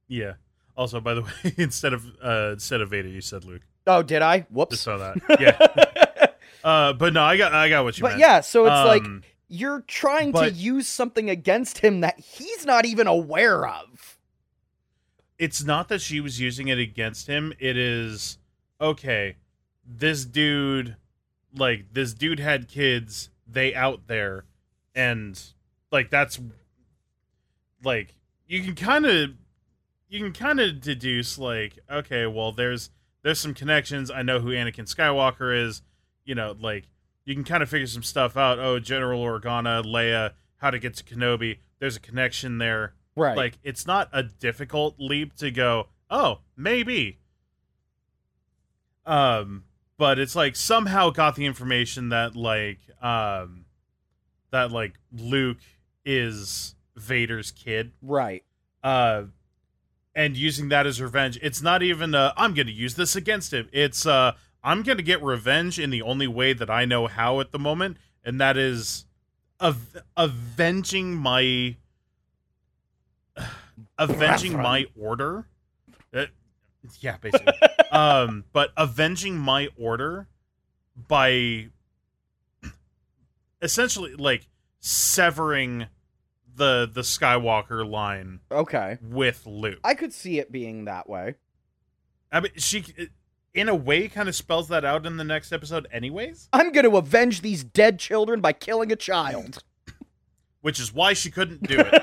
Yeah. 0.08 0.34
Also, 0.76 1.00
by 1.00 1.14
the 1.14 1.22
way, 1.44 1.54
instead 1.56 1.92
of 1.92 2.06
uh 2.22 2.50
instead 2.52 2.80
of 2.80 2.90
Vader, 2.90 3.08
you 3.08 3.20
said 3.20 3.44
Luke. 3.44 3.62
Oh, 3.86 4.02
did 4.02 4.22
I? 4.22 4.40
Just 4.40 4.50
Whoops. 4.52 4.80
saw 4.80 4.96
that. 4.98 5.16
Yeah. 5.40 6.26
uh, 6.64 6.92
but 6.92 7.12
no, 7.12 7.22
I 7.22 7.36
got 7.36 7.52
I 7.52 7.68
got 7.68 7.84
what 7.84 7.98
you 7.98 8.02
but 8.02 8.10
meant. 8.10 8.20
yeah, 8.20 8.40
so 8.40 8.64
it's 8.66 8.86
like 8.86 9.02
Um, 9.04 9.22
you're 9.48 9.82
trying 9.82 10.32
to 10.32 10.50
use 10.50 10.86
something 10.88 11.28
against 11.28 11.78
him 11.78 12.00
that 12.00 12.18
he's 12.18 12.64
not 12.64 12.86
even 12.86 13.06
aware 13.06 13.66
of. 13.66 14.18
it's 15.38 15.62
not 15.64 15.88
that 15.88 16.00
she 16.00 16.20
was 16.20 16.40
using 16.40 16.68
it 16.68 16.78
against 16.78 17.26
him. 17.26 17.52
It 17.58 17.76
is 17.76 18.38
okay. 18.80 19.36
This 19.84 20.24
dude, 20.24 20.96
like 21.54 21.86
this 21.92 22.14
dude 22.14 22.38
had 22.38 22.68
kids. 22.68 23.28
They 23.52 23.74
out 23.74 24.06
there, 24.06 24.44
and 24.94 25.40
like 25.90 26.10
that's 26.10 26.40
like 27.84 28.16
you 28.46 28.62
can 28.62 28.74
kind 28.74 29.06
of 29.06 29.30
you 30.08 30.20
can 30.20 30.32
kind 30.32 30.60
of 30.60 30.80
deduce 30.80 31.38
like 31.38 31.78
okay, 31.90 32.26
well 32.26 32.52
there's 32.52 32.90
there's 33.22 33.40
some 33.40 33.54
connections. 33.54 34.10
I 34.10 34.22
know 34.22 34.40
who 34.40 34.48
Anakin 34.48 34.92
Skywalker 34.92 35.56
is. 35.66 35.82
You 36.24 36.34
know, 36.34 36.56
like 36.58 36.84
you 37.24 37.34
can 37.34 37.44
kind 37.44 37.62
of 37.62 37.68
figure 37.68 37.86
some 37.86 38.02
stuff 38.02 38.36
out. 38.36 38.58
Oh, 38.58 38.78
General 38.78 39.22
Organa, 39.22 39.84
Leia, 39.84 40.32
how 40.56 40.70
to 40.70 40.78
get 40.78 40.94
to 40.96 41.04
Kenobi. 41.04 41.58
There's 41.78 41.96
a 41.96 42.00
connection 42.00 42.58
there. 42.58 42.94
Right. 43.16 43.36
Like 43.36 43.58
it's 43.62 43.86
not 43.86 44.08
a 44.12 44.22
difficult 44.22 44.96
leap 44.98 45.34
to 45.36 45.50
go. 45.50 45.88
Oh, 46.10 46.40
maybe. 46.56 47.18
Um, 49.04 49.64
but 50.02 50.18
it's 50.18 50.34
like 50.34 50.56
somehow 50.56 51.10
got 51.10 51.36
the 51.36 51.46
information 51.46 52.08
that 52.08 52.34
like 52.34 52.80
um 53.00 53.66
that 54.50 54.72
like 54.72 54.94
Luke 55.12 55.60
is 56.04 56.74
Vader's 56.96 57.52
kid. 57.52 57.92
right. 58.02 58.42
Uh 58.82 59.26
and 60.12 60.36
using 60.36 60.70
that 60.70 60.88
as 60.88 61.00
revenge. 61.00 61.38
It's 61.40 61.62
not 61.62 61.84
even 61.84 62.16
uh 62.16 62.32
I'm 62.36 62.52
going 62.52 62.66
to 62.66 62.72
use 62.72 62.96
this 62.96 63.14
against 63.14 63.52
him. 63.52 63.68
It's 63.72 64.04
uh 64.04 64.32
I'm 64.64 64.82
going 64.82 64.98
to 64.98 65.04
get 65.04 65.22
revenge 65.22 65.78
in 65.78 65.90
the 65.90 66.02
only 66.02 66.26
way 66.26 66.52
that 66.52 66.68
I 66.68 66.84
know 66.84 67.06
how 67.06 67.38
at 67.38 67.52
the 67.52 67.60
moment 67.60 67.96
and 68.24 68.40
that 68.40 68.56
is 68.56 69.04
av- 69.60 70.02
avenging 70.16 71.14
my 71.14 71.76
avenging 73.98 74.56
my 74.56 74.86
order. 75.00 75.46
Yeah, 77.00 77.16
basically. 77.18 77.52
um, 77.92 78.44
but 78.52 78.70
avenging 78.76 79.36
my 79.38 79.68
order 79.78 80.28
by 80.96 81.68
essentially 83.60 84.14
like 84.14 84.48
severing 84.80 85.86
the 86.54 86.90
the 86.92 87.00
Skywalker 87.02 87.88
line 87.88 88.40
Okay. 88.50 88.98
with 89.02 89.46
Luke. 89.46 89.78
I 89.84 89.94
could 89.94 90.12
see 90.12 90.38
it 90.38 90.50
being 90.52 90.84
that 90.86 91.08
way. 91.08 91.36
I 92.30 92.40
mean, 92.40 92.52
she 92.56 92.84
in 93.54 93.68
a 93.68 93.74
way 93.74 94.08
kind 94.08 94.28
of 94.28 94.34
spells 94.34 94.68
that 94.68 94.84
out 94.84 95.06
in 95.06 95.16
the 95.18 95.24
next 95.24 95.52
episode, 95.52 95.86
anyways. 95.92 96.48
I'm 96.52 96.72
going 96.72 96.88
to 96.90 96.96
avenge 96.96 97.42
these 97.42 97.62
dead 97.62 97.98
children 97.98 98.40
by 98.40 98.52
killing 98.52 98.90
a 98.90 98.96
child. 98.96 99.62
Which 100.62 100.80
is 100.80 100.92
why 100.92 101.12
she 101.12 101.30
couldn't 101.30 101.62
do 101.62 101.76
it. 101.78 102.02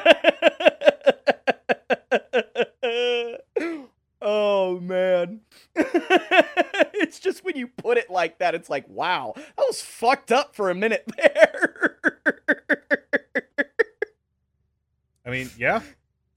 oh 4.22 4.80
man. 4.80 5.42
it's 5.76 7.20
just 7.20 7.44
when 7.44 7.56
you 7.56 7.68
put 7.68 7.98
it 7.98 8.10
like 8.10 8.40
that, 8.40 8.56
it's 8.56 8.70
like, 8.70 8.88
wow, 8.88 9.34
I 9.38 9.62
was 9.68 9.82
fucked 9.82 10.32
up 10.32 10.56
for 10.56 10.70
a 10.70 10.76
minute 10.76 11.10
there. 11.18 11.98
I 15.26 15.30
mean, 15.30 15.50
yeah, 15.58 15.82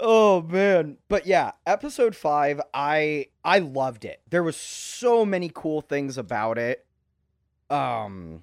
oh 0.00 0.42
man. 0.42 0.98
But 1.08 1.26
yeah, 1.26 1.52
episode 1.66 2.14
five, 2.14 2.60
I 2.74 3.28
I 3.44 3.60
loved 3.60 4.04
it. 4.04 4.20
There 4.28 4.42
was 4.42 4.56
so 4.56 5.24
many 5.24 5.50
cool 5.52 5.80
things 5.80 6.18
about 6.18 6.58
it. 6.58 6.84
Um 7.70 8.42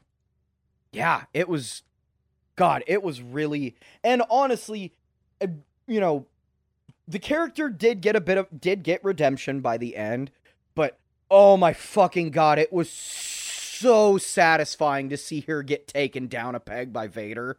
yeah, 0.91 1.23
it 1.33 1.47
was 1.47 1.83
God, 2.55 2.83
it 2.87 3.03
was 3.03 3.21
really 3.21 3.75
and 4.03 4.23
honestly, 4.29 4.93
uh, 5.39 5.47
you 5.87 5.99
know, 5.99 6.25
the 7.09 7.19
character 7.19 7.69
did 7.69 8.01
get 8.01 8.15
a 8.15 8.21
bit 8.21 8.37
of 8.37 8.47
did 8.61 8.83
get 8.83 9.03
redemption 9.03 9.61
by 9.61 9.77
the 9.77 9.95
end, 9.95 10.29
but 10.75 10.99
oh 11.31 11.57
my 11.57 11.73
fucking 11.73 12.29
god, 12.29 12.59
it 12.59 12.71
was 12.71 12.89
so 12.89 14.17
satisfying 14.17 15.09
to 15.09 15.17
see 15.17 15.41
her 15.41 15.63
get 15.63 15.87
taken 15.87 16.27
down 16.27 16.53
a 16.53 16.59
peg 16.59 16.93
by 16.93 17.07
Vader. 17.07 17.57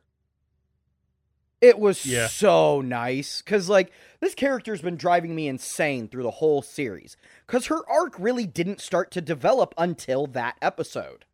It 1.61 1.79
was 1.79 2.07
Yeah. 2.07 2.29
so 2.29 2.81
nice 2.81 3.43
cuz 3.43 3.69
like 3.69 3.93
this 4.21 4.35
character's 4.35 4.81
been 4.83 4.97
driving 4.97 5.35
me 5.35 5.49
insane 5.49 6.09
through 6.09 6.23
the 6.23 6.31
whole 6.31 6.63
series 6.63 7.17
cuz 7.47 7.67
her 7.67 7.87
arc 7.91 8.19
really 8.19 8.47
didn't 8.47 8.81
start 8.81 9.11
to 9.11 9.21
develop 9.21 9.75
until 9.77 10.27
that 10.29 10.57
episode. 10.63 11.25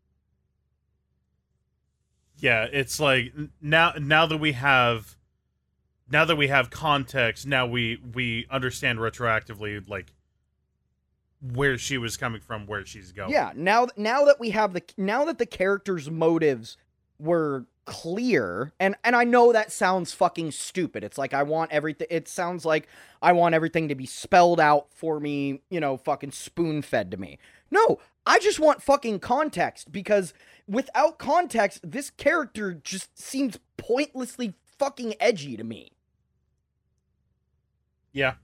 yeah. 2.38 2.64
It's 2.64 2.98
like 3.00 3.32
now 3.60 3.94
now 4.00 4.26
that 4.26 4.38
we 4.38 4.52
have 4.52 5.15
now 6.10 6.24
that 6.24 6.36
we 6.36 6.48
have 6.48 6.70
context, 6.70 7.46
now 7.46 7.66
we 7.66 8.00
we 8.14 8.46
understand 8.50 8.98
retroactively 8.98 9.88
like 9.88 10.12
where 11.40 11.78
she 11.78 11.98
was 11.98 12.16
coming 12.16 12.40
from, 12.40 12.66
where 12.66 12.84
she's 12.84 13.12
going. 13.12 13.30
Yeah, 13.30 13.52
now 13.54 13.88
now 13.96 14.24
that 14.24 14.40
we 14.40 14.50
have 14.50 14.72
the 14.72 14.82
now 14.96 15.24
that 15.24 15.38
the 15.38 15.46
character's 15.46 16.10
motives 16.10 16.76
were 17.18 17.66
clear 17.86 18.72
and 18.80 18.96
and 19.04 19.14
I 19.14 19.22
know 19.22 19.52
that 19.52 19.70
sounds 19.70 20.12
fucking 20.12 20.50
stupid. 20.50 21.04
It's 21.04 21.18
like 21.18 21.32
I 21.32 21.44
want 21.44 21.70
everything 21.72 22.08
it 22.10 22.28
sounds 22.28 22.64
like 22.64 22.88
I 23.22 23.32
want 23.32 23.54
everything 23.54 23.88
to 23.88 23.94
be 23.94 24.06
spelled 24.06 24.60
out 24.60 24.92
for 24.92 25.20
me, 25.20 25.62
you 25.70 25.80
know, 25.80 25.96
fucking 25.96 26.32
spoon-fed 26.32 27.10
to 27.12 27.16
me. 27.16 27.38
No, 27.70 27.98
I 28.26 28.38
just 28.38 28.58
want 28.58 28.82
fucking 28.82 29.20
context 29.20 29.92
because 29.92 30.34
without 30.66 31.18
context 31.18 31.80
this 31.84 32.10
character 32.10 32.74
just 32.74 33.18
seems 33.20 33.58
pointlessly 33.76 34.54
fucking 34.78 35.14
edgy 35.20 35.56
to 35.56 35.64
me. 35.64 35.92
Yeah. 38.16 38.34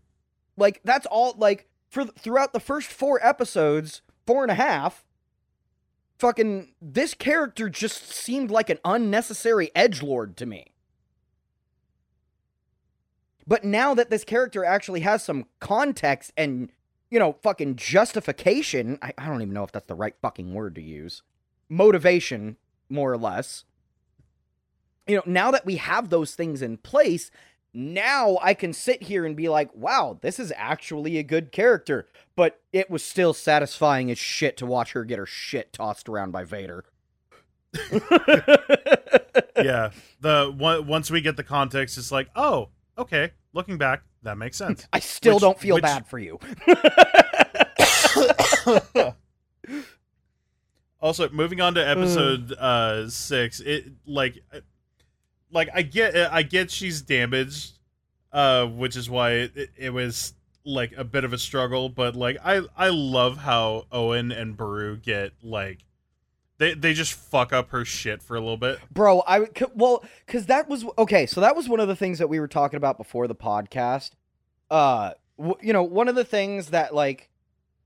Like 0.56 0.80
that's 0.84 1.06
all. 1.06 1.34
Like 1.38 1.66
for 1.88 2.04
throughout 2.04 2.52
the 2.52 2.60
first 2.60 2.88
four 2.88 3.18
episodes, 3.26 4.02
four 4.26 4.42
and 4.42 4.50
a 4.50 4.54
half, 4.54 5.02
fucking 6.18 6.74
this 6.80 7.14
character 7.14 7.70
just 7.70 8.12
seemed 8.12 8.50
like 8.50 8.68
an 8.68 8.78
unnecessary 8.84 9.70
edge 9.74 10.02
lord 10.02 10.36
to 10.36 10.46
me. 10.46 10.72
But 13.46 13.64
now 13.64 13.94
that 13.94 14.10
this 14.10 14.24
character 14.24 14.62
actually 14.64 15.00
has 15.00 15.24
some 15.24 15.46
context 15.58 16.32
and 16.36 16.70
you 17.10 17.18
know 17.18 17.32
fucking 17.42 17.76
justification, 17.76 18.98
I, 19.00 19.14
I 19.16 19.26
don't 19.26 19.40
even 19.40 19.54
know 19.54 19.64
if 19.64 19.72
that's 19.72 19.88
the 19.88 19.94
right 19.94 20.14
fucking 20.20 20.52
word 20.52 20.74
to 20.74 20.82
use. 20.82 21.22
Motivation, 21.70 22.58
more 22.90 23.10
or 23.10 23.18
less. 23.18 23.64
You 25.08 25.16
know, 25.16 25.22
now 25.24 25.50
that 25.50 25.66
we 25.66 25.76
have 25.76 26.10
those 26.10 26.34
things 26.34 26.60
in 26.60 26.76
place, 26.76 27.30
now 27.74 28.38
I 28.42 28.54
can 28.54 28.72
sit 28.72 29.04
here 29.04 29.24
and 29.24 29.36
be 29.36 29.48
like, 29.48 29.74
wow, 29.74 30.18
this 30.20 30.38
is 30.38 30.52
actually 30.56 31.18
a 31.18 31.22
good 31.22 31.52
character. 31.52 32.06
But 32.36 32.60
it 32.72 32.90
was 32.90 33.04
still 33.04 33.34
satisfying 33.34 34.10
as 34.10 34.18
shit 34.18 34.56
to 34.58 34.66
watch 34.66 34.92
her 34.92 35.04
get 35.04 35.18
her 35.18 35.26
shit 35.26 35.72
tossed 35.72 36.08
around 36.08 36.32
by 36.32 36.44
Vader. 36.44 36.84
yeah. 39.56 39.90
The 40.20 40.54
once 40.86 41.10
we 41.10 41.20
get 41.20 41.36
the 41.36 41.44
context, 41.44 41.98
it's 41.98 42.12
like, 42.12 42.28
oh, 42.36 42.68
okay. 42.98 43.32
Looking 43.54 43.76
back, 43.78 44.02
that 44.22 44.38
makes 44.38 44.56
sense. 44.56 44.86
I 44.92 44.98
still 45.00 45.34
Which- 45.34 45.42
don't 45.42 45.58
feel 45.58 45.74
which- 45.76 45.82
bad 45.82 46.06
for 46.06 46.18
you. 46.18 46.38
also, 51.00 51.28
moving 51.30 51.60
on 51.60 51.74
to 51.74 51.86
episode 51.86 52.52
uh 52.52 53.08
six, 53.08 53.60
it 53.60 53.86
like, 54.06 54.42
like 55.52 55.68
I 55.74 55.82
get, 55.82 56.16
I 56.16 56.42
get 56.42 56.70
she's 56.70 57.02
damaged, 57.02 57.78
uh, 58.32 58.66
which 58.66 58.96
is 58.96 59.08
why 59.08 59.32
it, 59.32 59.70
it 59.76 59.90
was 59.90 60.34
like 60.64 60.92
a 60.96 61.04
bit 61.04 61.24
of 61.24 61.32
a 61.32 61.38
struggle. 61.38 61.88
But 61.88 62.16
like, 62.16 62.38
I, 62.44 62.62
I 62.76 62.88
love 62.88 63.38
how 63.38 63.86
Owen 63.92 64.32
and 64.32 64.56
Beru 64.56 64.96
get 64.96 65.32
like, 65.42 65.84
they, 66.58 66.74
they 66.74 66.94
just 66.94 67.14
fuck 67.14 67.52
up 67.52 67.70
her 67.70 67.84
shit 67.84 68.22
for 68.22 68.36
a 68.36 68.40
little 68.40 68.56
bit. 68.56 68.78
Bro, 68.92 69.24
I 69.26 69.46
well, 69.74 70.04
cuz 70.28 70.46
that 70.46 70.68
was 70.68 70.84
okay, 70.96 71.26
so 71.26 71.40
that 71.40 71.56
was 71.56 71.68
one 71.68 71.80
of 71.80 71.88
the 71.88 71.96
things 71.96 72.18
that 72.20 72.28
we 72.28 72.38
were 72.38 72.46
talking 72.46 72.76
about 72.76 72.96
before 72.96 73.26
the 73.26 73.34
podcast. 73.34 74.10
Uh 74.70 75.12
you 75.60 75.72
know, 75.72 75.82
one 75.82 76.06
of 76.06 76.14
the 76.14 76.24
things 76.24 76.68
that 76.68 76.94
like 76.94 77.30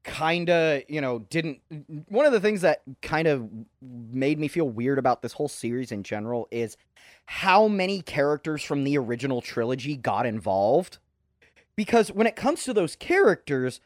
kind 0.06 0.48
of, 0.48 0.82
you 0.88 1.00
know, 1.00 1.18
didn't 1.18 1.60
one 2.08 2.24
of 2.24 2.32
the 2.32 2.40
things 2.40 2.62
that 2.62 2.80
kind 3.02 3.28
of 3.28 3.48
made 3.82 4.38
me 4.38 4.48
feel 4.48 4.68
weird 4.68 4.98
about 4.98 5.20
this 5.20 5.34
whole 5.34 5.48
series 5.48 5.92
in 5.92 6.02
general 6.04 6.48
is 6.50 6.76
how 7.26 7.66
many 7.66 8.00
characters 8.00 8.62
from 8.62 8.84
the 8.84 8.96
original 8.96 9.42
trilogy 9.42 9.96
got 9.96 10.24
involved. 10.24 10.98
Because 11.74 12.10
when 12.10 12.26
it 12.26 12.36
comes 12.36 12.62
to 12.64 12.72
those 12.72 12.96
characters, 12.96 13.80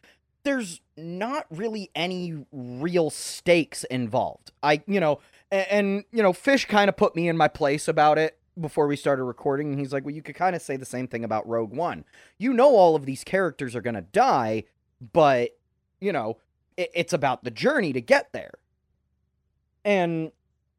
there's 0.44 0.80
not 0.96 1.46
really 1.50 1.90
any 1.94 2.44
real 2.52 3.10
stakes 3.10 3.84
involved. 3.84 4.52
I, 4.62 4.82
you 4.86 5.00
know, 5.00 5.20
and, 5.50 5.66
and 5.70 6.04
you 6.12 6.22
know, 6.22 6.32
Fish 6.32 6.66
kind 6.66 6.88
of 6.88 6.96
put 6.96 7.16
me 7.16 7.28
in 7.28 7.36
my 7.36 7.48
place 7.48 7.88
about 7.88 8.18
it 8.18 8.38
before 8.60 8.86
we 8.86 8.94
started 8.94 9.24
recording. 9.24 9.70
And 9.70 9.80
he's 9.80 9.92
like, 9.92 10.04
well, 10.04 10.14
you 10.14 10.22
could 10.22 10.36
kind 10.36 10.54
of 10.54 10.62
say 10.62 10.76
the 10.76 10.84
same 10.84 11.08
thing 11.08 11.24
about 11.24 11.48
Rogue 11.48 11.72
One. 11.72 12.04
You 12.38 12.52
know, 12.52 12.76
all 12.76 12.94
of 12.94 13.06
these 13.06 13.24
characters 13.24 13.74
are 13.74 13.80
going 13.80 13.94
to 13.94 14.02
die, 14.02 14.64
but, 15.12 15.56
you 16.00 16.12
know, 16.12 16.38
it, 16.76 16.90
it's 16.94 17.12
about 17.12 17.44
the 17.44 17.50
journey 17.50 17.92
to 17.92 18.00
get 18.00 18.32
there. 18.32 18.52
And 19.84 20.32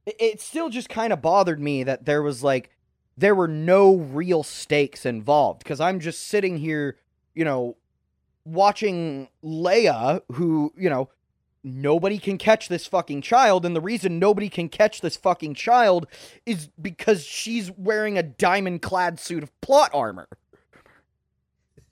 it, 0.06 0.16
it 0.20 0.42
still 0.42 0.70
just 0.70 0.90
kind 0.90 1.14
of 1.14 1.22
bothered 1.22 1.60
me 1.60 1.84
that 1.84 2.06
there 2.06 2.22
was 2.22 2.44
like, 2.44 2.70
there 3.18 3.36
were 3.36 3.48
no 3.48 3.96
real 3.96 4.44
stakes 4.44 5.06
involved 5.06 5.60
because 5.60 5.80
I'm 5.80 6.00
just 6.00 6.28
sitting 6.28 6.58
here, 6.58 6.98
you 7.36 7.46
know, 7.46 7.78
watching 8.46 9.30
Leia, 9.44 10.22
who, 10.34 10.74
you 10.78 10.90
know, 10.90 11.10
nobody 11.64 12.18
can 12.18 12.38
catch 12.38 12.68
this 12.68 12.88
fucking 12.88 13.22
child. 13.22 13.66
And 13.66 13.76
the 13.76 13.82
reason 13.82 14.18
nobody 14.18 14.50
can 14.50 14.70
catch 14.70 15.02
this 15.02 15.16
fucking 15.18 15.54
child 15.54 16.08
is 16.46 16.70
because 16.82 17.24
she's 17.24 17.72
wearing 17.72 18.18
a 18.18 18.24
diamond 18.24 18.82
clad 18.82 19.20
suit 19.20 19.44
of 19.44 19.62
plot 19.62 19.92
armor. 19.94 20.28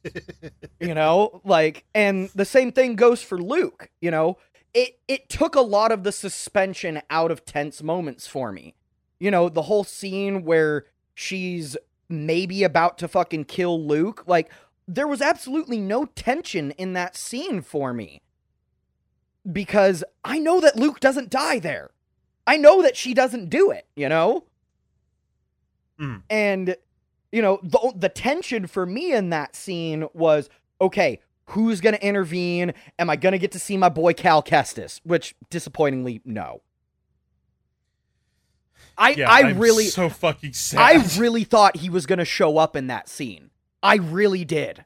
you 0.80 0.94
know, 0.94 1.42
like, 1.44 1.86
and 1.94 2.30
the 2.36 2.46
same 2.46 2.72
thing 2.72 2.96
goes 2.96 3.22
for 3.22 3.38
Luke, 3.38 3.90
you 4.02 4.12
know. 4.12 4.38
it 4.74 5.00
it 5.08 5.30
took 5.30 5.56
a 5.56 5.62
lot 5.62 5.92
of 5.92 6.04
the 6.04 6.12
suspension 6.12 7.02
out 7.10 7.32
of 7.32 7.46
tense 7.46 7.82
moments 7.82 8.28
for 8.28 8.52
me. 8.52 8.76
You 9.20 9.32
know, 9.32 9.50
the 9.50 9.64
whole 9.64 9.84
scene 9.84 10.44
where 10.44 10.86
she's 11.14 11.76
maybe 12.08 12.64
about 12.64 12.98
to 13.00 13.08
fucking 13.08 13.46
kill 13.46 13.84
Luke, 13.86 14.24
like 14.28 14.52
there 14.88 15.08
was 15.08 15.22
absolutely 15.22 15.80
no 15.80 16.06
tension 16.06 16.72
in 16.72 16.94
that 16.94 17.16
scene 17.16 17.62
for 17.62 17.94
me. 17.94 18.22
Because 19.50 20.04
I 20.24 20.40
know 20.40 20.60
that 20.62 20.76
Luke 20.76 21.00
doesn't 21.00 21.30
die 21.30 21.60
there. 21.60 21.92
I 22.46 22.58
know 22.58 22.82
that 22.82 22.98
she 22.98 23.14
doesn't 23.14 23.50
do 23.50 23.72
it, 23.72 23.86
you 23.96 24.10
know? 24.10 24.46
Mm. 26.00 26.24
And 26.30 26.76
you 27.32 27.42
know, 27.42 27.60
the 27.64 27.94
the 27.96 28.10
tension 28.10 28.68
for 28.68 28.86
me 28.86 29.14
in 29.14 29.30
that 29.30 29.56
scene 29.56 30.08
was 30.14 30.50
okay, 30.82 31.20
who's 31.46 31.82
going 31.82 31.96
to 31.96 32.06
intervene? 32.06 32.74
Am 32.98 33.10
I 33.10 33.16
going 33.16 33.34
to 33.34 33.40
get 33.40 33.52
to 33.52 33.60
see 33.60 33.78
my 33.78 33.90
boy 33.90 34.14
Cal 34.14 34.42
Kestis? 34.42 35.00
Which 35.04 35.36
disappointingly 35.50 36.22
no. 36.26 36.62
I 38.98 39.12
Yeah, 39.12 39.32
I 39.32 39.42
I'm 39.42 39.60
really 39.60 39.86
so 39.86 40.10
fucking 40.10 40.54
sad. 40.54 40.80
I 40.80 41.20
really 41.20 41.44
thought 41.44 41.78
he 41.78 41.90
was 41.90 42.06
going 42.06 42.20
to 42.20 42.26
show 42.26 42.58
up 42.58 42.76
in 42.76 42.88
that 42.88 43.08
scene. 43.10 43.50
I 43.82 43.96
really 43.96 44.44
did. 44.44 44.86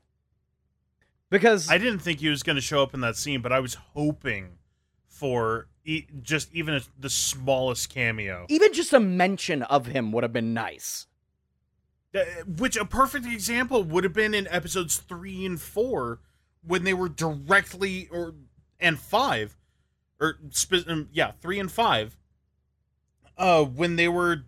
Because 1.30 1.70
I 1.70 1.80
didn't 1.80 2.00
think 2.00 2.20
he 2.20 2.30
was 2.30 2.44
going 2.44 2.58
to 2.58 2.62
show 2.62 2.84
up 2.84 2.94
in 2.94 3.02
that 3.02 3.16
scene, 3.16 3.42
but 3.42 3.52
I 3.52 3.60
was 3.60 3.74
hoping 3.74 4.60
for 5.08 5.68
e- 5.84 6.06
just 6.22 6.54
even 6.54 6.76
a, 6.76 6.82
the 7.00 7.10
smallest 7.10 7.90
cameo. 7.90 8.46
even 8.50 8.72
just 8.72 8.94
a 8.94 9.00
mention 9.00 9.64
of 9.64 9.88
him 9.88 10.12
would 10.12 10.24
have 10.24 10.34
been 10.34 10.54
nice. 10.54 11.08
Which 12.46 12.78
a 12.78 12.86
perfect 12.86 13.26
example 13.26 13.84
would 13.84 14.04
have 14.04 14.14
been 14.14 14.34
in 14.34 14.48
episodes 14.48 14.98
three 14.98 15.46
and 15.46 15.60
four 15.60 16.20
when 16.66 16.84
they 16.84 16.94
were 16.94 17.10
directly 17.10 18.08
or 18.12 18.36
and 18.80 19.00
five 19.00 19.58
or 20.20 20.38
um, 20.88 21.10
yeah 21.12 21.32
three 21.42 21.60
and 21.60 21.72
five 21.72 22.18
uh 23.38 23.64
when 23.64 23.96
they 23.96 24.08
were 24.08 24.44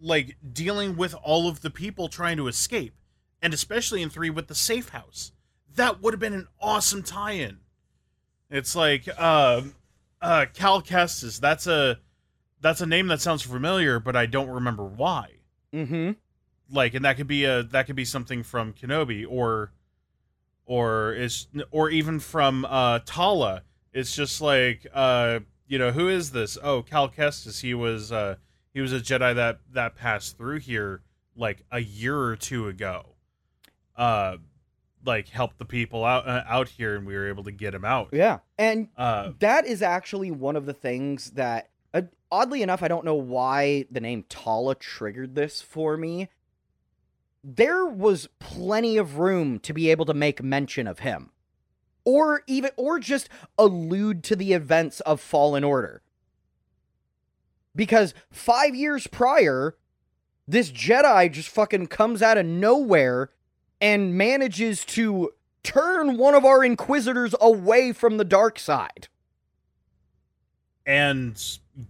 like 0.00 0.36
dealing 0.52 0.96
with 0.96 1.14
all 1.22 1.48
of 1.48 1.60
the 1.60 1.70
people 1.70 2.08
trying 2.08 2.36
to 2.36 2.48
escape 2.48 2.94
and 3.40 3.54
especially 3.54 4.02
in 4.02 4.10
three 4.10 4.30
with 4.30 4.48
the 4.48 4.54
safe 4.54 4.90
house. 4.90 5.32
That 5.76 6.02
would 6.02 6.14
have 6.14 6.20
been 6.20 6.34
an 6.34 6.48
awesome 6.60 7.02
tie-in. 7.02 7.58
It's 8.50 8.74
like 8.74 9.08
uh 9.16 9.62
uh 10.20 10.46
cal 10.52 10.82
kestis 10.82 11.38
that's 11.38 11.66
a 11.66 12.00
that's 12.60 12.80
a 12.80 12.86
name 12.86 13.08
that 13.08 13.20
sounds 13.20 13.42
familiar 13.42 14.00
but 14.00 14.16
i 14.16 14.26
don't 14.26 14.48
remember 14.48 14.84
why. 14.84 15.30
Mm-hmm. 15.72 16.12
Like 16.70 16.94
and 16.94 17.04
that 17.04 17.16
could 17.16 17.26
be 17.26 17.44
a 17.44 17.62
that 17.62 17.86
could 17.86 17.96
be 17.96 18.04
something 18.04 18.42
from 18.42 18.72
Kenobi 18.72 19.26
or 19.28 19.72
or 20.66 21.12
is 21.12 21.46
or 21.70 21.90
even 21.90 22.20
from 22.20 22.64
uh 22.64 23.00
Tala. 23.04 23.62
It's 23.92 24.14
just 24.14 24.40
like 24.40 24.86
uh 24.92 25.40
you 25.66 25.78
know 25.78 25.92
who 25.92 26.08
is 26.08 26.32
this? 26.32 26.58
Oh 26.62 26.82
Cal 26.82 27.08
Kestis. 27.08 27.60
He 27.60 27.74
was 27.74 28.12
uh 28.12 28.36
he 28.72 28.80
was 28.80 28.92
a 28.92 29.00
Jedi 29.00 29.34
that 29.34 29.60
that 29.72 29.96
passed 29.96 30.38
through 30.38 30.60
here 30.60 31.02
like 31.36 31.64
a 31.70 31.80
year 31.80 32.18
or 32.18 32.36
two 32.36 32.68
ago. 32.68 33.14
Uh 33.96 34.38
like 35.06 35.28
helped 35.28 35.58
the 35.58 35.66
people 35.66 36.04
out 36.04 36.26
uh, 36.26 36.44
out 36.48 36.68
here 36.68 36.96
and 36.96 37.06
we 37.06 37.14
were 37.14 37.28
able 37.28 37.44
to 37.44 37.52
get 37.52 37.74
him 37.74 37.84
out. 37.84 38.08
Yeah. 38.12 38.38
And 38.58 38.88
uh 38.96 39.32
that 39.40 39.66
is 39.66 39.82
actually 39.82 40.30
one 40.30 40.56
of 40.56 40.66
the 40.66 40.74
things 40.74 41.32
that 41.32 41.68
uh, 41.92 42.02
oddly 42.30 42.62
enough 42.62 42.82
i 42.82 42.88
don't 42.88 43.04
know 43.04 43.14
why 43.14 43.86
the 43.92 44.00
name 44.00 44.24
tala 44.28 44.74
triggered 44.74 45.36
this 45.36 45.62
for 45.62 45.96
me 45.96 46.28
there 47.46 47.84
was 47.84 48.28
plenty 48.38 48.96
of 48.96 49.18
room 49.18 49.58
to 49.60 49.74
be 49.74 49.90
able 49.90 50.06
to 50.06 50.14
make 50.14 50.42
mention 50.42 50.86
of 50.86 51.00
him. 51.00 51.30
Or 52.06 52.42
even 52.46 52.70
or 52.76 52.98
just 52.98 53.28
allude 53.58 54.24
to 54.24 54.36
the 54.36 54.54
events 54.54 55.00
of 55.00 55.20
fallen 55.20 55.62
order. 55.62 56.02
Because 57.76 58.14
5 58.30 58.74
years 58.74 59.06
prior 59.06 59.76
this 60.46 60.70
jedi 60.70 61.32
just 61.32 61.48
fucking 61.48 61.86
comes 61.86 62.22
out 62.22 62.38
of 62.38 62.46
nowhere 62.46 63.30
and 63.80 64.14
manages 64.14 64.84
to 64.84 65.32
turn 65.62 66.18
one 66.18 66.34
of 66.34 66.44
our 66.44 66.62
inquisitors 66.62 67.34
away 67.40 67.92
from 67.92 68.18
the 68.18 68.24
dark 68.24 68.58
side. 68.58 69.08
And 70.86 71.42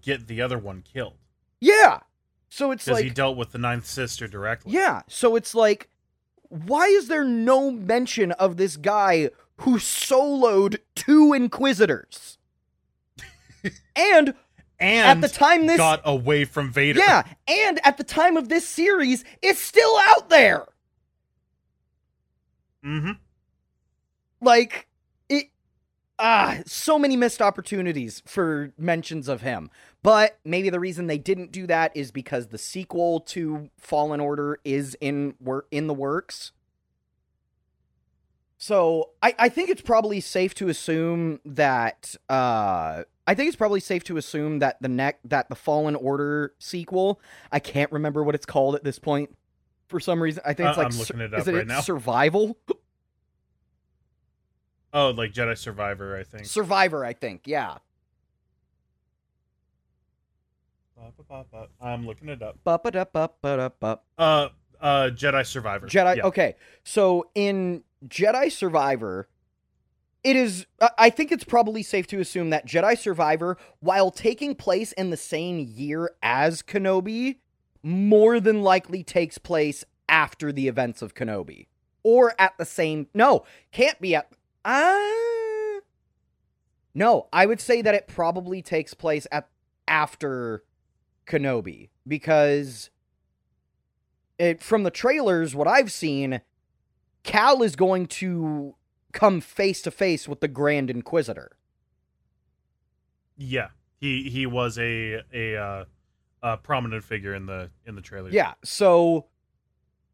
get 0.03 0.29
the 0.29 0.41
other 0.41 0.59
one 0.59 0.83
killed. 0.83 1.15
Yeah. 1.61 2.01
So 2.55 2.71
it's 2.71 2.85
because 2.85 2.99
like 2.99 3.05
he 3.05 3.11
dealt 3.11 3.37
with 3.37 3.51
the 3.51 3.59
ninth 3.59 3.85
sister 3.85 4.29
directly 4.29 4.71
Yeah. 4.75 5.03
So 5.09 5.35
it's 5.35 5.57
like 5.57 5.89
why 6.51 6.85
is 6.85 7.09
there 7.09 7.25
no 7.25 7.73
mention 7.73 8.31
of 8.31 8.59
this 8.59 8.77
guy 8.77 9.31
who 9.57 9.79
soloed 9.79 10.79
two 10.95 11.33
inquisitors? 11.33 12.39
and 13.97 14.35
and 14.79 15.19
at 15.19 15.21
the 15.21 15.29
time 15.29 15.67
this 15.67 15.79
got 15.79 16.01
away 16.05 16.45
from 16.45 16.71
Vader 16.71 17.01
Yeah, 17.01 17.25
and 17.49 17.81
at 17.85 17.97
the 17.97 18.05
time 18.05 18.37
of 18.37 18.49
this 18.49 18.69
series 18.69 19.25
it's 19.43 19.59
still 19.59 19.97
out 20.11 20.31
there. 20.31 20.65
mm-hmm 22.85 23.13
Like 24.41 24.87
ah, 26.19 26.59
so 26.67 26.99
many 26.99 27.17
missed 27.17 27.43
opportunities 27.43 28.23
for 28.27 28.73
mentions 28.79 29.29
of 29.29 29.43
him. 29.43 29.71
But 30.03 30.39
maybe 30.45 30.71
the 30.71 30.81
reason 30.81 31.07
they 31.07 31.19
didn't 31.19 31.51
do 31.53 31.67
that 31.67 31.93
is 31.97 32.11
because 32.11 32.49
the 32.49 32.59
sequel 32.59 33.21
to 33.21 33.71
Fallen 33.79 34.21
Order 34.21 34.59
is 34.65 34.97
in 35.01 35.35
wor- 35.41 35.67
in 35.71 35.87
the 35.87 35.95
works. 35.95 36.53
So 38.57 39.11
I, 39.23 39.35
I 39.39 39.49
think 39.49 39.69
it's 39.71 39.83
probably 39.83 40.21
safe 40.21 40.55
to 40.57 40.69
assume 40.69 41.41
that 41.45 42.15
uh 42.29 43.03
I 43.27 43.35
think 43.35 43.49
it's 43.49 43.57
probably 43.57 43.81
safe 43.81 44.05
to 44.05 44.17
assume 44.17 44.59
that 44.61 44.81
the 44.81 44.89
neck 44.89 45.19
that 45.25 45.49
the 45.49 45.55
Fallen 45.55 45.97
Order 45.97 46.55
sequel 46.59 47.21
I 47.53 47.59
can't 47.59 47.91
remember 47.93 48.23
what 48.23 48.35
it's 48.35 48.47
called 48.47 48.75
at 48.75 48.85
this 48.85 48.99
point 48.99 49.37
for 49.89 50.01
some 50.01 50.23
reason 50.23 50.43
I 50.47 50.55
think 50.55 50.69
it's 50.71 50.79
Uh, 50.79 50.83
like 50.83 50.93
I'm 50.93 50.99
looking 50.99 51.17
sur- 51.19 51.23
it 51.25 51.35
up 51.35 51.41
is 51.41 51.49
it 51.49 51.55
right 51.55 51.67
now. 51.67 51.81
survival 51.81 52.57
Oh, 54.95 55.11
like 55.11 55.33
Jedi 55.33 55.59
Survivor, 55.59 56.17
I 56.17 56.23
think. 56.23 56.47
Survivor 56.47 57.05
I 57.05 57.13
think 57.13 57.43
yeah 57.45 57.79
I'm 61.81 62.07
looking 62.07 62.29
it 62.29 62.43
up. 62.43 62.59
Uh, 64.19 64.49
uh, 64.81 65.11
Jedi 65.11 65.47
Survivor. 65.47 65.87
Jedi. 65.87 66.17
Yeah. 66.17 66.25
Okay, 66.25 66.57
so 66.83 67.29
in 67.35 67.83
Jedi 68.07 68.51
Survivor, 68.51 69.29
it 70.23 70.37
is. 70.37 70.67
I 70.99 71.11
think 71.11 71.33
it's 71.33 71.45
probably 71.45 71.83
safe 71.83 72.07
to 72.09 72.21
assume 72.21 72.51
that 72.51 72.67
Jedi 72.67 72.97
Survivor, 72.99 73.57
while 73.81 74.11
taking 74.11 74.55
place 74.55 74.93
in 74.93 75.11
the 75.11 75.17
same 75.17 75.59
year 75.59 76.11
as 76.23 76.63
Kenobi, 76.63 77.37
more 77.83 78.41
than 78.41 78.63
likely 78.63 79.03
takes 79.03 79.39
place 79.39 79.85
after 80.09 80.53
the 80.53 80.69
events 80.69 81.03
of 81.03 81.15
Kenobi, 81.15 81.67
or 82.03 82.35
at 82.39 82.57
the 82.59 82.65
same. 82.65 83.09
No, 83.15 83.45
can't 83.73 84.01
be 84.01 84.15
at. 84.15 84.31
Ah. 84.65 85.81
no, 86.95 87.29
I 87.33 87.47
would 87.47 87.61
say 87.61 87.83
that 87.83 87.95
it 87.95 88.09
probably 88.09 88.63
takes 88.63 88.95
place 88.95 89.27
at 89.31 89.49
after 89.87 90.65
Kenobi 91.27 91.91
because 92.07 92.91
it, 94.39 94.63
from 94.63 94.83
the 94.83 94.91
trailers, 94.91 95.55
what 95.55 95.69
I've 95.69 95.93
seen, 95.93 96.41
Cal 97.23 97.63
is 97.63 97.77
going 97.77 98.07
to 98.07 98.75
come 99.13 99.41
face 99.41 99.83
to 99.83 99.91
face 99.91 100.27
with 100.27 100.41
the 100.41 100.49
Grand 100.49 100.91
Inquisitor. 100.91 101.53
Yeah. 103.37 103.69
He 104.05 104.29
he 104.29 104.45
was 104.45 104.79
a 104.79 105.23
a 105.33 105.57
uh, 105.57 105.85
a 106.43 106.57
prominent 106.59 107.03
figure 107.05 107.35
in 107.35 107.47
the 107.47 107.71
in 107.87 107.95
the 107.95 108.03
trailer. 108.03 108.29
Yeah, 108.29 108.53
so 108.63 109.27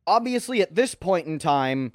obviously 0.07 0.63
at 0.63 0.77
this 0.77 0.95
point 0.95 1.27
in 1.27 1.41
time, 1.41 1.93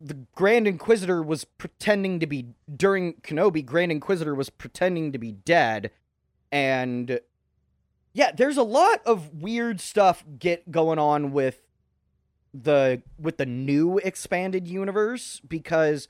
the 0.00 0.14
Grand 0.34 0.66
Inquisitor 0.66 1.22
was 1.22 1.44
pretending 1.44 2.20
to 2.20 2.26
be 2.26 2.48
during 2.74 3.14
Kenobi. 3.14 3.64
Grand 3.64 3.92
Inquisitor 3.92 4.34
was 4.34 4.50
pretending 4.50 5.12
to 5.12 5.18
be 5.18 5.32
dead, 5.32 5.90
and 6.52 7.20
yeah, 8.12 8.32
there's 8.32 8.56
a 8.56 8.62
lot 8.62 9.00
of 9.04 9.34
weird 9.34 9.80
stuff 9.80 10.24
get 10.38 10.70
going 10.70 10.98
on 10.98 11.32
with 11.32 11.60
the 12.54 13.02
with 13.18 13.36
the 13.36 13.46
new 13.46 13.98
expanded 13.98 14.66
universe 14.66 15.40
because 15.46 16.08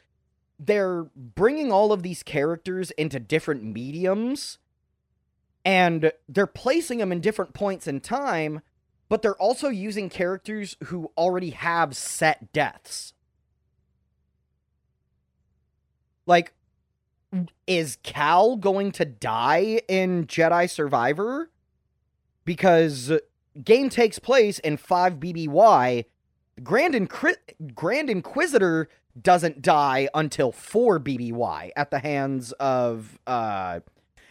they're 0.59 1.07
bringing 1.14 1.72
all 1.72 1.93
of 1.93 2.03
these 2.03 2.22
characters 2.22 2.91
into 2.93 3.18
different 3.18 3.64
mediums 3.64 4.59
and 5.64 6.12
they're 6.28 6.47
placing 6.47 6.99
them 6.99 7.11
in 7.11 7.20
different 7.20 7.55
points 7.55 7.86
in 7.86 8.01
time 8.01 8.62
but 9.09 9.22
they're 9.22 9.36
also 9.36 9.68
using 9.68 10.09
characters 10.09 10.76
who 10.84 11.11
already 11.16 11.51
have 11.51 11.97
set 11.97 12.53
deaths. 12.53 13.14
Like, 16.29 16.53
is 17.66 17.99
Cal 18.05 18.57
going 18.57 18.93
to 18.93 19.05
die 19.05 19.81
in 19.89 20.26
Jedi 20.26 20.70
Survivor? 20.70 21.51
Because 22.45 23.12
game 23.64 23.89
takes 23.89 24.18
place 24.18 24.59
in 24.61 24.76
5 24.76 25.14
BBY. 25.14 26.05
Grand, 26.62 27.11
Grand 27.74 28.11
Inquisitor 28.11 28.89
doesn't 29.20 29.62
die 29.62 30.09
until 30.14 30.53
4 30.53 31.01
BBY 31.01 31.70
at 31.74 31.91
the 31.91 31.99
hands 31.99 32.53
of 32.53 33.18
uh, 33.26 33.81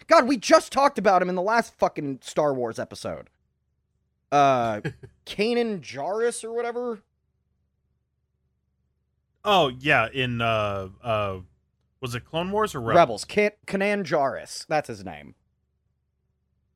God, 0.07 0.27
we 0.27 0.37
just 0.37 0.71
talked 0.71 0.97
about 0.97 1.21
him 1.21 1.29
in 1.29 1.35
the 1.35 1.41
last 1.41 1.77
fucking 1.77 2.19
Star 2.21 2.53
Wars 2.53 2.79
episode. 2.79 3.29
Uh, 4.31 4.81
Kanan 5.25 5.81
Jarrus 5.81 6.43
or 6.43 6.53
whatever. 6.53 7.01
Oh 9.43 9.71
yeah, 9.79 10.09
in 10.11 10.41
uh 10.41 10.89
uh, 11.01 11.39
was 12.07 12.15
it 12.15 12.25
Clone 12.25 12.51
Wars 12.51 12.73
or 12.73 12.79
Rebels? 12.79 12.95
Rebels. 12.95 13.25
Can- 13.25 13.51
Kanan 13.67 14.03
Jarrus. 14.03 14.65
That's 14.67 14.87
his 14.87 15.03
name. 15.03 15.35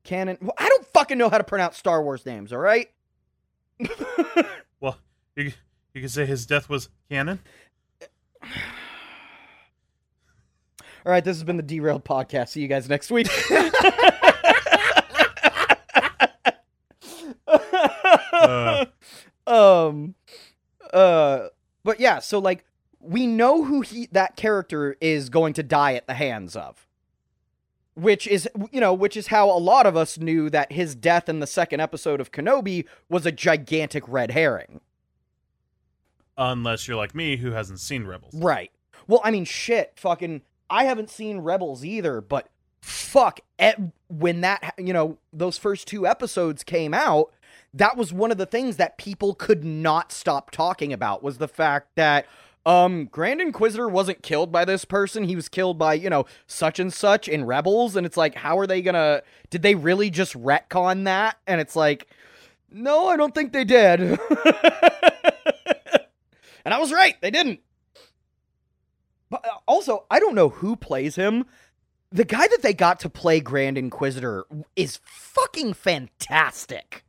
Canon. 0.04 0.36
Well, 0.40 0.54
I 0.58 0.68
don't 0.68 0.86
fucking 0.88 1.16
know 1.16 1.28
how 1.30 1.38
to 1.38 1.44
pronounce 1.44 1.78
Star 1.78 2.02
Wars 2.02 2.26
names. 2.26 2.52
All 2.52 2.58
right. 2.58 2.88
Well, 4.80 4.98
you 5.36 5.52
you 5.94 6.00
can 6.00 6.08
say 6.08 6.26
his 6.26 6.44
death 6.44 6.68
was 6.68 6.88
canon. 7.08 7.38
All 8.42 8.48
right, 11.04 11.22
this 11.24 11.36
has 11.36 11.44
been 11.44 11.56
the 11.56 11.62
Derailed 11.62 12.04
Podcast. 12.04 12.48
See 12.48 12.60
you 12.62 12.66
guys 12.66 12.88
next 12.88 13.10
week. 13.12 13.28
Uh. 18.32 18.86
um, 19.46 20.14
uh, 20.92 21.46
but 21.84 22.00
yeah, 22.00 22.18
so 22.18 22.38
like 22.40 22.64
we 23.02 23.26
know 23.26 23.64
who 23.64 23.80
he 23.80 24.08
that 24.12 24.36
character 24.36 24.96
is 25.00 25.28
going 25.28 25.52
to 25.54 25.62
die 25.62 25.94
at 25.94 26.06
the 26.06 26.14
hands 26.14 26.56
of, 26.56 26.86
which 27.94 28.26
is 28.26 28.48
you 28.70 28.80
know 28.80 28.94
which 28.94 29.16
is 29.16 29.26
how 29.26 29.50
a 29.50 29.58
lot 29.58 29.86
of 29.86 29.96
us 29.96 30.18
knew 30.18 30.48
that 30.50 30.72
his 30.72 30.94
death 30.94 31.28
in 31.28 31.40
the 31.40 31.46
second 31.46 31.80
episode 31.80 32.20
of 32.20 32.32
Kenobi 32.32 32.84
was 33.08 33.26
a 33.26 33.32
gigantic 33.32 34.04
red 34.06 34.30
herring. 34.30 34.80
Unless 36.38 36.88
you're 36.88 36.96
like 36.96 37.14
me, 37.14 37.36
who 37.36 37.50
hasn't 37.50 37.80
seen 37.80 38.06
Rebels. 38.06 38.34
Right. 38.34 38.70
Well, 39.06 39.20
I 39.24 39.30
mean, 39.30 39.44
shit, 39.44 39.92
fucking. 39.96 40.42
I 40.70 40.84
haven't 40.84 41.10
seen 41.10 41.38
Rebels 41.38 41.84
either, 41.84 42.22
but 42.22 42.48
fuck, 42.80 43.40
when 44.08 44.40
that 44.40 44.74
you 44.78 44.92
know 44.92 45.18
those 45.32 45.58
first 45.58 45.86
two 45.88 46.06
episodes 46.06 46.62
came 46.62 46.94
out, 46.94 47.32
that 47.74 47.96
was 47.96 48.12
one 48.12 48.30
of 48.30 48.38
the 48.38 48.46
things 48.46 48.76
that 48.76 48.98
people 48.98 49.34
could 49.34 49.64
not 49.64 50.12
stop 50.12 50.50
talking 50.50 50.92
about 50.92 51.22
was 51.22 51.38
the 51.38 51.48
fact 51.48 51.88
that 51.96 52.26
um 52.64 53.06
Grand 53.06 53.40
Inquisitor 53.40 53.88
wasn't 53.88 54.22
killed 54.22 54.52
by 54.52 54.64
this 54.64 54.84
person, 54.84 55.24
he 55.24 55.36
was 55.36 55.48
killed 55.48 55.78
by, 55.78 55.94
you 55.94 56.10
know, 56.10 56.26
such 56.46 56.78
and 56.78 56.92
such 56.92 57.28
in 57.28 57.44
Rebels 57.44 57.96
and 57.96 58.06
it's 58.06 58.16
like 58.16 58.34
how 58.34 58.58
are 58.58 58.66
they 58.66 58.82
to 58.82 59.22
did 59.50 59.62
they 59.62 59.74
really 59.74 60.10
just 60.10 60.34
retcon 60.34 61.04
that? 61.04 61.38
And 61.46 61.60
it's 61.60 61.76
like 61.76 62.08
no, 62.70 63.08
I 63.08 63.16
don't 63.16 63.34
think 63.34 63.52
they 63.52 63.64
did. 63.64 64.00
and 64.00 64.18
I 66.66 66.78
was 66.78 66.92
right, 66.92 67.20
they 67.20 67.30
didn't. 67.30 67.60
But 69.32 69.46
uh, 69.46 69.58
also, 69.66 70.04
I 70.10 70.20
don't 70.20 70.34
know 70.34 70.50
who 70.50 70.76
plays 70.76 71.16
him. 71.16 71.46
The 72.10 72.24
guy 72.24 72.46
that 72.46 72.60
they 72.62 72.74
got 72.74 73.00
to 73.00 73.08
play 73.08 73.40
Grand 73.40 73.78
Inquisitor 73.78 74.44
is 74.76 75.00
fucking 75.04 75.72
fantastic. 75.72 77.04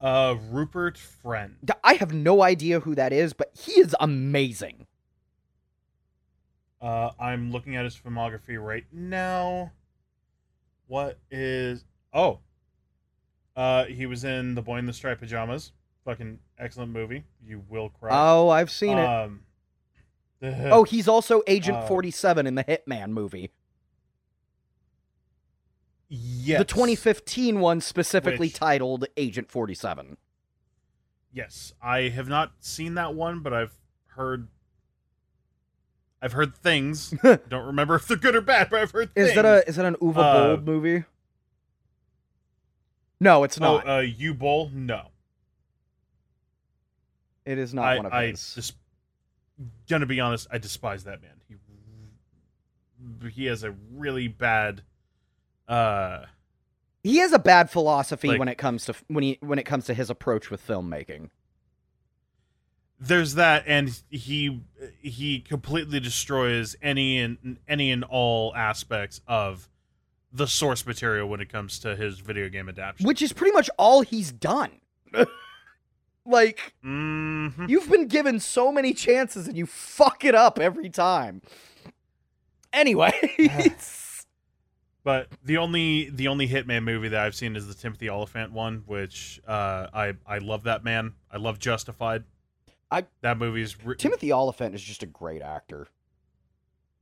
Uh, 0.00 0.36
Rupert 0.50 0.96
Friend. 0.96 1.56
I 1.82 1.94
have 1.94 2.12
no 2.12 2.42
idea 2.42 2.80
who 2.80 2.94
that 2.94 3.12
is, 3.12 3.32
but 3.32 3.50
he 3.58 3.72
is 3.80 3.96
amazing. 3.98 4.86
Uh, 6.80 7.10
I'm 7.18 7.50
looking 7.50 7.74
at 7.74 7.84
his 7.84 7.96
filmography 7.96 8.62
right 8.64 8.84
now. 8.92 9.72
What 10.86 11.18
is? 11.30 11.84
Oh, 12.14 12.38
uh, 13.56 13.84
he 13.86 14.06
was 14.06 14.22
in 14.24 14.54
The 14.54 14.62
Boy 14.62 14.78
in 14.78 14.86
the 14.86 14.92
Striped 14.92 15.20
Pajamas. 15.20 15.72
Fucking 16.04 16.38
excellent 16.58 16.92
movie. 16.92 17.24
You 17.44 17.62
will 17.68 17.88
cry. 17.90 18.10
Oh, 18.12 18.48
I've 18.48 18.70
seen 18.70 18.96
it. 18.98 19.04
Um, 19.04 19.40
Oh, 20.40 20.84
he's 20.84 21.08
also 21.08 21.42
Agent 21.48 21.78
uh, 21.78 21.86
47 21.88 22.46
in 22.46 22.54
the 22.54 22.62
Hitman 22.62 23.10
movie. 23.10 23.50
Yes. 26.08 26.58
The 26.58 26.64
2015 26.64 27.60
one 27.60 27.80
specifically 27.80 28.46
Which- 28.48 28.54
titled 28.54 29.06
Agent 29.16 29.50
47. 29.50 30.16
Yes, 31.32 31.72
I 31.82 32.02
have 32.08 32.28
not 32.28 32.52
seen 32.60 32.94
that 32.94 33.14
one, 33.14 33.40
but 33.40 33.52
I've 33.52 33.74
heard. 34.08 34.48
I've 36.22 36.32
heard 36.32 36.56
things. 36.56 37.10
Don't 37.22 37.66
remember 37.66 37.94
if 37.96 38.08
they're 38.08 38.16
good 38.16 38.34
or 38.34 38.40
bad, 38.40 38.70
but 38.70 38.80
I've 38.80 38.90
heard 38.90 39.14
things. 39.14 39.28
Is 39.28 39.34
that 39.36 39.44
a 39.44 39.68
is 39.68 39.76
that 39.76 39.84
an 39.84 39.94
Uwe 39.96 40.16
Uh, 40.16 40.56
Boll 40.56 40.64
movie? 40.64 41.04
No, 43.20 43.44
it's 43.44 43.58
Oh, 43.60 43.76
not. 43.78 43.88
uh, 43.88 43.98
U 44.00 44.32
Bowl? 44.34 44.70
No. 44.72 45.08
it 47.44 47.58
is 47.58 47.72
not 47.74 47.84
I, 47.84 47.96
one 47.96 48.06
of 48.06 48.12
I 48.12 48.26
his. 48.28 48.54
just 48.54 48.74
gonna 49.88 50.06
be 50.06 50.20
honest. 50.20 50.46
I 50.50 50.58
despise 50.58 51.04
that 51.04 51.20
man. 51.22 51.32
He 51.48 53.28
he 53.30 53.44
has 53.46 53.62
a 53.64 53.72
really 53.92 54.28
bad. 54.28 54.82
Uh, 55.68 56.24
He 57.02 57.18
has 57.18 57.32
a 57.32 57.38
bad 57.38 57.70
philosophy 57.70 58.28
Like- 58.28 58.38
when 58.38 58.48
it 58.48 58.56
comes 58.58 58.84
to 58.86 58.94
when 59.08 59.22
he 59.22 59.38
when 59.40 59.58
it 59.58 59.64
comes 59.64 59.84
to 59.86 59.94
his 59.94 60.08
approach 60.10 60.50
with 60.50 60.66
filmmaking. 60.66 61.30
there's 63.00 63.34
that, 63.34 63.64
and 63.66 64.00
he 64.10 64.62
he 65.00 65.40
completely 65.40 66.00
destroys 66.00 66.74
any 66.82 67.18
and 67.18 67.58
any 67.68 67.90
and 67.92 68.02
all 68.04 68.52
aspects 68.56 69.20
of 69.28 69.68
the 70.32 70.46
source 70.46 70.84
material 70.86 71.28
when 71.28 71.40
it 71.40 71.48
comes 71.50 71.78
to 71.80 71.94
his 71.96 72.18
video 72.20 72.48
game 72.48 72.68
adaptation. 72.68 73.06
Which 73.06 73.22
is 73.22 73.32
pretty 73.32 73.52
much 73.52 73.70
all 73.78 74.02
he's 74.02 74.32
done. 74.32 74.72
like 76.26 76.74
hmm 76.82 77.48
You've 77.68 77.90
been 77.90 78.08
given 78.08 78.40
so 78.40 78.70
many 78.72 78.92
chances 78.92 79.46
and 79.48 79.56
you 79.56 79.64
fuck 79.66 80.24
it 80.24 80.34
up 80.34 80.58
every 80.58 80.90
time. 80.90 81.40
Anyway, 82.72 83.12
But 85.04 85.28
the 85.42 85.56
only 85.58 86.10
the 86.10 86.28
only 86.28 86.48
Hitman 86.48 86.82
movie 86.82 87.08
that 87.08 87.20
I've 87.20 87.34
seen 87.34 87.56
is 87.56 87.66
the 87.66 87.74
Timothy 87.74 88.10
Olyphant 88.10 88.52
one, 88.52 88.82
which 88.86 89.40
uh, 89.46 89.86
I 89.94 90.14
I 90.26 90.38
love 90.38 90.64
that 90.64 90.84
man. 90.84 91.14
I 91.30 91.36
love 91.38 91.58
Justified. 91.58 92.24
I- 92.90 93.06
that 93.20 93.38
movie's 93.38 93.82
re- 93.84 93.96
Timothy 93.96 94.32
Olyphant 94.32 94.74
is 94.74 94.82
just 94.82 95.02
a 95.02 95.06
great 95.06 95.42
actor. 95.42 95.88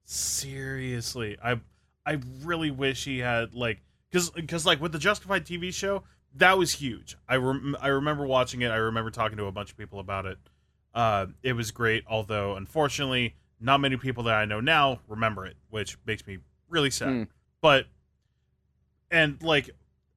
seriously. 0.04 1.36
I 1.42 1.60
I 2.04 2.20
really 2.42 2.70
wish 2.70 3.04
he 3.04 3.18
had 3.18 3.54
like 3.54 3.80
because 4.10 4.30
because 4.30 4.66
like 4.66 4.80
with 4.80 4.92
the 4.92 4.98
Justified 4.98 5.44
TV 5.44 5.72
show 5.72 6.02
that 6.34 6.58
was 6.58 6.72
huge. 6.72 7.16
I 7.28 7.36
rem- 7.36 7.76
I 7.80 7.88
remember 7.88 8.26
watching 8.26 8.60
it. 8.62 8.68
I 8.70 8.76
remember 8.76 9.10
talking 9.10 9.38
to 9.38 9.46
a 9.46 9.52
bunch 9.52 9.70
of 9.70 9.76
people 9.78 9.98
about 10.00 10.26
it. 10.26 10.38
Uh, 10.94 11.26
it 11.42 11.54
was 11.54 11.70
great, 11.70 12.04
although 12.06 12.56
unfortunately, 12.56 13.34
not 13.60 13.80
many 13.80 13.96
people 13.96 14.24
that 14.24 14.34
I 14.34 14.44
know 14.44 14.60
now 14.60 15.00
remember 15.08 15.46
it, 15.46 15.56
which 15.70 15.96
makes 16.06 16.26
me 16.26 16.38
really 16.68 16.90
sad. 16.90 17.08
Mm. 17.08 17.28
But 17.60 17.86
and 19.10 19.42
like 19.42 19.70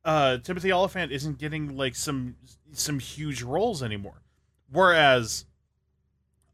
uh 0.06 0.38
Timothy 0.38 0.72
Olyphant 0.72 1.12
isn't 1.12 1.38
getting 1.38 1.76
like 1.76 1.96
some 1.96 2.36
some 2.74 3.00
huge 3.00 3.42
roles 3.42 3.82
anymore. 3.84 4.22
Whereas 4.72 5.46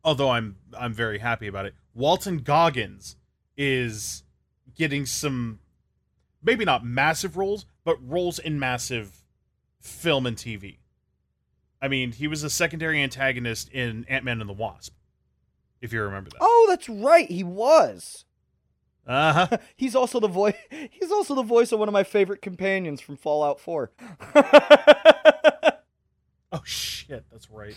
although 0.03 0.29
I'm 0.29 0.57
I'm 0.77 0.93
very 0.93 1.19
happy 1.19 1.47
about 1.47 1.65
it, 1.65 1.75
Walton 1.93 2.39
Goggins 2.39 3.17
is 3.57 4.23
getting 4.75 5.05
some 5.05 5.59
maybe 6.43 6.65
not 6.65 6.86
massive 6.86 7.38
roles, 7.38 7.65
but 7.83 7.97
roles 8.07 8.39
in 8.39 8.59
massive 8.59 9.23
film 9.81 10.25
and 10.25 10.38
TV. 10.38 10.77
I 11.81 11.88
mean, 11.88 12.13
he 12.13 12.27
was 12.27 12.43
a 12.43 12.49
secondary 12.49 13.01
antagonist 13.01 13.69
in 13.69 14.05
Ant-Man 14.07 14.41
and 14.41 14.49
the 14.49 14.53
Wasp. 14.53 14.93
If 15.81 15.93
you 15.93 16.01
remember 16.01 16.29
that. 16.31 16.39
Oh, 16.41 16.65
that's 16.69 16.89
right, 16.89 17.29
he 17.29 17.43
was. 17.43 18.25
Uh-huh. 19.08 19.58
He's 19.76 19.95
also 19.95 20.20
the 20.20 20.28
voice 20.28 20.56
he's 20.91 21.12
also 21.12 21.36
the 21.36 21.43
voice 21.43 21.72
of 21.72 21.80
one 21.80 21.88
of 21.88 21.93
my 21.93 22.03
favorite 22.03 22.41
companions 22.41 23.01
from 23.01 23.18
Fallout 23.18 23.60
4. 23.60 23.91
Oh 26.51 26.62
shit, 26.64 27.26
that's 27.32 27.49
right. 27.51 27.76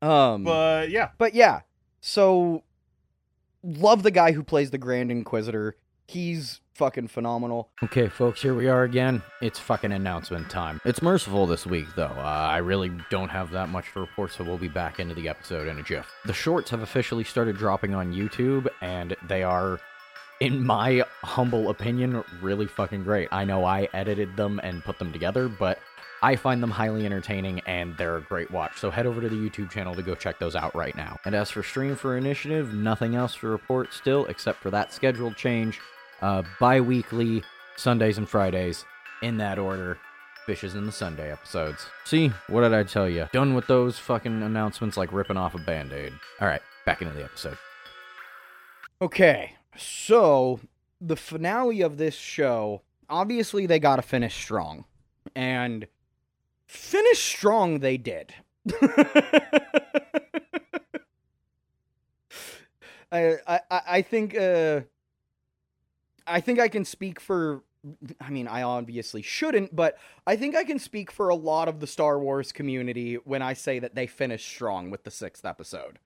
um 0.00 0.44
But 0.44 0.90
yeah, 0.90 1.10
But 1.18 1.34
yeah, 1.34 1.60
so 2.00 2.62
love 3.62 4.02
the 4.02 4.10
guy 4.10 4.32
who 4.32 4.42
plays 4.42 4.70
the 4.70 4.78
Grand 4.78 5.10
Inquisitor. 5.10 5.76
He's 6.06 6.60
fucking 6.76 7.08
phenomenal. 7.08 7.70
Okay, 7.82 8.08
folks, 8.08 8.42
here 8.42 8.54
we 8.54 8.68
are 8.68 8.84
again. 8.84 9.22
It's 9.40 9.58
fucking 9.58 9.92
announcement 9.92 10.50
time. 10.50 10.80
It's 10.84 11.00
merciful 11.00 11.46
this 11.46 11.66
week, 11.66 11.86
though. 11.96 12.14
Uh, 12.16 12.48
I 12.50 12.58
really 12.58 12.92
don't 13.10 13.30
have 13.30 13.50
that 13.52 13.70
much 13.70 13.86
to 13.94 14.00
report, 14.00 14.32
so 14.32 14.44
we'll 14.44 14.58
be 14.58 14.68
back 14.68 15.00
into 15.00 15.14
the 15.14 15.28
episode 15.28 15.68
in 15.68 15.78
a 15.78 15.82
jiff. 15.82 16.06
The 16.26 16.34
shorts 16.34 16.70
have 16.70 16.82
officially 16.82 17.24
started 17.24 17.56
dropping 17.56 17.94
on 17.94 18.12
YouTube, 18.12 18.68
and 18.82 19.16
they 19.26 19.42
are, 19.42 19.80
in 20.40 20.64
my 20.64 21.02
humble 21.22 21.70
opinion, 21.70 22.22
really 22.42 22.66
fucking 22.66 23.04
great. 23.04 23.28
I 23.32 23.44
know 23.44 23.64
I 23.64 23.88
edited 23.94 24.36
them 24.36 24.60
and 24.62 24.84
put 24.84 24.98
them 24.98 25.12
together, 25.12 25.48
but 25.48 25.78
I 26.22 26.36
find 26.36 26.62
them 26.62 26.70
highly 26.70 27.04
entertaining 27.04 27.60
and 27.66 27.94
they're 27.98 28.16
a 28.16 28.22
great 28.22 28.50
watch. 28.50 28.78
So 28.78 28.90
head 28.90 29.04
over 29.04 29.20
to 29.20 29.28
the 29.28 29.36
YouTube 29.36 29.70
channel 29.70 29.94
to 29.94 30.02
go 30.02 30.14
check 30.14 30.38
those 30.38 30.56
out 30.56 30.74
right 30.74 30.96
now. 30.96 31.18
And 31.26 31.34
as 31.34 31.50
for 31.50 31.62
Stream 31.62 31.94
for 31.94 32.16
Initiative, 32.16 32.72
nothing 32.72 33.14
else 33.14 33.36
to 33.36 33.48
report 33.48 33.92
still 33.92 34.24
except 34.26 34.62
for 34.62 34.70
that 34.70 34.94
scheduled 34.94 35.36
change. 35.36 35.78
Uh, 36.22 36.42
bi 36.60 36.80
weekly, 36.80 37.42
Sundays 37.76 38.18
and 38.18 38.28
Fridays, 38.28 38.84
in 39.22 39.36
that 39.38 39.58
order. 39.58 39.98
Fishes 40.46 40.76
in 40.76 40.86
the 40.86 40.92
Sunday 40.92 41.32
episodes. 41.32 41.86
See, 42.04 42.28
what 42.48 42.60
did 42.60 42.72
I 42.72 42.84
tell 42.84 43.08
you? 43.08 43.26
Done 43.32 43.54
with 43.54 43.66
those 43.66 43.98
fucking 43.98 44.42
announcements 44.44 44.96
like 44.96 45.12
ripping 45.12 45.36
off 45.36 45.56
a 45.56 45.58
band 45.58 45.92
aid. 45.92 46.12
Alright, 46.40 46.62
back 46.84 47.02
into 47.02 47.12
the 47.14 47.24
episode. 47.24 47.58
Okay, 49.02 49.56
so 49.76 50.60
the 51.00 51.16
finale 51.16 51.80
of 51.82 51.96
this 51.96 52.14
show, 52.14 52.82
obviously 53.10 53.66
they 53.66 53.80
got 53.80 53.96
to 53.96 54.02
finish 54.02 54.34
strong. 54.36 54.84
And 55.34 55.88
finish 56.66 57.18
strong 57.18 57.80
they 57.80 57.96
did. 57.96 58.32
I, 63.12 63.38
I 63.46 63.60
I 63.70 64.02
think 64.02 64.36
uh 64.36 64.80
I 66.26 66.40
think 66.40 66.58
I 66.58 66.68
can 66.68 66.84
speak 66.84 67.20
for 67.20 67.62
I 68.20 68.30
mean, 68.30 68.48
I 68.48 68.62
obviously 68.62 69.22
shouldn't, 69.22 69.74
but 69.74 69.96
I 70.26 70.36
think 70.36 70.56
I 70.56 70.64
can 70.64 70.78
speak 70.78 71.10
for 71.10 71.28
a 71.28 71.34
lot 71.34 71.68
of 71.68 71.80
the 71.80 71.86
Star 71.86 72.18
Wars 72.18 72.52
community 72.52 73.14
when 73.14 73.42
I 73.42 73.52
say 73.52 73.78
that 73.78 73.94
they 73.94 74.06
finished 74.06 74.48
strong 74.48 74.90
with 74.90 75.04
the 75.04 75.10
sixth 75.10 75.44
episode. 75.44 75.98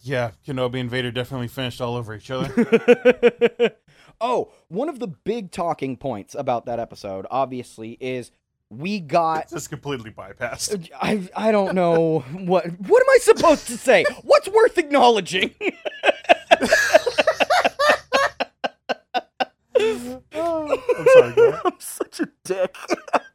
Yeah, 0.00 0.32
Kenobi 0.46 0.80
and 0.80 0.90
Vader 0.90 1.12
definitely 1.12 1.48
finished 1.48 1.80
all 1.80 1.94
over 1.94 2.14
each 2.14 2.30
other. 2.30 2.50
oh, 4.20 4.52
one 4.68 4.88
of 4.88 4.98
the 4.98 5.06
big 5.06 5.52
talking 5.52 5.96
points 5.96 6.34
about 6.34 6.66
that 6.66 6.80
episode, 6.80 7.24
obviously, 7.30 7.96
is 8.00 8.32
we 8.68 8.98
got 8.98 9.50
Just 9.50 9.70
completely 9.70 10.10
bypassed. 10.10 10.90
Uh, 10.92 10.98
I 11.00 11.28
I 11.36 11.52
don't 11.52 11.74
know 11.74 12.20
what 12.32 12.66
what 12.66 13.02
am 13.02 13.10
I 13.10 13.18
supposed 13.20 13.68
to 13.68 13.76
say? 13.76 14.04
What's 14.22 14.48
worth 14.48 14.76
acknowledging? 14.76 15.54
I'm 20.92 21.06
sorry. 21.08 21.54
I'm 21.64 21.72
such 21.78 22.20
a 22.20 22.28
dick. 22.44 22.76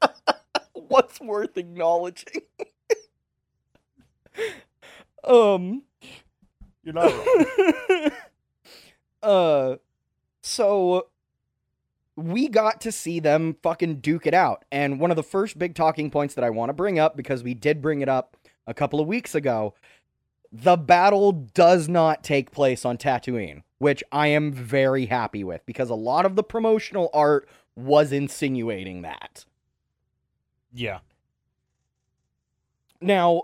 What's 0.73 1.19
worth 1.19 1.57
acknowledging? 1.57 2.41
um 5.23 5.83
You're 6.83 6.93
not 6.93 7.11
wrong. 7.11 8.11
uh 9.23 9.75
so 10.41 11.07
we 12.15 12.47
got 12.47 12.81
to 12.81 12.91
see 12.91 13.19
them 13.19 13.57
fucking 13.61 13.97
duke 13.99 14.25
it 14.25 14.33
out. 14.33 14.65
And 14.71 14.99
one 14.99 15.11
of 15.11 15.17
the 15.17 15.23
first 15.23 15.59
big 15.59 15.75
talking 15.75 16.09
points 16.09 16.33
that 16.33 16.43
I 16.43 16.49
want 16.49 16.69
to 16.69 16.73
bring 16.73 16.97
up 16.97 17.15
because 17.15 17.43
we 17.43 17.53
did 17.53 17.81
bring 17.81 18.01
it 18.01 18.09
up 18.09 18.37
a 18.65 18.73
couple 18.73 18.99
of 18.99 19.07
weeks 19.07 19.35
ago, 19.35 19.75
the 20.61 20.75
battle 20.75 21.31
does 21.31 21.87
not 21.87 22.23
take 22.23 22.51
place 22.51 22.83
on 22.83 22.97
Tatooine, 22.97 23.63
which 23.77 24.03
I 24.11 24.27
am 24.27 24.51
very 24.51 25.05
happy 25.05 25.43
with 25.43 25.65
because 25.65 25.89
a 25.89 25.95
lot 25.95 26.25
of 26.25 26.35
the 26.35 26.43
promotional 26.43 27.09
art 27.13 27.47
was 27.75 28.11
insinuating 28.11 29.03
that. 29.03 29.45
Yeah. 30.73 30.99
Now, 32.99 33.43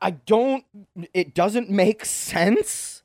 I- 0.00 0.10
don't. 0.10 0.64
It 1.14 1.34
doesn't 1.34 1.70
make 1.70 2.04
sense 2.04 3.02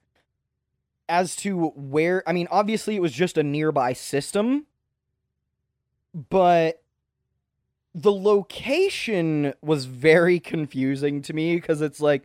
as 1.07 1.35
to 1.37 1.67
where. 1.69 2.21
I 2.27 2.33
mean, 2.33 2.47
obviously, 2.51 2.95
it 2.95 3.01
was 3.01 3.13
just 3.13 3.37
a 3.37 3.43
nearby 3.43 3.93
system, 3.93 4.65
but 6.13 6.81
the 7.93 8.11
location 8.11 9.53
was 9.61 9.85
very 9.85 10.39
confusing 10.39 11.21
to 11.21 11.33
me 11.33 11.55
because 11.55 11.81
it's 11.81 12.01
like, 12.01 12.23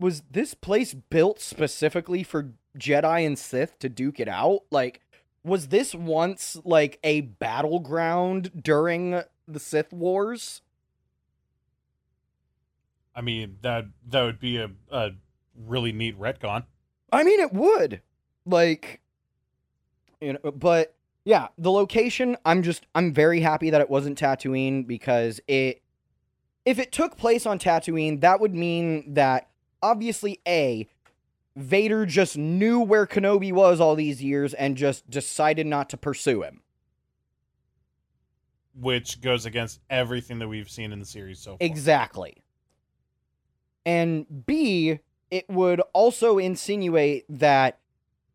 was 0.00 0.22
this 0.30 0.54
place 0.54 0.94
built 0.94 1.40
specifically 1.40 2.22
for 2.22 2.54
Jedi 2.76 3.24
and 3.24 3.38
Sith 3.38 3.78
to 3.78 3.88
duke 3.88 4.18
it 4.18 4.28
out? 4.28 4.62
Like, 4.70 5.02
was 5.44 5.68
this 5.68 5.94
once 5.94 6.56
like 6.64 6.98
a 7.04 7.20
battleground 7.20 8.62
during 8.62 9.22
the 9.46 9.60
Sith 9.60 9.92
Wars? 9.92 10.62
I 13.14 13.20
mean 13.20 13.58
that 13.62 13.86
that 14.08 14.22
would 14.22 14.40
be 14.40 14.56
a, 14.56 14.70
a 14.90 15.10
really 15.54 15.92
neat 15.92 16.18
retcon. 16.18 16.64
I 17.12 17.24
mean, 17.24 17.40
it 17.40 17.52
would. 17.52 18.00
Like, 18.46 19.00
you 20.20 20.34
know, 20.34 20.50
but 20.52 20.94
yeah, 21.24 21.48
the 21.58 21.70
location, 21.70 22.36
I'm 22.44 22.62
just, 22.62 22.86
I'm 22.94 23.12
very 23.12 23.40
happy 23.40 23.70
that 23.70 23.80
it 23.80 23.90
wasn't 23.90 24.18
Tatooine 24.18 24.86
because 24.86 25.40
it, 25.46 25.82
if 26.64 26.78
it 26.78 26.92
took 26.92 27.16
place 27.16 27.46
on 27.46 27.58
Tatooine, 27.58 28.20
that 28.20 28.40
would 28.40 28.54
mean 28.54 29.14
that 29.14 29.49
obviously, 29.82 30.40
A, 30.46 30.88
Vader 31.56 32.06
just 32.06 32.36
knew 32.38 32.80
where 32.80 33.06
Kenobi 33.06 33.52
was 33.52 33.80
all 33.80 33.94
these 33.96 34.22
years 34.22 34.54
and 34.54 34.76
just 34.76 35.08
decided 35.10 35.66
not 35.66 35.90
to 35.90 35.96
pursue 35.96 36.42
him. 36.42 36.62
which 38.74 39.20
goes 39.20 39.44
against 39.46 39.80
everything 39.90 40.38
that 40.38 40.48
we've 40.48 40.70
seen 40.70 40.92
in 40.92 41.00
the 41.00 41.04
series 41.04 41.38
so 41.40 41.50
far. 41.50 41.58
Exactly. 41.60 42.36
And 43.84 44.46
B, 44.46 45.00
it 45.30 45.48
would 45.50 45.80
also 45.92 46.38
insinuate 46.38 47.24
that 47.28 47.78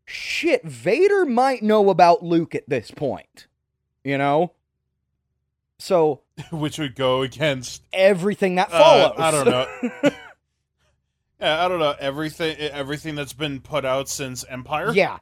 shit, 0.04 0.62
Vader 0.64 1.24
might 1.24 1.62
know 1.62 1.88
about 1.90 2.22
Luke 2.22 2.54
at 2.54 2.68
this 2.68 2.90
point. 2.90 3.46
You 4.04 4.18
know? 4.18 4.52
So 5.78 6.20
which 6.52 6.78
would 6.78 6.94
go 6.94 7.22
against 7.22 7.82
everything 7.92 8.54
that 8.56 8.68
Uh, 8.70 8.78
follows. 8.78 9.14
I 9.18 9.30
don't 9.30 9.46
know. 10.02 10.10
yeah, 11.40 11.64
I 11.64 11.68
don't 11.68 11.78
know 11.78 11.94
everything 11.98 12.56
everything 12.58 13.14
that's 13.14 13.32
been 13.32 13.60
put 13.60 13.84
out 13.84 14.08
since 14.08 14.44
Empire. 14.48 14.92
yeah. 14.92 15.18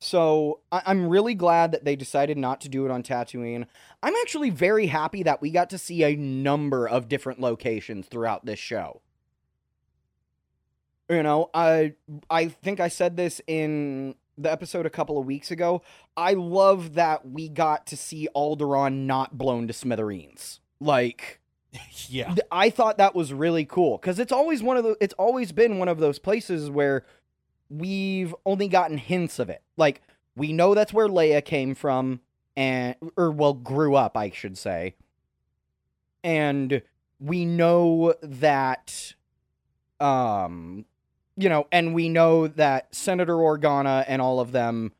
So 0.00 0.60
I- 0.70 0.82
I'm 0.86 1.08
really 1.08 1.34
glad 1.34 1.72
that 1.72 1.84
they 1.84 1.96
decided 1.96 2.38
not 2.38 2.60
to 2.60 2.68
do 2.68 2.84
it 2.84 2.90
on 2.92 3.02
Tatooine. 3.02 3.66
I'm 4.00 4.14
actually 4.22 4.50
very 4.50 4.86
happy 4.86 5.24
that 5.24 5.40
we 5.42 5.50
got 5.50 5.70
to 5.70 5.78
see 5.78 6.04
a 6.04 6.14
number 6.14 6.88
of 6.88 7.08
different 7.08 7.40
locations 7.40 8.06
throughout 8.06 8.46
this 8.46 8.60
show. 8.60 9.02
You 11.10 11.22
know, 11.22 11.50
I 11.54 11.94
I 12.28 12.48
think 12.48 12.80
I 12.80 12.88
said 12.88 13.16
this 13.16 13.40
in 13.46 14.14
the 14.36 14.52
episode 14.52 14.86
a 14.86 14.90
couple 14.90 15.18
of 15.18 15.24
weeks 15.26 15.50
ago. 15.50 15.82
I 16.16 16.34
love 16.34 16.94
that 16.94 17.26
we 17.26 17.48
got 17.48 17.86
to 17.88 17.96
see 17.96 18.28
Alderaan 18.36 19.06
not 19.06 19.36
blown 19.38 19.66
to 19.68 19.72
smithereens. 19.72 20.60
Like 20.80 21.40
yeah. 22.08 22.34
I 22.50 22.70
thought 22.70 22.98
that 22.98 23.14
was 23.14 23.32
really 23.32 23.64
cool 23.64 23.98
because 23.98 24.18
it's 24.18 24.32
always 24.32 24.62
one 24.62 24.76
of 24.76 24.84
the 24.84 24.96
it's 25.00 25.14
always 25.14 25.52
been 25.52 25.78
one 25.78 25.88
of 25.88 25.98
those 25.98 26.18
places 26.18 26.70
where 26.70 27.04
we've 27.70 28.34
only 28.46 28.68
gotten 28.68 28.98
hints 28.98 29.38
of 29.38 29.50
it. 29.50 29.62
Like 29.76 30.02
we 30.36 30.52
know 30.52 30.74
that's 30.74 30.92
where 30.92 31.08
Leia 31.08 31.44
came 31.44 31.74
from 31.74 32.20
and 32.56 32.94
or 33.16 33.30
well 33.30 33.54
grew 33.54 33.94
up, 33.94 34.16
I 34.16 34.30
should 34.30 34.56
say. 34.56 34.94
And 36.24 36.82
we 37.20 37.44
know 37.44 38.14
that 38.22 39.14
um 40.00 40.84
you 41.36 41.48
know, 41.48 41.68
and 41.70 41.94
we 41.94 42.08
know 42.08 42.48
that 42.48 42.92
Senator 42.92 43.36
Organa 43.36 44.04
and 44.08 44.20
all 44.20 44.40
of 44.40 44.50
them 44.50 44.92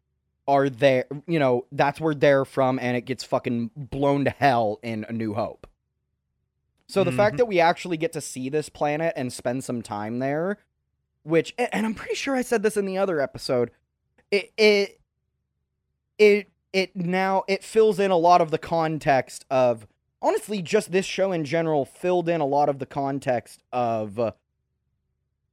are 0.46 0.70
there, 0.70 1.04
you 1.26 1.38
know, 1.40 1.66
that's 1.72 2.00
where 2.00 2.14
they're 2.14 2.44
from 2.44 2.78
and 2.78 2.96
it 2.96 3.02
gets 3.02 3.24
fucking 3.24 3.70
blown 3.76 4.24
to 4.24 4.30
hell 4.30 4.78
in 4.82 5.04
A 5.08 5.12
New 5.12 5.34
Hope. 5.34 5.66
So 6.88 7.04
the 7.04 7.12
fact 7.12 7.34
Mhm. 7.34 7.38
that 7.38 7.46
we 7.46 7.60
actually 7.60 7.96
get 7.98 8.12
to 8.14 8.20
see 8.20 8.48
this 8.48 8.68
planet 8.68 9.12
and 9.14 9.32
spend 9.32 9.62
some 9.62 9.82
time 9.82 10.18
there, 10.20 10.58
which 11.22 11.54
and 11.58 11.84
I'm 11.86 11.94
pretty 11.94 12.14
sure 12.14 12.34
I 12.34 12.42
said 12.42 12.62
this 12.62 12.76
in 12.76 12.86
the 12.86 12.96
other 12.98 13.20
episode, 13.20 13.70
it 14.30 14.52
it 14.56 14.98
it 16.18 16.50
it 16.72 16.96
now 16.96 17.44
it 17.46 17.62
fills 17.62 17.98
in 17.98 18.10
a 18.10 18.16
lot 18.16 18.40
of 18.40 18.50
the 18.50 18.58
context 18.58 19.44
of 19.50 19.86
honestly 20.20 20.62
just 20.62 20.90
this 20.90 21.06
show 21.06 21.30
in 21.32 21.44
general 21.44 21.84
filled 21.84 22.28
in 22.28 22.40
a 22.40 22.46
lot 22.46 22.68
of 22.68 22.78
the 22.78 22.86
context 22.86 23.62
of 23.72 24.18
uh, 24.18 24.32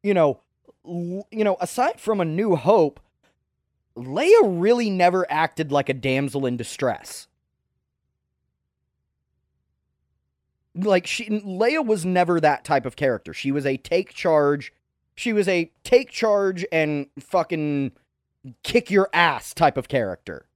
you 0.03 0.13
know 0.13 0.39
l- 0.87 1.27
you 1.31 1.43
know 1.43 1.57
aside 1.59 1.99
from 1.99 2.19
a 2.21 2.25
new 2.25 2.55
hope 2.55 2.99
Leia 3.97 4.41
really 4.43 4.89
never 4.89 5.25
acted 5.31 5.71
like 5.71 5.87
a 5.87 5.93
damsel 5.93 6.45
in 6.45 6.57
distress. 6.57 7.27
Like 10.76 11.07
she 11.07 11.26
Leia 11.30 11.85
was 11.85 12.06
never 12.06 12.39
that 12.41 12.65
type 12.65 12.85
of 12.85 12.95
character. 12.95 13.34
She 13.34 13.52
was 13.52 13.65
a 13.65 13.77
take 13.77 14.14
charge. 14.14 14.73
She 15.15 15.31
was 15.31 15.47
a 15.47 15.72
take 15.84 16.11
charge 16.11 16.65
and 16.72 17.07
fucking 17.19 17.93
kick 18.64 18.91
your 18.91 19.10
ass 19.14 19.53
type 19.53 19.77
of 19.77 19.88
character. 19.88 20.47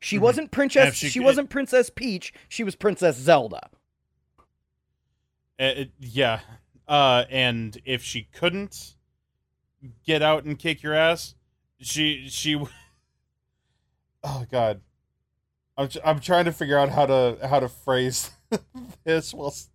She 0.00 0.16
Mhm. 0.16 0.20
wasn't 0.20 0.50
Princess 0.50 0.94
she, 0.94 1.08
she- 1.08 1.20
wasn't 1.20 1.50
Princess 1.50 1.90
Peach, 1.90 2.32
she 2.48 2.64
was 2.64 2.74
Princess 2.74 3.16
Zelda. 3.16 3.68
Uh, 5.60 5.64
it- 5.76 5.92
yeah. 5.98 6.40
Uh, 6.88 7.24
and 7.30 7.78
if 7.84 8.02
she 8.02 8.24
couldn't 8.32 8.96
get 10.04 10.22
out 10.22 10.44
and 10.44 10.58
kick 10.58 10.82
your 10.82 10.94
ass, 10.94 11.34
she 11.80 12.28
she. 12.28 12.58
Oh 14.26 14.46
God, 14.50 14.80
I'm 15.76 15.88
I'm 16.04 16.20
trying 16.20 16.44
to 16.46 16.52
figure 16.52 16.78
out 16.78 16.88
how 16.90 17.06
to 17.06 17.38
how 17.48 17.60
to 17.60 17.68
phrase 17.68 18.30
this. 19.04 19.34
S- 19.34 19.70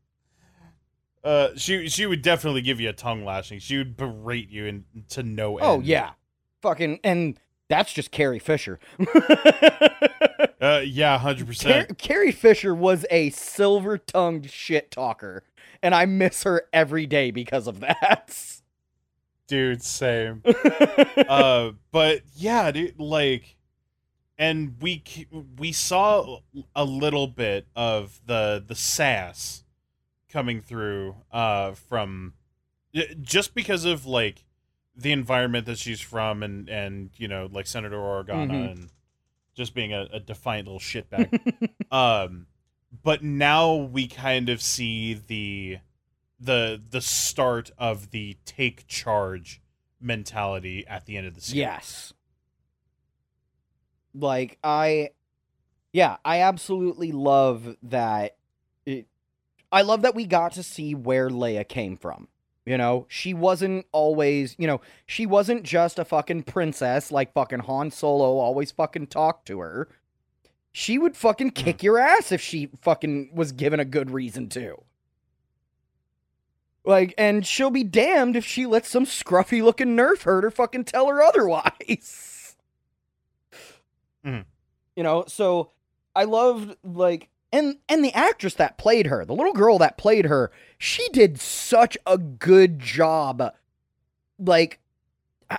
uh, 1.24 1.50
she 1.56 1.90
she 1.90 2.06
would 2.06 2.22
definitely 2.22 2.62
give 2.62 2.80
you 2.80 2.90
a 2.90 2.94
tongue 2.94 3.26
lashing. 3.26 3.60
She 3.60 3.78
would 3.78 3.98
berate 3.98 4.50
you 4.50 4.66
and 4.68 4.84
to 5.10 5.24
no 5.24 5.58
end. 5.58 5.68
Oh 5.68 5.80
yeah. 5.82 6.12
Fucking 6.62 7.00
and 7.04 7.40
that's 7.68 7.92
just 7.94 8.12
Carrie 8.12 8.40
Fisher. 8.40 8.80
Uh, 10.62 10.82
yeah, 10.86 11.18
hundred 11.18 11.48
percent. 11.48 11.98
Carrie 11.98 12.34
Fisher 12.34 12.76
was 12.76 13.06
a 13.10 13.30
silver-tongued 13.30 14.50
shit 14.52 14.92
talker, 14.92 15.44
and 15.82 15.96
I 15.96 16.06
miss 16.06 16.44
her 16.44 16.64
every 16.74 17.06
day 17.06 17.32
because 17.32 17.66
of 17.66 17.80
that. 17.80 18.60
dude, 19.48 19.82
same. 19.82 20.44
uh, 21.30 21.72
but 21.92 22.24
yeah, 22.36 22.72
dude, 22.72 23.00
like, 23.00 23.56
and 24.40 24.78
we 24.82 25.04
we 25.60 25.72
saw 25.72 26.40
a 26.76 26.86
little 26.86 27.28
bit 27.28 27.68
of 27.76 28.20
the 28.26 28.64
the 28.66 28.74
sass 28.76 29.64
coming 30.32 30.62
through 30.62 31.16
uh 31.32 31.74
from 31.74 32.34
just 33.22 33.54
because 33.54 33.86
of 33.86 34.06
like 34.08 34.46
the 34.96 35.12
environment 35.12 35.66
that 35.68 35.78
she's 35.78 36.02
from 36.02 36.42
and 36.42 36.68
and 36.70 37.12
you 37.18 37.28
know 37.28 37.48
like 37.52 37.68
Senator 37.68 37.98
Organa 37.98 38.50
Mhm. 38.50 38.72
and 38.72 38.90
just 39.56 39.74
being 39.76 39.94
a, 39.94 40.08
a 40.14 40.20
defiant 40.22 40.68
little 40.68 40.80
shitbag. 40.80 41.70
um, 41.92 42.48
but 43.04 43.22
now 43.22 43.76
we 43.76 44.08
kind 44.08 44.48
of 44.50 44.62
see 44.62 45.14
the 45.14 45.80
the 46.40 46.82
the 46.90 47.02
start 47.02 47.70
of 47.78 48.12
the 48.12 48.38
take 48.46 48.88
charge 48.88 49.62
mentality 50.00 50.88
at 50.88 51.06
the 51.06 51.18
end 51.18 51.28
of 51.28 51.36
the 51.36 51.42
series. 51.42 51.58
Yes. 51.58 52.14
Like 54.14 54.58
I 54.64 55.12
yeah, 55.92 56.18
I 56.24 56.42
absolutely 56.42 57.12
love 57.12 57.76
that 57.84 58.36
it, 58.86 59.08
I 59.72 59.82
love 59.82 60.02
that 60.02 60.16
we 60.16 60.26
got 60.26 60.54
to 60.54 60.64
see 60.64 60.96
where 60.96 61.30
Leia 61.30 61.68
came 61.68 61.98
from. 61.98 62.28
You 62.66 62.78
know, 62.78 63.08
she 63.10 63.34
wasn't 63.34 63.88
always, 63.92 64.56
you 64.60 64.68
know, 64.68 64.82
she 65.08 65.26
wasn't 65.26 65.64
just 65.64 65.98
a 65.98 66.06
fucking 66.06 66.44
princess 66.44 67.12
like 67.12 67.34
fucking 67.34 67.62
Han 67.62 67.90
Solo 67.90 68.38
always 68.38 68.72
fucking 68.72 69.08
talked 69.08 69.48
to 69.48 69.60
her. 69.60 69.90
She 70.72 71.00
would 71.00 71.18
fucking 71.18 71.50
hmm. 71.50 71.54
kick 71.54 71.82
your 71.82 71.98
ass 71.98 72.32
if 72.32 72.42
she 72.42 72.70
fucking 72.82 73.32
was 73.34 73.52
given 73.52 73.80
a 73.80 73.86
good 73.86 74.12
reason 74.12 74.50
to. 74.50 74.84
Like, 76.86 77.14
and 77.18 77.46
she'll 77.46 77.72
be 77.72 77.84
damned 77.84 78.36
if 78.36 78.46
she 78.46 78.66
lets 78.66 78.90
some 78.90 79.06
scruffy 79.06 79.64
looking 79.64 79.96
nerf 79.96 80.24
herder 80.24 80.52
fucking 80.52 80.86
tell 80.86 81.08
her 81.08 81.22
otherwise. 81.22 82.36
Mhm. 84.26 84.46
You 84.96 85.04
know, 85.04 85.26
so 85.28 85.72
I 86.16 86.26
loved 86.26 86.76
like 86.84 87.30
and 87.52 87.78
and 87.88 88.04
the 88.04 88.14
actress 88.14 88.54
that 88.56 88.78
played 88.78 89.08
her, 89.08 89.26
the 89.26 89.36
little 89.36 89.54
girl 89.54 89.78
that 89.80 89.98
played 89.98 90.26
her, 90.26 90.52
she 90.78 91.08
did 91.10 91.40
such 91.40 91.98
a 92.06 92.18
good 92.18 92.80
job. 92.80 93.54
Like 94.38 94.80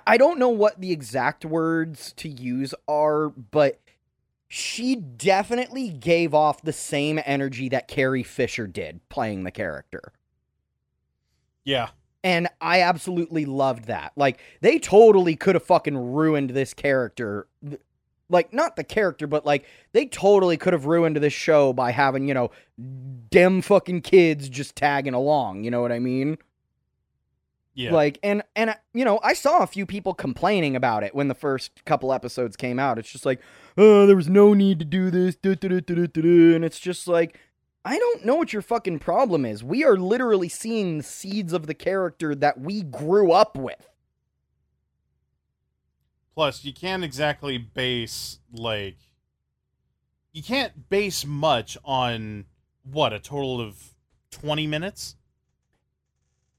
I 0.07 0.17
don't 0.17 0.39
know 0.39 0.49
what 0.49 0.79
the 0.79 0.91
exact 0.91 1.43
words 1.43 2.13
to 2.13 2.29
use 2.29 2.73
are, 2.87 3.29
but 3.29 3.79
she 4.47 4.95
definitely 4.95 5.89
gave 5.89 6.33
off 6.33 6.61
the 6.61 6.73
same 6.73 7.19
energy 7.25 7.69
that 7.69 7.87
Carrie 7.87 8.23
Fisher 8.23 8.67
did 8.67 8.99
playing 9.09 9.43
the 9.43 9.51
character. 9.51 10.13
Yeah. 11.63 11.89
And 12.23 12.49
I 12.59 12.81
absolutely 12.81 13.45
loved 13.45 13.85
that. 13.85 14.11
Like, 14.15 14.39
they 14.61 14.77
totally 14.77 15.35
could 15.35 15.55
have 15.55 15.63
fucking 15.63 15.97
ruined 15.97 16.51
this 16.51 16.73
character. 16.73 17.47
Like, 18.31 18.53
not 18.53 18.75
the 18.75 18.83
character, 18.83 19.27
but 19.27 19.45
like, 19.45 19.65
they 19.91 20.07
totally 20.07 20.57
could 20.57 20.73
have 20.73 20.85
ruined 20.85 21.17
this 21.17 21.33
show 21.33 21.73
by 21.73 21.91
having, 21.91 22.27
you 22.27 22.33
know, 22.33 22.49
dem 23.29 23.61
fucking 23.61 24.01
kids 24.01 24.49
just 24.49 24.75
tagging 24.75 25.13
along. 25.13 25.63
You 25.63 25.71
know 25.71 25.81
what 25.81 25.91
I 25.91 25.99
mean? 25.99 26.37
Yeah. 27.73 27.93
Like, 27.93 28.19
and, 28.23 28.43
and, 28.55 28.71
uh, 28.71 28.75
you 28.93 29.05
know, 29.05 29.19
I 29.23 29.33
saw 29.33 29.63
a 29.63 29.67
few 29.67 29.85
people 29.85 30.13
complaining 30.13 30.75
about 30.75 31.03
it 31.03 31.15
when 31.15 31.27
the 31.27 31.35
first 31.35 31.85
couple 31.85 32.11
episodes 32.11 32.55
came 32.57 32.79
out. 32.79 32.97
It's 32.97 33.11
just 33.11 33.25
like, 33.25 33.41
oh, 33.77 34.05
there 34.05 34.15
was 34.15 34.27
no 34.27 34.53
need 34.53 34.79
to 34.79 34.85
do 34.85 35.09
this. 35.09 35.35
duh, 35.35 35.55
duh, 35.55 35.67
duh, 35.67 35.79
duh, 35.79 35.95
duh, 35.95 36.07
duh, 36.07 36.21
duh," 36.21 36.55
And 36.55 36.65
it's 36.65 36.79
just 36.79 37.07
like, 37.07 37.39
I 37.83 37.97
don't 37.97 38.25
know 38.25 38.35
what 38.35 38.53
your 38.53 38.61
fucking 38.61 38.99
problem 38.99 39.45
is. 39.45 39.63
We 39.63 39.83
are 39.83 39.97
literally 39.97 40.49
seeing 40.49 40.99
the 40.99 41.03
seeds 41.03 41.53
of 41.53 41.67
the 41.67 41.73
character 41.73 42.35
that 42.35 42.59
we 42.59 42.83
grew 42.83 43.31
up 43.31 43.57
with. 43.57 43.87
Plus, 46.33 46.63
you 46.63 46.73
can't 46.73 47.03
exactly 47.03 47.57
base 47.57 48.39
like 48.51 48.97
you 50.33 50.41
can't 50.41 50.89
base 50.89 51.25
much 51.25 51.77
on 51.83 52.45
what 52.83 53.11
a 53.13 53.19
total 53.19 53.59
of 53.59 53.93
20 54.31 54.65
minutes 54.65 55.15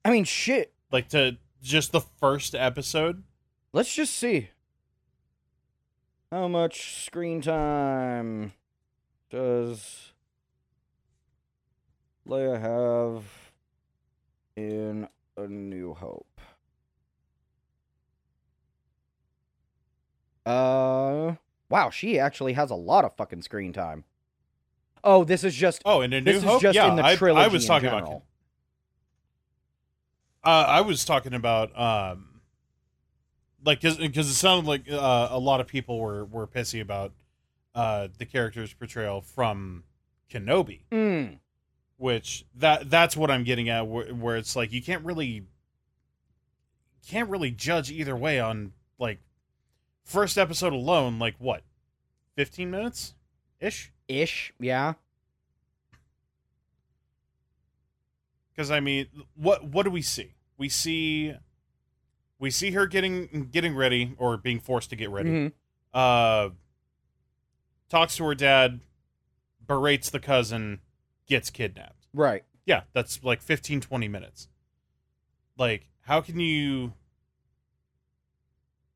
I 0.04 0.10
mean, 0.10 0.24
shit. 0.24 0.72
like 0.90 1.08
to 1.10 1.38
just 1.62 1.92
the 1.92 2.00
first 2.00 2.54
episode 2.54 3.22
Let's 3.74 3.94
just 3.94 4.14
see. 4.14 4.50
How 6.30 6.46
much 6.46 7.04
screen 7.06 7.40
time 7.40 8.52
does 9.30 10.12
Leia 12.28 12.60
have 12.60 13.24
in 14.54 15.08
A 15.38 15.46
New 15.46 15.94
Hope? 15.94 16.31
Uh, 20.44 21.34
wow, 21.68 21.90
she 21.90 22.18
actually 22.18 22.54
has 22.54 22.70
a 22.70 22.74
lot 22.74 23.04
of 23.04 23.14
fucking 23.16 23.42
screen 23.42 23.72
time. 23.72 24.04
Oh, 25.04 25.24
this 25.24 25.44
is 25.44 25.54
just 25.54 25.82
oh 25.84 26.00
and 26.00 26.14
a 26.14 26.20
new 26.20 26.32
this 26.32 26.42
is 26.42 26.48
hope? 26.48 26.62
just 26.62 26.76
yeah 26.76 26.88
in 26.88 26.96
the 26.96 27.04
I, 27.04 27.16
trilogy 27.16 27.44
I 27.44 27.48
was 27.48 27.64
in 27.64 27.68
talking 27.68 27.88
about 27.88 28.22
uh, 30.44 30.64
i 30.68 30.80
was 30.80 31.04
talking 31.04 31.34
about 31.34 31.76
um 31.78 32.40
like 33.64 33.80
because 33.80 33.98
it 34.28 34.34
sounded 34.34 34.68
like 34.68 34.90
uh, 34.90 35.28
a 35.30 35.38
lot 35.38 35.60
of 35.60 35.66
people 35.66 35.98
were 35.98 36.24
were 36.26 36.46
pissy 36.46 36.80
about 36.80 37.12
uh 37.74 38.08
the 38.18 38.26
character's 38.26 38.72
portrayal 38.72 39.20
from 39.20 39.84
kenobi. 40.30 40.80
Mm, 40.90 41.38
which 41.96 42.44
that 42.56 42.90
that's 42.90 43.16
what 43.16 43.30
I'm 43.30 43.44
getting 43.44 43.68
at 43.68 43.86
where, 43.86 44.06
where 44.06 44.36
it's 44.36 44.56
like 44.56 44.72
you 44.72 44.82
can't 44.82 45.04
really 45.04 45.44
can't 47.06 47.28
really 47.28 47.50
judge 47.50 47.90
either 47.90 48.16
way 48.16 48.40
on 48.40 48.72
like 48.98 49.20
first 50.04 50.36
episode 50.38 50.72
alone 50.72 51.18
like 51.18 51.34
what 51.38 51.62
15 52.36 52.70
minutes 52.70 53.14
ish 53.60 53.92
ish, 54.08 54.52
yeah. 54.58 54.94
because 58.52 58.70
I 58.70 58.80
mean 58.80 59.06
what 59.34 59.64
what 59.64 59.84
do 59.84 59.90
we 59.90 60.02
see 60.02 60.34
we 60.58 60.68
see 60.68 61.34
we 62.38 62.50
see 62.50 62.72
her 62.72 62.86
getting 62.86 63.48
getting 63.50 63.74
ready 63.74 64.14
or 64.18 64.36
being 64.36 64.60
forced 64.60 64.90
to 64.90 64.96
get 64.96 65.10
ready 65.10 65.30
Mhm. 65.30 65.52
uh 65.94 66.50
talks 67.88 68.16
to 68.16 68.24
her 68.24 68.34
dad 68.34 68.80
berates 69.66 70.10
the 70.10 70.20
cousin 70.20 70.80
gets 71.26 71.50
kidnapped 71.50 72.06
Right. 72.12 72.44
yeah 72.66 72.82
that's 72.92 73.22
like 73.22 73.40
15 73.40 73.80
20 73.80 74.08
minutes 74.08 74.48
like 75.56 75.88
how 76.02 76.20
can 76.20 76.40
you 76.40 76.92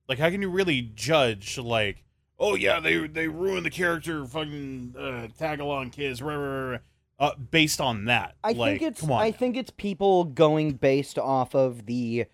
like 0.09 0.19
how 0.19 0.31
can 0.31 0.43
you 0.43 0.51
really 0.51 0.83
judge 0.95 1.59
like 1.59 2.05
oh 2.39 2.55
yeah 2.55 2.81
they 2.81 3.07
they 3.07 3.29
ruined 3.29 3.67
the 3.67 3.71
character 3.71 4.25
fucking 4.25 4.95
uh, 4.99 5.27
tag 5.39 5.61
along 5.61 5.91
kids 5.91 6.23
rah, 6.23 6.35
rah, 6.35 6.71
rah, 6.73 6.79
uh, 7.19 7.35
based 7.37 7.81
on 7.81 8.05
that 8.07 8.37
I 8.45 8.53
like, 8.53 8.81
think 8.81 8.91
it's 8.93 9.01
come 9.01 9.13
on 9.13 9.23
I 9.23 9.31
now. 9.31 9.37
think 9.37 9.57
it's 9.57 9.71
people 9.71 10.25
going 10.25 10.73
based 10.73 11.19
off 11.19 11.55
of 11.55 11.87
the 11.87 12.27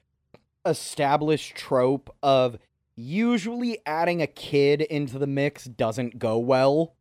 established 0.64 1.56
trope 1.56 2.14
of 2.22 2.58
usually 2.94 3.78
adding 3.86 4.20
a 4.22 4.26
kid 4.26 4.80
into 4.82 5.18
the 5.18 5.26
mix 5.26 5.64
doesn't 5.64 6.18
go 6.18 6.38
well. 6.38 6.94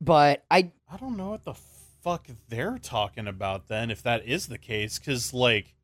But 0.00 0.44
I 0.50 0.72
I 0.90 0.96
don't 0.96 1.16
know 1.16 1.30
what 1.30 1.44
the 1.44 1.54
fuck 1.54 2.28
they're 2.48 2.78
talking 2.78 3.26
about 3.26 3.68
then 3.68 3.90
if 3.90 4.02
that 4.02 4.24
is 4.26 4.46
the 4.46 4.58
case 4.58 4.98
cuz 4.98 5.34
like 5.34 5.74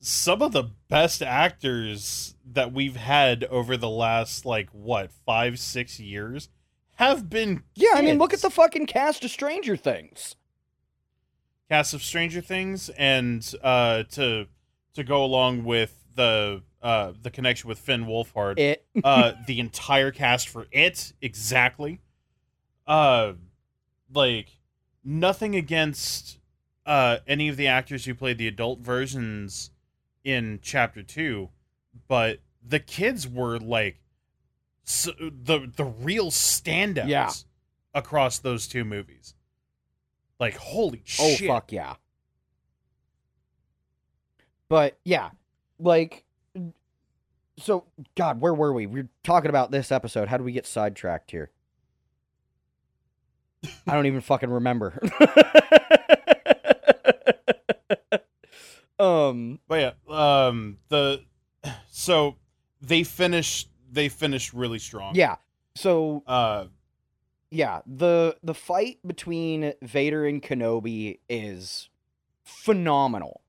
some 0.00 0.42
of 0.42 0.52
the 0.52 0.64
best 0.88 1.22
actors 1.22 2.34
that 2.44 2.72
we've 2.72 2.96
had 2.96 3.44
over 3.44 3.76
the 3.76 3.90
last 3.90 4.46
like 4.46 4.70
what 4.70 5.10
5 5.26 5.58
6 5.58 6.00
years 6.00 6.48
have 6.96 7.28
been 7.28 7.62
yeah, 7.74 7.90
I 7.94 8.02
mean 8.02 8.18
look 8.18 8.32
at 8.34 8.40
the 8.42 8.50
fucking 8.50 8.86
cast 8.86 9.24
of 9.24 9.30
Stranger 9.30 9.76
Things. 9.76 10.36
cast 11.68 11.94
of 11.94 12.02
Stranger 12.02 12.40
Things, 12.40 12.88
and 12.90 13.54
uh, 13.62 14.04
to 14.12 14.46
to 14.94 15.04
go 15.04 15.24
along 15.24 15.64
with 15.64 16.04
the 16.14 16.62
uh, 16.82 17.12
the 17.22 17.30
connection 17.30 17.68
with 17.68 17.78
Finn 17.78 18.06
Wolfhard, 18.06 18.58
It 18.58 18.84
uh, 19.04 19.32
the 19.46 19.60
entire 19.60 20.10
cast 20.10 20.48
for 20.48 20.66
it 20.72 21.12
exactly. 21.20 22.00
Uh, 22.86 23.34
like 24.12 24.58
nothing 25.04 25.54
against 25.54 26.38
uh 26.86 27.18
any 27.26 27.48
of 27.48 27.56
the 27.56 27.66
actors 27.66 28.06
who 28.06 28.14
played 28.14 28.38
the 28.38 28.48
adult 28.48 28.80
versions 28.80 29.70
in 30.24 30.58
Chapter 30.62 31.02
Two, 31.02 31.50
but 32.08 32.40
the 32.66 32.80
kids 32.80 33.26
were 33.28 33.58
like 33.58 34.00
s 34.86 35.08
the 35.18 35.70
the 35.76 35.84
real 35.84 36.30
standouts 36.30 37.08
Yeah. 37.08 37.30
across 37.94 38.38
those 38.38 38.66
two 38.68 38.84
movies. 38.84 39.34
Like 40.40 40.56
holy 40.56 41.02
Oh 41.18 41.34
shit! 41.34 41.48
fuck 41.48 41.72
yeah. 41.72 41.94
But 44.68 44.98
yeah, 45.04 45.30
like 45.78 46.24
so 47.58 47.84
god, 48.16 48.40
where 48.40 48.54
were 48.54 48.72
we? 48.72 48.86
We 48.86 49.00
are 49.00 49.08
talking 49.24 49.48
about 49.48 49.70
this 49.70 49.90
episode. 49.90 50.28
How 50.28 50.36
do 50.36 50.44
we 50.44 50.52
get 50.52 50.66
sidetracked 50.66 51.30
here? 51.30 51.50
I 53.86 53.94
don't 53.94 54.06
even 54.06 54.20
fucking 54.20 54.50
remember. 54.50 55.00
Um, 58.98 59.60
But 59.68 59.80
yeah, 60.08 60.48
um, 60.48 60.78
the 60.88 61.24
so 61.90 62.36
they 62.80 63.02
finished 63.04 63.68
they 63.90 64.08
finished 64.08 64.52
really 64.52 64.78
strong. 64.78 65.14
yeah. 65.14 65.36
So 65.74 66.22
Uh, 66.26 66.66
yeah, 67.50 67.80
the 67.86 68.36
the 68.42 68.54
fight 68.54 68.98
between 69.06 69.72
Vader 69.80 70.26
and 70.26 70.42
Kenobi 70.42 71.20
is 71.28 71.88
phenomenal. 72.44 73.42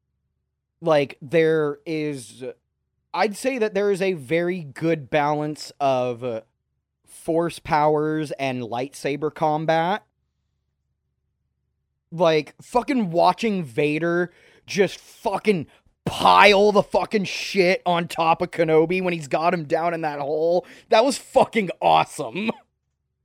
Like 0.81 1.17
there 1.21 1.80
is 1.85 2.43
I'd 3.13 3.35
say 3.35 3.57
that 3.57 3.73
there 3.73 3.91
is 3.91 4.01
a 4.01 4.13
very 4.13 4.63
good 4.63 5.09
balance 5.09 5.71
of 5.80 6.23
uh, 6.23 6.41
force 7.07 7.57
powers 7.59 8.31
and 8.34 8.61
lightsaber 8.61 9.34
combat. 9.34 10.05
Like 12.11 12.55
fucking 12.61 13.11
watching 13.11 13.63
Vader 13.63 14.31
just 14.69 14.99
fucking 14.99 15.67
pile 16.05 16.71
the 16.71 16.83
fucking 16.83 17.25
shit 17.25 17.81
on 17.85 18.07
top 18.07 18.41
of 18.41 18.51
Kenobi 18.51 19.01
when 19.03 19.13
he's 19.13 19.27
got 19.27 19.53
him 19.53 19.65
down 19.65 19.93
in 19.93 20.01
that 20.01 20.19
hole. 20.19 20.65
That 20.89 21.03
was 21.03 21.17
fucking 21.17 21.69
awesome. 21.81 22.51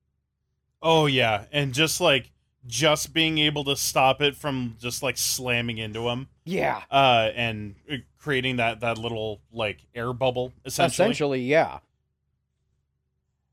oh 0.82 1.06
yeah, 1.06 1.44
and 1.52 1.72
just 1.72 2.00
like 2.00 2.30
just 2.66 3.12
being 3.12 3.38
able 3.38 3.62
to 3.64 3.76
stop 3.76 4.22
it 4.22 4.34
from 4.34 4.76
just 4.80 5.02
like 5.02 5.18
slamming 5.18 5.76
into 5.78 6.08
him, 6.08 6.28
Yeah. 6.46 6.82
uh, 6.90 7.30
and 7.34 7.74
creating 8.18 8.56
that 8.56 8.80
that 8.80 8.96
little 8.98 9.40
like 9.52 9.78
air 9.94 10.12
bubble 10.14 10.52
essentially, 10.64 11.04
Essentially, 11.04 11.40
yeah. 11.42 11.80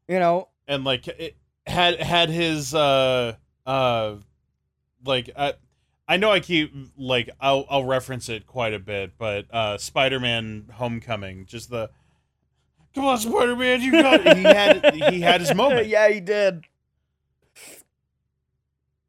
You 0.08 0.20
know, 0.20 0.48
and 0.68 0.84
like 0.84 1.08
it 1.08 1.36
had 1.68 2.02
had 2.02 2.30
his 2.30 2.74
uh 2.74 3.36
uh 3.66 4.16
like 5.06 5.30
uh, 5.36 5.54
I 6.12 6.18
know 6.18 6.30
I 6.30 6.42
keep 6.42 6.74
like 6.98 7.30
I'll 7.40 7.66
I'll 7.70 7.86
reference 7.86 8.28
it 8.28 8.46
quite 8.46 8.74
a 8.74 8.80
bit, 8.80 9.14
but 9.18 9.46
uh 9.50 9.78
Spider-Man 9.78 10.66
Homecoming, 10.74 11.46
just 11.46 11.70
the 11.70 11.90
Come 12.94 13.06
on, 13.06 13.18
Spider-Man, 13.18 13.82
you 13.82 13.94
got 13.94 14.20
it. 14.28 14.36
He 14.36 14.44
had 14.44 14.94
he 15.14 15.22
had 15.22 15.40
his 15.40 15.56
moment. 15.56 15.88
yeah, 15.88 16.10
he 16.10 16.20
did. 16.20 16.66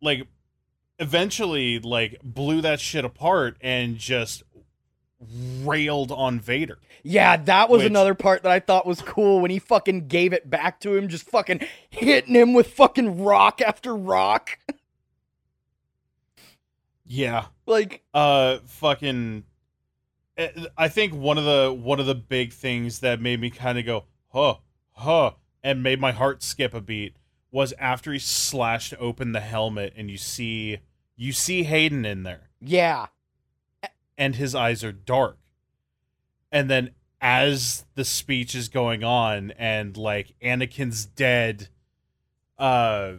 Like 0.01 0.29
eventually 1.01 1.81
like 1.81 2.21
blew 2.23 2.61
that 2.61 2.79
shit 2.79 3.05
apart 3.05 3.57
and 3.61 3.99
just 3.99 4.45
railed 5.65 6.13
on 6.13 6.39
Vader. 6.39 6.79
Yeah, 7.03 7.37
that 7.37 7.69
was 7.69 7.81
Which- 7.81 7.91
another 7.91 8.15
part 8.15 8.45
that 8.45 8.53
I 8.53 8.61
thought 8.61 8.87
was 8.87 9.03
cool 9.03 9.41
when 9.41 9.51
he 9.51 9.59
fucking 9.59 10.07
gave 10.07 10.33
it 10.33 10.49
back 10.49 10.79
to 10.83 10.95
him, 10.95 11.09
just 11.09 11.29
fucking 11.29 11.67
hitting 11.91 12.37
him 12.37 12.53
with 12.53 12.73
fucking 12.73 13.25
rock 13.25 13.61
after 13.61 13.93
rock. 13.97 14.51
Yeah. 17.13 17.47
like, 17.67 18.03
uh 18.15 18.59
fucking 18.67 19.45
eh, 20.39 20.49
i 20.79 20.89
think 20.89 21.13
one 21.13 21.37
of 21.37 21.45
the 21.45 21.73
one 21.73 22.01
of 22.01 22.07
the 22.07 22.15
big 22.15 22.53
things 22.53 23.01
that 23.01 23.21
made 23.21 23.39
me 23.41 23.51
kind 23.51 23.79
of 23.79 23.85
go 23.85 24.05
huh 24.29 24.55
huh 24.93 25.33
and 25.63 25.83
made 25.83 26.01
my 26.01 26.13
heart 26.13 26.43
skip 26.43 26.73
a 26.73 26.81
beat 26.81 27.17
was 27.51 27.75
after 27.79 28.13
he 28.13 28.19
slashed 28.19 28.95
open 28.99 29.33
the 29.33 29.41
helmet 29.41 29.93
and 29.95 30.11
you 30.11 30.17
see 30.17 30.79
you 31.15 31.33
see 31.33 31.65
hayden 31.65 32.05
in 32.05 32.23
there. 32.23 32.49
Yeah, 32.61 33.09
and 34.17 34.35
his 34.37 34.55
eyes 34.55 34.83
are 34.83 34.93
dark. 34.93 35.37
And 36.51 36.71
then 36.71 36.93
as 37.21 37.85
the 37.95 38.05
speech 38.05 38.55
is 38.55 38.69
going 38.69 39.05
on 39.05 39.53
and 39.53 39.97
like 39.97 40.35
anakin's 40.43 41.05
dead 41.05 41.69
uh 42.59 43.13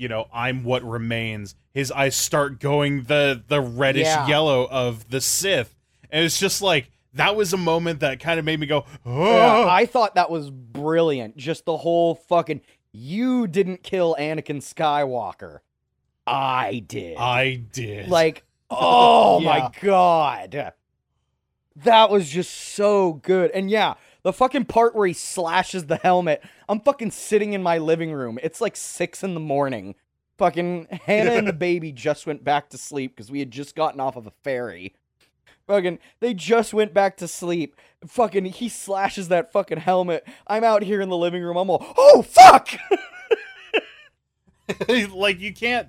you 0.00 0.08
know 0.08 0.26
i'm 0.32 0.64
what 0.64 0.82
remains 0.82 1.54
his 1.74 1.92
eyes 1.92 2.16
start 2.16 2.58
going 2.58 3.02
the 3.04 3.42
the 3.48 3.60
reddish 3.60 4.06
Yeah. 4.06 4.26
yellow 4.26 4.66
of 4.70 5.08
the 5.10 5.20
sith 5.20 5.76
and 6.10 6.24
it's 6.24 6.38
just 6.40 6.62
like 6.62 6.90
that 7.14 7.34
was 7.36 7.52
a 7.52 7.56
moment 7.56 8.00
that 8.00 8.20
kind 8.20 8.38
of 8.38 8.44
made 8.44 8.58
me 8.60 8.66
go 8.66 8.84
Yeah, 9.04 9.12
oh 9.14 9.68
I 9.68 9.84
thought 9.86 10.14
that 10.14 10.30
was 10.30 10.48
brilliant. 10.50 11.36
Just 11.36 11.64
the 11.64 11.76
whole 11.76 12.14
fucking 12.14 12.60
you 12.92 13.46
didn't 13.48 13.82
kill 13.82 14.16
Anakin 14.18 14.58
Skywalker. 14.58 15.58
I 16.26 16.84
did. 16.86 17.16
i 17.16 17.56
did 17.72 18.08
Like, 18.08 18.44
oh 18.70 19.40
Yeah. 19.40 19.46
my 19.48 19.70
god. 19.80 20.72
That 21.76 22.10
was 22.10 22.28
just 22.28 22.52
so 22.52 23.14
good. 23.14 23.50
And 23.52 23.70
yeah, 23.70 23.94
the 24.22 24.32
fucking 24.32 24.66
part 24.66 24.94
where 24.94 25.06
he 25.06 25.12
slashes 25.12 25.86
the 25.86 25.96
helmet, 25.96 26.42
I'm 26.68 26.80
fucking 26.80 27.10
sitting 27.10 27.52
in 27.52 27.62
my 27.62 27.78
living 27.78 28.12
room. 28.12 28.38
It's 28.42 28.60
like 28.60 28.76
six 28.76 29.22
in 29.22 29.34
the 29.34 29.40
morning. 29.40 29.94
Fucking 30.38 30.86
Hannah 31.04 31.32
and 31.32 31.46
the 31.46 31.52
baby 31.54 31.92
just 31.92 32.26
went 32.26 32.44
back 32.44 32.70
to 32.70 32.78
sleep 32.78 33.14
because 33.14 33.30
we 33.30 33.40
had 33.40 33.50
just 33.50 33.74
gotten 33.76 34.00
off 34.00 34.16
of 34.16 34.26
a 34.26 34.32
ferry. 34.42 34.94
Fucking, 35.66 35.98
they 36.20 36.34
just 36.34 36.74
went 36.74 36.92
back 36.94 37.16
to 37.18 37.28
sleep. 37.28 37.76
Fucking, 38.06 38.46
he 38.46 38.68
slashes 38.68 39.28
that 39.28 39.52
fucking 39.52 39.78
helmet. 39.78 40.26
I'm 40.46 40.64
out 40.64 40.82
here 40.82 41.00
in 41.00 41.10
the 41.10 41.16
living 41.16 41.42
room. 41.42 41.56
I'm 41.56 41.70
all, 41.70 41.84
oh 41.96 42.22
fuck! 42.22 42.70
like 45.12 45.40
you 45.40 45.52
can't 45.52 45.88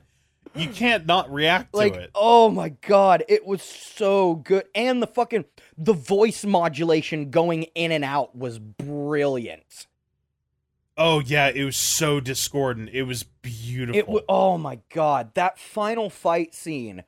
you 0.56 0.68
can't 0.70 1.06
not 1.06 1.32
react 1.32 1.72
to 1.74 1.78
like 1.78 1.96
it. 1.96 2.12
oh 2.16 2.50
my 2.50 2.70
god 2.70 3.24
it 3.28 3.46
was 3.46 3.62
so 3.62 4.36
good. 4.36 4.66
And 4.76 5.02
the 5.02 5.08
fucking 5.08 5.46
the 5.78 5.94
voice 5.94 6.44
modulation 6.44 7.32
going 7.32 7.64
in 7.76 7.92
and 7.92 8.04
out 8.04 8.36
was 8.36 8.60
brilliant. 8.60 9.88
Oh 10.98 11.20
yeah 11.20 11.48
it 11.48 11.64
was 11.64 11.78
so 11.78 12.20
discordant. 12.20 12.90
It 12.94 13.04
was 13.04 13.24
beautiful. 13.24 13.98
It 13.98 14.08
was 14.08 14.24
oh 14.28 14.58
my 14.58 14.80
god 14.94 15.34
that 15.36 15.58
final 15.58 16.10
fight 16.10 16.54
scene 16.54 17.04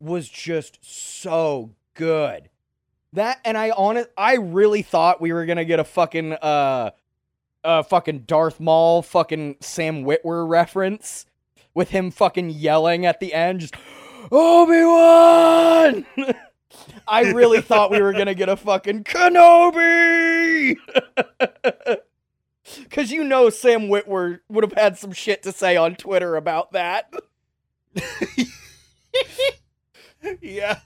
was 0.00 0.28
just 0.28 0.78
so 0.82 1.70
good. 1.94 2.48
That 3.12 3.40
and 3.44 3.56
i 3.56 3.70
honest 3.70 4.08
i 4.18 4.34
really 4.34 4.82
thought 4.82 5.20
we 5.20 5.32
were 5.32 5.46
gonna 5.46 5.64
get 5.64 5.78
a 5.78 5.84
fucking 5.84 6.32
uh 6.32 6.90
uh 7.62 7.82
fucking 7.84 8.20
darth 8.20 8.58
maul 8.58 9.02
fucking 9.02 9.56
sam 9.60 10.02
witwer 10.04 10.48
reference 10.48 11.24
with 11.74 11.90
him 11.90 12.10
fucking 12.10 12.50
yelling 12.50 13.04
at 13.04 13.20
the 13.20 13.34
end 13.34 13.60
just 13.60 13.74
obi-wan 14.32 16.06
i 17.08 17.22
really 17.32 17.60
thought 17.60 17.90
we 17.90 18.00
were 18.00 18.12
gonna 18.12 18.34
get 18.34 18.48
a 18.48 18.56
fucking 18.56 19.04
kenobi 19.04 20.76
because 22.82 23.12
you 23.12 23.22
know 23.24 23.50
sam 23.50 23.82
witwer 23.82 24.40
would 24.48 24.64
have 24.64 24.72
had 24.72 24.96
some 24.96 25.12
shit 25.12 25.42
to 25.42 25.52
say 25.52 25.76
on 25.76 25.94
twitter 25.94 26.36
about 26.36 26.72
that 26.72 27.12
yeah 30.40 30.78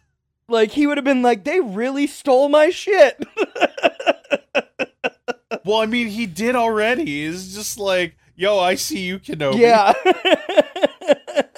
Like 0.48 0.73
he 0.73 0.86
would 0.86 0.97
have 0.97 1.05
been 1.05 1.23
like, 1.23 1.44
they 1.44 1.60
really 1.60 2.06
stole 2.06 2.48
my 2.48 2.70
shit. 2.70 3.23
Well, 5.65 5.78
I 5.78 5.86
mean, 5.86 6.09
he 6.09 6.24
did 6.24 6.56
already. 6.56 7.27
It's 7.27 7.55
just 7.55 7.78
like, 7.78 8.16
yo, 8.39 8.59
I 8.59 8.77
see 8.77 9.01
you, 9.01 9.19
Kenobi. 9.19 9.59
yeah. 9.59 9.93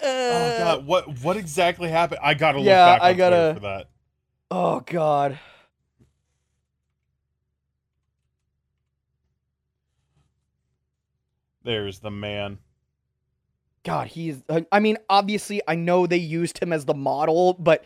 Oh 0.02 0.58
god, 0.58 0.86
what 0.86 1.18
what 1.22 1.36
exactly 1.36 1.88
happened? 1.90 2.20
I 2.22 2.34
gotta 2.34 2.58
look 2.58 2.66
Yeah, 2.66 2.86
back 2.94 3.02
on 3.02 3.06
I 3.08 3.12
gotta- 3.14 3.54
for 3.54 3.60
that. 3.60 3.88
Oh 4.50 4.80
god. 4.80 5.38
There's 11.62 12.00
the 12.00 12.10
man. 12.10 12.58
God, 13.84 14.08
he's. 14.08 14.42
I- 14.48 14.52
uh, 14.58 14.60
I 14.72 14.80
mean, 14.80 14.98
obviously, 15.08 15.60
I 15.66 15.74
know 15.74 16.06
they 16.06 16.16
used 16.16 16.62
him 16.62 16.72
as 16.72 16.84
the 16.84 16.94
model, 16.94 17.54
but 17.54 17.84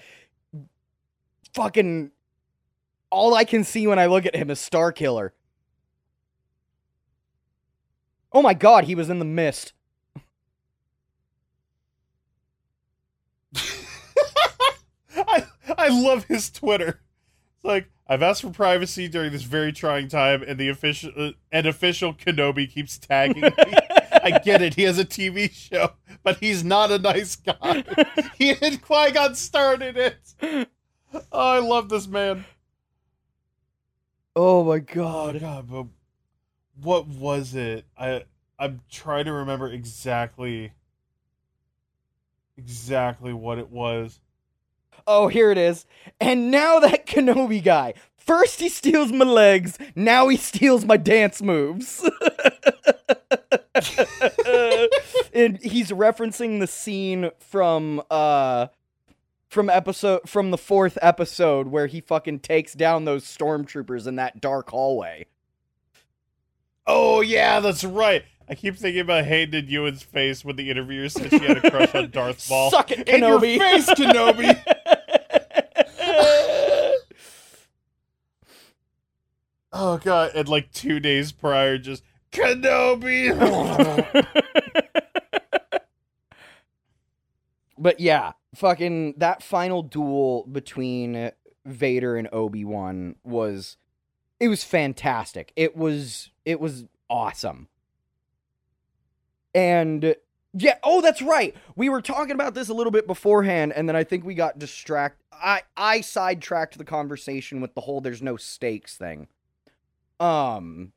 fucking. 1.54 2.10
All 3.10 3.34
I 3.34 3.44
can 3.44 3.62
see 3.62 3.86
when 3.86 3.98
I 4.00 4.06
look 4.06 4.26
at 4.26 4.34
him 4.34 4.50
is 4.50 4.58
Starkiller. 4.58 5.30
Oh 8.34 8.42
my 8.42 8.52
god, 8.52 8.84
he 8.84 8.94
was 8.96 9.08
in 9.08 9.20
the 9.20 9.24
mist. 9.24 9.72
I 15.16 15.44
I 15.78 15.88
love 15.88 16.24
his 16.24 16.50
Twitter. 16.50 17.00
It's 17.56 17.64
like 17.64 17.90
I've 18.08 18.22
asked 18.22 18.42
for 18.42 18.50
privacy 18.50 19.08
during 19.08 19.30
this 19.32 19.42
very 19.44 19.72
trying 19.72 20.08
time, 20.08 20.42
and 20.42 20.58
the 20.58 20.68
official 20.68 21.12
uh, 21.16 21.30
and 21.52 21.66
official 21.66 22.12
Kenobi 22.12 22.68
keeps 22.70 22.98
tagging 22.98 23.42
me. 23.42 23.50
I 24.12 24.40
get 24.44 24.62
it. 24.62 24.74
He 24.74 24.82
has 24.82 24.98
a 24.98 25.04
TV 25.04 25.50
show, 25.52 25.92
but 26.22 26.38
he's 26.38 26.64
not 26.64 26.90
a 26.90 26.98
nice 26.98 27.36
guy. 27.36 27.84
he 28.38 28.50
and 28.60 28.82
Qui 28.82 29.12
Gon 29.12 29.34
started 29.34 29.96
it. 29.96 30.18
Oh, 30.42 31.50
I 31.50 31.60
love 31.60 31.88
this 31.88 32.06
man. 32.08 32.44
Oh 34.34 34.64
my 34.64 34.76
Oh 34.76 34.80
god. 34.80 35.40
god, 35.40 35.70
but 35.70 35.86
what 36.82 37.06
was 37.06 37.54
it? 37.54 37.84
I 37.98 38.24
I'm 38.58 38.80
trying 38.90 39.24
to 39.26 39.32
remember 39.32 39.70
exactly 39.70 40.72
exactly 42.56 43.32
what 43.32 43.58
it 43.58 43.70
was. 43.70 44.20
Oh, 45.06 45.28
here 45.28 45.50
it 45.50 45.58
is. 45.58 45.86
And 46.20 46.50
now 46.50 46.80
that 46.80 47.06
Kenobi 47.14 47.62
guy. 47.62 47.94
First 48.16 48.60
he 48.60 48.70
steals 48.70 49.12
my 49.12 49.26
legs, 49.26 49.76
now 49.94 50.28
he 50.28 50.38
steals 50.38 50.84
my 50.86 50.96
dance 50.96 51.42
moves. 51.42 52.00
and 55.34 55.58
he's 55.58 55.90
referencing 55.90 56.60
the 56.60 56.66
scene 56.66 57.30
from 57.38 58.00
uh 58.10 58.68
from 59.48 59.68
episode 59.68 60.28
from 60.28 60.50
the 60.50 60.58
fourth 60.58 60.96
episode 61.02 61.68
where 61.68 61.86
he 61.86 62.00
fucking 62.00 62.40
takes 62.40 62.72
down 62.72 63.04
those 63.04 63.24
stormtroopers 63.24 64.06
in 64.06 64.16
that 64.16 64.40
dark 64.40 64.70
hallway. 64.70 65.26
Oh 66.86 67.20
yeah, 67.20 67.60
that's 67.60 67.84
right. 67.84 68.24
I 68.48 68.54
keep 68.54 68.76
thinking 68.76 69.00
about 69.00 69.24
Hayden 69.24 69.66
Ewan's 69.68 70.02
face 70.02 70.44
when 70.44 70.56
the 70.56 70.70
interviewer 70.70 71.08
said 71.08 71.30
she 71.30 71.38
had 71.38 71.64
a 71.64 71.70
crush 71.70 71.94
on 71.94 72.10
Darth 72.12 72.48
Maul. 72.50 72.70
Suck 72.70 72.90
it, 72.90 73.08
In 73.08 73.20
your 73.22 73.38
Kenobi. 73.40 73.58
face, 73.58 73.86
Kenobi. 73.90 74.62
oh 79.72 79.98
god, 79.98 80.32
and 80.34 80.48
like 80.48 80.72
two 80.72 81.00
days 81.00 81.32
prior, 81.32 81.78
just 81.78 82.02
Kenobi. 82.32 83.30
but 87.78 88.00
yeah, 88.00 88.32
fucking 88.54 89.14
that 89.18 89.42
final 89.42 89.82
duel 89.82 90.46
between 90.50 91.32
Vader 91.64 92.16
and 92.16 92.28
Obi-Wan 92.32 93.16
was 93.24 93.76
it 94.40 94.48
was 94.48 94.64
fantastic. 94.64 95.52
It 95.56 95.76
was 95.76 96.30
it 96.44 96.60
was 96.60 96.84
awesome. 97.08 97.68
And 99.54 100.16
yeah, 100.52 100.78
oh 100.82 101.00
that's 101.00 101.22
right. 101.22 101.54
We 101.76 101.88
were 101.88 102.02
talking 102.02 102.32
about 102.32 102.54
this 102.54 102.68
a 102.68 102.74
little 102.74 102.90
bit 102.90 103.06
beforehand 103.06 103.72
and 103.74 103.88
then 103.88 103.96
I 103.96 104.04
think 104.04 104.24
we 104.24 104.34
got 104.34 104.58
distracted. 104.58 105.24
I 105.32 105.62
I 105.76 106.00
sidetracked 106.00 106.78
the 106.78 106.84
conversation 106.84 107.60
with 107.60 107.74
the 107.74 107.82
whole 107.82 108.00
there's 108.00 108.22
no 108.22 108.36
stakes 108.36 108.96
thing. 108.96 109.28
Um 110.20 110.92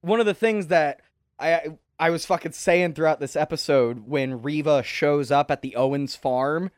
one 0.00 0.20
of 0.20 0.26
the 0.26 0.34
things 0.34 0.68
that 0.68 1.00
I 1.38 1.78
I 1.98 2.10
was 2.10 2.24
fucking 2.24 2.52
saying 2.52 2.94
throughout 2.94 3.20
this 3.20 3.36
episode 3.36 4.06
when 4.06 4.42
Reva 4.42 4.82
shows 4.82 5.30
up 5.30 5.50
at 5.50 5.62
the 5.62 5.74
Owens 5.74 6.14
farm 6.14 6.70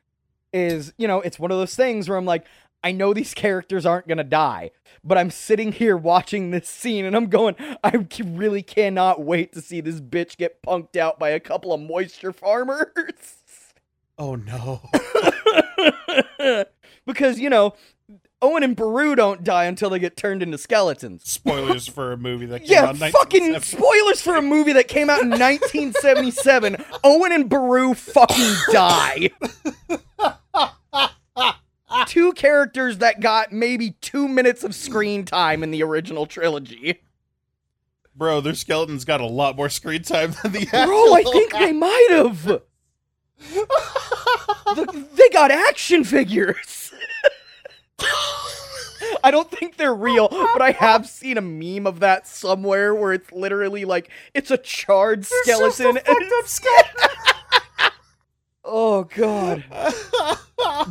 is, 0.52 0.92
you 0.96 1.06
know, 1.06 1.20
it's 1.20 1.38
one 1.38 1.50
of 1.50 1.58
those 1.58 1.74
things 1.74 2.08
where 2.08 2.16
I'm 2.16 2.24
like, 2.24 2.46
I 2.82 2.92
know 2.92 3.12
these 3.12 3.34
characters 3.34 3.84
aren't 3.86 4.08
going 4.08 4.18
to 4.18 4.24
die, 4.24 4.70
but 5.04 5.18
I'm 5.18 5.30
sitting 5.30 5.72
here 5.72 5.96
watching 5.96 6.50
this 6.50 6.68
scene 6.68 7.04
and 7.04 7.16
I'm 7.16 7.28
going, 7.28 7.56
I 7.84 8.06
really 8.24 8.62
cannot 8.62 9.22
wait 9.22 9.52
to 9.52 9.60
see 9.60 9.80
this 9.80 10.00
bitch 10.00 10.36
get 10.36 10.62
punked 10.62 10.96
out 10.96 11.18
by 11.18 11.30
a 11.30 11.40
couple 11.40 11.72
of 11.72 11.80
moisture 11.80 12.32
farmers. 12.32 13.38
oh 14.18 14.34
no. 14.34 14.82
because, 17.06 17.38
you 17.38 17.50
know, 17.50 17.74
Owen 18.42 18.62
and 18.62 18.74
Beru 18.74 19.14
don't 19.14 19.44
die 19.44 19.64
until 19.66 19.90
they 19.90 19.98
get 19.98 20.16
turned 20.16 20.42
into 20.42 20.56
skeletons. 20.56 21.28
Spoilers 21.28 21.86
for 21.86 22.12
a 22.12 22.16
movie 22.16 22.46
that 22.46 22.60
came 22.60 22.70
Yeah, 22.70 22.84
out 22.86 23.00
in 23.00 23.12
fucking 23.12 23.60
spoilers 23.60 24.22
for 24.22 24.34
a 24.36 24.42
movie 24.42 24.72
that 24.72 24.88
came 24.88 25.10
out 25.10 25.20
in 25.20 25.28
1977. 25.28 26.82
Owen 27.04 27.32
and 27.32 27.50
Beru 27.50 27.92
fucking 27.92 28.54
die. 28.72 29.30
Two 32.06 32.32
characters 32.32 32.98
that 32.98 33.20
got 33.20 33.52
maybe 33.52 33.92
two 34.00 34.28
minutes 34.28 34.64
of 34.64 34.74
screen 34.74 35.24
time 35.24 35.62
in 35.62 35.70
the 35.70 35.82
original 35.82 36.26
trilogy. 36.26 37.00
Bro, 38.14 38.42
their 38.42 38.54
skeletons 38.54 39.04
got 39.04 39.20
a 39.20 39.26
lot 39.26 39.56
more 39.56 39.68
screen 39.68 40.02
time 40.02 40.34
than 40.42 40.52
the 40.52 40.66
Bro, 40.66 41.14
I 41.14 41.22
think 41.22 41.52
they 41.52 41.72
might 41.86 42.08
have. 42.10 42.44
The- 42.44 42.62
they 45.14 45.28
got 45.30 45.50
action 45.50 46.04
figures. 46.04 46.92
I 49.24 49.30
don't 49.30 49.50
think 49.50 49.76
they're 49.76 49.94
real, 49.94 50.28
but 50.28 50.62
I 50.62 50.70
have 50.72 51.06
seen 51.08 51.36
a 51.38 51.40
meme 51.40 51.86
of 51.86 52.00
that 52.00 52.26
somewhere 52.26 52.94
where 52.94 53.12
it's 53.12 53.30
literally 53.32 53.84
like 53.84 54.10
it's 54.34 54.50
a 54.50 54.58
charred 54.58 55.24
skeleton. 55.26 55.88
and 55.88 55.98
it's- 55.98 56.60
oh 58.64 59.04
god. 59.04 59.64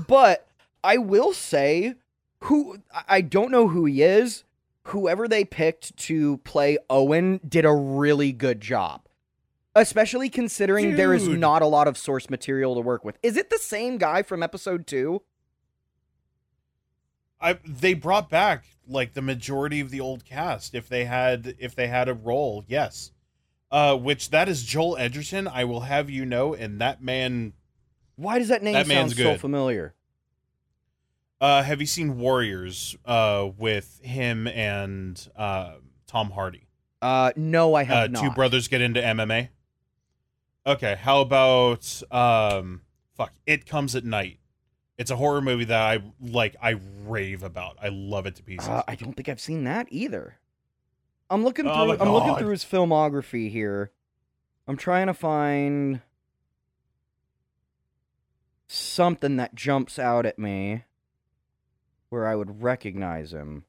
But 0.08 0.48
I 0.84 0.98
will 0.98 1.34
say 1.34 1.96
who 2.44 2.78
I- 3.08 3.22
don't 3.22 3.52
know 3.52 3.68
who 3.68 3.86
he 3.86 4.02
is. 4.02 4.44
Whoever 4.84 5.28
they 5.28 5.44
picked 5.46 5.96
to 5.98 6.38
play 6.38 6.78
Owen 6.90 7.40
did 7.48 7.66
a 7.66 7.74
really 7.74 8.32
good 8.32 8.62
job. 8.62 9.02
Especially 9.76 10.30
considering 10.30 10.96
there 10.96 11.14
is 11.14 11.28
not 11.28 11.62
a 11.62 11.68
lot 11.68 11.88
of 11.88 11.98
source 11.98 12.30
material 12.30 12.74
to 12.76 12.82
work 12.82 13.06
with. 13.06 13.18
Is 13.22 13.38
it 13.38 13.50
the 13.50 13.60
same 13.60 13.98
guy 13.98 14.24
from 14.24 14.42
episode 14.42 14.88
2? 14.88 15.22
I 17.42 17.60
they 17.66 17.94
brought 17.94 18.30
back 18.30 18.66
like 18.88 19.14
the 19.14 19.22
majority 19.22 19.80
of 19.80 19.92
the 19.92 20.00
old 20.00 20.26
cast 20.26 20.76
if 20.76 20.90
they 20.90 21.06
had 21.06 21.56
if 21.60 21.76
they 21.76 21.88
had 21.88 22.10
a 22.10 22.14
role, 22.14 22.66
yes. 22.68 23.12
Uh 23.72 23.96
which 23.96 24.32
that 24.32 24.50
is 24.50 24.64
Joel 24.64 24.98
Edgerton, 24.98 25.48
I 25.48 25.64
will 25.64 25.82
have 25.82 26.10
you 26.10 26.26
know, 26.26 26.54
and 26.54 26.82
that 26.82 27.02
man 27.02 27.54
Why 28.16 28.40
does 28.40 28.48
that 28.50 28.64
name 28.64 28.74
That 28.74 28.88
sound 28.88 29.16
so 29.16 29.38
familiar? 29.38 29.94
Uh 31.42 31.64
have 31.64 31.80
you 31.80 31.88
seen 31.88 32.18
Warriors 32.18 32.96
uh 33.06 33.50
with 33.58 34.00
him 34.04 34.48
and 34.48 35.28
uh 35.36 35.76
Tom 36.08 36.32
Hardy? 36.32 36.68
Uh 37.02 37.32
no, 37.36 37.74
I 37.76 37.84
Uh 37.84 37.86
have 37.86 38.12
not. 38.12 38.24
two 38.24 38.32
brothers 38.32 38.68
get 38.68 38.82
into 38.82 39.02
MMA. 39.02 39.50
Okay, 40.68 40.96
how 40.96 41.22
about 41.22 42.02
um 42.12 42.82
fuck, 43.16 43.34
It 43.46 43.66
Comes 43.66 43.96
at 43.96 44.04
Night. 44.06 44.40
It's 44.98 45.12
a 45.12 45.16
horror 45.16 45.42
movie 45.42 45.64
that 45.66 45.82
I 45.82 46.04
like 46.20 46.56
I 46.62 46.76
rave 47.06 47.44
about. 47.44 47.78
I 47.82 47.88
love 47.88 48.26
it 48.26 48.36
to 48.36 48.44
pieces. 48.44 48.68
Uh, 48.68 48.84
I 48.88 48.96
don't 48.96 49.14
think 49.14 49.30
I've 49.30 49.40
seen 49.40 49.64
that 49.64 49.88
either. 49.90 50.36
I'm 51.30 51.44
looking 51.44 51.66
through. 51.66 51.74
Oh 51.74 51.98
I'm 52.00 52.12
looking 52.12 52.36
through 52.36 52.50
his 52.52 52.66
filmography 52.66 53.50
here. 53.50 53.92
I'm 54.68 54.76
trying 54.78 55.08
to 55.08 55.14
find 55.14 56.02
something 58.68 59.38
that 59.38 59.56
jumps 59.56 59.98
out 59.98 60.26
at 60.26 60.38
me 60.38 60.84
where 62.10 62.28
I 62.28 62.36
would 62.36 62.62
recognize 62.62 63.32
him. 63.34 63.66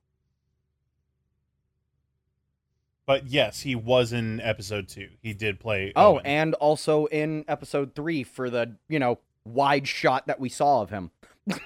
But 3.06 3.26
yes, 3.26 3.60
he 3.62 3.74
was 3.74 4.12
in 4.12 4.40
episode 4.40 4.88
two. 4.88 5.08
He 5.20 5.32
did 5.32 5.58
play. 5.58 5.92
Oh, 5.96 6.14
Owen. 6.14 6.26
and 6.26 6.54
also 6.54 7.06
in 7.06 7.44
episode 7.48 7.94
three 7.94 8.22
for 8.22 8.48
the 8.50 8.76
you 8.88 8.98
know 8.98 9.18
wide 9.44 9.88
shot 9.88 10.26
that 10.28 10.38
we 10.38 10.48
saw 10.48 10.82
of 10.82 10.90
him. 10.90 11.10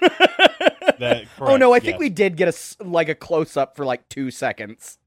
That- 0.97 1.25
oh 1.41 1.57
no, 1.57 1.73
I 1.73 1.79
think 1.79 1.95
yes. 1.95 1.99
we 1.99 2.09
did 2.09 2.37
get 2.37 2.47
a 2.47 2.83
like 2.83 3.09
a 3.09 3.15
close 3.15 3.57
up 3.57 3.75
for 3.75 3.83
like 3.85 4.07
two 4.07 4.31
seconds. 4.31 4.97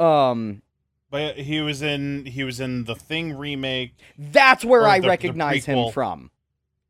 Um, 0.00 0.62
but 1.10 1.36
he 1.36 1.60
was 1.60 1.82
in 1.82 2.24
he 2.24 2.42
was 2.42 2.58
in 2.58 2.84
the 2.84 2.94
Thing 2.94 3.36
remake. 3.36 3.94
That's 4.16 4.64
where 4.64 4.86
I 4.88 4.98
the- 4.98 5.02
the 5.02 5.08
recognize 5.08 5.66
him 5.66 5.92
from. 5.92 6.30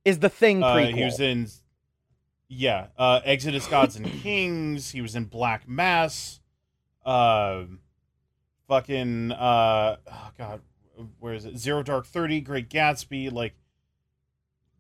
Is 0.04 0.20
the 0.20 0.28
thing 0.28 0.62
Uh, 0.62 0.74
prequel? 0.76 0.94
he 0.94 1.04
was 1.04 1.18
in 1.18 1.48
yeah, 2.52 2.88
uh, 2.98 3.20
Exodus 3.24 3.66
Gods 3.66 3.96
and 3.96 4.06
Kings. 4.06 4.90
He 4.90 5.00
was 5.00 5.16
in 5.16 5.24
Black 5.24 5.66
Mass. 5.66 6.40
Uh, 7.04 7.64
fucking 8.68 9.32
uh, 9.32 9.96
oh 10.06 10.30
god, 10.36 10.60
where 11.18 11.34
is 11.34 11.46
it? 11.46 11.56
Zero 11.56 11.82
Dark 11.82 12.06
Thirty, 12.06 12.40
Great 12.40 12.68
Gatsby, 12.68 13.32
like 13.32 13.54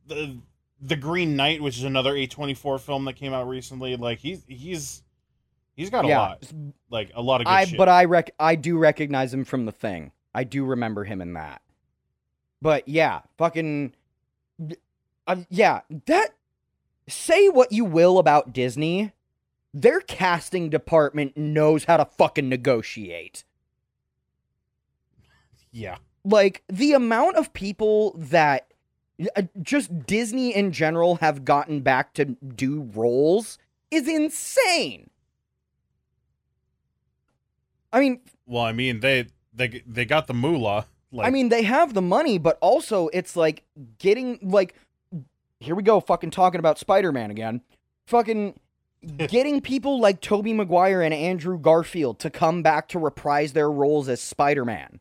the 0.06 0.38
the 0.80 0.96
Green 0.96 1.34
Knight, 1.34 1.62
which 1.62 1.78
is 1.78 1.84
another 1.84 2.14
A 2.14 2.26
twenty 2.26 2.54
four 2.54 2.78
film 2.78 3.06
that 3.06 3.14
came 3.14 3.32
out 3.32 3.48
recently. 3.48 3.96
Like 3.96 4.18
he's 4.18 4.44
he's 4.46 5.02
he's 5.74 5.88
got 5.88 6.04
a 6.04 6.08
yeah, 6.08 6.18
lot, 6.18 6.52
like 6.90 7.10
a 7.14 7.22
lot 7.22 7.40
of 7.40 7.46
good 7.46 7.52
I 7.52 7.64
shit. 7.64 7.78
but 7.78 7.88
I 7.88 8.04
rec 8.04 8.32
I 8.38 8.54
do 8.54 8.76
recognize 8.76 9.32
him 9.32 9.44
from 9.44 9.64
the 9.64 9.72
thing. 9.72 10.12
I 10.34 10.44
do 10.44 10.64
remember 10.64 11.04
him 11.04 11.22
in 11.22 11.32
that. 11.34 11.62
But 12.60 12.86
yeah, 12.86 13.22
fucking 13.38 13.94
uh, 15.26 15.36
yeah, 15.48 15.80
that 16.06 16.34
say 17.08 17.48
what 17.48 17.72
you 17.72 17.84
will 17.84 18.18
about 18.18 18.52
Disney, 18.52 19.12
their 19.74 20.00
casting 20.00 20.68
department 20.70 21.36
knows 21.36 21.84
how 21.84 21.96
to 21.96 22.04
fucking 22.04 22.48
negotiate. 22.48 23.44
yeah. 25.70 25.96
like 26.24 26.62
the 26.68 26.92
amount 26.92 27.36
of 27.36 27.52
people 27.52 28.14
that 28.16 28.66
uh, 29.36 29.42
just 29.62 30.06
Disney 30.06 30.54
in 30.54 30.72
general 30.72 31.16
have 31.16 31.44
gotten 31.44 31.80
back 31.80 32.12
to 32.14 32.24
do 32.24 32.90
roles 32.94 33.58
is 33.90 34.08
insane. 34.08 35.10
I 37.92 38.00
mean, 38.00 38.20
Well, 38.46 38.62
I 38.62 38.72
mean 38.72 39.00
they 39.00 39.26
they 39.52 39.82
they 39.86 40.04
got 40.04 40.26
the 40.26 40.34
moolah. 40.34 40.86
Like, 41.10 41.26
I 41.26 41.30
mean 41.30 41.50
they 41.50 41.62
have 41.62 41.92
the 41.92 42.02
money, 42.02 42.38
but 42.38 42.58
also 42.60 43.08
it's 43.08 43.36
like 43.36 43.64
getting 43.98 44.38
like 44.42 44.74
here 45.62 45.74
we 45.74 45.82
go 45.82 46.00
fucking 46.00 46.30
talking 46.30 46.58
about 46.58 46.78
Spider-Man 46.78 47.30
again. 47.30 47.60
Fucking 48.06 48.58
getting 49.16 49.60
people 49.60 50.00
like 50.00 50.20
Tobey 50.20 50.52
Maguire 50.52 51.02
and 51.02 51.14
Andrew 51.14 51.58
Garfield 51.58 52.18
to 52.20 52.30
come 52.30 52.62
back 52.62 52.88
to 52.88 52.98
reprise 52.98 53.52
their 53.52 53.70
roles 53.70 54.08
as 54.08 54.20
Spider-Man. 54.20 55.00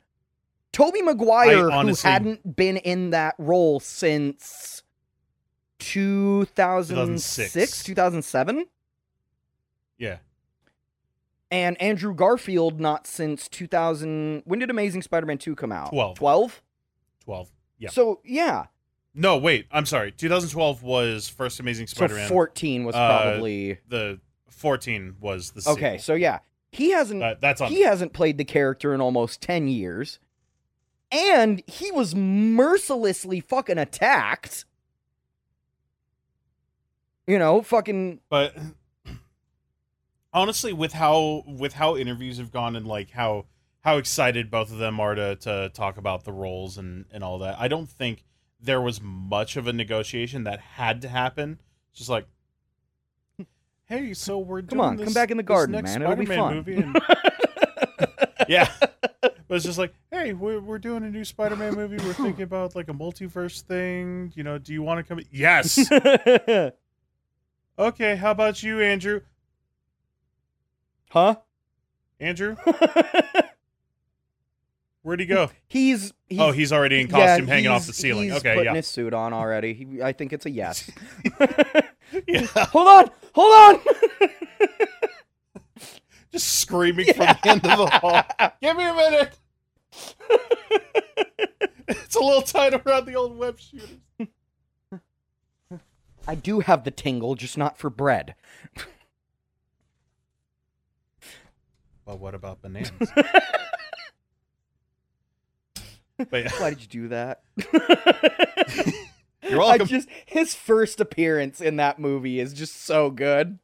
Tobey 0.72 1.02
Maguire, 1.02 1.70
honestly- 1.70 2.08
who 2.08 2.14
hadn't 2.14 2.56
been 2.56 2.78
in 2.78 3.10
that 3.10 3.36
role 3.38 3.80
since 3.80 4.84
2006, 5.80 7.54
2006. 7.54 7.84
2007, 7.84 8.66
yeah. 9.98 10.18
and 11.50 11.82
Andrew 11.82 12.14
Garfield 12.14 12.80
not 12.80 13.08
since 13.08 13.48
2000. 13.50 14.44
When 14.46 14.60
did 14.60 14.70
Amazing 14.70 15.02
Spider-Man 15.02 15.40
2 15.40 15.56
come 15.56 15.72
out? 15.72 15.90
12. 15.90 16.18
12? 16.18 16.62
Twelve. 17.26 17.52
Yeah. 17.78 17.90
So, 17.90 18.22
yeah. 18.24 18.66
No, 19.14 19.38
wait. 19.38 19.68
I'm 19.72 19.86
sorry. 19.86 20.12
2012 20.12 20.84
was 20.84 21.28
first 21.28 21.60
Amazing 21.60 21.88
Spider-Man. 21.88 22.28
So 22.28 22.34
14 22.34 22.86
was 22.86 22.96
Uh, 22.96 23.08
probably 23.22 23.78
the 23.88 24.20
14 24.50 25.16
was 25.20 25.52
the 25.52 25.70
Okay, 25.72 25.98
sequel. 25.98 26.00
so 26.00 26.14
yeah. 26.14 26.40
He 26.72 26.92
hasn't 26.92 27.20
That- 27.20 27.42
that's 27.42 27.60
on. 27.60 27.70
he 27.70 27.82
hasn't 27.82 28.14
played 28.14 28.38
the 28.38 28.46
character 28.46 28.94
in 28.94 29.02
almost 29.02 29.42
10 29.42 29.68
years. 29.68 30.20
And 31.12 31.62
he 31.68 31.92
was 31.92 32.16
mercilessly 32.16 33.42
fucking 33.42 33.78
attacked. 33.78 34.64
You 37.28 37.38
know, 37.38 37.62
fucking 37.62 38.22
but 38.30 38.56
honestly 40.34 40.74
with 40.74 40.94
how 40.94 41.44
with 41.46 41.74
how 41.74 41.96
interviews 41.98 42.38
have 42.38 42.52
gone 42.52 42.76
and 42.76 42.88
like 42.88 43.12
how 43.12 43.46
how 43.82 43.98
excited 43.98 44.50
both 44.50 44.72
of 44.72 44.78
them 44.78 45.00
are 45.00 45.16
to 45.16 45.36
to 45.38 45.70
talk 45.74 45.98
about 45.98 46.24
the 46.24 46.32
roles 46.32 46.78
and 46.78 47.06
and 47.12 47.24
all 47.24 47.40
that 47.40 47.60
i 47.60 47.68
don't 47.68 47.88
think 47.90 48.24
there 48.62 48.82
was 48.82 49.02
much 49.02 49.58
of 49.58 49.68
a 49.68 49.74
negotiation 49.74 50.44
that 50.44 50.60
had 50.60 51.02
to 51.02 51.10
happen. 51.10 51.60
Just 51.94 52.10
like 52.10 52.28
hey 53.86 54.14
so 54.14 54.40
we're 54.40 54.62
Come 54.62 54.78
doing 54.78 54.82
on, 54.82 54.98
come 55.04 55.14
back 55.14 55.32
in 55.32 55.38
the 55.38 55.44
this 55.44 55.48
garden, 55.48 55.84
man. 55.84 56.02
It'll 56.02 56.16
be 56.16 56.26
fun. 56.26 56.56
movie 56.56 56.76
and 56.82 56.98
yeah. 58.48 58.70
But 59.22 59.56
it's 59.56 59.66
just 59.66 59.78
like 59.78 59.94
hey 60.12 60.34
we're, 60.34 60.60
we're 60.62 60.80
doing 60.80 61.04
a 61.04 61.10
new 61.10 61.26
spider-man 61.26 61.76
movie. 61.76 61.98
We're 61.98 62.14
thinking 62.14 62.44
about 62.44 62.76
like 62.76 62.88
a 62.88 62.94
multiverse 62.94 63.62
thing. 63.62 64.32
You 64.36 64.44
know 64.44 64.58
do 64.58 64.72
you 64.74 64.82
want 64.82 65.00
to 65.00 65.04
come 65.04 65.20
yes. 65.32 65.78
Okay 67.80 68.16
how 68.16 68.32
about 68.32 68.64
you 68.64 68.80
andrew? 68.82 69.22
Huh? 71.10 71.36
andrew 72.20 72.56
Where'd 75.04 75.20
he 75.20 75.26
go? 75.26 75.50
He's, 75.68 76.14
he's 76.28 76.40
oh, 76.40 76.52
he's 76.52 76.72
already 76.72 77.02
in 77.02 77.08
yeah, 77.08 77.28
costume, 77.28 77.48
hanging 77.48 77.68
off 77.68 77.88
the 77.88 77.94
ceiling. 77.94 78.32
Okay, 78.32 78.34
yeah. 78.34 78.34
He's 78.34 78.40
Okay, 78.42 78.56
putting 78.56 78.74
yeah, 78.74 78.76
his 78.78 78.88
suit 78.88 79.14
on 79.14 79.34
already. 79.34 79.74
He, 79.74 80.02
I 80.02 80.12
think 80.12 80.32
it's 80.34 80.46
a 80.46 80.52
yes. 80.52 80.90
yeah. 82.28 82.46
hold 82.66 82.88
on, 82.88 83.10
hold 83.34 83.76
on. 83.76 84.30
Just 86.32 86.60
screaming 86.60 87.14
from 87.14 87.26
the 87.26 87.50
end 87.50 87.66
of 87.66 87.78
the 87.78 87.88
hall. 87.88 88.24
Give 88.62 88.78
me 88.78 88.84
a 88.86 88.94
minute. 88.94 89.38
it's 91.88 92.16
a 92.16 92.20
little 92.20 92.42
tight 92.42 92.74
around 92.86 93.06
the 93.06 93.16
old 93.16 93.38
web 93.38 93.60
shooters. 93.60 93.98
I 96.28 96.36
do 96.36 96.60
have 96.60 96.84
the 96.84 96.92
tingle, 96.92 97.36
just 97.36 97.58
not 97.58 97.78
for 97.78 97.90
bread. 97.90 98.36
But 102.06 102.20
what 102.20 102.36
about 102.36 102.62
bananas? 102.62 102.92
But 106.30 106.44
yeah, 106.44 106.52
Why 106.60 106.70
did 106.70 106.82
you 106.82 106.88
do 106.88 107.08
that? 107.10 107.42
You're 109.50 109.60
welcome. 109.60 109.82
I 109.82 109.86
just 109.86 110.08
his 110.26 110.56
first 110.56 111.00
appearance 111.00 111.60
in 111.62 111.78
that 111.78 112.00
movie 112.00 112.40
is 112.40 112.54
just 112.54 112.84
so 112.86 113.10
good. 113.10 113.60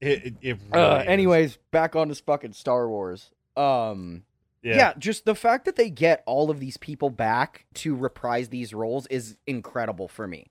it, 0.00 0.26
it, 0.26 0.34
it 0.42 0.58
really 0.72 0.84
Uh, 0.84 0.98
anyways, 0.98 1.58
back 1.70 1.94
on 1.96 2.08
this 2.08 2.20
fucking 2.20 2.52
Star 2.52 2.88
Wars. 2.88 3.30
Um, 3.56 4.24
yeah. 4.62 4.76
yeah. 4.76 4.92
just 4.98 5.24
the 5.24 5.34
fact 5.34 5.64
that 5.64 5.76
they 5.76 5.88
get 5.90 6.22
all 6.26 6.50
of 6.50 6.60
these 6.60 6.76
people 6.76 7.08
back 7.10 7.66
to 7.74 7.94
reprise 7.94 8.48
these 8.48 8.74
roles 8.74 9.06
is 9.06 9.36
incredible 9.46 10.08
for 10.08 10.26
me. 10.26 10.50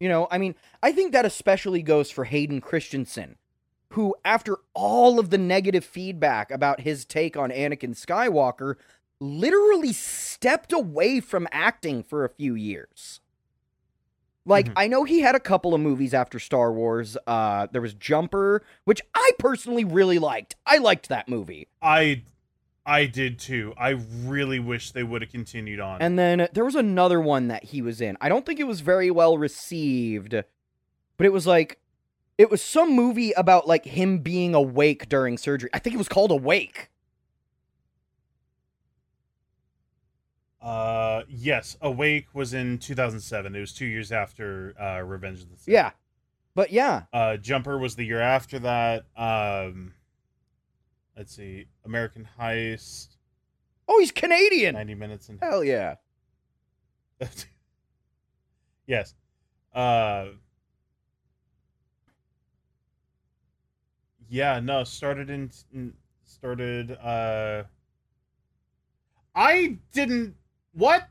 You 0.00 0.08
know, 0.08 0.28
I 0.30 0.38
mean, 0.38 0.54
I 0.82 0.92
think 0.92 1.12
that 1.12 1.24
especially 1.24 1.82
goes 1.82 2.10
for 2.10 2.24
Hayden 2.24 2.60
Christensen, 2.60 3.36
who, 3.92 4.14
after 4.24 4.56
all 4.74 5.18
of 5.18 5.30
the 5.30 5.38
negative 5.38 5.84
feedback 5.84 6.50
about 6.50 6.80
his 6.80 7.04
take 7.04 7.36
on 7.36 7.50
Anakin 7.50 7.94
Skywalker, 7.98 8.74
literally 9.20 9.92
stepped 9.92 10.72
away 10.72 11.20
from 11.20 11.48
acting 11.50 12.02
for 12.02 12.24
a 12.24 12.28
few 12.28 12.54
years. 12.54 13.20
Like, 14.44 14.66
Mhm. 14.66 14.72
I 14.76 14.86
know 14.86 15.04
he 15.04 15.20
had 15.20 15.34
a 15.34 15.40
couple 15.40 15.74
of 15.74 15.80
movies 15.80 16.14
after 16.14 16.38
Star 16.38 16.72
Wars. 16.72 17.18
Uh, 17.26 17.66
there 17.70 17.82
was 17.82 17.92
Jumper, 17.94 18.62
which 18.84 19.02
I 19.14 19.32
personally 19.38 19.84
really 19.84 20.18
liked. 20.18 20.56
I 20.64 20.78
liked 20.78 21.08
that 21.10 21.28
movie. 21.28 21.68
I, 21.82 22.22
I 22.86 23.04
did 23.06 23.38
too. 23.38 23.74
I 23.76 23.90
really 23.90 24.58
wish 24.58 24.92
they 24.92 25.02
would 25.02 25.20
have 25.20 25.30
continued 25.30 25.80
on. 25.80 26.00
And 26.00 26.18
then 26.18 26.48
there 26.52 26.64
was 26.64 26.76
another 26.76 27.20
one 27.20 27.48
that 27.48 27.64
he 27.64 27.82
was 27.82 28.00
in. 28.00 28.16
I 28.22 28.30
don't 28.30 28.46
think 28.46 28.58
it 28.60 28.64
was 28.66 28.80
very 28.80 29.10
well 29.10 29.36
received, 29.36 30.30
but 30.32 31.26
it 31.26 31.32
was 31.32 31.46
like 31.46 31.78
it 32.38 32.50
was 32.50 32.62
some 32.62 32.94
movie 32.94 33.32
about 33.32 33.66
like 33.66 33.84
him 33.84 34.18
being 34.20 34.54
awake 34.54 35.08
during 35.08 35.36
surgery. 35.36 35.68
I 35.74 35.78
think 35.80 35.94
it 35.94 35.98
was 35.98 36.08
called 36.08 36.30
Awake. 36.30 36.88
uh, 40.62 41.22
yes, 41.28 41.76
Awake 41.80 42.26
was 42.34 42.52
in 42.54 42.78
2007. 42.78 43.54
It 43.54 43.60
was 43.60 43.72
two 43.72 43.86
years 43.86 44.10
after 44.12 44.74
uh, 44.80 45.00
Revenge 45.02 45.42
of 45.42 45.50
the 45.50 45.56
Sith. 45.56 45.72
Yeah. 45.72 45.90
But 46.54 46.72
yeah, 46.72 47.04
Uh, 47.12 47.36
Jumper 47.36 47.78
was 47.78 47.94
the 47.94 48.04
year 48.04 48.20
after 48.20 48.58
that. 48.60 49.04
Um, 49.16 49.94
let's 51.16 51.34
see, 51.36 51.66
American 51.84 52.28
Heist, 52.38 53.16
oh, 53.86 54.00
he's 54.00 54.10
Canadian. 54.10 54.74
90 54.74 54.94
minutes 54.96 55.28
and 55.28 55.38
Hell 55.40 55.62
yeah. 55.62 55.94
yes. 58.88 59.14
Uh, 59.72 60.26
yeah, 64.28 64.60
no, 64.60 64.84
started 64.84 65.30
in, 65.30 65.50
started. 66.24 66.92
Uh, 66.92 67.64
I 69.34 69.78
didn't. 69.92 70.34
What? 70.72 71.08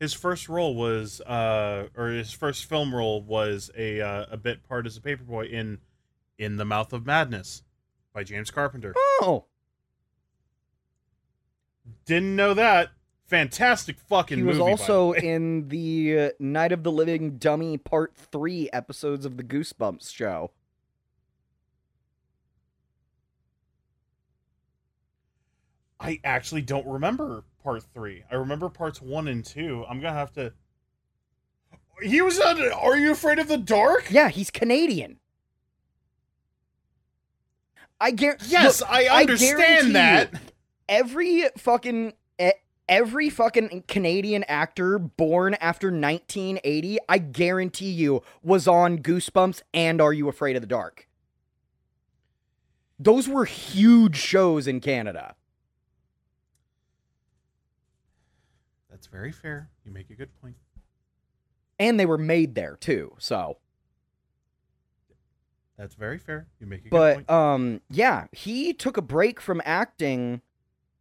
His 0.00 0.12
first 0.14 0.48
role 0.48 0.74
was, 0.74 1.20
uh, 1.20 1.86
or 1.96 2.08
his 2.08 2.32
first 2.32 2.64
film 2.64 2.94
role 2.94 3.22
was 3.22 3.70
a 3.76 4.00
uh, 4.00 4.26
a 4.30 4.36
bit 4.36 4.66
part 4.68 4.86
as 4.86 4.96
a 4.96 5.00
paperboy 5.00 5.50
in 5.50 5.78
in 6.38 6.56
the 6.56 6.64
Mouth 6.64 6.92
of 6.92 7.06
Madness 7.06 7.62
by 8.12 8.24
James 8.24 8.50
Carpenter. 8.50 8.94
Oh, 8.96 9.44
Didn't 12.04 12.34
know 12.36 12.54
that. 12.54 12.90
Fantastic 13.26 13.98
fucking 13.98 14.38
he 14.38 14.44
was 14.44 14.58
movie. 14.58 14.70
also 14.70 15.12
in 15.12 15.68
the 15.68 16.18
uh, 16.18 16.30
Night 16.38 16.72
of 16.72 16.82
the 16.82 16.92
Living 16.92 17.38
Dummy 17.38 17.78
Part 17.78 18.14
3 18.14 18.68
episodes 18.72 19.24
of 19.24 19.38
the 19.38 19.42
Goosebumps 19.44 20.12
show. 20.12 20.50
I 26.02 26.18
actually 26.24 26.62
don't 26.62 26.86
remember 26.86 27.44
part 27.62 27.84
three. 27.94 28.24
I 28.30 28.34
remember 28.34 28.68
parts 28.68 29.00
one 29.00 29.28
and 29.28 29.44
two. 29.44 29.84
I'm 29.88 30.00
gonna 30.00 30.14
have 30.14 30.32
to. 30.32 30.52
He 32.02 32.20
was 32.20 32.40
on. 32.40 32.60
Are 32.72 32.96
you 32.96 33.12
afraid 33.12 33.38
of 33.38 33.46
the 33.46 33.56
dark? 33.56 34.10
Yeah, 34.10 34.28
he's 34.28 34.50
Canadian. 34.50 35.18
I 38.00 38.10
guarantee. 38.10 38.46
Yes, 38.48 38.82
I 38.82 39.04
understand 39.04 39.94
that. 39.94 40.34
every 40.88 41.44
fucking 41.56 42.14
every 42.88 43.30
fucking 43.30 43.84
Canadian 43.86 44.44
actor 44.44 44.98
born 44.98 45.54
after 45.54 45.86
1980, 45.86 46.98
I 47.08 47.18
guarantee 47.18 47.90
you, 47.90 48.22
was 48.42 48.66
on 48.66 48.98
Goosebumps 48.98 49.62
and 49.72 50.00
Are 50.00 50.12
You 50.12 50.28
Afraid 50.28 50.56
of 50.56 50.62
the 50.62 50.68
Dark. 50.68 51.08
Those 52.98 53.28
were 53.28 53.44
huge 53.44 54.16
shows 54.16 54.66
in 54.66 54.80
Canada. 54.80 55.36
That's 59.02 59.10
very 59.10 59.32
fair. 59.32 59.68
You 59.84 59.90
make 59.90 60.10
a 60.10 60.14
good 60.14 60.30
point. 60.40 60.54
And 61.76 61.98
they 61.98 62.06
were 62.06 62.18
made 62.18 62.54
there 62.54 62.76
too. 62.76 63.16
So, 63.18 63.58
That's 65.76 65.96
very 65.96 66.18
fair. 66.18 66.46
You 66.60 66.68
make 66.68 66.80
a 66.80 66.82
good 66.84 66.90
but 66.90 67.14
point. 67.14 67.30
um 67.30 67.80
yeah, 67.90 68.26
he 68.30 68.72
took 68.72 68.96
a 68.96 69.02
break 69.02 69.40
from 69.40 69.60
acting. 69.64 70.40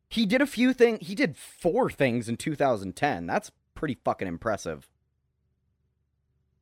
He 0.09 0.25
did 0.25 0.41
a 0.41 0.47
few 0.47 0.73
things. 0.73 1.05
He 1.07 1.13
did 1.13 1.37
four 1.37 1.91
things 1.91 2.27
in 2.27 2.37
2010. 2.37 3.27
That's 3.27 3.51
pretty 3.75 3.99
fucking 4.03 4.27
impressive. 4.27 4.89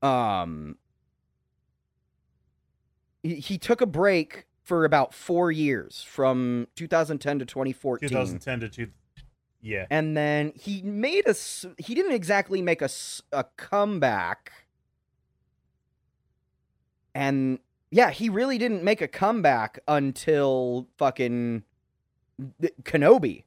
Um 0.01 0.77
he, 3.23 3.35
he 3.35 3.57
took 3.57 3.79
a 3.79 3.85
break 3.85 4.45
for 4.61 4.83
about 4.83 5.13
4 5.13 5.53
years 5.53 6.03
from 6.03 6.67
2010 6.75 7.39
to 7.39 7.45
2014. 7.45 8.09
2010 8.09 8.59
to 8.59 8.69
two. 8.69 8.91
Yeah. 9.61 9.85
And 9.89 10.15
then 10.15 10.53
he 10.55 10.81
made 10.81 11.27
a 11.27 11.35
he 11.77 11.95
didn't 11.95 12.13
exactly 12.13 12.61
make 12.61 12.81
a 12.81 12.89
a 13.31 13.45
comeback. 13.57 14.51
And 17.13 17.59
yeah, 17.91 18.11
he 18.11 18.29
really 18.29 18.57
didn't 18.57 18.83
make 18.83 19.01
a 19.01 19.07
comeback 19.07 19.79
until 19.87 20.87
fucking 20.97 21.63
Kenobi. 22.83 23.43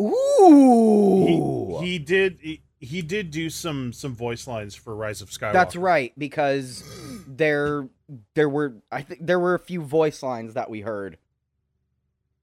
Ooh. 0.00 1.78
He, 1.80 1.86
he 1.86 1.98
did. 1.98 2.38
He, 2.40 2.62
he 2.80 3.02
did 3.02 3.30
do 3.30 3.50
some 3.50 3.92
some 3.92 4.14
voice 4.14 4.46
lines 4.46 4.74
for 4.74 4.94
Rise 4.94 5.20
of 5.20 5.30
Skywalker. 5.30 5.52
That's 5.52 5.76
right 5.76 6.12
because 6.16 6.84
there 7.26 7.88
there 8.34 8.48
were 8.48 8.76
I 8.92 9.02
think 9.02 9.26
there 9.26 9.40
were 9.40 9.54
a 9.54 9.58
few 9.58 9.82
voice 9.82 10.22
lines 10.22 10.54
that 10.54 10.70
we 10.70 10.82
heard 10.82 11.18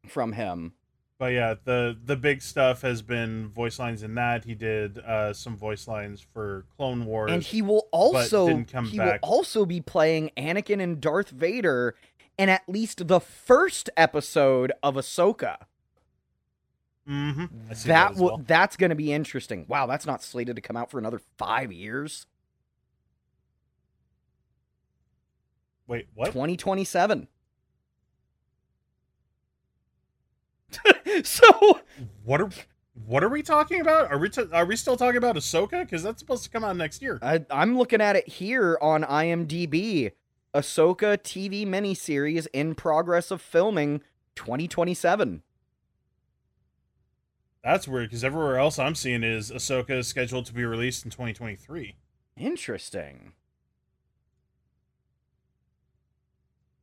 from 0.08 0.34
him. 0.34 0.74
But 1.18 1.32
yeah, 1.32 1.56
the 1.64 1.98
the 2.04 2.18
big 2.18 2.42
stuff 2.42 2.82
has 2.82 3.02
been 3.02 3.48
voice 3.48 3.80
lines 3.80 4.04
in 4.04 4.16
that. 4.16 4.44
He 4.44 4.54
did 4.54 4.98
uh, 5.00 5.32
some 5.34 5.56
voice 5.56 5.88
lines 5.88 6.20
for 6.20 6.66
Clone 6.76 7.06
Wars. 7.06 7.32
And 7.32 7.42
he 7.42 7.62
will 7.62 7.88
also 7.92 8.66
he 8.84 8.98
back. 8.98 9.22
will 9.24 9.30
also 9.30 9.66
be 9.66 9.80
playing 9.80 10.32
Anakin 10.36 10.82
and 10.82 11.00
Darth 11.00 11.30
Vader 11.30 11.96
in 12.38 12.50
at 12.50 12.64
least 12.68 13.08
the 13.08 13.22
first 13.22 13.90
episode 13.96 14.74
of 14.84 14.96
Ahsoka. 14.96 15.56
hmm 17.08 17.46
see 17.74 17.88
that 17.88 18.12
as 18.12 18.18
will 18.18 18.26
well. 18.26 18.42
that's 18.46 18.76
going 18.76 18.90
to 18.90 18.96
be 18.96 19.14
interesting. 19.14 19.66
Wow, 19.70 19.86
that's 19.88 20.06
not 20.06 20.22
slated 20.22 20.58
to 20.58 20.62
come 20.62 20.76
out 20.76 20.92
for 20.92 20.98
another 21.00 21.22
5 21.38 21.72
years. 21.72 22.28
Wait, 25.88 26.08
what? 26.14 26.26
2027. 26.26 27.28
so 31.24 31.80
What 32.24 32.42
are 32.42 32.50
what 33.06 33.24
are 33.24 33.30
we 33.30 33.44
talking 33.44 33.82
about? 33.82 34.10
Are 34.12 34.18
we 34.18 34.30
t- 34.30 34.46
are 34.54 34.66
we 34.66 34.76
still 34.76 34.96
talking 34.96 35.18
about 35.18 35.36
Ahsoka? 35.36 35.82
Because 35.82 36.02
that's 36.02 36.20
supposed 36.20 36.44
to 36.46 36.50
come 36.50 36.64
out 36.64 36.78
next 36.78 37.02
year. 37.02 37.20
I, 37.22 37.46
I'm 37.52 37.78
looking 37.78 38.02
at 38.02 38.16
it 38.16 38.28
here 38.28 38.78
on 38.82 39.04
IMDb. 39.04 40.12
Ahsoka 40.54 41.18
TV 41.18 41.68
miniseries 41.68 42.48
in 42.54 42.76
progress 42.76 43.30
of 43.30 43.42
filming 43.42 44.02
2027. 44.36 45.44
That's 47.62 47.88
weird 47.88 48.10
because 48.10 48.24
everywhere 48.24 48.58
else 48.58 48.80
I'm 48.80 48.96
seeing 48.96 49.24
is 49.24 49.52
Ahsoka 49.52 49.90
is 49.90 50.08
scheduled 50.08 50.46
to 50.46 50.54
be 50.54 50.64
released 50.64 51.04
in 51.04 51.12
2023. 51.12 51.96
Interesting. 52.38 53.34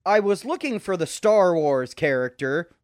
I 0.05 0.21
was 0.21 0.45
looking 0.45 0.79
for 0.79 0.97
the 0.97 1.07
Star 1.07 1.55
Wars 1.55 1.95
character. 1.95 2.75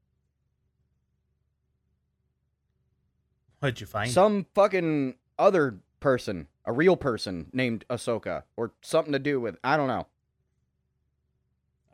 What'd 3.61 3.81
you 3.81 3.87
find? 3.87 4.11
Some 4.11 4.47
fucking 4.55 5.15
other 5.39 5.81
person, 6.01 6.49
a 6.65 6.73
real 6.73 6.97
person 6.97 7.51
named 7.53 7.85
Ahsoka, 7.91 8.45
or 8.57 8.73
something 8.83 9.13
to 9.13 9.19
do 9.19 9.41
with 9.41 9.57
I 9.65 9.77
don't 9.77 9.89
know. 9.89 10.07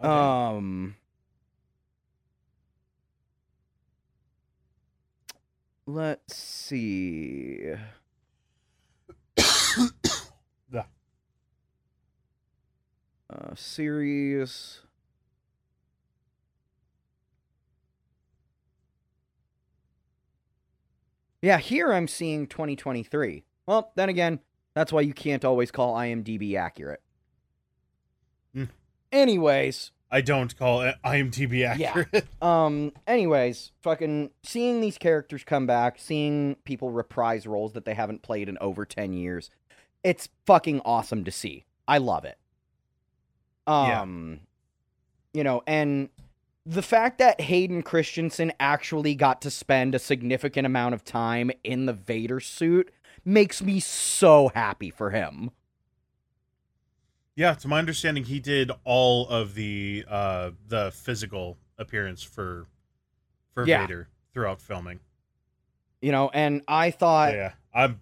Okay. 0.01 0.09
Um. 0.09 0.97
Let's 5.87 6.35
see. 6.37 7.73
Yeah. 10.73 10.85
Uh, 13.29 13.55
series. 13.55 14.81
Yeah, 21.45 21.59
here 21.59 21.93
I'm 21.93 22.09
seeing 22.09 22.47
2023. 22.47 23.45
Well, 23.67 23.93
then 23.97 24.09
again, 24.09 24.39
that's 24.75 24.91
why 24.95 25.03
you 25.03 25.13
can't 25.13 25.45
always 25.45 25.71
call 25.71 25.95
IMDb 25.95 26.57
accurate. 26.57 27.03
Hmm. 28.55 28.65
Anyways, 29.13 29.91
I 30.11 30.23
don't 30.23 30.57
call 30.57 30.81
it 30.81 30.95
IMDb 31.05 31.59
Yeah. 31.59 31.73
accurate. 31.91 32.27
um, 32.43 32.93
anyways, 33.07 33.73
fucking 33.83 34.31
seeing 34.43 34.81
these 34.81 34.97
characters 34.97 35.45
come 35.45 35.67
back, 35.67 35.99
seeing 35.99 36.57
people 36.65 36.89
reprise 36.89 37.47
roles 37.47 37.75
that 37.75 37.85
they 37.85 37.93
haven't 37.95 38.23
played 38.23 38.49
in 38.49 38.57
over 38.63 38.87
10 38.87 39.13
years, 39.13 39.51
it's 40.03 40.31
fucking 40.47 40.81
awesome 40.87 41.25
to 41.25 41.31
see. 41.31 41.67
I 41.87 41.99
love 41.99 42.25
it. 42.25 42.39
Yeah. 43.69 44.01
Um, 44.01 44.41
you 45.35 45.45
know, 45.45 45.63
and 45.67 46.09
the 46.67 46.83
fact 46.83 47.19
that 47.19 47.41
Hayden 47.43 47.83
Christensen 47.83 48.53
actually 48.59 49.15
got 49.15 49.43
to 49.43 49.51
spend 49.51 49.95
a 49.95 49.99
significant 49.99 50.67
amount 50.67 50.95
of 50.95 51.05
time 51.05 51.51
in 51.63 51.87
the 51.87 51.93
Vader 51.93 52.41
suit 52.41 52.91
makes 53.25 53.63
me 53.63 53.81
so 53.81 54.51
happy 54.55 54.91
for 54.91 55.11
him. 55.11 55.51
yeah, 57.37 57.55
to 57.55 57.69
my 57.69 57.79
understanding, 57.79 58.25
he 58.25 58.39
did 58.41 58.71
all 58.85 59.29
of 59.29 59.55
the 59.55 60.05
uh 60.09 60.51
the 60.69 60.91
physical 60.93 61.59
appearance 61.79 62.23
for 62.23 62.67
for 63.53 63.67
Yeah. 63.67 63.83
Vader 63.83 64.09
throughout 64.33 64.61
filming. 64.61 65.01
You 66.01 66.13
know, 66.13 66.31
and 66.33 66.63
I 66.69 66.91
thought, 66.91 67.33
yeah, 67.35 67.53
I'm 67.75 68.01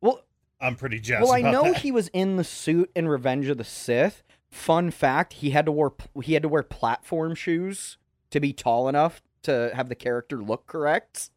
well, 0.00 0.22
I'm 0.60 0.76
pretty 0.76 1.00
jazzed. 1.00 1.22
Well, 1.24 1.32
I 1.32 1.42
know 1.42 1.64
that. 1.64 1.78
he 1.78 1.92
was 1.92 2.08
in 2.08 2.36
the 2.36 2.44
suit 2.44 2.90
in 2.94 3.08
Revenge 3.08 3.48
of 3.48 3.58
the 3.58 3.64
Sith. 3.64 4.22
Fun 4.52 4.90
fact: 4.90 5.32
he 5.32 5.50
had 5.50 5.64
to 5.64 5.72
wear 5.72 5.90
he 6.22 6.34
had 6.34 6.42
to 6.42 6.48
wear 6.48 6.62
platform 6.62 7.34
shoes 7.34 7.96
to 8.30 8.38
be 8.38 8.52
tall 8.52 8.86
enough 8.88 9.20
to 9.42 9.72
have 9.74 9.88
the 9.88 9.94
character 9.94 10.36
look 10.36 10.66
correct. 10.66 11.30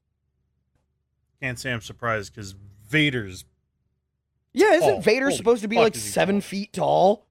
can't 1.41 1.57
say 1.57 1.71
I'm 1.71 1.81
surprised 1.81 2.35
because 2.35 2.55
Vader's 2.87 3.45
Yeah, 4.53 4.73
isn't 4.73 4.89
Tall. 4.95 5.01
Vader 5.01 5.25
Holy 5.27 5.37
supposed 5.37 5.61
to 5.63 5.67
be 5.69 5.77
like 5.77 5.95
seven 5.95 6.35
tall. 6.35 6.41
feet 6.41 6.73
tall? 6.73 7.25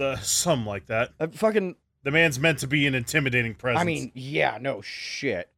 uh, 0.00 0.16
something 0.20 0.66
like 0.66 0.86
that. 0.86 1.12
Uh, 1.18 1.28
fucking, 1.28 1.76
The 2.02 2.10
man's 2.10 2.38
meant 2.38 2.58
to 2.58 2.66
be 2.66 2.86
an 2.86 2.94
intimidating 2.94 3.54
presence. 3.54 3.80
I 3.80 3.84
mean, 3.84 4.10
yeah, 4.14 4.58
no 4.60 4.82
shit. 4.82 5.48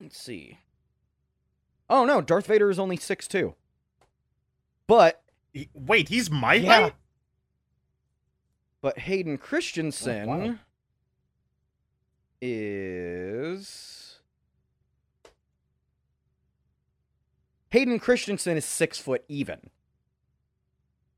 Let's 0.00 0.16
see. 0.18 0.58
Oh 1.90 2.04
no, 2.04 2.20
Darth 2.22 2.46
Vader 2.46 2.70
is 2.70 2.78
only 2.78 2.96
six 2.96 3.26
two. 3.28 3.54
But 4.86 5.22
He- 5.52 5.68
wait, 5.74 6.08
he's 6.08 6.30
my 6.30 6.54
Yeah. 6.54 6.80
height. 6.82 6.94
But 8.80 8.98
Hayden 8.98 9.38
Christensen 9.38 10.28
Oh, 10.28 10.36
wow. 10.48 10.54
is 12.40 14.18
Hayden 17.70 17.98
Christensen 17.98 18.56
is 18.56 18.64
six 18.64 18.98
foot 18.98 19.24
even. 19.28 19.70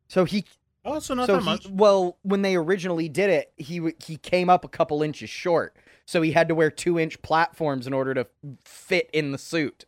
So 0.08 0.24
he, 0.24 0.44
Oh, 0.84 1.00
so 1.00 1.14
not 1.14 1.26
so 1.26 1.36
that 1.36 1.42
he, 1.42 1.46
much. 1.46 1.66
well, 1.70 2.18
when 2.22 2.42
they 2.42 2.54
originally 2.56 3.08
did 3.08 3.30
it, 3.30 3.52
he 3.56 3.80
he 4.04 4.16
came 4.18 4.50
up 4.50 4.64
a 4.64 4.68
couple 4.68 5.02
inches 5.02 5.30
short, 5.30 5.74
so 6.04 6.20
he 6.20 6.32
had 6.32 6.46
to 6.48 6.54
wear 6.54 6.70
two 6.70 6.98
inch 6.98 7.20
platforms 7.22 7.86
in 7.86 7.94
order 7.94 8.12
to 8.14 8.26
fit 8.64 9.08
in 9.14 9.32
the 9.32 9.38
suit. 9.38 9.86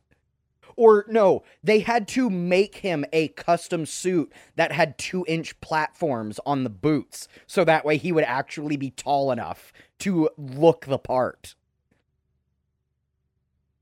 Or 0.77 1.07
no, 1.09 1.43
they 1.65 1.81
had 1.81 2.07
to 2.09 2.28
make 2.28 2.77
him 2.77 3.07
a 3.12 3.28
custom 3.28 3.86
suit 3.86 4.31
that 4.57 4.73
had 4.73 4.98
two 4.98 5.24
inch 5.27 5.59
platforms 5.61 6.39
on 6.44 6.65
the 6.65 6.70
boots, 6.70 7.28
so 7.47 7.65
that 7.65 7.85
way 7.85 7.97
he 7.97 8.12
would 8.12 8.24
actually 8.24 8.77
be 8.77 8.90
tall 8.90 9.32
enough 9.32 9.73
to 10.01 10.28
look 10.36 10.85
the 10.85 10.98
part. 10.98 11.55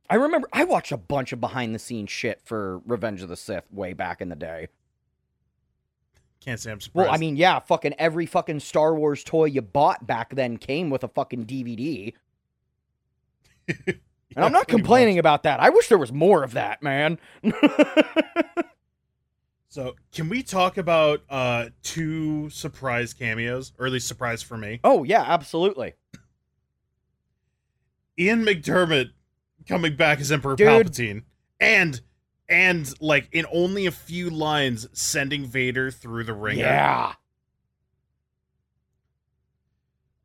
I 0.09 0.15
remember 0.17 0.49
I 0.53 0.65
watched 0.65 0.93
a 0.93 0.97
bunch 0.97 1.33
of 1.33 1.41
behind 1.41 1.75
the 1.75 1.79
scenes 1.81 2.11
shit 2.11 2.41
for 2.45 2.79
Revenge 2.87 3.23
of 3.23 3.29
the 3.29 3.37
Sith 3.37 3.73
way 3.73 3.93
back 3.93 4.21
in 4.21 4.29
the 4.29 4.37
day. 4.37 4.69
Can't 6.41 6.61
say 6.61 6.71
I'm 6.71 6.81
surprised. 6.81 7.07
Well, 7.07 7.15
I 7.15 7.19
mean, 7.19 7.37
yeah, 7.37 7.59
fucking 7.59 7.95
every 7.99 8.27
fucking 8.27 8.61
Star 8.61 8.95
Wars 8.95 9.25
toy 9.25 9.47
you 9.47 9.63
bought 9.63 10.07
back 10.07 10.35
then 10.35 10.59
came 10.59 10.91
with 10.91 11.03
a 11.03 11.09
fucking 11.09 11.47
DVD. 11.47 12.13
And 14.31 14.39
Yeah, 14.39 14.45
I'm 14.47 14.53
not 14.53 14.69
complaining 14.69 15.17
much. 15.17 15.21
about 15.21 15.43
that. 15.45 15.61
I 15.61 15.71
wish 15.71 15.89
there 15.89 15.99
was 15.99 16.13
more 16.13 16.43
of 16.43 16.53
that, 16.53 16.83
man. 16.83 17.19
So, 19.69 19.97
can 20.13 20.29
we 20.29 20.45
talk 20.45 20.77
about 20.79 21.23
uh 21.29 21.71
two 21.83 22.49
surprise 22.51 23.13
cameos, 23.13 23.73
or 23.77 23.87
at 23.87 23.93
least 23.93 24.07
surprise 24.07 24.41
for 24.41 24.57
me? 24.57 24.79
oh, 24.85 25.03
yeah, 25.03 25.23
absolutely. 25.27 25.95
Ian 28.17 28.45
McDiarmid 28.45 29.11
coming 29.67 29.97
back 29.97 30.21
as 30.21 30.31
Emperor 30.31 30.55
Dude. 30.55 30.69
Palpatine, 30.87 31.25
and 31.59 32.01
and 32.49 32.95
like 33.01 33.29
in 33.33 33.47
only 33.53 33.87
a 33.87 33.91
few 33.91 34.31
lines, 34.31 34.87
sending 34.93 35.45
Vader 35.45 35.91
through 35.91 36.23
the 36.23 36.35
ringer. 36.35 36.61
Yeah. 36.63 37.15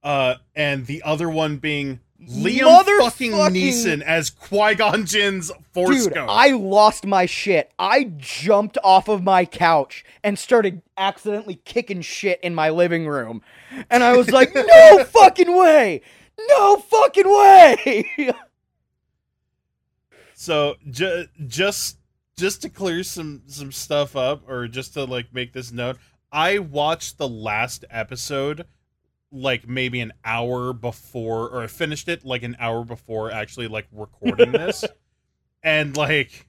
Uh, 0.03 0.35
and 0.55 0.85
the 0.85 1.01
other 1.01 1.27
one 1.27 1.57
being 1.57 2.01
Liam 2.21 2.61
Motherfucking- 2.83 3.01
fucking 3.01 3.31
Neeson 3.31 4.01
as 4.01 4.29
Qui 4.29 4.75
Gon 4.75 5.05
Jinn's 5.05 5.51
Force 5.73 6.03
Dude, 6.05 6.13
Ghost. 6.15 6.29
I 6.29 6.49
lost 6.51 7.05
my 7.05 7.25
shit. 7.25 7.71
I 7.79 8.11
jumped 8.17 8.77
off 8.83 9.07
of 9.07 9.23
my 9.23 9.45
couch 9.45 10.03
and 10.23 10.37
started 10.37 10.81
accidentally 10.97 11.55
kicking 11.63 12.01
shit 12.01 12.39
in 12.43 12.53
my 12.53 12.69
living 12.71 13.07
room. 13.07 13.41
And 13.89 14.03
I 14.03 14.17
was 14.17 14.29
like, 14.31 14.53
no 14.55 15.03
fucking 15.05 15.55
way! 15.57 16.01
No 16.49 16.77
fucking 16.77 17.25
way! 17.27 18.31
So 20.33 20.75
ju- 20.89 21.27
just 21.47 21.97
just 22.37 22.61
to 22.61 22.69
clear 22.69 23.03
some 23.03 23.41
some 23.47 23.71
stuff 23.73 24.15
up, 24.15 24.47
or 24.47 24.67
just 24.67 24.93
to 24.93 25.03
like 25.03 25.33
make 25.33 25.51
this 25.51 25.71
note, 25.71 25.97
I 26.31 26.59
watched 26.59 27.17
the 27.17 27.27
last 27.27 27.83
episode 27.89 28.65
like 29.31 29.67
maybe 29.67 29.99
an 29.99 30.13
hour 30.25 30.73
before, 30.73 31.49
or 31.49 31.61
I 31.63 31.67
finished 31.67 32.07
it 32.07 32.25
like 32.25 32.43
an 32.43 32.55
hour 32.59 32.83
before 32.83 33.31
actually 33.31 33.67
like 33.67 33.87
recording 33.91 34.51
this, 34.53 34.83
and 35.63 35.95
like 35.95 36.47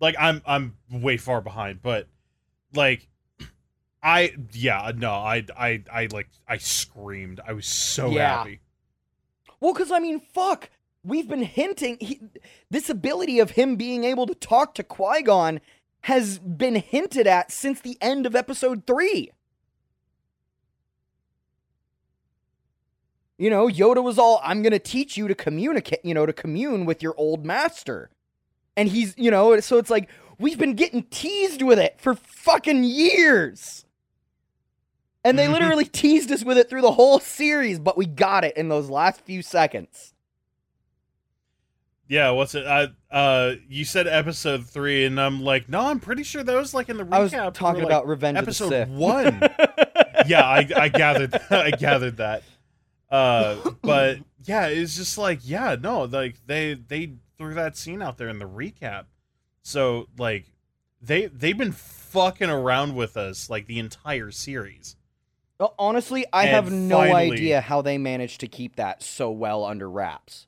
like 0.00 0.14
I'm 0.18 0.42
I'm 0.46 0.76
way 0.90 1.16
far 1.16 1.40
behind, 1.40 1.82
but 1.82 2.08
like. 2.74 3.08
I 4.02 4.34
yeah 4.52 4.92
no 4.94 5.10
I 5.10 5.44
I 5.58 5.82
I 5.92 6.06
like 6.12 6.28
I 6.46 6.58
screamed 6.58 7.40
I 7.44 7.54
was 7.54 7.66
so 7.66 8.10
Yeah. 8.10 8.38
happy 8.38 8.60
Well, 9.58 9.72
because 9.72 9.90
I 9.90 9.98
mean, 9.98 10.20
fuck, 10.20 10.70
we've 11.02 11.26
been 11.26 11.42
hinting 11.42 11.96
he, 12.00 12.20
this 12.70 12.88
ability 12.88 13.40
of 13.40 13.52
him 13.52 13.74
being 13.74 14.04
able 14.04 14.26
to 14.28 14.34
talk 14.34 14.74
to 14.74 14.84
Qui 14.84 15.22
Gon 15.22 15.60
has 16.02 16.38
been 16.38 16.76
hinted 16.76 17.26
at 17.26 17.50
since 17.50 17.80
the 17.80 17.98
end 18.00 18.26
of 18.26 18.36
Episode 18.36 18.86
Three. 18.86 19.32
You 23.38 23.50
know, 23.50 23.68
Yoda 23.68 24.02
was 24.02 24.18
all, 24.18 24.40
"I'm 24.42 24.62
gonna 24.62 24.78
teach 24.78 25.16
you 25.16 25.28
to 25.28 25.34
communicate, 25.34 26.00
you 26.04 26.14
know, 26.14 26.24
to 26.26 26.32
commune 26.32 26.86
with 26.86 27.02
your 27.02 27.14
old 27.18 27.44
master," 27.44 28.10
and 28.76 28.88
he's, 28.88 29.14
you 29.18 29.30
know, 29.30 29.58
so 29.60 29.76
it's 29.78 29.90
like 29.90 30.08
we've 30.38 30.58
been 30.58 30.74
getting 30.74 31.02
teased 31.04 31.62
with 31.62 31.78
it 31.78 31.96
for 31.98 32.14
fucking 32.14 32.84
years. 32.84 33.84
And 35.24 35.38
they 35.38 35.46
Mhm. 35.46 35.52
literally 35.52 35.84
teased 35.86 36.30
us 36.30 36.44
with 36.44 36.56
it 36.56 36.68
through 36.70 36.82
the 36.82 36.92
whole 36.92 37.18
series, 37.18 37.78
but 37.80 37.96
we 37.98 38.06
got 38.06 38.44
it 38.44 38.56
in 38.56 38.68
those 38.68 38.88
last 38.88 39.20
few 39.22 39.42
seconds. 39.42 40.14
Yeah, 42.08 42.30
what's 42.30 42.54
it? 42.54 42.64
Uh, 42.64 42.88
uh, 43.10 43.54
you 43.68 43.84
said 43.84 44.06
episode 44.06 44.66
three, 44.66 45.04
and 45.04 45.20
I'm 45.20 45.42
like, 45.42 45.68
no, 45.68 45.80
I'm 45.80 45.98
pretty 45.98 46.22
sure 46.22 46.44
that 46.44 46.54
was 46.54 46.72
like 46.72 46.88
in 46.88 46.96
the 46.96 47.04
recap. 47.04 47.12
I 47.12 47.18
was 47.18 47.32
talking 47.56 47.82
like, 47.82 47.86
about 47.86 48.06
Revenge 48.06 48.38
episode 48.38 48.64
of 48.66 48.70
the 48.70 48.76
Sith. 48.86 48.88
one. 48.88 49.40
yeah, 50.28 50.42
I, 50.44 50.68
I 50.76 50.88
gathered, 50.88 51.34
I 51.50 51.72
gathered 51.72 52.18
that. 52.18 52.44
Uh, 53.10 53.56
but 53.82 54.18
yeah, 54.44 54.66
it's 54.66 54.96
just 54.96 55.16
like, 55.18 55.40
yeah, 55.42 55.76
no, 55.80 56.04
like 56.04 56.36
they 56.46 56.74
they 56.74 57.12
threw 57.38 57.54
that 57.54 57.76
scene 57.76 58.02
out 58.02 58.18
there 58.18 58.28
in 58.28 58.38
the 58.38 58.48
recap, 58.48 59.04
so 59.62 60.08
like 60.18 60.46
they 61.00 61.26
they've 61.26 61.58
been 61.58 61.72
fucking 61.72 62.50
around 62.50 62.94
with 62.94 63.16
us 63.16 63.48
like 63.50 63.66
the 63.66 63.78
entire 63.78 64.30
series. 64.30 64.96
Well, 65.58 65.74
Honestly, 65.78 66.26
I 66.32 66.42
And 66.46 66.50
have 66.50 66.70
no 66.72 66.98
finally- 66.98 67.32
idea 67.36 67.60
how 67.62 67.80
they 67.82 67.96
managed 67.98 68.40
to 68.40 68.46
keep 68.46 68.76
that 68.76 69.02
so 69.02 69.30
well 69.30 69.64
under 69.64 69.88
wraps. 69.88 70.46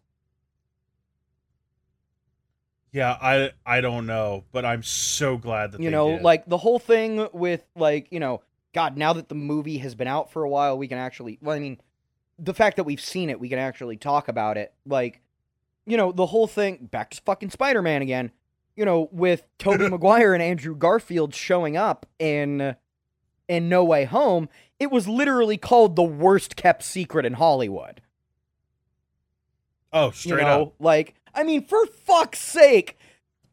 Yeah, 2.92 3.16
I 3.20 3.50
I 3.66 3.80
don't 3.80 4.06
know, 4.06 4.44
but 4.50 4.64
I'm 4.64 4.82
so 4.82 5.36
glad 5.36 5.72
that 5.72 5.80
you 5.80 5.90
know, 5.90 6.12
did. 6.12 6.22
like 6.22 6.46
the 6.46 6.56
whole 6.56 6.78
thing 6.78 7.28
with 7.32 7.62
like, 7.76 8.10
you 8.10 8.18
know, 8.20 8.42
God, 8.74 8.96
now 8.96 9.12
that 9.12 9.28
the 9.28 9.34
movie 9.34 9.78
has 9.78 9.94
been 9.94 10.08
out 10.08 10.30
for 10.32 10.42
a 10.42 10.48
while, 10.48 10.78
we 10.78 10.88
can 10.88 10.98
actually 10.98 11.38
well, 11.42 11.54
I 11.54 11.58
mean, 11.60 11.78
the 12.38 12.54
fact 12.54 12.76
that 12.76 12.84
we've 12.84 13.00
seen 13.00 13.30
it, 13.30 13.40
we 13.40 13.48
can 13.48 13.58
actually 13.58 13.96
talk 13.96 14.28
about 14.28 14.56
it. 14.56 14.72
Like, 14.86 15.20
you 15.86 15.96
know, 15.96 16.12
the 16.12 16.26
whole 16.26 16.46
thing 16.46 16.88
back 16.90 17.10
to 17.10 17.20
fucking 17.22 17.50
Spider-Man 17.50 18.02
again, 18.02 18.30
you 18.76 18.84
know, 18.84 19.08
with 19.10 19.42
Tobey 19.58 19.88
Maguire 19.88 20.34
and 20.34 20.42
Andrew 20.42 20.74
Garfield 20.76 21.34
showing 21.34 21.76
up 21.76 22.06
in 22.18 22.76
in 23.48 23.68
No 23.68 23.82
Way 23.84 24.04
Home, 24.04 24.48
it 24.78 24.90
was 24.90 25.08
literally 25.08 25.56
called 25.56 25.96
the 25.96 26.02
worst 26.02 26.54
kept 26.54 26.82
secret 26.82 27.24
in 27.24 27.32
Hollywood. 27.34 28.02
oh, 29.92 30.06
you 30.08 30.12
straight 30.12 30.42
know 30.42 30.62
up. 30.64 30.74
like 30.78 31.14
i 31.34 31.42
mean 31.42 31.64
for 31.64 31.86
fuck's 31.86 32.38
sake 32.38 32.98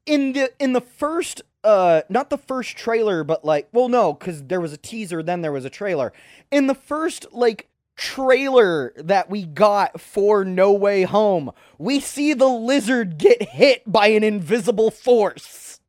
in 0.05 0.33
the 0.33 0.51
in 0.59 0.73
the 0.73 0.81
first 0.81 1.41
uh 1.63 2.01
not 2.09 2.29
the 2.29 2.37
first 2.37 2.75
trailer 2.75 3.23
but 3.23 3.45
like 3.45 3.67
well 3.71 3.87
no 3.87 4.13
because 4.13 4.43
there 4.43 4.59
was 4.61 4.73
a 4.73 4.77
teaser 4.77 5.23
then 5.23 5.41
there 5.41 5.51
was 5.51 5.63
a 5.65 5.69
trailer 5.69 6.11
in 6.51 6.67
the 6.67 6.75
first 6.75 7.25
like 7.31 7.69
trailer 7.95 8.91
that 8.97 9.29
we 9.29 9.43
got 9.45 9.99
for 10.01 10.43
no 10.43 10.71
way 10.73 11.03
home 11.03 11.51
we 11.77 11.99
see 11.99 12.33
the 12.33 12.47
lizard 12.47 13.17
get 13.17 13.41
hit 13.41 13.81
by 13.91 14.07
an 14.07 14.23
invisible 14.23 14.91
force 14.91 15.79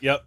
Yep. 0.00 0.24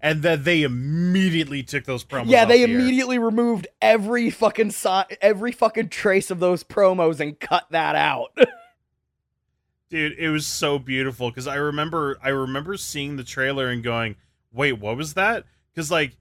And 0.00 0.22
then 0.22 0.42
they 0.44 0.62
immediately 0.62 1.62
took 1.64 1.84
those 1.84 2.04
promos. 2.04 2.26
yeah 2.28 2.44
they 2.44 2.64
the 2.64 2.72
air. 2.72 2.78
immediately 2.78 3.18
removed 3.18 3.66
every 3.82 4.30
fucking 4.30 4.70
si- 4.70 5.16
every 5.20 5.50
fucking 5.52 5.88
trace 5.88 6.30
of 6.30 6.38
those 6.40 6.62
promos 6.62 7.18
and 7.20 7.38
cut 7.40 7.66
that 7.70 7.96
out 7.96 8.36
dude 9.90 10.12
it 10.18 10.28
was 10.28 10.46
so 10.46 10.78
beautiful 10.78 11.30
because 11.30 11.46
i 11.46 11.54
remember 11.56 12.18
i 12.22 12.28
remember 12.28 12.76
seeing 12.76 13.16
the 13.16 13.24
trailer 13.24 13.68
and 13.68 13.82
going 13.82 14.16
wait 14.52 14.72
what 14.74 14.96
was 14.96 15.14
that 15.14 15.44
because 15.72 15.90
like 15.90 16.16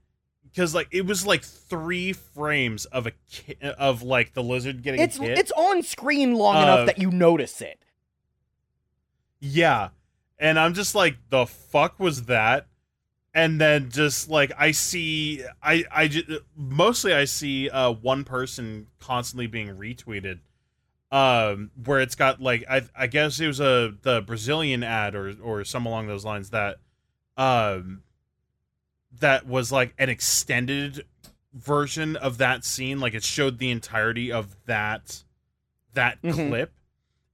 because 0.54 0.76
like 0.76 0.88
it 0.92 1.06
was 1.06 1.26
like 1.26 1.44
three 1.44 2.14
frames 2.14 2.86
of 2.86 3.08
a 3.08 3.12
ki- 3.30 3.58
of 3.78 4.04
like 4.04 4.34
the 4.34 4.44
lizard 4.44 4.84
getting 4.84 5.02
it's 5.02 5.18
hit. 5.18 5.38
it's 5.38 5.52
on 5.54 5.82
screen 5.84 6.36
long 6.36 6.56
Uh, 6.58 6.62
enough 6.64 6.86
that 6.86 7.00
you 7.00 7.10
notice 7.12 7.62
it. 7.62 7.84
Yeah. 9.40 9.90
And 10.40 10.60
i'm 10.60 10.74
just 10.74 10.96
like 10.96 11.18
the 11.30 11.46
fuck 11.46 12.00
was 12.00 12.24
that? 12.24 12.68
And 13.34 13.60
then 13.60 13.90
just 13.90 14.30
like 14.30 14.52
i 14.58 14.72
see 14.72 15.44
i 15.62 15.84
i 15.92 16.08
just, 16.08 16.28
mostly 16.56 17.14
i 17.14 17.26
see 17.26 17.70
uh 17.70 17.92
one 17.92 18.24
person 18.24 18.88
constantly 19.00 19.48
being 19.48 19.70
retweeted 19.70 20.40
um 21.12 21.72
where 21.84 22.00
it's 22.00 22.14
got 22.16 22.42
like 22.42 22.64
i 22.70 22.82
i 22.96 23.08
guess 23.08 23.40
it 23.40 23.48
was 23.48 23.60
a 23.60 23.94
the 24.04 24.22
brazilian 24.22 24.84
ad 24.84 25.16
or 25.16 25.34
or 25.42 25.64
some 25.64 25.86
along 25.88 26.08
those 26.08 26.24
lines 26.26 26.52
that 26.52 26.78
um 27.38 28.04
that 29.20 29.46
was 29.48 29.72
like 29.72 29.94
an 29.98 30.10
extended 30.10 31.06
version 31.54 32.16
of 32.16 32.38
that 32.40 32.66
scene 32.66 33.00
like 33.00 33.14
it 33.14 33.24
showed 33.24 33.60
the 33.60 33.70
entirety 33.70 34.32
of 34.32 34.56
that 34.66 35.24
that 35.94 36.20
Mhm. 36.24 36.50
clip 36.50 36.74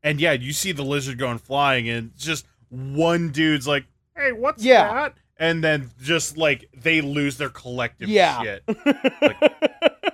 and 0.03 0.19
yeah 0.19 0.33
you 0.33 0.51
see 0.51 0.71
the 0.73 0.83
lizard 0.83 1.17
going 1.17 1.37
flying 1.37 1.87
and 1.87 2.11
just 2.17 2.45
one 2.69 3.29
dude's 3.31 3.65
like 3.67 3.85
hey 4.17 4.31
what's 4.33 4.61
Yeah. 4.63 4.93
that 4.93 5.13
and 5.37 5.63
then 5.63 5.89
just 6.01 6.35
like 6.37 6.69
they 6.75 6.99
lose 6.99 7.37
their 7.37 7.49
collective 7.49 8.09
Yeah. 8.09 8.41
shit 8.43 8.63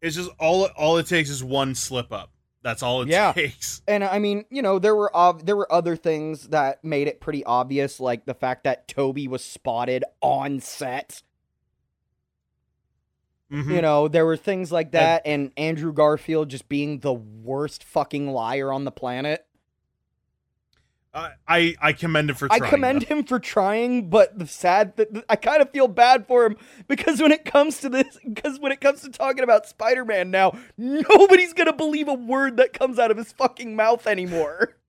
it's 0.00 0.16
just 0.16 0.30
all 0.38 0.64
all 0.76 0.96
it 0.98 1.06
takes 1.06 1.28
is 1.28 1.44
one 1.44 1.74
slip 1.74 2.10
up 2.12 2.30
that's 2.62 2.82
all 2.82 3.02
it 3.02 3.08
Yeah. 3.08 3.32
takes 3.32 3.82
and 3.88 4.04
I 4.04 4.18
mean, 4.18 4.44
you 4.50 4.62
know, 4.62 4.78
there 4.78 4.94
were 4.94 5.14
ob- 5.16 5.46
there 5.46 5.56
were 5.56 5.70
other 5.72 5.96
things 5.96 6.48
that 6.48 6.84
made 6.84 7.08
it 7.08 7.20
pretty 7.20 7.44
obvious, 7.44 8.00
like 8.00 8.26
the 8.26 8.34
fact 8.34 8.64
that 8.64 8.86
Tobey 8.88 9.26
was 9.28 9.42
spotted 9.44 10.04
on 10.20 10.60
set. 10.60 11.22
Mhm. 13.50 13.74
You 13.74 13.82
know, 13.82 14.06
there 14.06 14.24
were 14.24 14.36
things 14.36 14.70
like 14.70 14.92
that, 14.92 15.22
and 15.24 15.50
Andrew 15.56 15.92
Garfield 15.92 16.48
just 16.50 16.68
being 16.68 17.00
the 17.00 17.12
worst 17.12 17.82
fucking 17.82 18.28
liar 18.30 18.72
on 18.72 18.84
the 18.84 18.92
planet. 18.92 19.44
I, 21.12 21.30
I 21.48 21.74
I 21.82 21.92
commend 21.92 22.30
him 22.30 22.36
for 22.36 22.46
I 22.52 22.58
trying. 22.58 22.70
commend 22.70 23.02
though. 23.02 23.06
him 23.16 23.24
for 23.24 23.40
trying, 23.40 24.10
but 24.10 24.38
the 24.38 24.46
sad 24.46 24.96
th- 24.96 25.08
th- 25.12 25.24
I 25.28 25.34
kind 25.34 25.60
of 25.60 25.70
feel 25.70 25.88
bad 25.88 26.26
for 26.28 26.46
him 26.46 26.56
because 26.86 27.20
when 27.20 27.32
it 27.32 27.44
comes 27.44 27.80
to 27.80 27.88
this, 27.88 28.16
because 28.24 28.60
when 28.60 28.70
it 28.70 28.80
comes 28.80 29.00
to 29.02 29.10
talking 29.10 29.42
about 29.42 29.66
Spider-Man 29.66 30.30
now, 30.30 30.52
nobody's 30.78 31.52
gonna 31.52 31.72
believe 31.72 32.06
a 32.06 32.14
word 32.14 32.58
that 32.58 32.72
comes 32.72 32.98
out 33.00 33.10
of 33.10 33.16
his 33.16 33.32
fucking 33.32 33.74
mouth 33.76 34.06
anymore. 34.06 34.76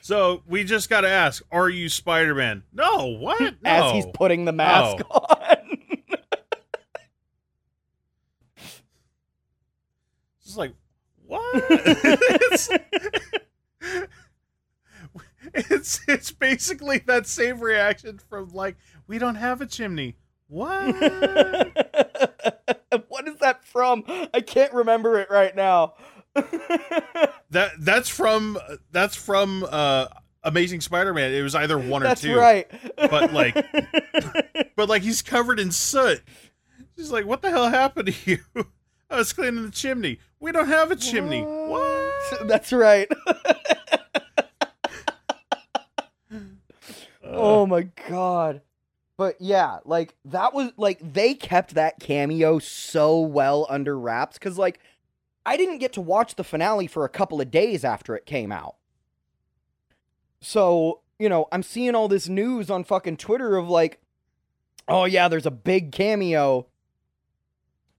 So 0.00 0.42
we 0.46 0.64
just 0.64 0.88
got 0.88 1.02
to 1.02 1.08
ask: 1.08 1.42
Are 1.52 1.68
you 1.68 1.90
Spider 1.90 2.34
Man? 2.34 2.62
No. 2.72 3.08
What? 3.18 3.40
No. 3.62 3.70
As 3.70 3.92
he's 3.92 4.06
putting 4.14 4.46
the 4.46 4.52
mask 4.52 5.04
on. 5.10 5.78
It's 10.40 10.56
like 10.56 10.72
what? 11.26 11.62
it's, 15.54 16.00
it's 16.08 16.30
basically 16.30 16.98
that 17.06 17.26
same 17.26 17.60
reaction 17.60 18.18
from 18.28 18.50
like 18.50 18.76
we 19.06 19.18
don't 19.18 19.36
have 19.36 19.60
a 19.60 19.66
chimney. 19.66 20.16
What? 20.48 20.94
what 23.08 23.28
is 23.28 23.36
that 23.40 23.64
from? 23.64 24.04
I 24.32 24.40
can't 24.40 24.72
remember 24.72 25.18
it 25.18 25.30
right 25.30 25.54
now. 25.54 25.94
that 27.50 27.72
that's 27.80 28.08
from 28.08 28.58
that's 28.90 29.16
from 29.16 29.66
uh 29.70 30.06
Amazing 30.44 30.80
Spider 30.80 31.12
Man. 31.12 31.32
It 31.32 31.42
was 31.42 31.54
either 31.54 31.78
one 31.78 32.02
or 32.02 32.06
That's 32.06 32.22
two. 32.22 32.38
right. 32.38 32.66
But, 32.96 33.32
like- 33.32 33.66
But 34.76 34.88
like 34.88 35.02
he's 35.02 35.22
covered 35.22 35.58
in 35.58 35.72
soot. 35.72 36.22
She's 36.96 37.10
like, 37.10 37.26
what 37.26 37.42
the 37.42 37.50
hell 37.50 37.68
happened 37.68 38.14
to 38.14 38.30
you? 38.30 38.38
I 39.10 39.16
was 39.16 39.32
cleaning 39.32 39.64
the 39.64 39.70
chimney. 39.70 40.18
We 40.40 40.52
don't 40.52 40.68
have 40.68 40.90
a 40.90 40.96
chimney. 40.96 41.42
What? 41.42 42.46
That's 42.48 42.72
right. 42.72 43.08
Uh, 47.28 47.36
oh 47.36 47.66
my 47.66 47.82
god. 48.08 48.62
But 49.16 49.36
yeah, 49.40 49.78
like 49.84 50.14
that 50.24 50.54
was 50.54 50.72
like 50.76 51.00
they 51.00 51.34
kept 51.34 51.74
that 51.74 52.00
cameo 52.00 52.58
so 52.58 53.20
well 53.20 53.66
under 53.68 53.98
wraps 53.98 54.38
cuz 54.38 54.56
like 54.56 54.80
I 55.44 55.56
didn't 55.56 55.78
get 55.78 55.92
to 55.94 56.00
watch 56.00 56.36
the 56.36 56.44
finale 56.44 56.86
for 56.86 57.04
a 57.04 57.08
couple 57.08 57.40
of 57.40 57.50
days 57.50 57.84
after 57.84 58.14
it 58.14 58.26
came 58.26 58.52
out. 58.52 58.76
So, 60.40 61.00
you 61.18 61.28
know, 61.28 61.48
I'm 61.50 61.62
seeing 61.62 61.94
all 61.94 62.06
this 62.06 62.28
news 62.28 62.70
on 62.70 62.84
fucking 62.84 63.16
Twitter 63.16 63.56
of 63.56 63.68
like 63.68 64.00
oh 64.86 65.04
yeah, 65.04 65.28
there's 65.28 65.46
a 65.46 65.50
big 65.50 65.92
cameo. 65.92 66.66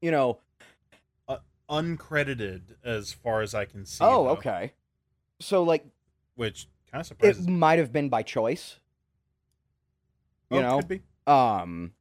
You 0.02 0.12
know, 0.12 0.40
uncredited 1.70 2.62
as 2.84 3.14
far 3.14 3.42
as 3.42 3.54
I 3.54 3.66
can 3.66 3.86
see. 3.86 4.04
oh, 4.04 4.26
though, 4.26 4.30
okay. 4.32 4.74
So 5.40 5.64
like 5.64 5.86
Which 6.36 6.68
kind 6.92 7.02
of 7.02 7.08
surprised, 7.08 7.48
it 7.48 7.50
might 7.50 7.80
have 7.80 7.94
been 7.94 8.10
by 8.10 8.24
choice. 8.24 8.79
You 10.50 10.60
Oh, 10.60 10.62
know? 10.62 10.82
Um, 11.28 11.92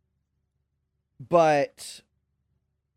but 1.29 2.01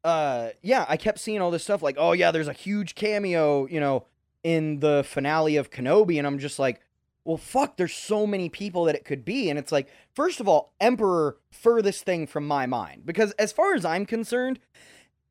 uh 0.03 0.49
yeah, 0.61 0.86
I 0.88 0.98
kept 0.98 1.19
seeing 1.19 1.41
all 1.41 1.52
this 1.52 1.64
stuff 1.64 1.82
like, 1.82 1.95
oh 1.99 2.14
yeah, 2.14 2.32
there's 2.32 2.48
a 2.48 2.53
huge 2.53 2.95
cameo, 2.95 3.68
you 3.68 3.80
know, 3.80 4.06
in 4.44 4.80
the 4.80 5.03
finale 5.07 5.57
of 5.57 5.69
Kenobi, 5.69 6.18
and 6.18 6.26
I'm 6.26 6.40
just 6.40 6.57
like, 6.57 6.82
well, 7.23 7.38
fuck, 7.38 7.78
there's 7.78 7.94
so 7.94 8.26
many 8.26 8.49
people 8.49 8.86
that 8.86 8.95
it 8.95 9.06
could 9.06 9.23
be. 9.23 9.49
And 9.49 9.60
it's 9.60 9.72
like, 9.72 9.88
first 10.15 10.40
of 10.40 10.48
all, 10.48 10.73
Emperor, 10.80 11.38
furthest 11.52 12.03
thing 12.03 12.26
from 12.26 12.48
my 12.48 12.65
mind. 12.65 13.06
Because 13.06 13.32
as 13.34 13.52
far 13.52 13.76
as 13.76 13.86
I'm 13.86 14.07
concerned, 14.07 14.57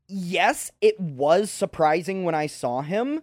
yes, 0.06 0.70
it 0.80 1.01
was 1.01 1.51
surprising 1.51 2.22
when 2.22 2.34
I 2.36 2.47
saw 2.47 2.82
him. 2.82 3.22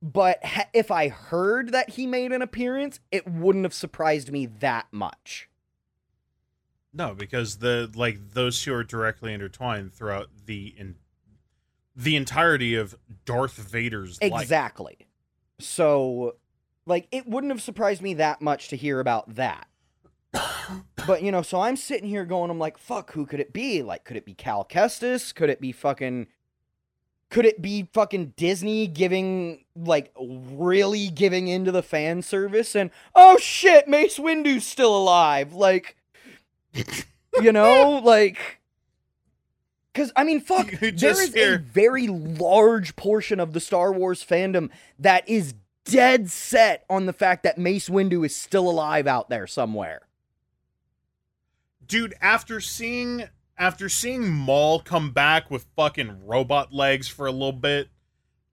But 0.00 0.44
ha- 0.44 0.68
if 0.72 0.92
I 0.92 1.08
heard 1.08 1.72
that 1.72 1.90
he 1.90 2.06
made 2.06 2.30
an 2.30 2.42
appearance, 2.42 3.00
it 3.10 3.26
wouldn't 3.26 3.64
have 3.64 3.74
surprised 3.74 4.30
me 4.30 4.46
that 4.46 4.86
much. 4.92 5.48
No, 6.94 7.12
because 7.12 7.58
the 7.58 7.90
like 7.94 8.32
those 8.32 8.62
two 8.62 8.72
are 8.72 8.84
directly 8.84 9.34
intertwined 9.34 9.92
throughout 9.92 10.28
the 10.46 10.74
in 10.78 10.94
the 11.96 12.16
entirety 12.16 12.74
of 12.74 12.96
Darth 13.24 13.56
Vader's 13.56 14.20
life. 14.22 14.42
Exactly. 14.42 15.06
So, 15.60 16.36
like, 16.86 17.06
it 17.12 17.26
wouldn't 17.26 17.52
have 17.52 17.62
surprised 17.62 18.02
me 18.02 18.14
that 18.14 18.40
much 18.40 18.68
to 18.68 18.76
hear 18.76 19.00
about 19.00 19.36
that. 19.36 19.68
but, 21.06 21.22
you 21.22 21.30
know, 21.30 21.42
so 21.42 21.60
I'm 21.60 21.76
sitting 21.76 22.08
here 22.08 22.24
going, 22.24 22.50
I'm 22.50 22.58
like, 22.58 22.78
fuck, 22.78 23.12
who 23.12 23.26
could 23.26 23.40
it 23.40 23.52
be? 23.52 23.82
Like, 23.82 24.04
could 24.04 24.16
it 24.16 24.24
be 24.24 24.34
Cal 24.34 24.64
Kestis? 24.64 25.34
Could 25.34 25.50
it 25.50 25.60
be 25.60 25.72
fucking. 25.72 26.26
Could 27.30 27.46
it 27.46 27.62
be 27.62 27.88
fucking 27.92 28.34
Disney 28.36 28.86
giving, 28.86 29.64
like, 29.74 30.12
really 30.16 31.08
giving 31.08 31.48
into 31.48 31.72
the 31.72 31.82
fan 31.82 32.22
service? 32.22 32.76
And, 32.76 32.90
oh 33.14 33.38
shit, 33.38 33.88
Mace 33.88 34.18
Windu's 34.18 34.64
still 34.64 34.96
alive. 34.96 35.52
Like, 35.52 35.96
you 37.40 37.52
know, 37.52 38.00
like. 38.04 38.60
Because, 39.92 40.10
I 40.16 40.24
mean, 40.24 40.40
fuck, 40.40 40.70
there 40.80 40.90
just 40.90 41.36
a 41.36 41.56
very 41.58 42.08
large 42.08 42.96
portion 42.96 43.38
of 43.38 43.52
the 43.52 43.60
Star 43.60 43.92
Wars 43.92 44.24
fandom 44.24 44.70
that 44.98 45.28
is 45.28 45.54
dead 45.84 46.30
set 46.30 46.84
on 46.88 47.06
the 47.06 47.12
fact 47.12 47.42
that 47.44 47.58
Mace 47.58 47.88
Windu 47.88 48.24
is 48.24 48.34
still 48.34 48.68
alive 48.68 49.06
out 49.06 49.28
there 49.28 49.46
somewhere. 49.46 50.02
Dude, 51.86 52.14
after 52.20 52.60
seeing 52.60 53.28
after 53.56 53.88
seeing 53.88 54.30
Maul 54.30 54.80
come 54.80 55.12
back 55.12 55.50
with 55.50 55.66
fucking 55.76 56.26
robot 56.26 56.72
legs 56.72 57.06
for 57.06 57.26
a 57.26 57.32
little 57.32 57.52
bit, 57.52 57.88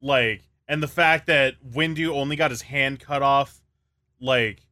like 0.01 0.43
and 0.67 0.83
the 0.83 0.87
fact 0.87 1.27
that 1.27 1.55
Windu 1.63 2.09
only 2.09 2.35
got 2.35 2.51
his 2.51 2.61
hand 2.61 2.99
cut 2.99 3.21
off, 3.21 3.61
like 4.19 4.67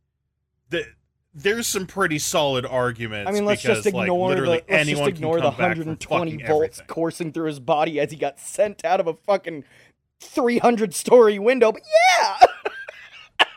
the 0.69 0.85
there's 1.34 1.68
some 1.68 1.85
pretty 1.85 2.19
solid 2.19 2.65
arguments. 2.65 3.30
I 3.30 3.34
mean, 3.34 3.45
let's 3.45 3.61
because, 3.61 3.84
just 3.84 3.93
like, 3.93 4.03
ignore 4.03 4.35
the 4.35 4.41
let's 4.41 4.68
just 4.68 4.80
anyone 4.80 5.06
can 5.10 5.15
ignore 5.15 5.41
the 5.41 5.51
come 5.51 5.57
back 5.57 5.77
from 5.77 5.88
120 5.88 6.31
volts 6.43 6.49
everything. 6.49 6.85
coursing 6.88 7.31
through 7.31 7.47
his 7.47 7.60
body 7.60 7.99
as 7.99 8.11
he 8.11 8.18
got 8.18 8.39
sent 8.39 8.84
out 8.84 8.99
of 8.99 9.07
a 9.07 9.14
fucking 9.14 9.64
300 10.19 10.93
story 10.93 11.39
window. 11.39 11.72
But 11.72 11.84
yeah. 13.39 13.47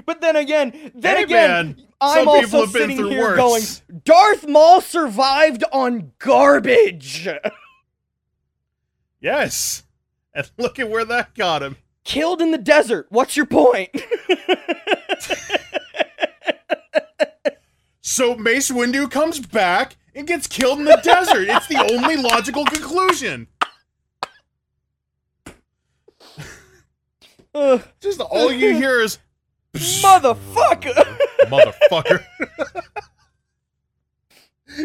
but 0.06 0.20
then 0.20 0.36
again, 0.36 0.92
then 0.94 1.16
Hey, 1.16 1.22
again, 1.24 1.48
man, 1.50 1.86
I'm 2.00 2.18
some 2.24 2.28
also 2.28 2.66
sitting 2.66 2.96
here 2.96 3.36
worse. 3.36 3.36
going, 3.36 3.62
Darth 4.04 4.48
Maul 4.48 4.80
survived 4.80 5.64
on 5.72 6.12
garbage. 6.18 7.28
Yes, 9.20 9.84
and 10.34 10.50
look 10.58 10.80
at 10.80 10.90
where 10.90 11.04
that 11.04 11.36
got 11.36 11.62
him. 11.62 11.76
Killed 12.02 12.42
in 12.42 12.50
the 12.50 12.58
desert. 12.58 13.06
What's 13.08 13.36
your 13.36 13.46
point? 13.46 13.90
So 18.12 18.36
Mace 18.36 18.70
Windu 18.70 19.10
comes 19.10 19.40
back 19.40 19.96
and 20.14 20.26
gets 20.26 20.46
killed 20.46 20.80
in 20.80 20.84
the 20.84 21.00
desert. 21.02 21.48
It's 21.48 21.66
the 21.66 21.78
only 21.78 22.18
logical 22.18 22.66
conclusion. 22.66 23.46
Ugh, 27.54 27.82
Just 28.00 28.20
all 28.20 28.52
you 28.52 28.76
hear 28.76 29.00
is 29.00 29.18
motherfucker. 29.74 31.18
motherfucker. 31.46 32.22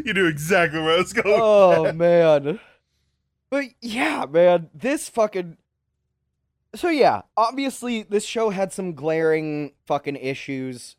you 0.05 0.13
knew 0.13 0.27
exactly 0.27 0.79
where 0.79 0.93
I 0.93 0.97
was 0.97 1.11
going. 1.11 1.41
oh 1.43 1.91
man. 1.91 2.61
But 3.49 3.65
yeah, 3.81 4.25
man, 4.29 4.69
this 4.73 5.09
fucking 5.09 5.57
So 6.75 6.87
yeah, 6.87 7.23
obviously 7.35 8.03
this 8.03 8.23
show 8.23 8.51
had 8.51 8.71
some 8.71 8.93
glaring 8.93 9.73
fucking 9.85 10.15
issues, 10.15 10.95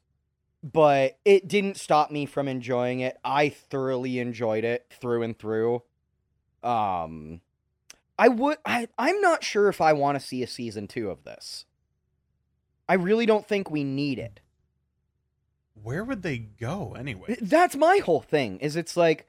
but 0.63 1.19
it 1.25 1.49
didn't 1.49 1.77
stop 1.77 2.11
me 2.11 2.27
from 2.27 2.49
enjoying 2.49 3.01
it. 3.01 3.19
I 3.25 3.49
thoroughly 3.49 4.19
enjoyed 4.19 4.65
it 4.65 4.87
through 4.91 5.23
and 5.23 5.39
through. 5.39 5.83
Um 6.63 7.41
I 8.19 8.29
would 8.29 8.59
I 8.65 8.89
I'm 8.99 9.21
not 9.21 9.45
sure 9.45 9.69
if 9.69 9.81
I 9.81 9.93
want 9.93 10.21
to 10.21 10.27
see 10.27 10.43
a 10.43 10.47
season 10.47 10.89
2 10.89 11.11
of 11.11 11.25
this. 11.25 11.65
I 12.89 12.95
really 12.95 13.27
don't 13.27 13.47
think 13.47 13.71
we 13.71 13.85
need 13.85 14.19
it. 14.19 14.41
Where 15.83 16.03
would 16.05 16.23
they 16.23 16.39
go 16.39 16.95
anyway? 16.99 17.37
That's 17.41 17.77
my 17.77 17.99
whole 17.99 18.23
thing. 18.23 18.59
Is 18.59 18.77
it's 18.77 18.97
like, 18.97 19.29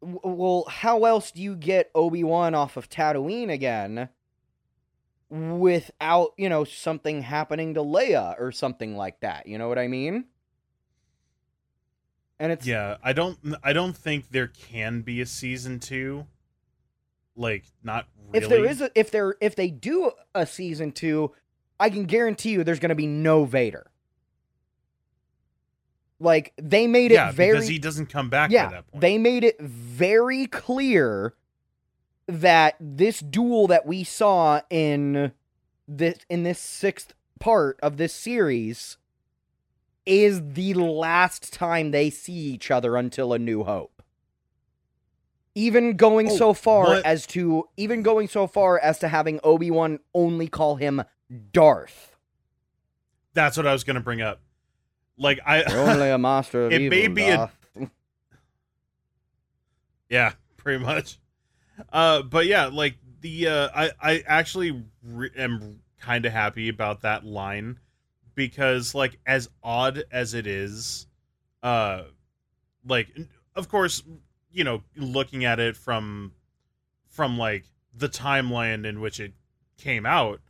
well, 0.00 0.64
how 0.68 1.04
else 1.04 1.30
do 1.30 1.42
you 1.42 1.54
get 1.54 1.90
Obi 1.94 2.24
Wan 2.24 2.54
off 2.54 2.76
of 2.76 2.88
Tatooine 2.88 3.50
again, 3.50 4.08
without 5.30 6.30
you 6.36 6.48
know 6.48 6.64
something 6.64 7.22
happening 7.22 7.74
to 7.74 7.80
Leia 7.80 8.40
or 8.40 8.50
something 8.50 8.96
like 8.96 9.20
that? 9.20 9.46
You 9.46 9.58
know 9.58 9.68
what 9.68 9.78
I 9.78 9.86
mean? 9.86 10.24
And 12.40 12.52
it's 12.52 12.66
Yeah, 12.66 12.96
I 13.02 13.12
don't. 13.12 13.38
I 13.62 13.72
don't 13.72 13.96
think 13.96 14.30
there 14.30 14.48
can 14.48 15.02
be 15.02 15.20
a 15.20 15.26
season 15.26 15.80
two. 15.80 16.26
Like, 17.36 17.64
not 17.82 18.06
really. 18.32 18.44
if 18.44 18.48
there 18.48 18.64
is 18.64 18.80
a 18.80 18.90
if 18.94 19.10
there 19.10 19.36
if 19.40 19.56
they 19.56 19.70
do 19.70 20.12
a 20.34 20.46
season 20.46 20.92
two, 20.92 21.32
I 21.80 21.90
can 21.90 22.04
guarantee 22.04 22.50
you 22.50 22.64
there's 22.64 22.80
going 22.80 22.90
to 22.90 22.94
be 22.94 23.06
no 23.06 23.44
Vader. 23.44 23.90
Like 26.20 26.52
they 26.60 26.86
made 26.86 27.12
it 27.12 27.14
yeah, 27.14 27.30
very 27.30 27.52
because 27.52 27.68
he 27.68 27.78
doesn't 27.78 28.06
come 28.06 28.28
back 28.28 28.50
yeah, 28.50 28.66
by 28.66 28.72
that 28.72 28.90
point. 28.90 29.00
they 29.00 29.18
made 29.18 29.44
it 29.44 29.60
very 29.60 30.46
clear 30.46 31.34
that 32.26 32.76
this 32.80 33.20
duel 33.20 33.68
that 33.68 33.86
we 33.86 34.02
saw 34.02 34.60
in 34.68 35.32
this 35.86 36.18
in 36.28 36.42
this 36.42 36.58
sixth 36.58 37.14
part 37.38 37.78
of 37.82 37.98
this 37.98 38.12
series 38.12 38.96
is 40.08 40.40
the 40.54 40.74
last 40.74 41.52
time 41.52 41.90
they 41.90 42.08
see 42.10 42.32
each 42.32 42.70
other 42.70 42.96
until 42.96 43.32
a 43.32 43.38
new 43.38 43.62
hope. 43.64 44.02
Even 45.54 45.96
going 45.96 46.30
Oh, 46.30 46.36
so 46.36 46.54
far 46.54 46.84
what- 46.86 47.04
as 47.06 47.26
to 47.28 47.68
even 47.76 48.02
going 48.02 48.26
so 48.28 48.46
far 48.46 48.78
as 48.78 48.98
to 49.00 49.08
having 49.08 49.38
Obi-Wan 49.44 49.98
only 50.14 50.48
call 50.48 50.76
him 50.76 51.02
Darth. 51.52 52.16
That's 53.34 53.56
what 53.56 53.66
I 53.66 53.72
was 53.72 53.84
gonna 53.84 54.00
bring 54.00 54.22
up. 54.22 54.40
Like 55.16 55.40
I, 55.44 55.64
You're 55.68 55.90
only 55.90 56.10
a 56.10 56.18
master 56.30 56.66
of 56.66 56.72
It 56.72 56.80
evil. 56.82 56.96
may 56.98 57.08
be 57.08 57.22
a- 57.28 57.36
Darth. 57.36 57.56
yeah, 60.08 60.32
pretty 60.56 60.82
much. 60.82 61.18
Uh, 61.92 62.22
but 62.22 62.46
yeah, 62.46 62.66
like 62.66 62.96
the 63.20 63.48
uh, 63.48 63.68
I 63.74 63.90
I 64.00 64.24
actually 64.26 64.84
re- 65.02 65.30
am 65.36 65.80
kind 66.00 66.24
of 66.24 66.32
happy 66.32 66.68
about 66.68 67.02
that 67.02 67.24
line 67.24 67.78
because 68.38 68.94
like 68.94 69.18
as 69.26 69.50
odd 69.64 70.04
as 70.12 70.32
it 70.32 70.46
is, 70.46 71.08
uh, 71.64 72.04
like 72.86 73.08
of 73.56 73.68
course 73.68 74.04
you 74.52 74.62
know 74.62 74.84
looking 74.94 75.44
at 75.44 75.58
it 75.58 75.76
from 75.76 76.30
from 77.08 77.36
like 77.36 77.64
the 77.92 78.08
timeline 78.08 78.86
in 78.86 79.00
which 79.00 79.18
it 79.18 79.32
came 79.76 80.06
out, 80.06 80.40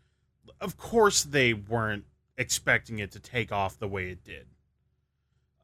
of 0.60 0.76
course 0.76 1.22
they 1.22 1.54
weren't 1.54 2.04
expecting 2.36 2.98
it 2.98 3.10
to 3.12 3.18
take 3.18 3.50
off 3.50 3.78
the 3.78 3.88
way 3.88 4.10
it 4.10 4.22
did. 4.22 4.46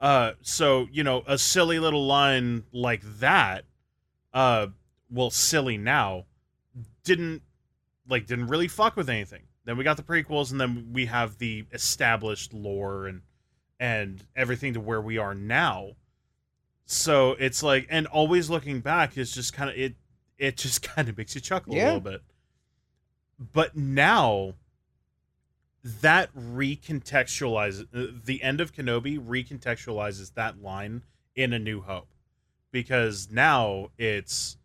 Uh, 0.01 0.33
so 0.41 0.89
you 0.91 1.05
know, 1.05 1.25
a 1.27 1.37
silly 1.37 1.79
little 1.79 2.07
line 2.07 2.65
like 2.73 3.03
that, 3.19 3.67
uh, 4.33 4.69
well, 5.11 5.29
silly 5.29 5.77
now, 5.77 6.25
didn't 7.05 7.43
like 8.09 8.27
didn't 8.27 8.47
really 8.47 8.69
fuck 8.69 8.97
with 8.97 9.11
anything. 9.11 9.43
Then 9.65 9.77
we 9.77 9.85
got 9.85 9.97
the 9.97 10.03
prequels, 10.03 10.51
and 10.51 10.61
then 10.61 10.91
we 10.93 11.07
have 11.07 11.39
the 11.39 11.65
established 11.73 12.53
lore 12.53 13.07
and 13.07 13.23
and 13.81 14.24
everything 14.36 14.74
to 14.74 14.81
where 14.81 15.01
we 15.01 15.19
are 15.19 15.35
now. 15.35 15.93
So 16.86 17.32
it's 17.32 17.62
like, 17.62 17.86
and 17.91 18.07
always 18.07 18.51
looking 18.51 18.81
back 18.81 19.16
is 19.16 19.32
just 19.35 19.53
kind 19.53 19.70
of 19.70 19.77
it. 19.77 19.95
It 20.39 20.57
just 20.57 20.82
kind 20.95 21.09
of 21.09 21.16
makes 21.16 21.35
you 21.35 21.41
chuckle 21.41 21.74
Yeah. 21.74 21.85
a 21.85 21.86
little 21.86 22.01
bit. 22.01 22.23
But 23.39 23.77
now, 23.77 24.55
that 25.82 26.35
recontextualizes 26.35 27.86
uh, 27.95 28.12
the 28.24 28.43
end 28.43 28.61
of 28.61 28.73
Kenobi 28.73 29.19
recontextualizes 29.19 30.35
that 30.35 30.62
line 30.62 31.03
in 31.35 31.53
A 31.53 31.59
New 31.59 31.81
Hope 31.82 32.09
because 32.70 33.28
now 33.31 33.91
it's 33.99 34.57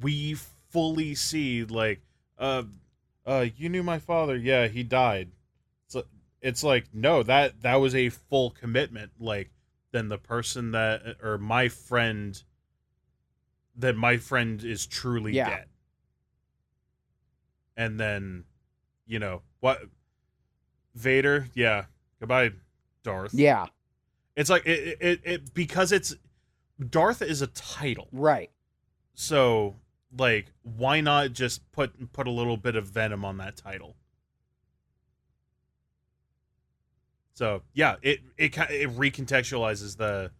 we 0.00 0.34
fully 0.34 1.14
see 1.14 1.64
like 1.64 2.00
uh 2.38 2.64
uh 3.26 3.46
you 3.56 3.68
knew 3.68 3.82
my 3.82 3.98
father 3.98 4.36
yeah 4.36 4.66
he 4.68 4.82
died 4.82 5.30
so 5.88 6.04
it's 6.40 6.62
like 6.62 6.84
no 6.92 7.22
that 7.22 7.60
that 7.62 7.76
was 7.76 7.94
a 7.94 8.08
full 8.08 8.50
commitment 8.50 9.10
like 9.18 9.50
then 9.92 10.08
the 10.08 10.18
person 10.18 10.72
that 10.72 11.16
or 11.22 11.38
my 11.38 11.68
friend 11.68 12.42
that 13.76 13.96
my 13.96 14.16
friend 14.16 14.64
is 14.64 14.86
truly 14.86 15.32
Yeah. 15.32 15.50
dead. 15.50 15.66
And 17.76 18.00
then, 18.00 18.44
you 19.06 19.18
know, 19.18 19.42
what 19.60 19.82
Vader, 20.94 21.48
yeah, 21.54 21.84
goodbye 22.20 22.52
Darth. 23.02 23.34
Yeah, 23.34 23.66
It's 24.34 24.48
like 24.48 24.64
it, 24.66 24.96
it, 25.00 25.20
it 25.24 25.54
because 25.54 25.92
it's 25.92 26.14
Darth 26.88 27.20
is 27.22 27.42
a 27.42 27.46
title. 27.48 28.08
right. 28.12 28.50
So, 29.14 29.76
like 30.18 30.52
why 30.62 31.00
not 31.00 31.32
just 31.32 31.70
put 31.72 32.12
put 32.12 32.26
a 32.26 32.30
little 32.30 32.56
bit 32.56 32.76
of 32.76 32.86
venom 32.86 33.24
on 33.24 33.38
that 33.38 33.56
title? 33.56 33.96
So, 37.34 37.62
yeah, 37.74 37.96
it 38.02 38.20
it 38.38 38.56
it 38.56 38.96
recontextualizes 38.96 39.96
the 39.96 40.30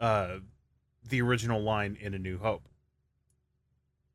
uh 0.00 0.38
the 1.08 1.22
original 1.22 1.62
line 1.62 1.96
in 2.00 2.14
A 2.14 2.18
New 2.18 2.38
Hope. 2.38 2.68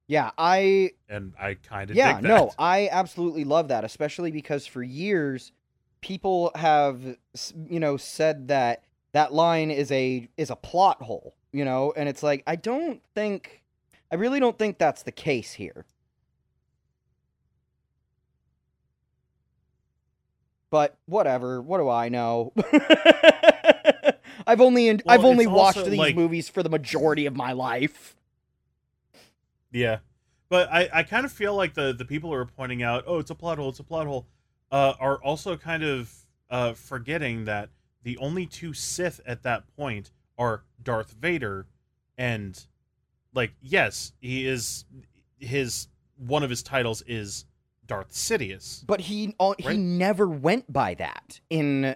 Yeah, 0.08 0.32
I 0.38 0.92
and 1.10 1.34
I 1.40 1.56
kind 1.56 1.90
of 1.90 1.96
yeah 1.96 2.20
no 2.22 2.52
i 2.58 2.88
absolutely 2.92 3.44
love 3.44 3.68
that 3.70 3.84
especially 3.84 4.32
because 4.32 4.66
for 4.66 4.82
years 4.82 5.52
people 6.02 6.52
have 6.56 7.18
you 7.70 7.80
know 7.80 7.98
said 7.98 8.48
that 8.48 8.84
that 9.12 9.34
line 9.34 9.72
is 9.72 9.92
a 9.92 10.30
is 10.38 10.50
a 10.50 10.56
plot 10.56 11.02
hole 11.02 11.36
you 11.52 11.66
know 11.66 11.94
and 11.98 12.08
it's 12.08 12.24
like 12.24 12.44
i 12.48 12.56
don't 12.56 13.02
think 13.16 13.64
i 14.12 14.16
really 14.16 14.40
don't 14.40 14.58
think 14.58 14.78
that's 14.78 15.04
the 15.04 15.12
case 15.12 15.54
here. 15.54 15.86
But 20.70 20.98
whatever 21.06 21.62
what 21.62 21.78
do 21.78 21.90
i 21.90 22.10
know? 22.10 22.52
I've 24.46 24.62
only 24.62 24.92
Well, 24.92 25.02
i've 25.08 25.26
only 25.26 25.48
watched 25.48 25.86
these 25.86 25.98
like- 25.98 26.16
movies 26.16 26.50
for 26.50 26.62
the 26.64 26.70
majority 26.70 27.26
of 27.26 27.36
my 27.36 27.54
life. 27.54 28.16
Yeah, 29.72 30.00
but 30.50 30.70
I 30.72 30.90
I 30.94 31.04
kind 31.04 31.26
of 31.26 31.32
feel 31.32 31.56
like 31.56 31.74
the 31.74 31.94
the 31.94 32.06
people 32.06 32.30
who 32.32 32.36
are 32.36 32.46
pointing 32.46 32.84
out, 32.84 33.04
oh, 33.08 33.20
it's 33.20 33.32
a 33.32 33.36
plot 33.36 33.58
hole, 33.58 33.70
it's 33.70 33.80
a 33.80 33.84
plot 33.84 34.08
hole, 34.08 34.28
uh, 34.72 34.94
are 35.00 35.18
also 35.24 35.56
kind 35.58 35.84
of 35.84 36.14
uh 36.50 36.74
forgetting 36.74 37.46
that 37.46 37.70
the 38.04 38.18
only 38.18 38.46
two 38.46 38.74
Sith 38.74 39.20
at 39.26 39.44
that 39.44 39.64
point 39.76 40.12
are 40.38 40.64
Darth 40.82 41.12
Vader, 41.12 41.66
and 42.18 42.66
like 43.38 43.54
yes, 43.62 44.12
he 44.20 44.46
is 44.46 44.84
his 45.40 45.88
one 46.18 46.44
of 46.44 46.50
his 46.50 46.64
titles 46.64 47.02
is 47.08 47.46
Darth 47.86 48.12
Sidious. 48.12 48.86
but 48.86 49.00
he 49.00 49.36
uh, 49.40 49.54
he 49.60 49.78
never 49.78 50.28
went 50.28 50.74
by 50.74 50.96
that 50.96 51.40
in 51.50 51.96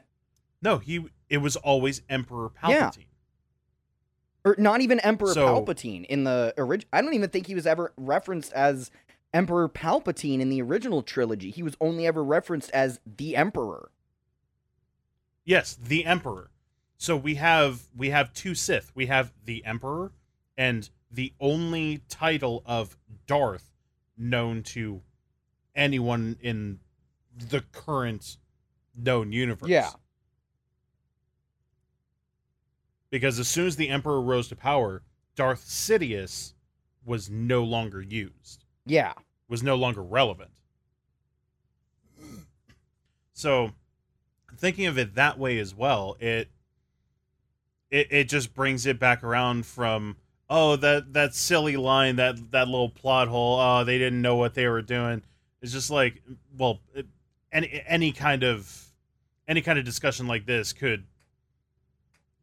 No, 0.62 0.78
he 0.78 1.04
it 1.30 1.40
was 1.40 1.56
always 1.58 2.02
Emperor 2.10 2.50
Palpatine. 2.50 2.98
Yeah. 2.98 4.46
or 4.46 4.56
not 4.58 4.80
even 4.82 5.00
Emperor 5.02 5.34
So- 5.34 5.48
Palpatine 5.48 6.06
in 6.06 6.24
the 6.24 6.54
original. 6.58 6.88
I 6.94 7.02
don't 7.02 7.14
even 7.16 7.30
think 7.30 7.48
he 7.48 7.56
was 7.56 7.66
ever 7.68 7.92
referenced 7.98 8.54
as 8.54 8.92
Emperor 9.34 9.68
Palpatine 9.68 10.40
in 10.42 10.50
the 10.50 10.62
original 10.62 11.02
trilogy. 11.02 11.50
He 11.52 11.64
was 11.64 11.76
only 11.82 12.06
ever 12.06 12.24
referenced 12.24 12.70
as 12.72 13.00
the 13.06 13.36
Emperor. 13.36 13.90
Yes, 15.44 15.76
the 15.82 16.06
Emperor. 16.06 16.52
So 16.98 17.18
we 17.18 17.36
have 17.36 17.82
we 17.98 18.12
have 18.12 18.32
two 18.34 18.54
Sith. 18.54 18.92
We 18.94 19.08
have 19.08 19.34
the 19.44 19.66
Emperor 19.66 20.12
and 20.56 20.88
the 21.12 21.34
only 21.40 22.02
title 22.10 22.64
of 22.66 22.98
Darth 23.28 23.72
known 24.18 24.64
to 24.64 25.02
anyone 25.76 26.38
in 26.42 26.80
the 27.50 27.62
current 27.72 28.38
known 28.96 29.32
universe. 29.32 29.70
Yeah. 29.70 29.90
Because 33.10 33.40
as 33.40 33.48
soon 33.48 33.68
as 33.68 33.76
the 33.76 33.90
Emperor 33.90 34.22
rose 34.22 34.48
to 34.50 34.56
power, 34.56 35.04
Darth 35.36 35.66
Sidious 35.66 36.54
was 37.06 37.30
no 37.30 37.64
longer 37.64 38.02
used. 38.02 38.64
Yeah, 38.86 39.14
was 39.48 39.62
no 39.64 39.76
longer 39.76 40.02
relevant. 40.02 40.52
So, 43.34 43.72
thinking 44.58 44.86
of 44.86 44.98
it 44.98 45.16
that 45.16 45.38
way 45.38 45.58
as 45.60 45.76
well, 45.76 46.16
it 46.20 46.50
it 47.90 48.08
it 48.12 48.30
just 48.30 48.54
brings 48.54 48.86
it 48.86 49.00
back 49.00 49.24
around 49.24 49.66
from 49.66 50.18
oh 50.52 50.76
that 50.76 51.14
that 51.14 51.34
silly 51.34 51.78
line 51.78 52.18
that 52.18 52.52
that 52.52 52.68
little 52.68 52.90
plot 52.90 53.30
hole 53.30 53.58
oh 53.60 53.84
they 53.86 53.98
didn't 53.98 54.22
know 54.22 54.36
what 54.36 54.54
they 54.54 54.68
were 54.68 54.82
doing. 54.84 55.24
It's 55.62 55.72
just 55.72 55.90
like 55.90 56.22
well 56.56 56.82
it, 56.94 57.08
any 57.52 57.82
any 57.88 58.12
kind 58.12 58.44
of 58.44 58.86
any 59.48 59.62
kind 59.62 59.80
of 59.80 59.86
discussion 59.86 60.28
like 60.28 60.46
this 60.46 60.74
could 60.74 61.06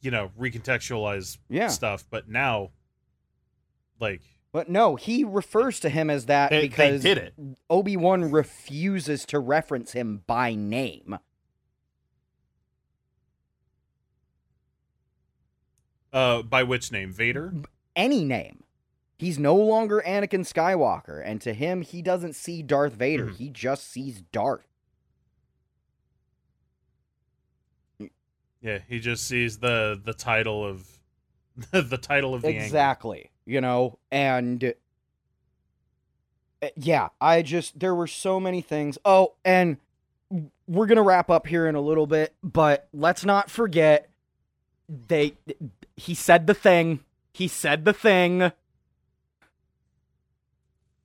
you 0.01 0.10
know 0.10 0.30
recontextualize 0.40 1.39
yeah. 1.48 1.68
stuff, 1.68 2.05
but 2.10 2.28
now 2.28 2.70
like 4.01 4.22
But 4.52 4.70
no, 4.70 4.97
he 4.97 5.22
refers 5.24 5.78
to 5.80 5.89
him 5.90 6.09
as 6.09 6.26
that 6.26 6.51
they, 6.51 6.62
they 6.62 6.68
because 6.68 7.02
did 7.02 7.18
it. 7.18 7.35
Obi 7.68 7.97
Wan 7.97 8.30
refuses 8.30 9.26
to 9.26 9.39
reference 9.39 9.93
him 9.93 10.22
by 10.26 10.55
name. 10.55 11.18
Uh, 16.10 16.40
by 16.40 16.62
which 16.62 16.90
name? 16.90 17.12
Vader. 17.12 17.52
Any 17.99 18.25
name. 18.25 18.62
He's 19.19 19.39
no 19.39 19.57
longer 19.57 20.03
Anakin 20.07 20.47
Skywalker, 20.51 21.20
and 21.23 21.41
to 21.43 21.53
him, 21.53 21.83
he 21.83 22.01
doesn't 22.01 22.35
see 22.35 22.62
Darth 22.62 22.93
Vader. 22.95 23.27
Mhm. 23.27 23.37
He 23.37 23.51
just 23.51 23.91
sees 23.91 24.23
Darth. 24.33 24.65
Yeah, 28.61 28.79
he 28.89 28.99
just 29.01 29.27
sees 29.27 29.59
the 29.59 30.01
the 30.03 30.15
title 30.15 30.65
of 30.65 30.87
the 31.73 31.99
title 31.99 32.35
of 32.35 32.43
the 32.43 32.49
angle. 32.49 32.65
exactly 32.65 33.31
you 33.45 33.61
know 33.61 33.99
and 34.12 34.75
uh, 36.62 36.69
yeah 36.77 37.09
i 37.20 37.43
just 37.43 37.81
there 37.81 37.95
were 37.97 38.07
so 38.07 38.39
many 38.39 38.61
things 38.61 38.97
oh 39.05 39.33
and 39.45 39.77
we're 40.69 40.87
gonna 40.87 41.03
wrap 41.03 41.31
up 41.31 41.49
here 41.49 41.66
in 41.66 41.75
a 41.75 41.81
little 41.81 42.07
bit 42.07 42.33
but 42.45 42.87
let's 42.93 43.25
not 43.25 43.51
forget 43.51 44.09
they 45.09 45.33
he 45.97 46.15
said 46.15 46.47
the 46.47 46.55
thing 46.55 47.01
he 47.39 47.48
said 47.48 47.85
the 47.85 47.93
thing 47.93 48.52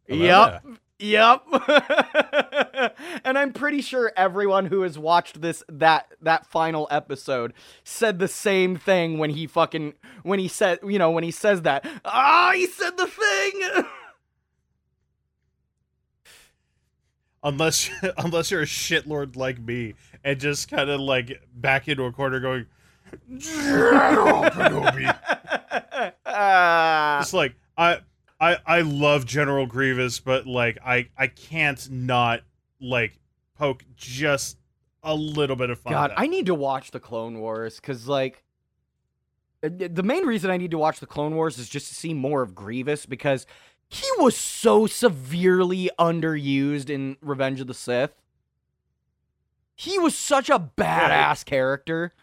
yep 0.07 0.63
Yep. 1.03 1.43
and 3.25 3.37
I'm 3.37 3.51
pretty 3.51 3.81
sure 3.81 4.13
everyone 4.15 4.67
who 4.67 4.83
has 4.83 4.97
watched 4.97 5.41
this 5.41 5.61
that 5.67 6.13
that 6.21 6.45
final 6.45 6.87
episode 6.89 7.53
said 7.83 8.19
the 8.19 8.29
same 8.29 8.77
thing 8.77 9.17
when 9.17 9.31
he 9.31 9.45
fucking 9.45 9.95
when 10.21 10.39
he 10.39 10.47
said, 10.47 10.79
you 10.81 10.97
know, 10.97 11.11
when 11.11 11.25
he 11.25 11.31
says 11.31 11.63
that. 11.63 11.85
Ah, 12.05 12.53
he 12.55 12.67
said 12.67 12.95
the 12.95 13.07
thing. 13.07 13.85
Unless 17.43 17.89
unless 18.17 18.51
you're 18.51 18.61
a 18.61 18.65
shitlord 18.65 19.35
like 19.35 19.59
me 19.59 19.95
and 20.23 20.39
just 20.39 20.69
kind 20.69 20.89
of 20.89 21.01
like 21.01 21.41
back 21.53 21.89
into 21.89 22.05
a 22.05 22.13
corner 22.13 22.39
going, 22.39 22.67
General 23.37 24.43
Kenobi. 24.45 25.15
It's 27.21 27.33
like 27.33 27.55
I 27.77 27.99
I 28.39 28.57
I 28.65 28.81
love 28.81 29.25
General 29.25 29.65
Grievous, 29.65 30.19
but 30.19 30.45
like 30.45 30.77
I 30.85 31.09
I 31.17 31.27
can't 31.27 31.89
not 31.89 32.41
like 32.81 33.19
poke 33.55 33.83
just 33.95 34.57
a 35.03 35.15
little 35.15 35.55
bit 35.55 35.69
of 35.69 35.79
fun. 35.79 35.93
God, 35.93 36.13
I 36.15 36.27
need 36.27 36.45
to 36.47 36.55
watch 36.55 36.91
the 36.91 36.99
Clone 36.99 37.39
Wars 37.39 37.75
because, 37.75 38.07
like, 38.07 38.43
uh, 39.63 39.69
the 39.69 40.03
main 40.03 40.25
reason 40.25 40.49
I 40.49 40.57
need 40.57 40.71
to 40.71 40.77
watch 40.77 40.99
the 40.99 41.05
Clone 41.05 41.35
Wars 41.35 41.57
is 41.57 41.69
just 41.69 41.87
to 41.89 41.95
see 41.95 42.13
more 42.13 42.41
of 42.41 42.55
Grievous 42.55 43.05
because 43.05 43.45
he 43.89 44.07
was 44.17 44.35
so 44.35 44.87
severely 44.87 45.89
underused 45.99 46.89
in 46.89 47.17
Revenge 47.21 47.59
of 47.59 47.67
the 47.67 47.73
Sith. 47.73 48.13
He 49.75 49.99
was 49.99 50.15
such 50.15 50.49
a 50.49 50.59
badass 50.59 51.45
character. 51.45 52.13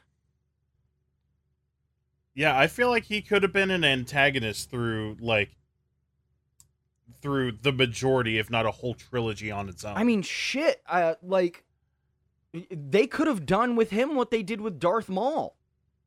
Yeah, 2.34 2.58
I 2.58 2.66
feel 2.68 2.88
like 2.88 3.04
he 3.04 3.22
could 3.22 3.42
have 3.42 3.52
been 3.52 3.70
an 3.70 3.84
antagonist 3.84 4.70
through 4.70 5.16
like 5.20 5.50
through 7.20 7.52
the 7.52 7.72
majority, 7.72 8.38
if 8.38 8.50
not 8.50 8.66
a 8.66 8.70
whole 8.70 8.94
trilogy 8.94 9.50
on 9.50 9.68
its 9.68 9.84
own. 9.84 9.96
I 9.96 10.04
mean, 10.04 10.22
shit. 10.22 10.82
Uh, 10.88 11.14
like, 11.22 11.64
they 12.70 13.06
could 13.06 13.26
have 13.26 13.46
done 13.46 13.76
with 13.76 13.90
him 13.90 14.14
what 14.14 14.30
they 14.30 14.42
did 14.42 14.60
with 14.60 14.78
Darth 14.78 15.08
Maul. 15.08 15.56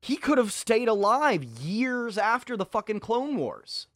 He 0.01 0.17
could 0.17 0.37
have 0.37 0.51
stayed 0.51 0.87
alive 0.87 1.43
years 1.43 2.17
after 2.17 2.57
the 2.57 2.65
fucking 2.65 2.99
Clone 2.99 3.37
Wars. 3.37 3.87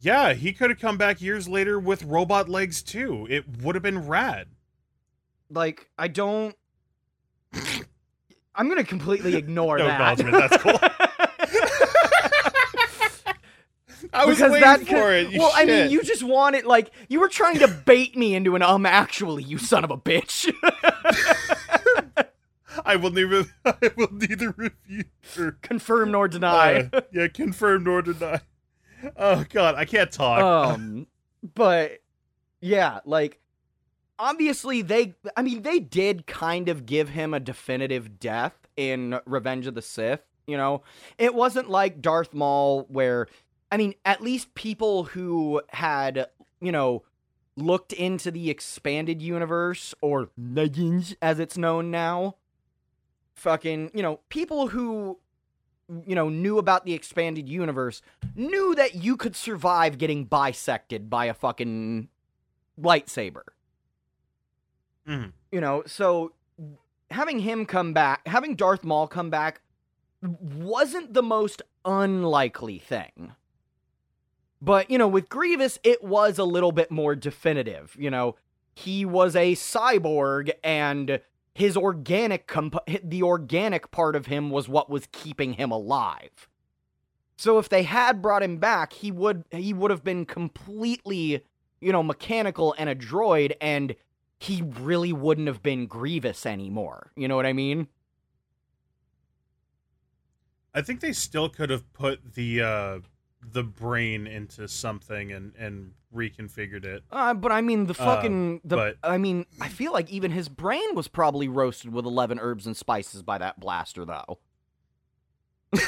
yeah, 0.00 0.34
he 0.34 0.52
could 0.52 0.68
have 0.68 0.78
come 0.78 0.98
back 0.98 1.22
years 1.22 1.48
later 1.48 1.78
with 1.78 2.02
robot 2.02 2.48
legs 2.48 2.82
too. 2.82 3.26
It 3.30 3.62
would 3.62 3.74
have 3.74 3.82
been 3.82 4.06
rad. 4.06 4.48
Like, 5.48 5.88
I 5.98 6.08
don't. 6.08 6.54
I'm 8.54 8.68
gonna 8.68 8.84
completely 8.84 9.34
ignore 9.42 9.78
No 9.78 9.86
that. 9.86 10.18
acknowledgement, 10.18 10.50
that's 10.50 10.62
cool. 10.62 10.78
I 14.12 14.26
was 14.26 14.36
because 14.36 14.52
waiting 14.52 14.68
that 14.68 14.86
for 14.86 15.12
it. 15.12 15.30
You 15.30 15.38
well, 15.40 15.50
I 15.54 15.64
mean, 15.64 15.90
you 15.90 16.02
just 16.02 16.22
wanted 16.22 16.64
like 16.66 16.90
you 17.08 17.18
were 17.20 17.28
trying 17.28 17.58
to 17.60 17.68
bait 17.68 18.16
me 18.16 18.34
into 18.34 18.54
an 18.54 18.62
um. 18.62 18.86
Actually, 18.86 19.42
you 19.42 19.58
son 19.58 19.82
of 19.82 19.90
a 19.90 19.96
bitch. 19.96 20.52
I 22.84 22.96
will 22.96 23.10
neither. 23.10 23.44
I 23.64 23.90
will 23.96 24.08
neither 24.12 24.52
refute 24.56 25.06
or 25.38 25.52
Confirm 25.62 26.10
nor 26.12 26.28
deny. 26.28 26.88
uh, 26.92 27.00
yeah, 27.12 27.28
confirm 27.28 27.84
nor 27.84 28.02
deny. 28.02 28.40
oh 29.16 29.44
god, 29.50 29.74
I 29.74 29.84
can't 29.84 30.12
talk. 30.12 30.40
um 30.70 31.06
but 31.54 31.98
yeah 32.60 33.00
like 33.04 33.38
obviously 34.18 34.82
they 34.82 35.14
i 35.36 35.42
mean 35.42 35.62
they 35.62 35.78
did 35.78 36.26
kind 36.26 36.68
of 36.68 36.86
give 36.86 37.10
him 37.10 37.34
a 37.34 37.40
definitive 37.40 38.18
death 38.18 38.54
in 38.76 39.18
revenge 39.26 39.66
of 39.66 39.74
the 39.74 39.82
sith 39.82 40.22
you 40.46 40.56
know 40.56 40.82
it 41.18 41.34
wasn't 41.34 41.68
like 41.68 42.00
darth 42.00 42.32
maul 42.32 42.86
where 42.88 43.26
i 43.72 43.76
mean 43.76 43.94
at 44.04 44.22
least 44.22 44.54
people 44.54 45.04
who 45.04 45.60
had 45.70 46.28
you 46.60 46.72
know 46.72 47.02
looked 47.56 47.92
into 47.92 48.30
the 48.30 48.50
expanded 48.50 49.22
universe 49.22 49.94
or 50.00 50.28
legends 50.36 51.14
as 51.22 51.38
it's 51.38 51.56
known 51.56 51.90
now 51.90 52.34
fucking 53.34 53.90
you 53.94 54.02
know 54.02 54.20
people 54.28 54.68
who 54.68 55.18
you 56.06 56.14
know 56.14 56.28
knew 56.28 56.58
about 56.58 56.84
the 56.84 56.94
expanded 56.94 57.48
universe 57.48 58.00
knew 58.34 58.74
that 58.74 58.94
you 58.94 59.16
could 59.16 59.36
survive 59.36 59.98
getting 59.98 60.24
bisected 60.24 61.10
by 61.10 61.26
a 61.26 61.34
fucking 61.34 62.08
lightsaber. 62.80 63.42
Mhm. 65.08 65.32
You 65.52 65.60
know, 65.60 65.82
so 65.86 66.32
having 67.10 67.40
him 67.40 67.66
come 67.66 67.92
back, 67.92 68.26
having 68.26 68.56
Darth 68.56 68.84
Maul 68.84 69.06
come 69.06 69.30
back 69.30 69.60
wasn't 70.22 71.12
the 71.14 71.22
most 71.22 71.62
unlikely 71.84 72.78
thing. 72.78 73.34
But, 74.60 74.90
you 74.90 74.96
know, 74.98 75.08
with 75.08 75.28
Grievous, 75.28 75.78
it 75.82 76.02
was 76.02 76.38
a 76.38 76.44
little 76.44 76.72
bit 76.72 76.90
more 76.90 77.14
definitive. 77.14 77.94
You 77.98 78.10
know, 78.10 78.36
he 78.74 79.04
was 79.04 79.36
a 79.36 79.52
cyborg 79.54 80.50
and 80.62 81.20
his 81.54 81.76
organic 81.76 82.46
comp- 82.46 82.78
the 83.02 83.22
organic 83.22 83.90
part 83.90 84.16
of 84.16 84.26
him 84.26 84.50
was 84.50 84.68
what 84.68 84.88
was 84.88 85.06
keeping 85.12 85.54
him 85.54 85.70
alive. 85.70 86.48
So 87.36 87.58
if 87.58 87.68
they 87.68 87.82
had 87.82 88.22
brought 88.22 88.42
him 88.42 88.58
back, 88.58 88.92
he 88.92 89.10
would 89.10 89.44
he 89.50 89.72
would 89.72 89.90
have 89.90 90.04
been 90.04 90.24
completely, 90.24 91.44
you 91.80 91.92
know, 91.92 92.02
mechanical 92.02 92.74
and 92.78 92.88
a 92.88 92.94
droid 92.94 93.52
and 93.60 93.94
he 94.44 94.62
really 94.62 95.12
wouldn't 95.12 95.46
have 95.46 95.62
been 95.62 95.86
Grievous 95.86 96.44
anymore. 96.44 97.12
You 97.16 97.28
know 97.28 97.36
what 97.36 97.46
I 97.46 97.52
mean? 97.54 97.88
I 100.74 100.82
think 100.82 101.00
they 101.00 101.12
still 101.12 101.48
could 101.48 101.70
have 101.70 101.90
put 101.92 102.34
the 102.34 102.60
uh 102.60 102.98
the 103.52 103.62
brain 103.62 104.26
into 104.26 104.66
something 104.68 105.32
and 105.32 105.54
and 105.56 105.92
reconfigured 106.14 106.84
it. 106.84 107.04
Uh, 107.10 107.32
but 107.34 107.52
I 107.52 107.60
mean 107.60 107.86
the 107.86 107.94
fucking 107.94 108.60
the 108.64 108.76
but- 108.76 108.96
I 109.02 109.18
mean 109.18 109.46
I 109.60 109.68
feel 109.68 109.92
like 109.92 110.10
even 110.10 110.30
his 110.30 110.48
brain 110.48 110.94
was 110.94 111.08
probably 111.08 111.48
roasted 111.48 111.92
with 111.92 112.04
11 112.04 112.38
herbs 112.40 112.66
and 112.66 112.76
spices 112.76 113.22
by 113.22 113.38
that 113.38 113.60
blaster 113.60 114.04
though. 114.04 114.38
Yeah, 115.78 115.80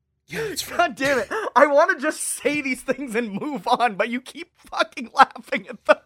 that's 0.00 0.13
God 0.30 0.94
damn 0.96 1.18
it. 1.18 1.28
I 1.54 1.66
want 1.66 1.90
to 1.90 2.02
just 2.02 2.20
say 2.20 2.60
these 2.60 2.82
things 2.82 3.14
and 3.14 3.40
move 3.40 3.66
on, 3.68 3.96
but 3.96 4.08
you 4.08 4.20
keep 4.20 4.58
fucking 4.58 5.10
laughing 5.14 5.68
at 5.68 5.84
them. 5.84 5.98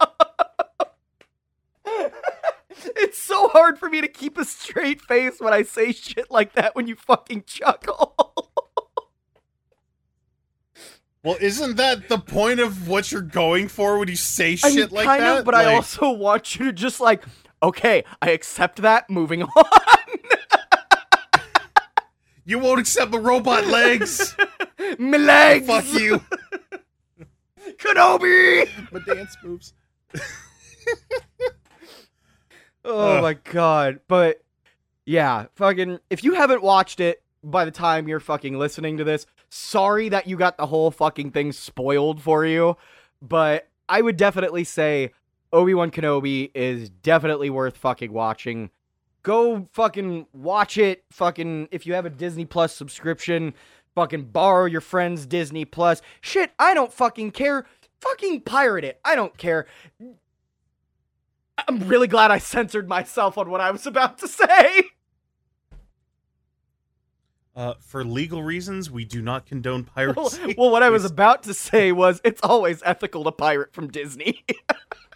it's 2.97 3.19
so 3.19 3.49
hard 3.49 3.79
for 3.79 3.89
me 3.89 4.01
to 4.01 4.09
keep 4.09 4.37
a 4.37 4.45
straight 4.45 5.01
face 5.01 5.41
when 5.41 5.53
I 5.53 5.63
say 5.63 5.93
shit 5.93 6.31
like 6.31 6.55
that 6.55 6.75
when 6.75 6.87
you 6.87 6.97
fucking 6.97 7.45
chuckle. 7.47 8.15
Well, 11.25 11.37
isn't 11.41 11.77
that 11.77 12.09
the 12.09 12.19
point 12.19 12.61
of 12.61 12.89
what 12.89 13.11
you're 13.11 13.21
going 13.21 13.69
for 13.69 13.99
when 13.99 14.09
you 14.09 14.15
say 14.17 14.53
I 14.53 14.55
shit 14.55 14.75
mean, 14.75 14.89
like 14.91 15.05
kind 15.05 15.23
that? 15.23 15.39
of, 15.41 15.45
but 15.45 15.55
I 15.55 15.75
also 15.75 16.11
want 16.13 16.57
you 16.57 16.67
to 16.67 16.73
just 16.73 17.01
like, 17.01 17.25
okay, 17.63 18.05
I 18.23 18.31
accept 18.31 18.81
that, 18.83 19.11
moving 19.11 19.43
on. 19.57 19.98
You 22.49 22.59
won't 22.59 22.81
accept 22.81 23.13
the 23.13 23.21
robot 23.21 23.67
legs. 23.67 24.35
My 24.99 25.19
legs! 25.19 25.67
Fuck 25.67 25.85
you. 25.93 26.21
Kenobi! 27.77 28.67
My 28.93 29.01
dance 29.01 29.37
moves. 29.45 29.75
Oh 32.85 33.17
Ugh. 33.17 33.23
my 33.23 33.35
god. 33.35 34.01
But 34.09 34.43
yeah, 35.05 35.47
fucking 35.57 35.99
if 36.09 36.25
you 36.25 36.33
haven't 36.33 36.63
watched 36.63 37.01
it 37.01 37.23
by 37.45 37.67
the 37.67 37.71
time 37.71 38.09
you're 38.09 38.19
fucking 38.19 38.59
listening 38.59 38.97
to 38.97 39.05
this, 39.05 39.27
sorry 39.51 40.09
that 40.09 40.27
you 40.27 40.37
got 40.39 40.57
the 40.57 40.67
whole 40.67 40.91
fucking 40.91 41.33
thing 41.33 41.53
spoiled 41.53 42.23
for 42.23 42.47
you, 42.47 42.79
but 43.21 43.69
I 43.91 44.01
would 44.01 44.17
definitely 44.17 44.65
say 44.65 45.13
Obi-Wan 45.53 45.91
Kenobi 45.91 46.51
is 46.55 46.89
definitely 46.89 47.51
worth 47.51 47.77
fucking 47.77 48.13
watching. 48.13 48.71
Go 49.29 49.69
fucking 49.73 50.27
watch 50.33 50.79
it. 50.79 51.05
Fucking 51.11 51.69
if 51.71 51.85
you 51.87 51.93
have 51.93 52.07
a 52.07 52.11
Disney 52.11 52.47
Plus 52.47 52.75
subscription, 52.75 53.53
fucking 53.95 54.31
borrow 54.31 54.65
your 54.65 54.81
friend's 54.81 55.27
Disney 55.27 55.67
Plus. 55.67 56.01
Shit, 56.23 56.53
I 56.59 56.73
don't 56.73 56.91
fucking 56.91 57.33
care. 57.33 57.67
Fucking 58.01 58.41
pirate 58.41 58.85
it. 58.85 58.99
I 59.05 59.17
don't 59.17 59.37
care. 59.37 59.67
I'm 61.69 61.81
really 61.81 62.07
glad 62.07 62.31
I 62.31 62.39
censored 62.39 62.89
myself 62.89 63.37
on 63.37 63.51
what 63.51 63.61
I 63.61 63.71
was 63.71 63.87
about 63.87 64.17
to 64.21 64.29
say. 64.29 64.85
Uh, 67.55 67.75
for 67.81 68.05
legal 68.05 68.43
reasons, 68.43 68.91
we 68.91 69.05
do 69.05 69.21
not 69.21 69.45
condone 69.45 69.85
piracy. 69.85 70.55
well, 70.57 70.71
what 70.71 70.83
I 70.83 70.89
was 70.89 71.05
about 71.05 71.43
to 71.43 71.53
say 71.53 71.93
was 71.93 72.23
it's 72.25 72.41
always 72.43 72.83
ethical 72.83 73.25
to 73.25 73.33
pirate 73.33 73.75
from 73.75 73.89
Disney. 73.89 74.43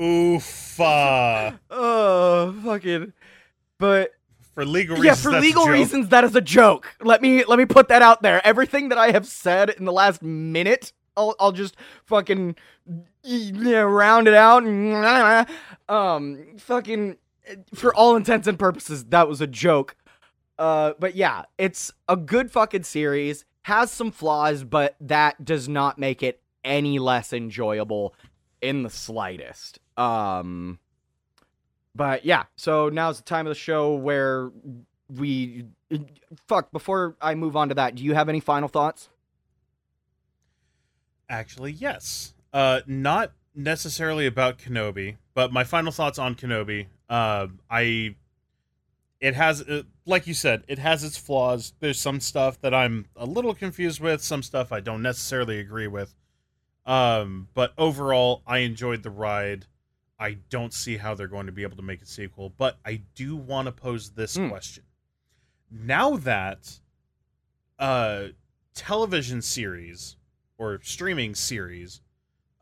Oof. 0.00 0.80
uh, 0.80 1.52
oh, 1.70 2.52
fucking. 2.64 3.12
But 3.78 4.12
for 4.54 4.64
legal 4.64 4.96
reasons, 4.96 5.06
yeah, 5.06 5.14
for 5.14 5.32
that's 5.32 5.44
a 5.44 5.46
legal 5.46 5.64
joke. 5.64 5.72
reasons, 5.72 6.08
that 6.08 6.24
is 6.24 6.34
a 6.36 6.40
joke. 6.40 6.94
Let 7.00 7.22
me 7.22 7.44
let 7.44 7.58
me 7.58 7.64
put 7.64 7.88
that 7.88 8.02
out 8.02 8.22
there. 8.22 8.44
Everything 8.46 8.88
that 8.90 8.98
I 8.98 9.10
have 9.10 9.26
said 9.26 9.70
in 9.70 9.84
the 9.84 9.92
last 9.92 10.22
minute, 10.22 10.92
I'll 11.16 11.34
I'll 11.38 11.52
just 11.52 11.76
fucking 12.04 12.56
yeah, 13.22 13.80
round 13.80 14.28
it 14.28 14.34
out. 14.34 14.64
Um, 15.88 16.56
fucking 16.58 17.16
for 17.74 17.94
all 17.94 18.16
intents 18.16 18.46
and 18.46 18.58
purposes, 18.58 19.04
that 19.06 19.28
was 19.28 19.40
a 19.40 19.46
joke. 19.46 19.96
Uh, 20.58 20.92
but 20.98 21.14
yeah, 21.14 21.42
it's 21.58 21.92
a 22.08 22.16
good 22.16 22.50
fucking 22.50 22.84
series. 22.84 23.44
Has 23.62 23.90
some 23.90 24.10
flaws, 24.10 24.62
but 24.62 24.96
that 25.00 25.44
does 25.44 25.68
not 25.68 25.98
make 25.98 26.22
it 26.22 26.40
any 26.62 26.98
less 26.98 27.32
enjoyable 27.32 28.14
in 28.60 28.82
the 28.82 28.90
slightest. 28.90 29.78
Um, 29.96 30.78
but 31.94 32.24
yeah, 32.24 32.44
so 32.56 32.88
now's 32.88 33.18
the 33.18 33.24
time 33.24 33.46
of 33.46 33.50
the 33.50 33.54
show 33.54 33.94
where 33.94 34.50
we 35.08 35.66
fuck. 36.46 36.72
Before 36.72 37.16
I 37.20 37.34
move 37.34 37.56
on 37.56 37.68
to 37.68 37.74
that, 37.76 37.94
do 37.94 38.04
you 38.04 38.14
have 38.14 38.28
any 38.28 38.40
final 38.40 38.68
thoughts? 38.68 39.08
Actually, 41.28 41.72
yes. 41.72 42.34
Uh, 42.52 42.80
not 42.86 43.32
necessarily 43.54 44.26
about 44.26 44.58
Kenobi, 44.58 45.16
but 45.34 45.52
my 45.52 45.64
final 45.64 45.92
thoughts 45.92 46.18
on 46.18 46.34
Kenobi. 46.34 46.86
Uh, 47.08 47.48
I, 47.70 48.16
it 49.20 49.34
has, 49.34 49.62
uh, 49.62 49.82
like 50.06 50.26
you 50.26 50.34
said, 50.34 50.64
it 50.68 50.78
has 50.78 51.04
its 51.04 51.16
flaws. 51.16 51.72
There's 51.80 52.00
some 52.00 52.20
stuff 52.20 52.60
that 52.60 52.74
I'm 52.74 53.06
a 53.16 53.26
little 53.26 53.54
confused 53.54 54.00
with. 54.00 54.22
Some 54.22 54.42
stuff 54.42 54.72
I 54.72 54.80
don't 54.80 55.02
necessarily 55.02 55.58
agree 55.58 55.86
with. 55.86 56.14
Um, 56.86 57.48
but 57.54 57.72
overall, 57.78 58.42
I 58.46 58.58
enjoyed 58.58 59.02
the 59.02 59.10
ride. 59.10 59.66
I 60.18 60.34
don't 60.48 60.72
see 60.72 60.96
how 60.96 61.14
they're 61.14 61.26
going 61.28 61.46
to 61.46 61.52
be 61.52 61.62
able 61.64 61.76
to 61.76 61.82
make 61.82 62.02
a 62.02 62.06
sequel, 62.06 62.50
but 62.56 62.78
I 62.84 63.02
do 63.14 63.36
want 63.36 63.66
to 63.66 63.72
pose 63.72 64.10
this 64.10 64.36
Hmm. 64.36 64.48
question. 64.48 64.84
Now 65.70 66.16
that 66.18 66.80
uh 67.78 68.28
television 68.74 69.42
series 69.42 70.16
or 70.58 70.80
streaming 70.82 71.34
series 71.34 72.00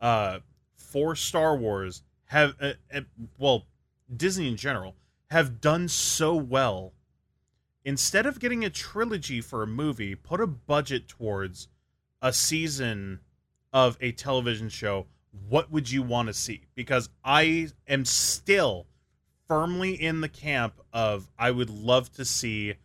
uh 0.01 0.39
for 0.75 1.15
Star 1.15 1.55
Wars 1.55 2.01
have 2.25 2.55
uh, 2.59 2.73
uh, 2.93 3.01
well 3.37 3.67
Disney 4.15 4.47
in 4.47 4.57
general 4.57 4.95
have 5.29 5.61
done 5.61 5.87
so 5.87 6.35
well 6.35 6.93
instead 7.85 8.25
of 8.25 8.39
getting 8.39 8.65
a 8.65 8.69
trilogy 8.69 9.39
for 9.41 9.61
a 9.61 9.67
movie 9.67 10.15
put 10.15 10.41
a 10.41 10.47
budget 10.47 11.07
towards 11.07 11.67
a 12.21 12.33
season 12.33 13.19
of 13.71 13.97
a 14.01 14.11
television 14.11 14.69
show 14.69 15.05
what 15.49 15.71
would 15.71 15.89
you 15.89 16.03
want 16.03 16.27
to 16.27 16.33
see? 16.33 16.61
Because 16.75 17.09
I 17.23 17.69
am 17.87 18.05
still 18.05 18.87
firmly 19.47 19.93
in 19.93 20.21
the 20.21 20.29
camp 20.29 20.79
of 20.91 21.29
I 21.37 21.51
would 21.51 21.69
love 21.69 22.11
to 22.13 22.25
see 22.25 22.75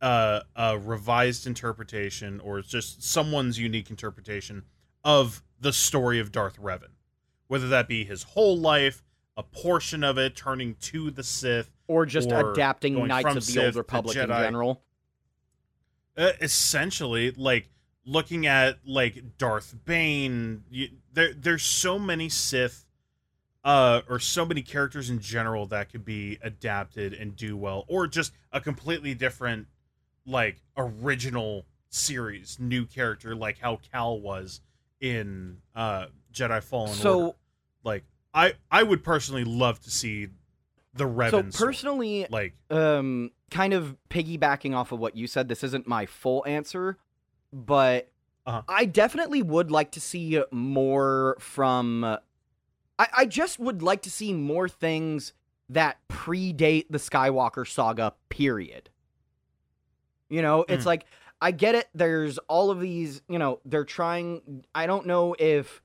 uh, 0.00 0.40
a 0.54 0.78
revised 0.78 1.46
interpretation 1.46 2.40
or 2.40 2.60
just 2.60 3.02
someone's 3.02 3.58
unique 3.58 3.90
interpretation 3.90 4.64
of 5.04 5.42
the 5.60 5.72
story 5.72 6.20
of 6.20 6.30
Darth 6.32 6.60
Revan, 6.60 6.90
whether 7.48 7.68
that 7.68 7.88
be 7.88 8.04
his 8.04 8.22
whole 8.22 8.58
life, 8.58 9.02
a 9.36 9.42
portion 9.42 10.04
of 10.04 10.18
it 10.18 10.36
turning 10.36 10.74
to 10.76 11.10
the 11.10 11.22
Sith, 11.22 11.70
Or 11.88 12.04
just 12.04 12.30
Or 12.30 12.52
adapting 12.52 13.06
Knights 13.06 13.28
of 13.28 13.34
the 13.36 13.40
Sith 13.40 13.64
Old 13.64 13.76
Republic 13.76 14.16
in 14.16 14.28
general? 14.28 14.82
uh, 16.16 16.32
essentially 16.40 17.30
like 17.32 17.68
looking 18.06 18.46
at 18.46 18.78
like 18.86 19.36
Darth 19.36 19.74
Bane. 19.84 20.64
You, 20.70 20.88
there, 21.12 21.34
there's 21.34 21.64
so 21.64 21.98
many 21.98 22.28
Sith. 22.28 22.84
Uh, 23.64 24.02
or 24.08 24.20
so 24.20 24.46
many 24.46 24.62
characters 24.62 25.10
in 25.10 25.18
general 25.18 25.66
that 25.66 25.90
could 25.90 26.04
be 26.04 26.38
adapted 26.40 27.12
and 27.12 27.34
do 27.34 27.56
well, 27.56 27.84
or 27.88 28.06
just 28.06 28.32
a 28.52 28.60
completely 28.60 29.12
different 29.12 29.66
like 30.24 30.62
original 30.76 31.66
series 31.88 32.58
new 32.60 32.84
character 32.84 33.34
like 33.34 33.58
how 33.58 33.78
Cal 33.92 34.20
was 34.20 34.60
in 35.00 35.58
uh 35.74 36.06
Jedi 36.32 36.62
Fallen 36.62 36.92
so 36.94 37.18
Order. 37.20 37.36
Like 37.84 38.04
I 38.34 38.54
I 38.70 38.82
would 38.82 39.02
personally 39.04 39.44
love 39.44 39.80
to 39.82 39.90
see 39.90 40.28
the 40.94 41.04
so 41.04 41.08
Revan 41.08 41.30
sword. 41.30 41.52
personally 41.52 42.26
like 42.30 42.54
um 42.70 43.30
kind 43.50 43.72
of 43.72 43.96
piggybacking 44.10 44.74
off 44.74 44.92
of 44.92 44.98
what 44.98 45.16
you 45.16 45.26
said 45.26 45.48
this 45.48 45.62
isn't 45.62 45.86
my 45.86 46.06
full 46.06 46.44
answer 46.46 46.98
but 47.64 48.10
Uh-huh. 48.44 48.62
i 48.68 48.84
definitely 48.84 49.42
would 49.42 49.70
like 49.70 49.90
to 49.92 50.00
see 50.00 50.42
more 50.52 51.36
from 51.40 52.04
I, 52.04 53.08
I 53.18 53.26
just 53.26 53.58
would 53.58 53.82
like 53.82 54.02
to 54.02 54.10
see 54.10 54.32
more 54.34 54.68
things 54.68 55.32
that 55.70 55.96
predate 56.08 56.86
the 56.90 56.98
skywalker 56.98 57.66
saga 57.66 58.12
period 58.28 58.90
you 60.28 60.42
know 60.42 60.64
it's 60.68 60.84
Mm. 60.84 60.86
like 60.86 61.06
i 61.40 61.50
get 61.50 61.74
it 61.74 61.88
there's 61.94 62.36
all 62.46 62.70
of 62.70 62.78
these 62.80 63.22
you 63.28 63.38
know 63.38 63.60
they're 63.64 63.84
trying 63.84 64.64
i 64.74 64.86
don't 64.86 65.06
know 65.06 65.34
if 65.38 65.82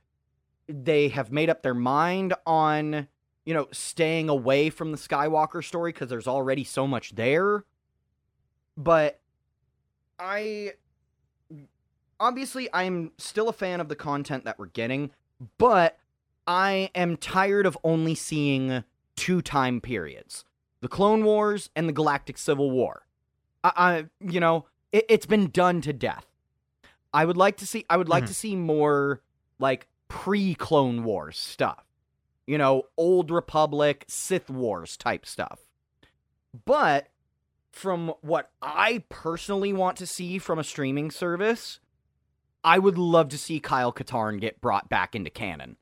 they 0.68 1.08
have 1.08 1.32
made 1.32 1.50
up 1.50 1.64
their 1.64 1.74
mind 1.74 2.34
on 2.46 3.08
you 3.44 3.56
know, 3.56 3.68
staying 3.72 4.30
away 4.30 4.70
from 4.70 4.92
the 4.92 4.98
Skywalker 5.00 5.66
story 5.66 5.92
because 5.92 6.10
there's 6.10 6.28
already 6.28 6.64
so 6.64 6.86
much 6.86 7.16
there. 7.16 7.66
But 8.78 9.20
I 10.20 10.74
obviously 12.22 12.70
I'm 12.74 13.12
still 13.18 13.50
a 13.50 13.54
fan 13.54 13.82
of 13.82 13.90
the 13.90 13.96
content 13.96 14.46
that 14.46 14.58
we're 14.58 14.68
getting, 14.68 15.12
but 15.58 15.98
I 16.48 16.90
am 16.96 17.18
tired 17.18 17.66
of 17.66 17.78
only 17.84 18.16
seeing 18.16 18.84
two 19.18 19.42
time 19.42 19.82
periods. 19.82 20.46
The 20.80 20.88
Clone 20.88 21.26
Wars 21.26 21.70
and 21.76 21.90
the 21.90 21.94
Galactic 21.94 22.38
Civil 22.38 22.72
War. 22.72 23.06
I, 23.64 23.72
I 23.76 24.06
you 24.20 24.40
know, 24.40 24.66
it, 24.94 25.06
it's 25.10 25.26
been 25.26 25.50
done 25.50 25.82
to 25.82 25.92
death. 25.92 26.28
I 27.14 27.26
would 27.26 27.38
like 27.38 27.58
to 27.58 27.68
see 27.68 27.86
I 27.90 27.98
would 27.98 28.08
like 28.10 28.24
Mhm. 28.24 28.28
to 28.28 28.34
see 28.34 28.56
more 28.56 29.22
like 29.60 29.88
pre 30.08 30.56
Clone 30.56 31.04
Wars 31.04 31.38
stuff 31.38 31.86
you 32.48 32.58
know, 32.58 32.84
old 32.98 33.32
Republic, 33.32 34.04
Sith 34.10 34.50
Wars 34.50 34.98
type 34.98 35.26
stuff. 35.26 35.60
But 36.66 37.08
from 37.72 38.14
what 38.22 38.52
I 38.62 39.04
personally 39.10 39.72
want 39.72 39.96
to 39.98 40.06
see 40.06 40.38
from 40.38 40.60
a 40.60 40.64
streaming 40.64 41.12
service, 41.12 41.80
I 42.64 42.80
would 42.80 42.98
love 42.98 43.30
to 43.30 43.38
see 43.38 43.60
Kyle 43.60 43.92
Katarn 43.94 44.40
get 44.40 44.62
brought 44.62 44.90
back 44.90 45.16
into 45.16 45.30
canon. 45.30 45.78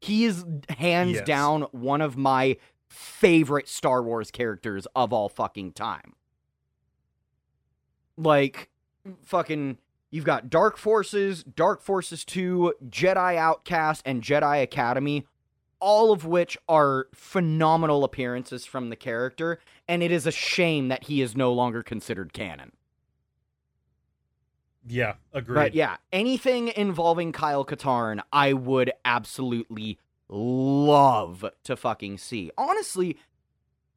He 0.00 0.24
is 0.24 0.44
hands 0.68 1.16
Yes. 1.16 1.26
down 1.26 1.62
one 1.72 2.00
of 2.00 2.16
my 2.16 2.56
favorite 2.88 3.68
Star 3.68 4.02
Wars 4.02 4.30
characters 4.30 4.86
of 4.94 5.12
all 5.12 5.28
fucking 5.28 5.72
time. 5.72 6.14
Like, 8.16 8.70
fucking, 9.24 9.78
you've 10.10 10.24
got 10.24 10.48
Dark 10.50 10.76
Forces, 10.76 11.44
Dark 11.44 11.82
Forces 11.82 12.24
2, 12.24 12.74
Jedi 12.88 13.36
Outcast, 13.36 14.02
and 14.04 14.22
Jedi 14.22 14.62
Academy 14.62 15.26
all 15.78 16.10
of 16.10 16.24
which 16.24 16.56
are 16.70 17.06
phenomenal 17.14 18.02
appearances 18.02 18.64
from 18.64 18.88
the 18.88 18.96
character, 18.96 19.58
and 19.86 20.02
it 20.02 20.10
is 20.10 20.26
a 20.26 20.32
shame 20.32 20.88
that 20.88 21.04
he 21.04 21.20
is 21.20 21.36
no 21.36 21.52
longer 21.52 21.82
considered 21.82 22.32
canon. 22.32 22.72
Yeah, 24.88 25.14
agreed. 25.32 25.54
But 25.54 25.74
yeah, 25.74 25.96
anything 26.12 26.68
involving 26.68 27.32
Kyle 27.32 27.64
Katarn, 27.64 28.20
I 28.32 28.52
would 28.52 28.92
absolutely 29.04 29.98
love 30.28 31.44
to 31.64 31.76
fucking 31.76 32.18
see. 32.18 32.50
Honestly, 32.56 33.18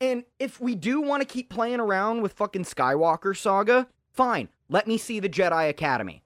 and 0.01 0.23
if 0.39 0.59
we 0.59 0.75
do 0.75 1.01
want 1.01 1.21
to 1.21 1.27
keep 1.27 1.49
playing 1.49 1.79
around 1.79 2.21
with 2.21 2.33
fucking 2.33 2.63
Skywalker 2.63 3.37
saga, 3.37 3.87
fine. 4.11 4.49
Let 4.69 4.87
me 4.87 4.97
see 4.97 5.19
the 5.19 5.29
Jedi 5.29 5.69
Academy. 5.69 6.23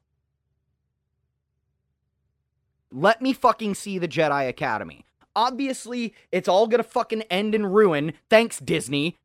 Let 2.92 3.22
me 3.22 3.34
fucking 3.34 3.76
see 3.76 3.98
the 3.98 4.08
Jedi 4.08 4.48
Academy. 4.48 5.06
Obviously, 5.36 6.14
it's 6.32 6.48
all 6.48 6.68
gonna 6.68 6.84
fucking 6.84 7.24
end 7.24 7.56
in 7.56 7.66
ruin. 7.66 8.14
Thanks, 8.30 8.60
Disney. 8.60 9.18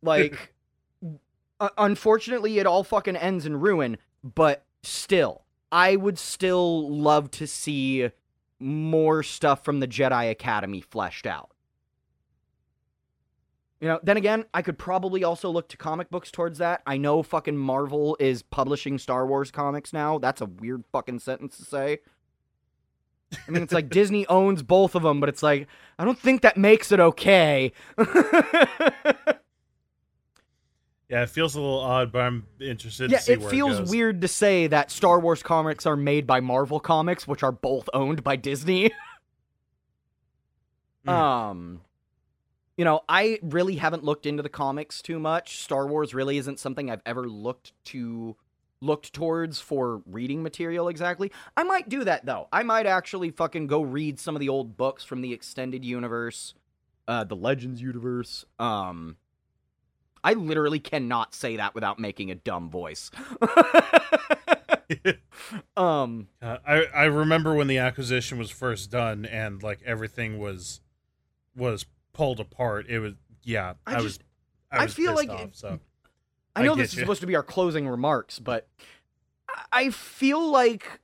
Like, 0.00 0.53
uh, 1.64 1.68
unfortunately, 1.78 2.58
it 2.58 2.66
all 2.66 2.84
fucking 2.84 3.16
ends 3.16 3.46
in 3.46 3.58
ruin, 3.58 3.96
but 4.22 4.64
still, 4.82 5.44
I 5.72 5.96
would 5.96 6.18
still 6.18 6.90
love 6.90 7.30
to 7.32 7.46
see 7.46 8.10
more 8.58 9.22
stuff 9.22 9.64
from 9.64 9.80
the 9.80 9.88
Jedi 9.88 10.30
Academy 10.30 10.80
fleshed 10.80 11.26
out. 11.26 11.50
You 13.80 13.88
know, 13.88 14.00
then 14.02 14.16
again, 14.16 14.44
I 14.54 14.62
could 14.62 14.78
probably 14.78 15.24
also 15.24 15.50
look 15.50 15.68
to 15.68 15.76
comic 15.76 16.10
books 16.10 16.30
towards 16.30 16.58
that. 16.58 16.82
I 16.86 16.96
know 16.96 17.22
fucking 17.22 17.56
Marvel 17.56 18.16
is 18.20 18.42
publishing 18.42 18.98
Star 18.98 19.26
Wars 19.26 19.50
comics 19.50 19.92
now. 19.92 20.18
That's 20.18 20.40
a 20.40 20.46
weird 20.46 20.84
fucking 20.92 21.18
sentence 21.18 21.58
to 21.58 21.64
say. 21.64 21.98
I 23.46 23.50
mean, 23.50 23.62
it's 23.62 23.72
like 23.72 23.88
Disney 23.90 24.26
owns 24.26 24.62
both 24.62 24.94
of 24.94 25.02
them, 25.02 25.20
but 25.20 25.28
it's 25.28 25.42
like, 25.42 25.66
I 25.98 26.04
don't 26.04 26.18
think 26.18 26.42
that 26.42 26.56
makes 26.56 26.92
it 26.92 27.00
okay. 27.00 27.72
yeah, 31.08 31.22
it 31.22 31.30
feels 31.30 31.54
a 31.54 31.60
little 31.60 31.80
odd, 31.80 32.12
but 32.12 32.20
I'm 32.22 32.46
interested 32.60 33.10
yeah, 33.10 33.18
to 33.18 33.24
see 33.24 33.32
it 33.32 33.40
where 33.40 33.50
feels 33.50 33.78
it 33.78 33.88
weird 33.88 34.22
to 34.22 34.28
say 34.28 34.66
that 34.68 34.90
Star 34.90 35.20
Wars 35.20 35.42
comics 35.42 35.86
are 35.86 35.96
made 35.96 36.26
by 36.26 36.40
Marvel 36.40 36.80
Comics, 36.80 37.28
which 37.28 37.42
are 37.42 37.52
both 37.52 37.88
owned 37.92 38.22
by 38.24 38.36
Disney. 38.36 38.92
Mm. 41.06 41.12
Um, 41.12 41.80
you 42.76 42.84
know, 42.84 43.02
I 43.08 43.38
really 43.42 43.76
haven't 43.76 44.04
looked 44.04 44.26
into 44.26 44.42
the 44.42 44.48
comics 44.48 45.02
too 45.02 45.18
much. 45.18 45.58
Star 45.60 45.86
Wars 45.86 46.14
really 46.14 46.38
isn't 46.38 46.58
something 46.58 46.90
I've 46.90 47.02
ever 47.06 47.28
looked 47.28 47.72
to 47.86 48.36
looked 48.80 49.12
towards 49.14 49.60
for 49.60 50.02
reading 50.06 50.42
material 50.42 50.88
exactly. 50.88 51.32
I 51.56 51.62
might 51.62 51.88
do 51.88 52.04
that 52.04 52.26
though. 52.26 52.48
I 52.52 52.62
might 52.62 52.86
actually 52.86 53.30
fucking 53.30 53.66
go 53.66 53.82
read 53.82 54.18
some 54.18 54.36
of 54.36 54.40
the 54.40 54.48
old 54.48 54.76
books 54.76 55.04
from 55.04 55.20
the 55.20 55.32
extended 55.32 55.84
universe, 55.84 56.54
uh 57.08 57.24
the 57.24 57.36
Legends 57.36 57.80
universe. 57.80 58.44
Um 58.58 59.16
I 60.24 60.32
literally 60.32 60.80
cannot 60.80 61.34
say 61.34 61.56
that 61.56 61.74
without 61.74 61.98
making 62.00 62.30
a 62.30 62.34
dumb 62.34 62.70
voice. 62.70 63.10
um 65.76 66.28
Uh, 66.42 66.58
I 66.66 66.84
I 66.94 67.04
remember 67.04 67.54
when 67.54 67.66
the 67.66 67.78
acquisition 67.78 68.38
was 68.38 68.50
first 68.50 68.90
done 68.90 69.24
and 69.24 69.62
like 69.62 69.80
everything 69.84 70.38
was 70.38 70.80
was 71.56 71.86
pulled 72.12 72.40
apart. 72.40 72.86
It 72.88 72.98
was 73.00 73.14
yeah. 73.42 73.74
I 73.86 73.94
I, 73.94 74.00
was. 74.00 74.18
just- 74.18 74.22
I, 74.72 74.78
I 74.78 74.84
was 74.84 74.94
feel 74.94 75.14
like 75.14 75.30
off, 75.30 75.40
it- 75.40 75.56
so 75.56 75.80
I 76.56 76.62
I 76.62 76.64
know 76.64 76.74
get 76.74 76.82
this 76.82 76.94
is 76.94 77.00
supposed 77.00 77.20
to 77.20 77.26
be 77.26 77.36
our 77.36 77.42
closing 77.42 77.88
remarks, 77.88 78.38
but 78.38 78.68
I- 79.48 79.64
I 79.72 79.90
feel 79.90 80.50
like 80.50 81.00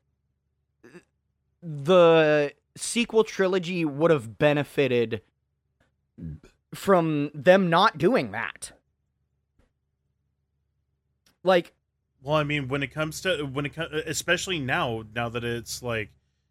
the 1.62 2.52
sequel 2.76 3.24
trilogy 3.24 3.84
would 3.84 4.10
have 4.10 4.38
benefited 4.38 5.22
from 6.74 7.30
them 7.34 7.68
not 7.68 7.98
doing 7.98 8.30
that. 8.32 8.72
Like, 11.42 11.72
Well, 12.22 12.36
I 12.36 12.44
mean, 12.44 12.68
when 12.68 12.82
it 12.82 12.92
comes 12.92 13.20
to 13.22 13.44
when 13.44 13.66
it 13.66 13.74
comes, 13.74 13.92
especially 14.06 14.58
now, 14.58 15.04
now 15.14 15.28
that 15.28 15.44
it's 15.44 15.82
like, 15.82 16.10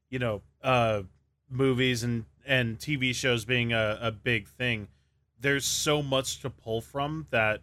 you 0.10 0.20
know, 0.20 0.42
uh, 0.64 1.04
movies 1.50 2.04
and 2.04 2.26
and 2.46 2.80
TV 2.80 3.14
shows 3.14 3.46
being 3.46 3.74
a, 3.74 4.00
a 4.02 4.12
big 4.12 4.48
thing, 4.48 4.88
there's 5.40 5.66
so 5.66 6.02
much 6.02 6.42
to 6.42 6.50
pull 6.50 6.82
from 6.82 7.28
that 7.30 7.62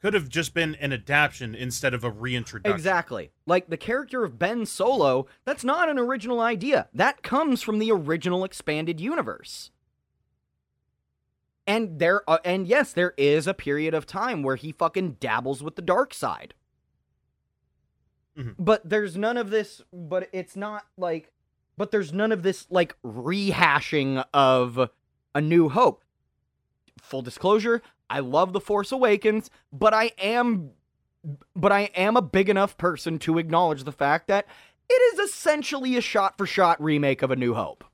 could 0.00 0.14
have 0.14 0.28
just 0.28 0.54
been 0.54 0.76
an 0.76 0.92
adaptation 0.92 1.54
instead 1.54 1.92
of 1.92 2.04
a 2.04 2.10
reintroduction. 2.10 2.74
exactly. 2.74 3.30
Like 3.46 3.68
the 3.68 3.76
character 3.76 4.24
of 4.24 4.38
Ben 4.38 4.64
Solo, 4.64 5.26
that's 5.44 5.64
not 5.64 5.88
an 5.88 5.98
original 5.98 6.40
idea. 6.40 6.88
That 6.94 7.22
comes 7.22 7.62
from 7.62 7.78
the 7.78 7.90
original 7.90 8.44
expanded 8.44 9.00
universe. 9.00 9.70
And 11.66 11.98
there 11.98 12.22
uh, 12.28 12.38
and 12.44 12.66
yes, 12.66 12.92
there 12.92 13.12
is 13.18 13.46
a 13.46 13.54
period 13.54 13.92
of 13.92 14.06
time 14.06 14.42
where 14.42 14.56
he 14.56 14.72
fucking 14.72 15.16
dabbles 15.20 15.62
with 15.62 15.76
the 15.76 15.82
dark 15.82 16.14
side. 16.14 16.54
Mhm. 18.38 18.54
But 18.58 18.88
there's 18.88 19.16
none 19.16 19.36
of 19.36 19.50
this 19.50 19.82
but 19.92 20.28
it's 20.32 20.54
not 20.56 20.86
like 20.96 21.32
but 21.76 21.90
there's 21.90 22.12
none 22.12 22.32
of 22.32 22.42
this 22.42 22.66
like 22.70 22.96
rehashing 23.02 24.24
of 24.32 24.90
a 25.34 25.40
new 25.40 25.68
hope. 25.68 26.04
Full 27.00 27.22
disclosure, 27.22 27.82
I 28.10 28.20
love 28.20 28.52
The 28.52 28.60
Force 28.60 28.92
Awakens, 28.92 29.50
but 29.72 29.92
I 29.94 30.12
am 30.18 30.70
but 31.56 31.72
I 31.72 31.90
am 31.96 32.16
a 32.16 32.22
big 32.22 32.48
enough 32.48 32.76
person 32.78 33.18
to 33.20 33.38
acknowledge 33.38 33.84
the 33.84 33.92
fact 33.92 34.28
that 34.28 34.46
it 34.88 34.94
is 35.14 35.18
essentially 35.30 35.96
a 35.96 36.00
shot 36.00 36.38
for 36.38 36.46
shot 36.46 36.80
remake 36.82 37.22
of 37.22 37.30
A 37.30 37.36
New 37.36 37.54
Hope. 37.54 37.84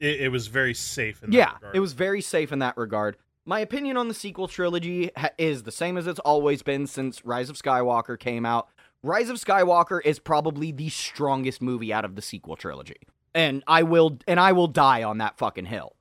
It, 0.00 0.22
it 0.22 0.28
was 0.30 0.48
very 0.48 0.74
safe. 0.74 1.22
In 1.22 1.30
that 1.30 1.36
Yeah, 1.36 1.54
regard. 1.54 1.76
it 1.76 1.80
was 1.80 1.92
very 1.92 2.20
safe 2.20 2.50
in 2.50 2.58
that 2.60 2.76
regard. 2.76 3.16
My 3.44 3.60
opinion 3.60 3.96
on 3.96 4.08
the 4.08 4.14
sequel 4.14 4.46
trilogy 4.46 5.10
ha- 5.16 5.30
is 5.36 5.64
the 5.64 5.72
same 5.72 5.96
as 5.96 6.06
it's 6.06 6.20
always 6.20 6.62
been 6.62 6.86
since 6.86 7.24
Rise 7.24 7.50
of 7.50 7.56
Skywalker 7.56 8.18
came 8.18 8.46
out. 8.46 8.68
Rise 9.02 9.28
of 9.28 9.36
Skywalker 9.36 10.00
is 10.04 10.18
probably 10.18 10.70
the 10.70 10.88
strongest 10.88 11.60
movie 11.60 11.92
out 11.92 12.04
of 12.04 12.14
the 12.14 12.22
sequel 12.22 12.54
trilogy. 12.54 12.98
And 13.34 13.64
I 13.66 13.82
will 13.82 14.18
and 14.28 14.38
I 14.38 14.52
will 14.52 14.68
die 14.68 15.02
on 15.02 15.18
that 15.18 15.38
fucking 15.38 15.64
hill. 15.64 15.96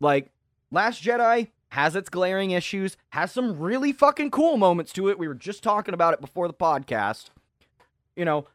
Like 0.00 0.30
Last 0.70 1.02
Jedi, 1.02 1.48
has 1.70 1.94
its 1.96 2.08
glaring 2.08 2.50
issues, 2.50 2.96
has 3.10 3.32
some 3.32 3.58
really 3.58 3.92
fucking 3.92 4.30
cool 4.30 4.56
moments 4.56 4.92
to 4.94 5.08
it. 5.08 5.18
We 5.18 5.28
were 5.28 5.34
just 5.34 5.62
talking 5.62 5.94
about 5.94 6.14
it 6.14 6.20
before 6.20 6.48
the 6.48 6.54
podcast. 6.54 7.26
You 8.16 8.24
know, 8.24 8.46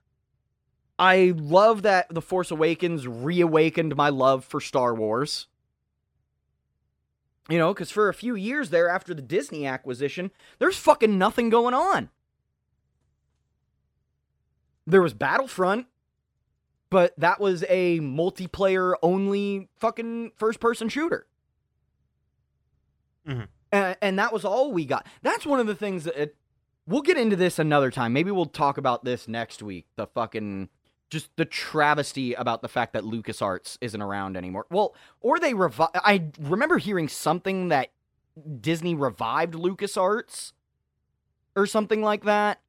I 0.98 1.34
love 1.36 1.84
that 1.84 2.14
The 2.14 2.22
Force 2.22 2.52
Awakens 2.52 3.08
reawakened 3.08 3.96
my 3.96 4.10
love 4.10 4.46
for 4.46 4.60
Star 4.60 4.94
Wars. 4.94 5.48
You 7.50 7.58
know, 7.58 7.74
because 7.74 7.92
for 7.92 8.08
a 8.08 8.14
few 8.14 8.36
years 8.36 8.70
there 8.70 8.88
after 8.90 9.14
the 9.14 9.22
Disney 9.22 9.66
acquisition, 9.66 10.32
there's 10.60 10.78
fucking 10.78 11.18
nothing 11.18 11.50
going 11.50 11.74
on. 11.74 12.10
There 14.88 15.02
was 15.02 15.14
Battlefront, 15.14 15.88
but 16.90 17.14
that 17.18 17.40
was 17.40 17.64
a 17.68 18.00
multiplayer 18.00 18.96
only 19.02 19.70
fucking 19.78 20.32
first 20.38 20.60
person 20.60 20.90
shooter. 20.90 21.28
Mhm. 23.28 23.48
And, 23.72 23.98
and 24.02 24.20
that 24.20 24.32
was 24.32 24.46
all 24.46 24.72
we 24.72 24.86
got. 24.86 25.08
That's 25.22 25.46
one 25.46 25.60
of 25.60 25.68
the 25.68 25.76
things 25.76 26.04
that 26.04 26.22
it, 26.22 26.36
we'll 26.86 27.02
get 27.02 27.18
into 27.18 27.36
this 27.36 27.60
another 27.60 27.92
time. 27.92 28.14
Maybe 28.14 28.32
we'll 28.32 28.46
talk 28.46 28.78
about 28.78 29.04
this 29.04 29.28
next 29.28 29.64
week. 29.64 29.88
The 29.96 30.08
fucking 30.08 30.70
just 31.14 31.30
the 31.38 31.46
travesty 31.46 32.34
about 32.34 32.64
the 32.64 32.68
fact 32.68 32.94
that 32.94 33.04
LucasArts 33.04 33.78
isn't 33.82 34.02
around 34.02 34.36
anymore. 34.36 34.66
Well, 34.72 34.96
or 35.22 35.40
they 35.40 35.54
revi- 35.54 35.92
I 35.94 36.24
remember 36.40 36.80
hearing 36.80 37.08
something 37.08 37.68
that 37.70 37.92
Disney 38.60 38.96
revived 38.96 39.54
LucasArts 39.54 40.54
or 41.56 41.68
something 41.68 42.02
like 42.02 42.24
that. 42.24 42.62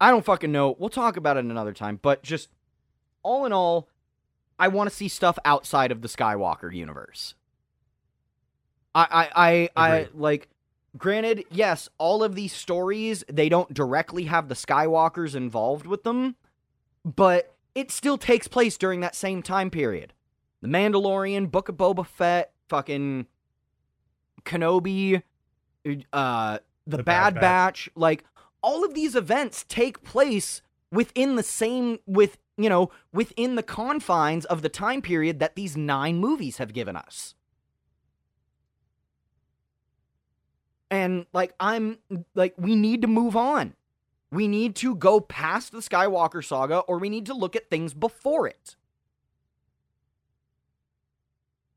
I 0.00 0.10
don't 0.10 0.24
fucking 0.24 0.50
know. 0.50 0.74
We'll 0.78 0.88
talk 0.88 1.18
about 1.18 1.36
it 1.36 1.44
another 1.44 1.74
time, 1.74 2.00
but 2.00 2.22
just 2.22 2.48
all 3.22 3.44
in 3.44 3.52
all, 3.52 3.88
I 4.58 4.68
want 4.68 4.88
to 4.88 4.96
see 4.96 5.08
stuff 5.08 5.38
outside 5.44 5.92
of 5.92 6.00
the 6.00 6.08
Skywalker 6.08 6.74
universe. 6.74 7.34
I 8.94 9.28
I 9.36 9.68
I, 9.76 9.90
I 9.90 10.08
like 10.14 10.48
granted, 10.96 11.44
yes, 11.50 11.90
all 11.98 12.24
of 12.24 12.34
these 12.34 12.54
stories 12.54 13.22
they 13.30 13.50
don't 13.50 13.72
directly 13.74 14.24
have 14.24 14.48
the 14.48 14.54
Skywalkers 14.54 15.34
involved 15.34 15.86
with 15.86 16.04
them, 16.04 16.36
but 17.04 17.51
it 17.74 17.90
still 17.90 18.18
takes 18.18 18.48
place 18.48 18.76
during 18.76 19.00
that 19.00 19.14
same 19.14 19.42
time 19.42 19.70
period. 19.70 20.12
The 20.60 20.68
Mandalorian, 20.68 21.50
Book 21.50 21.68
of 21.68 21.76
Boba 21.76 22.06
Fett, 22.06 22.52
fucking 22.68 23.26
Kenobi, 24.44 25.22
uh 26.12 26.58
the, 26.86 26.96
The 26.96 27.02
Bad, 27.02 27.34
Bad 27.34 27.40
Batch, 27.40 27.90
like 27.94 28.24
all 28.62 28.84
of 28.84 28.94
these 28.94 29.14
events 29.14 29.64
take 29.68 30.02
place 30.02 30.62
within 30.90 31.36
the 31.36 31.42
same 31.42 31.98
with 32.06 32.38
you 32.56 32.68
know 32.68 32.90
within 33.12 33.54
the 33.56 33.62
confines 33.62 34.44
of 34.44 34.62
the 34.62 34.68
time 34.68 35.02
period 35.02 35.38
that 35.38 35.56
these 35.56 35.76
nine 35.76 36.18
movies 36.18 36.58
have 36.58 36.72
given 36.72 36.96
us. 36.96 37.34
And 40.90 41.26
like 41.32 41.54
i'm 41.58 41.98
like 42.34 42.54
we 42.58 42.76
need 42.76 43.00
to 43.02 43.08
move 43.08 43.34
on 43.34 43.74
we 44.32 44.48
need 44.48 44.74
to 44.74 44.96
go 44.96 45.20
past 45.20 45.70
the 45.70 45.78
skywalker 45.78 46.44
saga 46.44 46.78
or 46.80 46.98
we 46.98 47.08
need 47.08 47.26
to 47.26 47.34
look 47.34 47.54
at 47.54 47.70
things 47.70 47.94
before 47.94 48.48
it 48.48 48.74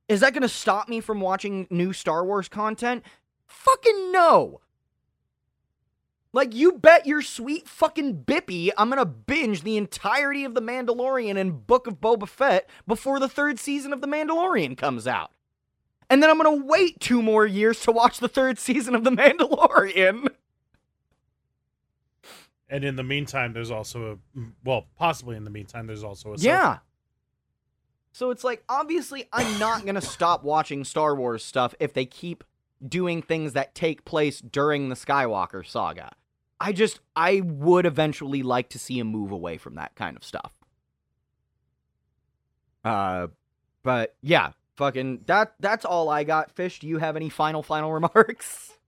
is 0.07 0.21
that 0.21 0.33
going 0.33 0.41
to 0.41 0.49
stop 0.49 0.89
me 0.89 0.99
from 0.99 1.21
watching 1.21 1.67
new 1.69 1.93
star 1.93 2.25
wars 2.25 2.47
content 2.47 3.03
fucking 3.45 4.11
no 4.11 4.61
like, 6.35 6.53
you 6.53 6.73
bet 6.73 7.05
your 7.05 7.21
sweet 7.21 7.65
fucking 7.65 8.25
bippy 8.25 8.69
I'm 8.77 8.89
gonna 8.89 9.05
binge 9.05 9.61
the 9.61 9.77
entirety 9.77 10.43
of 10.43 10.53
The 10.53 10.61
Mandalorian 10.61 11.37
and 11.37 11.65
Book 11.65 11.87
of 11.87 12.01
Boba 12.01 12.27
Fett 12.27 12.69
before 12.85 13.21
the 13.21 13.29
third 13.29 13.57
season 13.57 13.93
of 13.93 14.01
The 14.01 14.07
Mandalorian 14.07 14.75
comes 14.75 15.07
out. 15.07 15.31
And 16.09 16.21
then 16.21 16.29
I'm 16.29 16.35
gonna 16.35 16.65
wait 16.65 16.99
two 16.99 17.21
more 17.21 17.45
years 17.45 17.79
to 17.83 17.93
watch 17.93 18.19
the 18.19 18.27
third 18.27 18.59
season 18.59 18.95
of 18.95 19.05
The 19.05 19.11
Mandalorian. 19.11 20.27
And 22.69 22.83
in 22.83 22.95
the 22.95 23.03
meantime, 23.03 23.53
there's 23.53 23.71
also 23.71 24.19
a 24.35 24.41
well, 24.63 24.87
possibly 24.97 25.35
in 25.35 25.43
the 25.43 25.49
meantime, 25.51 25.87
there's 25.87 26.03
also 26.03 26.33
a 26.33 26.37
Yeah. 26.37 26.79
So 28.11 28.31
it's 28.31 28.43
like, 28.43 28.63
obviously, 28.69 29.27
I'm 29.33 29.59
not 29.59 29.85
gonna 29.85 30.01
stop 30.01 30.43
watching 30.43 30.83
Star 30.83 31.15
Wars 31.15 31.43
stuff 31.43 31.75
if 31.79 31.93
they 31.93 32.05
keep 32.05 32.43
doing 32.85 33.21
things 33.21 33.53
that 33.53 33.75
take 33.75 34.05
place 34.05 34.39
during 34.39 34.89
the 34.89 34.95
Skywalker 34.95 35.65
saga. 35.65 36.11
I 36.59 36.71
just, 36.71 37.01
I 37.15 37.41
would 37.41 37.85
eventually 37.85 38.41
like 38.41 38.69
to 38.69 38.79
see 38.79 38.99
a 38.99 39.03
move 39.03 39.31
away 39.31 39.57
from 39.57 39.75
that 39.75 39.95
kind 39.95 40.15
of 40.15 40.23
stuff. 40.23 40.53
Uh, 42.83 43.27
but 43.83 44.15
yeah, 44.21 44.51
fucking 44.77 45.21
that. 45.25 45.53
That's 45.59 45.85
all 45.85 46.09
I 46.09 46.23
got. 46.23 46.51
Fish, 46.51 46.79
do 46.79 46.87
you 46.87 46.99
have 46.99 47.15
any 47.15 47.29
final 47.29 47.63
final 47.63 47.91
remarks? 47.91 48.71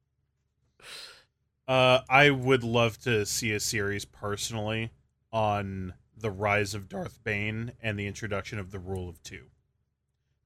Uh, 1.67 1.99
I 2.09 2.29
would 2.29 2.63
love 2.63 2.97
to 2.99 3.25
see 3.25 3.51
a 3.51 3.59
series 3.59 4.05
personally 4.05 4.91
on 5.33 5.93
the 6.15 6.31
rise 6.31 6.73
of 6.73 6.87
Darth 6.87 7.23
Bane 7.23 7.73
and 7.81 7.99
the 7.99 8.07
introduction 8.07 8.57
of 8.57 8.71
the 8.71 8.79
Rule 8.79 9.09
of 9.09 9.21
Two, 9.21 9.47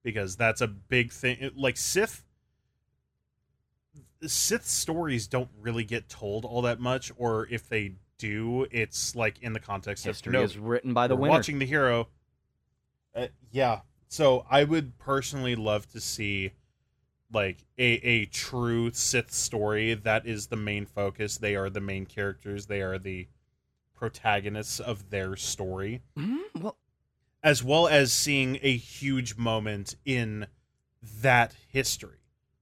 because 0.04 0.36
that's 0.36 0.62
a 0.62 0.68
big 0.68 1.12
thing. 1.12 1.52
Like 1.56 1.78
Sith, 1.78 2.26
Sith 4.26 4.66
stories 4.66 5.28
don't 5.28 5.50
really 5.60 5.84
get 5.84 6.10
told 6.10 6.44
all 6.44 6.64
that 6.64 6.80
much, 6.80 7.12
or 7.18 7.48
if 7.52 7.70
they 7.70 7.94
do, 8.18 8.66
it's 8.72 9.16
like 9.16 9.40
in 9.42 9.54
the 9.54 9.60
context 9.60 10.04
History 10.04 10.32
of 10.32 10.34
no, 10.34 10.44
is 10.44 10.58
written 10.58 10.94
by 10.94 11.08
the 11.08 11.16
winner. 11.16 11.32
watching 11.32 11.60
the 11.60 11.66
hero. 11.66 12.08
Uh, 13.16 13.28
yeah, 13.52 13.82
so 14.08 14.46
I 14.50 14.64
would 14.64 14.98
personally 14.98 15.56
love 15.56 15.88
to 15.90 16.02
see 16.02 16.54
like 17.34 17.66
a 17.78 17.84
a 18.06 18.26
true 18.26 18.92
Sith 18.92 19.32
story 19.32 19.94
that 19.94 20.26
is 20.26 20.48
the 20.48 20.56
main 20.58 20.86
focus. 20.86 21.38
They 21.38 21.56
are 21.56 21.70
the 21.70 21.82
main 21.82 22.06
characters. 22.06 22.66
They 22.68 22.82
are 22.82 22.98
the 23.00 23.28
protagonists 23.96 24.80
of 24.80 25.10
their 25.12 25.36
story, 25.36 26.02
Mm, 26.18 26.40
well, 26.60 26.78
as 27.44 27.64
well 27.64 27.88
as 27.88 28.12
seeing 28.12 28.58
a 28.62 28.76
huge 28.76 29.38
moment 29.38 29.96
in 30.06 30.48
that 31.22 31.56
history. 31.70 32.18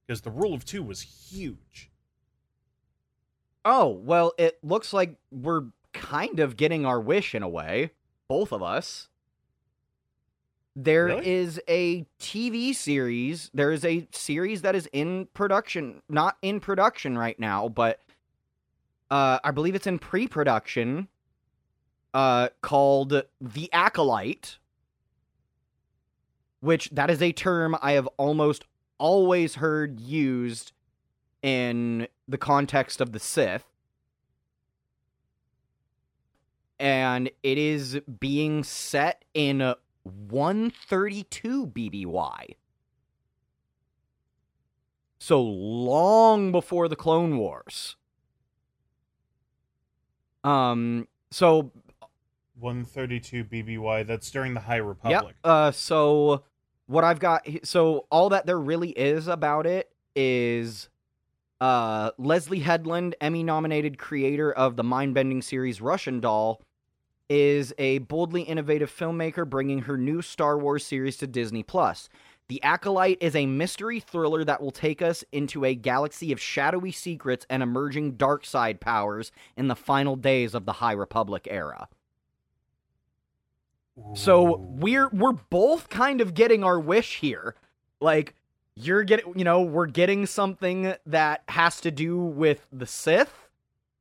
Because 0.06 0.20
the 0.22 0.30
rule 0.30 0.54
of 0.54 0.64
two 0.64 0.82
was 0.82 1.02
huge. 1.02 1.90
oh 3.64 3.88
well, 3.88 4.32
it 4.38 4.58
looks 4.62 4.92
like 4.92 5.16
we're 5.30 5.66
kind 5.92 6.40
of 6.40 6.56
getting 6.56 6.86
our 6.86 7.00
wish 7.00 7.34
in 7.34 7.42
a 7.42 7.48
way, 7.48 7.92
both 8.28 8.52
of 8.52 8.62
us. 8.62 9.08
There 10.76 11.08
is 11.08 11.60
Really? 11.68 12.00
a 12.00 12.22
TV 12.22 12.74
series. 12.74 13.50
There 13.52 13.72
is 13.72 13.84
a 13.84 14.06
series 14.12 14.62
that 14.62 14.74
is 14.74 14.88
in 14.92 15.26
production, 15.34 16.02
not 16.08 16.36
in 16.42 16.60
production 16.60 17.18
right 17.18 17.38
now, 17.38 17.68
but 17.68 18.00
uh, 19.10 19.40
I 19.42 19.50
believe 19.50 19.74
it's 19.74 19.86
in 19.86 19.98
pre-production. 19.98 21.08
Uh, 22.12 22.48
called 22.60 23.22
The 23.40 23.72
Acolyte, 23.72 24.58
which 26.58 26.90
that 26.90 27.08
is 27.08 27.22
a 27.22 27.30
term 27.30 27.76
I 27.80 27.92
have 27.92 28.08
almost 28.16 28.64
always 28.98 29.54
heard 29.54 30.00
used 30.00 30.72
in 31.40 32.08
the 32.26 32.36
context 32.36 33.00
of 33.00 33.12
the 33.12 33.20
Sith. 33.20 33.64
And 36.80 37.30
it 37.44 37.58
is 37.58 38.00
being 38.18 38.64
set 38.64 39.24
in 39.32 39.74
132 40.10 41.66
BBY. 41.66 42.56
So 45.18 45.42
long 45.42 46.52
before 46.52 46.88
the 46.88 46.96
Clone 46.96 47.36
Wars. 47.36 47.96
Um 50.42 51.06
so 51.30 51.72
132 52.60 53.44
BBY. 53.44 54.06
That's 54.06 54.30
during 54.30 54.54
the 54.54 54.60
High. 54.60 54.76
Republic. 54.76 55.34
Uh, 55.42 55.70
so 55.72 56.44
what 56.86 57.04
I've 57.04 57.18
got, 57.18 57.46
so 57.62 58.06
all 58.10 58.28
that 58.30 58.46
there 58.46 58.58
really 58.58 58.90
is 58.90 59.28
about 59.28 59.66
it 59.66 59.90
is, 60.14 60.88
uh, 61.60 62.10
Leslie 62.18 62.60
Headland, 62.60 63.14
Emmy-nominated 63.20 63.98
creator 63.98 64.52
of 64.52 64.76
the 64.76 64.84
mind-bending 64.84 65.42
series 65.42 65.80
Russian 65.80 66.20
Doll, 66.20 66.60
is 67.30 67.72
a 67.78 67.98
boldly 67.98 68.42
innovative 68.42 68.90
filmmaker 68.94 69.48
bringing 69.48 69.82
her 69.82 69.96
new 69.96 70.20
Star 70.20 70.58
Wars 70.58 70.84
series 70.84 71.16
to 71.18 71.26
Disney 71.28 71.62
Plus. 71.62 72.10
The 72.48 72.60
Acolyte 72.64 73.18
is 73.20 73.36
a 73.36 73.46
mystery 73.46 74.00
thriller 74.00 74.42
that 74.44 74.60
will 74.60 74.72
take 74.72 75.00
us 75.00 75.24
into 75.30 75.64
a 75.64 75.76
galaxy 75.76 76.32
of 76.32 76.40
shadowy 76.40 76.90
secrets 76.90 77.46
and 77.48 77.62
emerging 77.62 78.16
dark 78.16 78.44
side 78.44 78.80
powers 78.80 79.30
in 79.56 79.68
the 79.68 79.76
final 79.76 80.16
days 80.16 80.52
of 80.52 80.66
the 80.66 80.72
High 80.72 80.92
Republic 80.92 81.46
era. 81.48 81.88
So 84.14 84.56
we're 84.56 85.08
we're 85.10 85.32
both 85.32 85.88
kind 85.88 86.20
of 86.20 86.34
getting 86.34 86.64
our 86.64 86.80
wish 86.80 87.18
here. 87.18 87.54
Like 88.00 88.34
you're 88.74 89.04
getting, 89.04 89.38
you 89.38 89.44
know, 89.44 89.62
we're 89.62 89.86
getting 89.86 90.26
something 90.26 90.94
that 91.06 91.42
has 91.48 91.80
to 91.82 91.92
do 91.92 92.18
with 92.18 92.66
the 92.72 92.86
Sith 92.86 93.48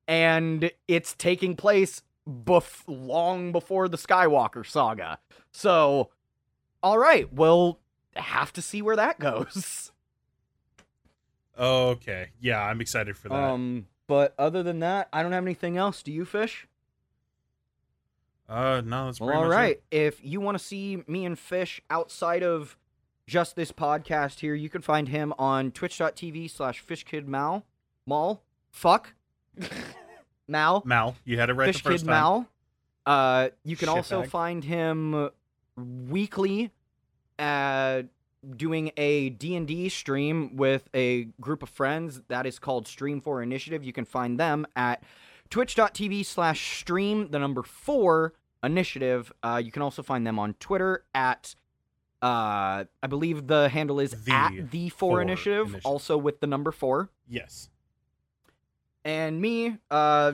and 0.07 0.72
it's 0.88 1.14
taking 1.14 1.56
place 1.56 2.01
bef- 2.30 2.84
long 2.88 3.51
before 3.51 3.88
the 3.89 3.97
Skywalker 3.97 4.65
saga. 4.65 5.19
So 5.51 6.10
all 6.84 6.97
right, 6.97 7.31
we'll 7.34 7.80
have 8.15 8.53
to 8.53 8.61
see 8.61 8.81
where 8.81 8.95
that 8.95 9.19
goes. 9.19 9.91
Okay. 11.60 12.30
Yeah, 12.39 12.61
I'm 12.64 12.80
excited 12.80 13.18
for 13.18 13.27
that. 13.27 13.35
Um, 13.35 13.88
but 14.07 14.34
other 14.39 14.64
than 14.64 14.80
that, 14.80 15.10
I 15.11 15.22
don't 15.23 15.34
have 15.34 15.43
anything 15.43 15.76
else. 15.76 16.01
Do 16.01 16.10
you, 16.10 16.23
Fish? 16.23 16.68
uh, 18.47 18.81
no, 18.85 19.07
that's 19.07 19.19
Well, 19.19 19.27
pretty 19.30 19.38
all 19.43 19.47
much 19.49 19.56
right. 19.56 19.81
it. 19.91 19.97
If 19.97 20.23
you 20.23 20.39
want 20.39 20.57
to 20.57 20.64
see 20.64 21.03
me 21.06 21.26
and 21.26 21.38
Fish 21.38 21.81
outside 21.89 22.43
of 22.43 22.77
just 23.27 23.57
this 23.57 23.73
podcast 23.73 24.39
here, 24.39 24.56
you 24.56 24.69
can 24.69 24.81
find 24.81 25.10
him 25.10 25.34
on 25.38 25.72
twitch.tv 25.72 26.49
slash 26.49 26.81
fishkidmal. 26.81 27.64
Mal. 28.07 28.41
Fuck. 28.72 29.14
Mal. 30.50 30.82
Mal, 30.86 31.16
you 31.26 31.38
had 31.40 31.50
it 31.50 31.54
right 31.54 31.68
Fish 31.68 31.82
the 31.84 31.90
first 31.92 32.04
Kid 32.04 32.12
time. 32.12 32.22
Mal. 32.22 32.48
Uh, 33.06 33.50
you 33.64 33.76
can 33.78 33.90
also 33.90 34.24
Shitbag. 34.24 34.30
find 34.30 34.64
him 34.64 35.30
weekly 36.10 36.72
uh, 37.38 38.04
doing 38.56 38.92
a 38.98 39.30
D&D 39.30 39.90
stream 39.90 40.56
with 40.56 40.90
a 40.94 41.26
group 41.42 41.64
of 41.64 41.70
friends 41.70 42.22
that 42.28 42.46
is 42.46 42.60
called 42.60 42.88
Stream 42.88 43.22
4 43.22 43.42
Initiative. 43.42 43.84
You 43.84 43.94
can 43.94 44.06
find 44.06 44.40
them 44.40 44.66
at 44.76 45.02
twitch.tv 45.50 46.26
slash 46.26 46.80
stream, 46.80 47.30
the 47.32 47.40
number 47.40 47.64
4 47.64 48.34
initiative. 48.64 49.32
Uh, 49.42 49.62
you 49.64 49.72
can 49.72 49.82
also 49.82 50.04
find 50.04 50.28
them 50.28 50.38
on 50.38 50.54
Twitter 50.56 51.04
at, 51.16 51.56
uh, 52.22 52.84
I 53.02 53.08
believe 53.08 53.48
the 53.48 53.70
handle 53.70 54.00
is 54.00 54.12
The 54.26 54.32
at 54.34 54.72
the 54.72 54.90
4 54.90 55.10
4 55.18 55.22
initiative, 55.22 55.68
Initiative. 55.68 55.86
also 55.86 56.18
with 56.18 56.40
the 56.42 56.48
number 56.48 56.72
4 56.72 57.10
Yes. 57.28 57.70
And 59.06 59.42
me, 59.42 59.78
uh, 59.90 60.34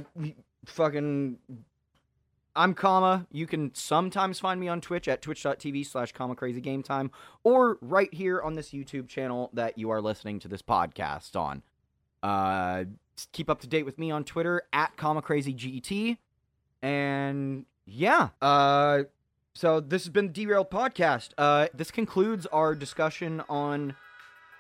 fucking, 0.66 1.38
I'm 2.56 2.74
comma. 2.74 3.28
You 3.32 3.48
can 3.48 3.74
sometimes 3.76 4.40
find 4.40 4.60
me 4.60 4.68
on 4.68 4.82
Twitch 4.82 5.08
at 5.08 5.22
twitch.tv 5.22 5.86
slash 5.86 6.14
kamakrazy 6.14 6.62
game 6.62 6.84
time, 6.84 7.12
or 7.44 7.78
right 7.82 8.14
here 8.14 8.42
on 8.42 8.56
this 8.56 8.70
YouTube 8.70 9.08
channel 9.08 9.50
that 9.54 9.78
you 9.78 9.90
are 9.92 10.02
listening 10.02 10.40
to 10.40 10.48
this 10.48 10.62
podcast 10.62 11.36
on. 11.36 11.62
Uh, 12.24 12.86
keep 13.32 13.50
up 13.50 13.62
to 13.62 13.68
date 13.68 13.86
with 13.86 14.00
me 14.00 14.10
on 14.10 14.24
Twitter 14.24 14.64
at 14.74 14.98
kamakrazy 14.98 15.56
get, 15.56 16.18
and 16.82 17.66
yeah, 17.86 18.30
uh. 18.42 19.04
So 19.58 19.80
this 19.80 20.04
has 20.04 20.10
been 20.10 20.28
the 20.28 20.34
Derailed 20.34 20.70
Podcast. 20.70 21.30
Uh, 21.38 21.68
this 21.74 21.90
concludes 21.90 22.46
our 22.48 22.76
discussion 22.76 23.42
on 23.48 23.96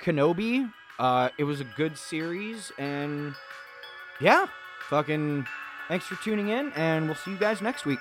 Kenobi. 0.02 0.72
Uh, 0.98 1.30
it 1.38 1.44
was 1.44 1.60
a 1.60 1.66
good 1.66 1.98
series, 1.98 2.72
and 2.78 3.36
yeah, 4.20 4.48
fucking 4.90 5.48
thanks 5.88 6.06
for 6.06 6.16
tuning 6.24 6.50
in, 6.50 6.72
and 6.74 7.06
we'll 7.06 7.16
see 7.16 7.32
you 7.32 7.38
guys 7.38 7.62
next 7.62 7.86
week. 7.86 8.00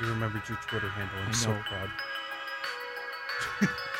You 0.00 0.08
remembered 0.08 0.42
your 0.48 0.58
Twitter 0.66 0.88
handle. 0.88 1.18
I'm 1.22 1.28
I 1.28 1.32
so 1.32 1.58
proud. 1.68 1.90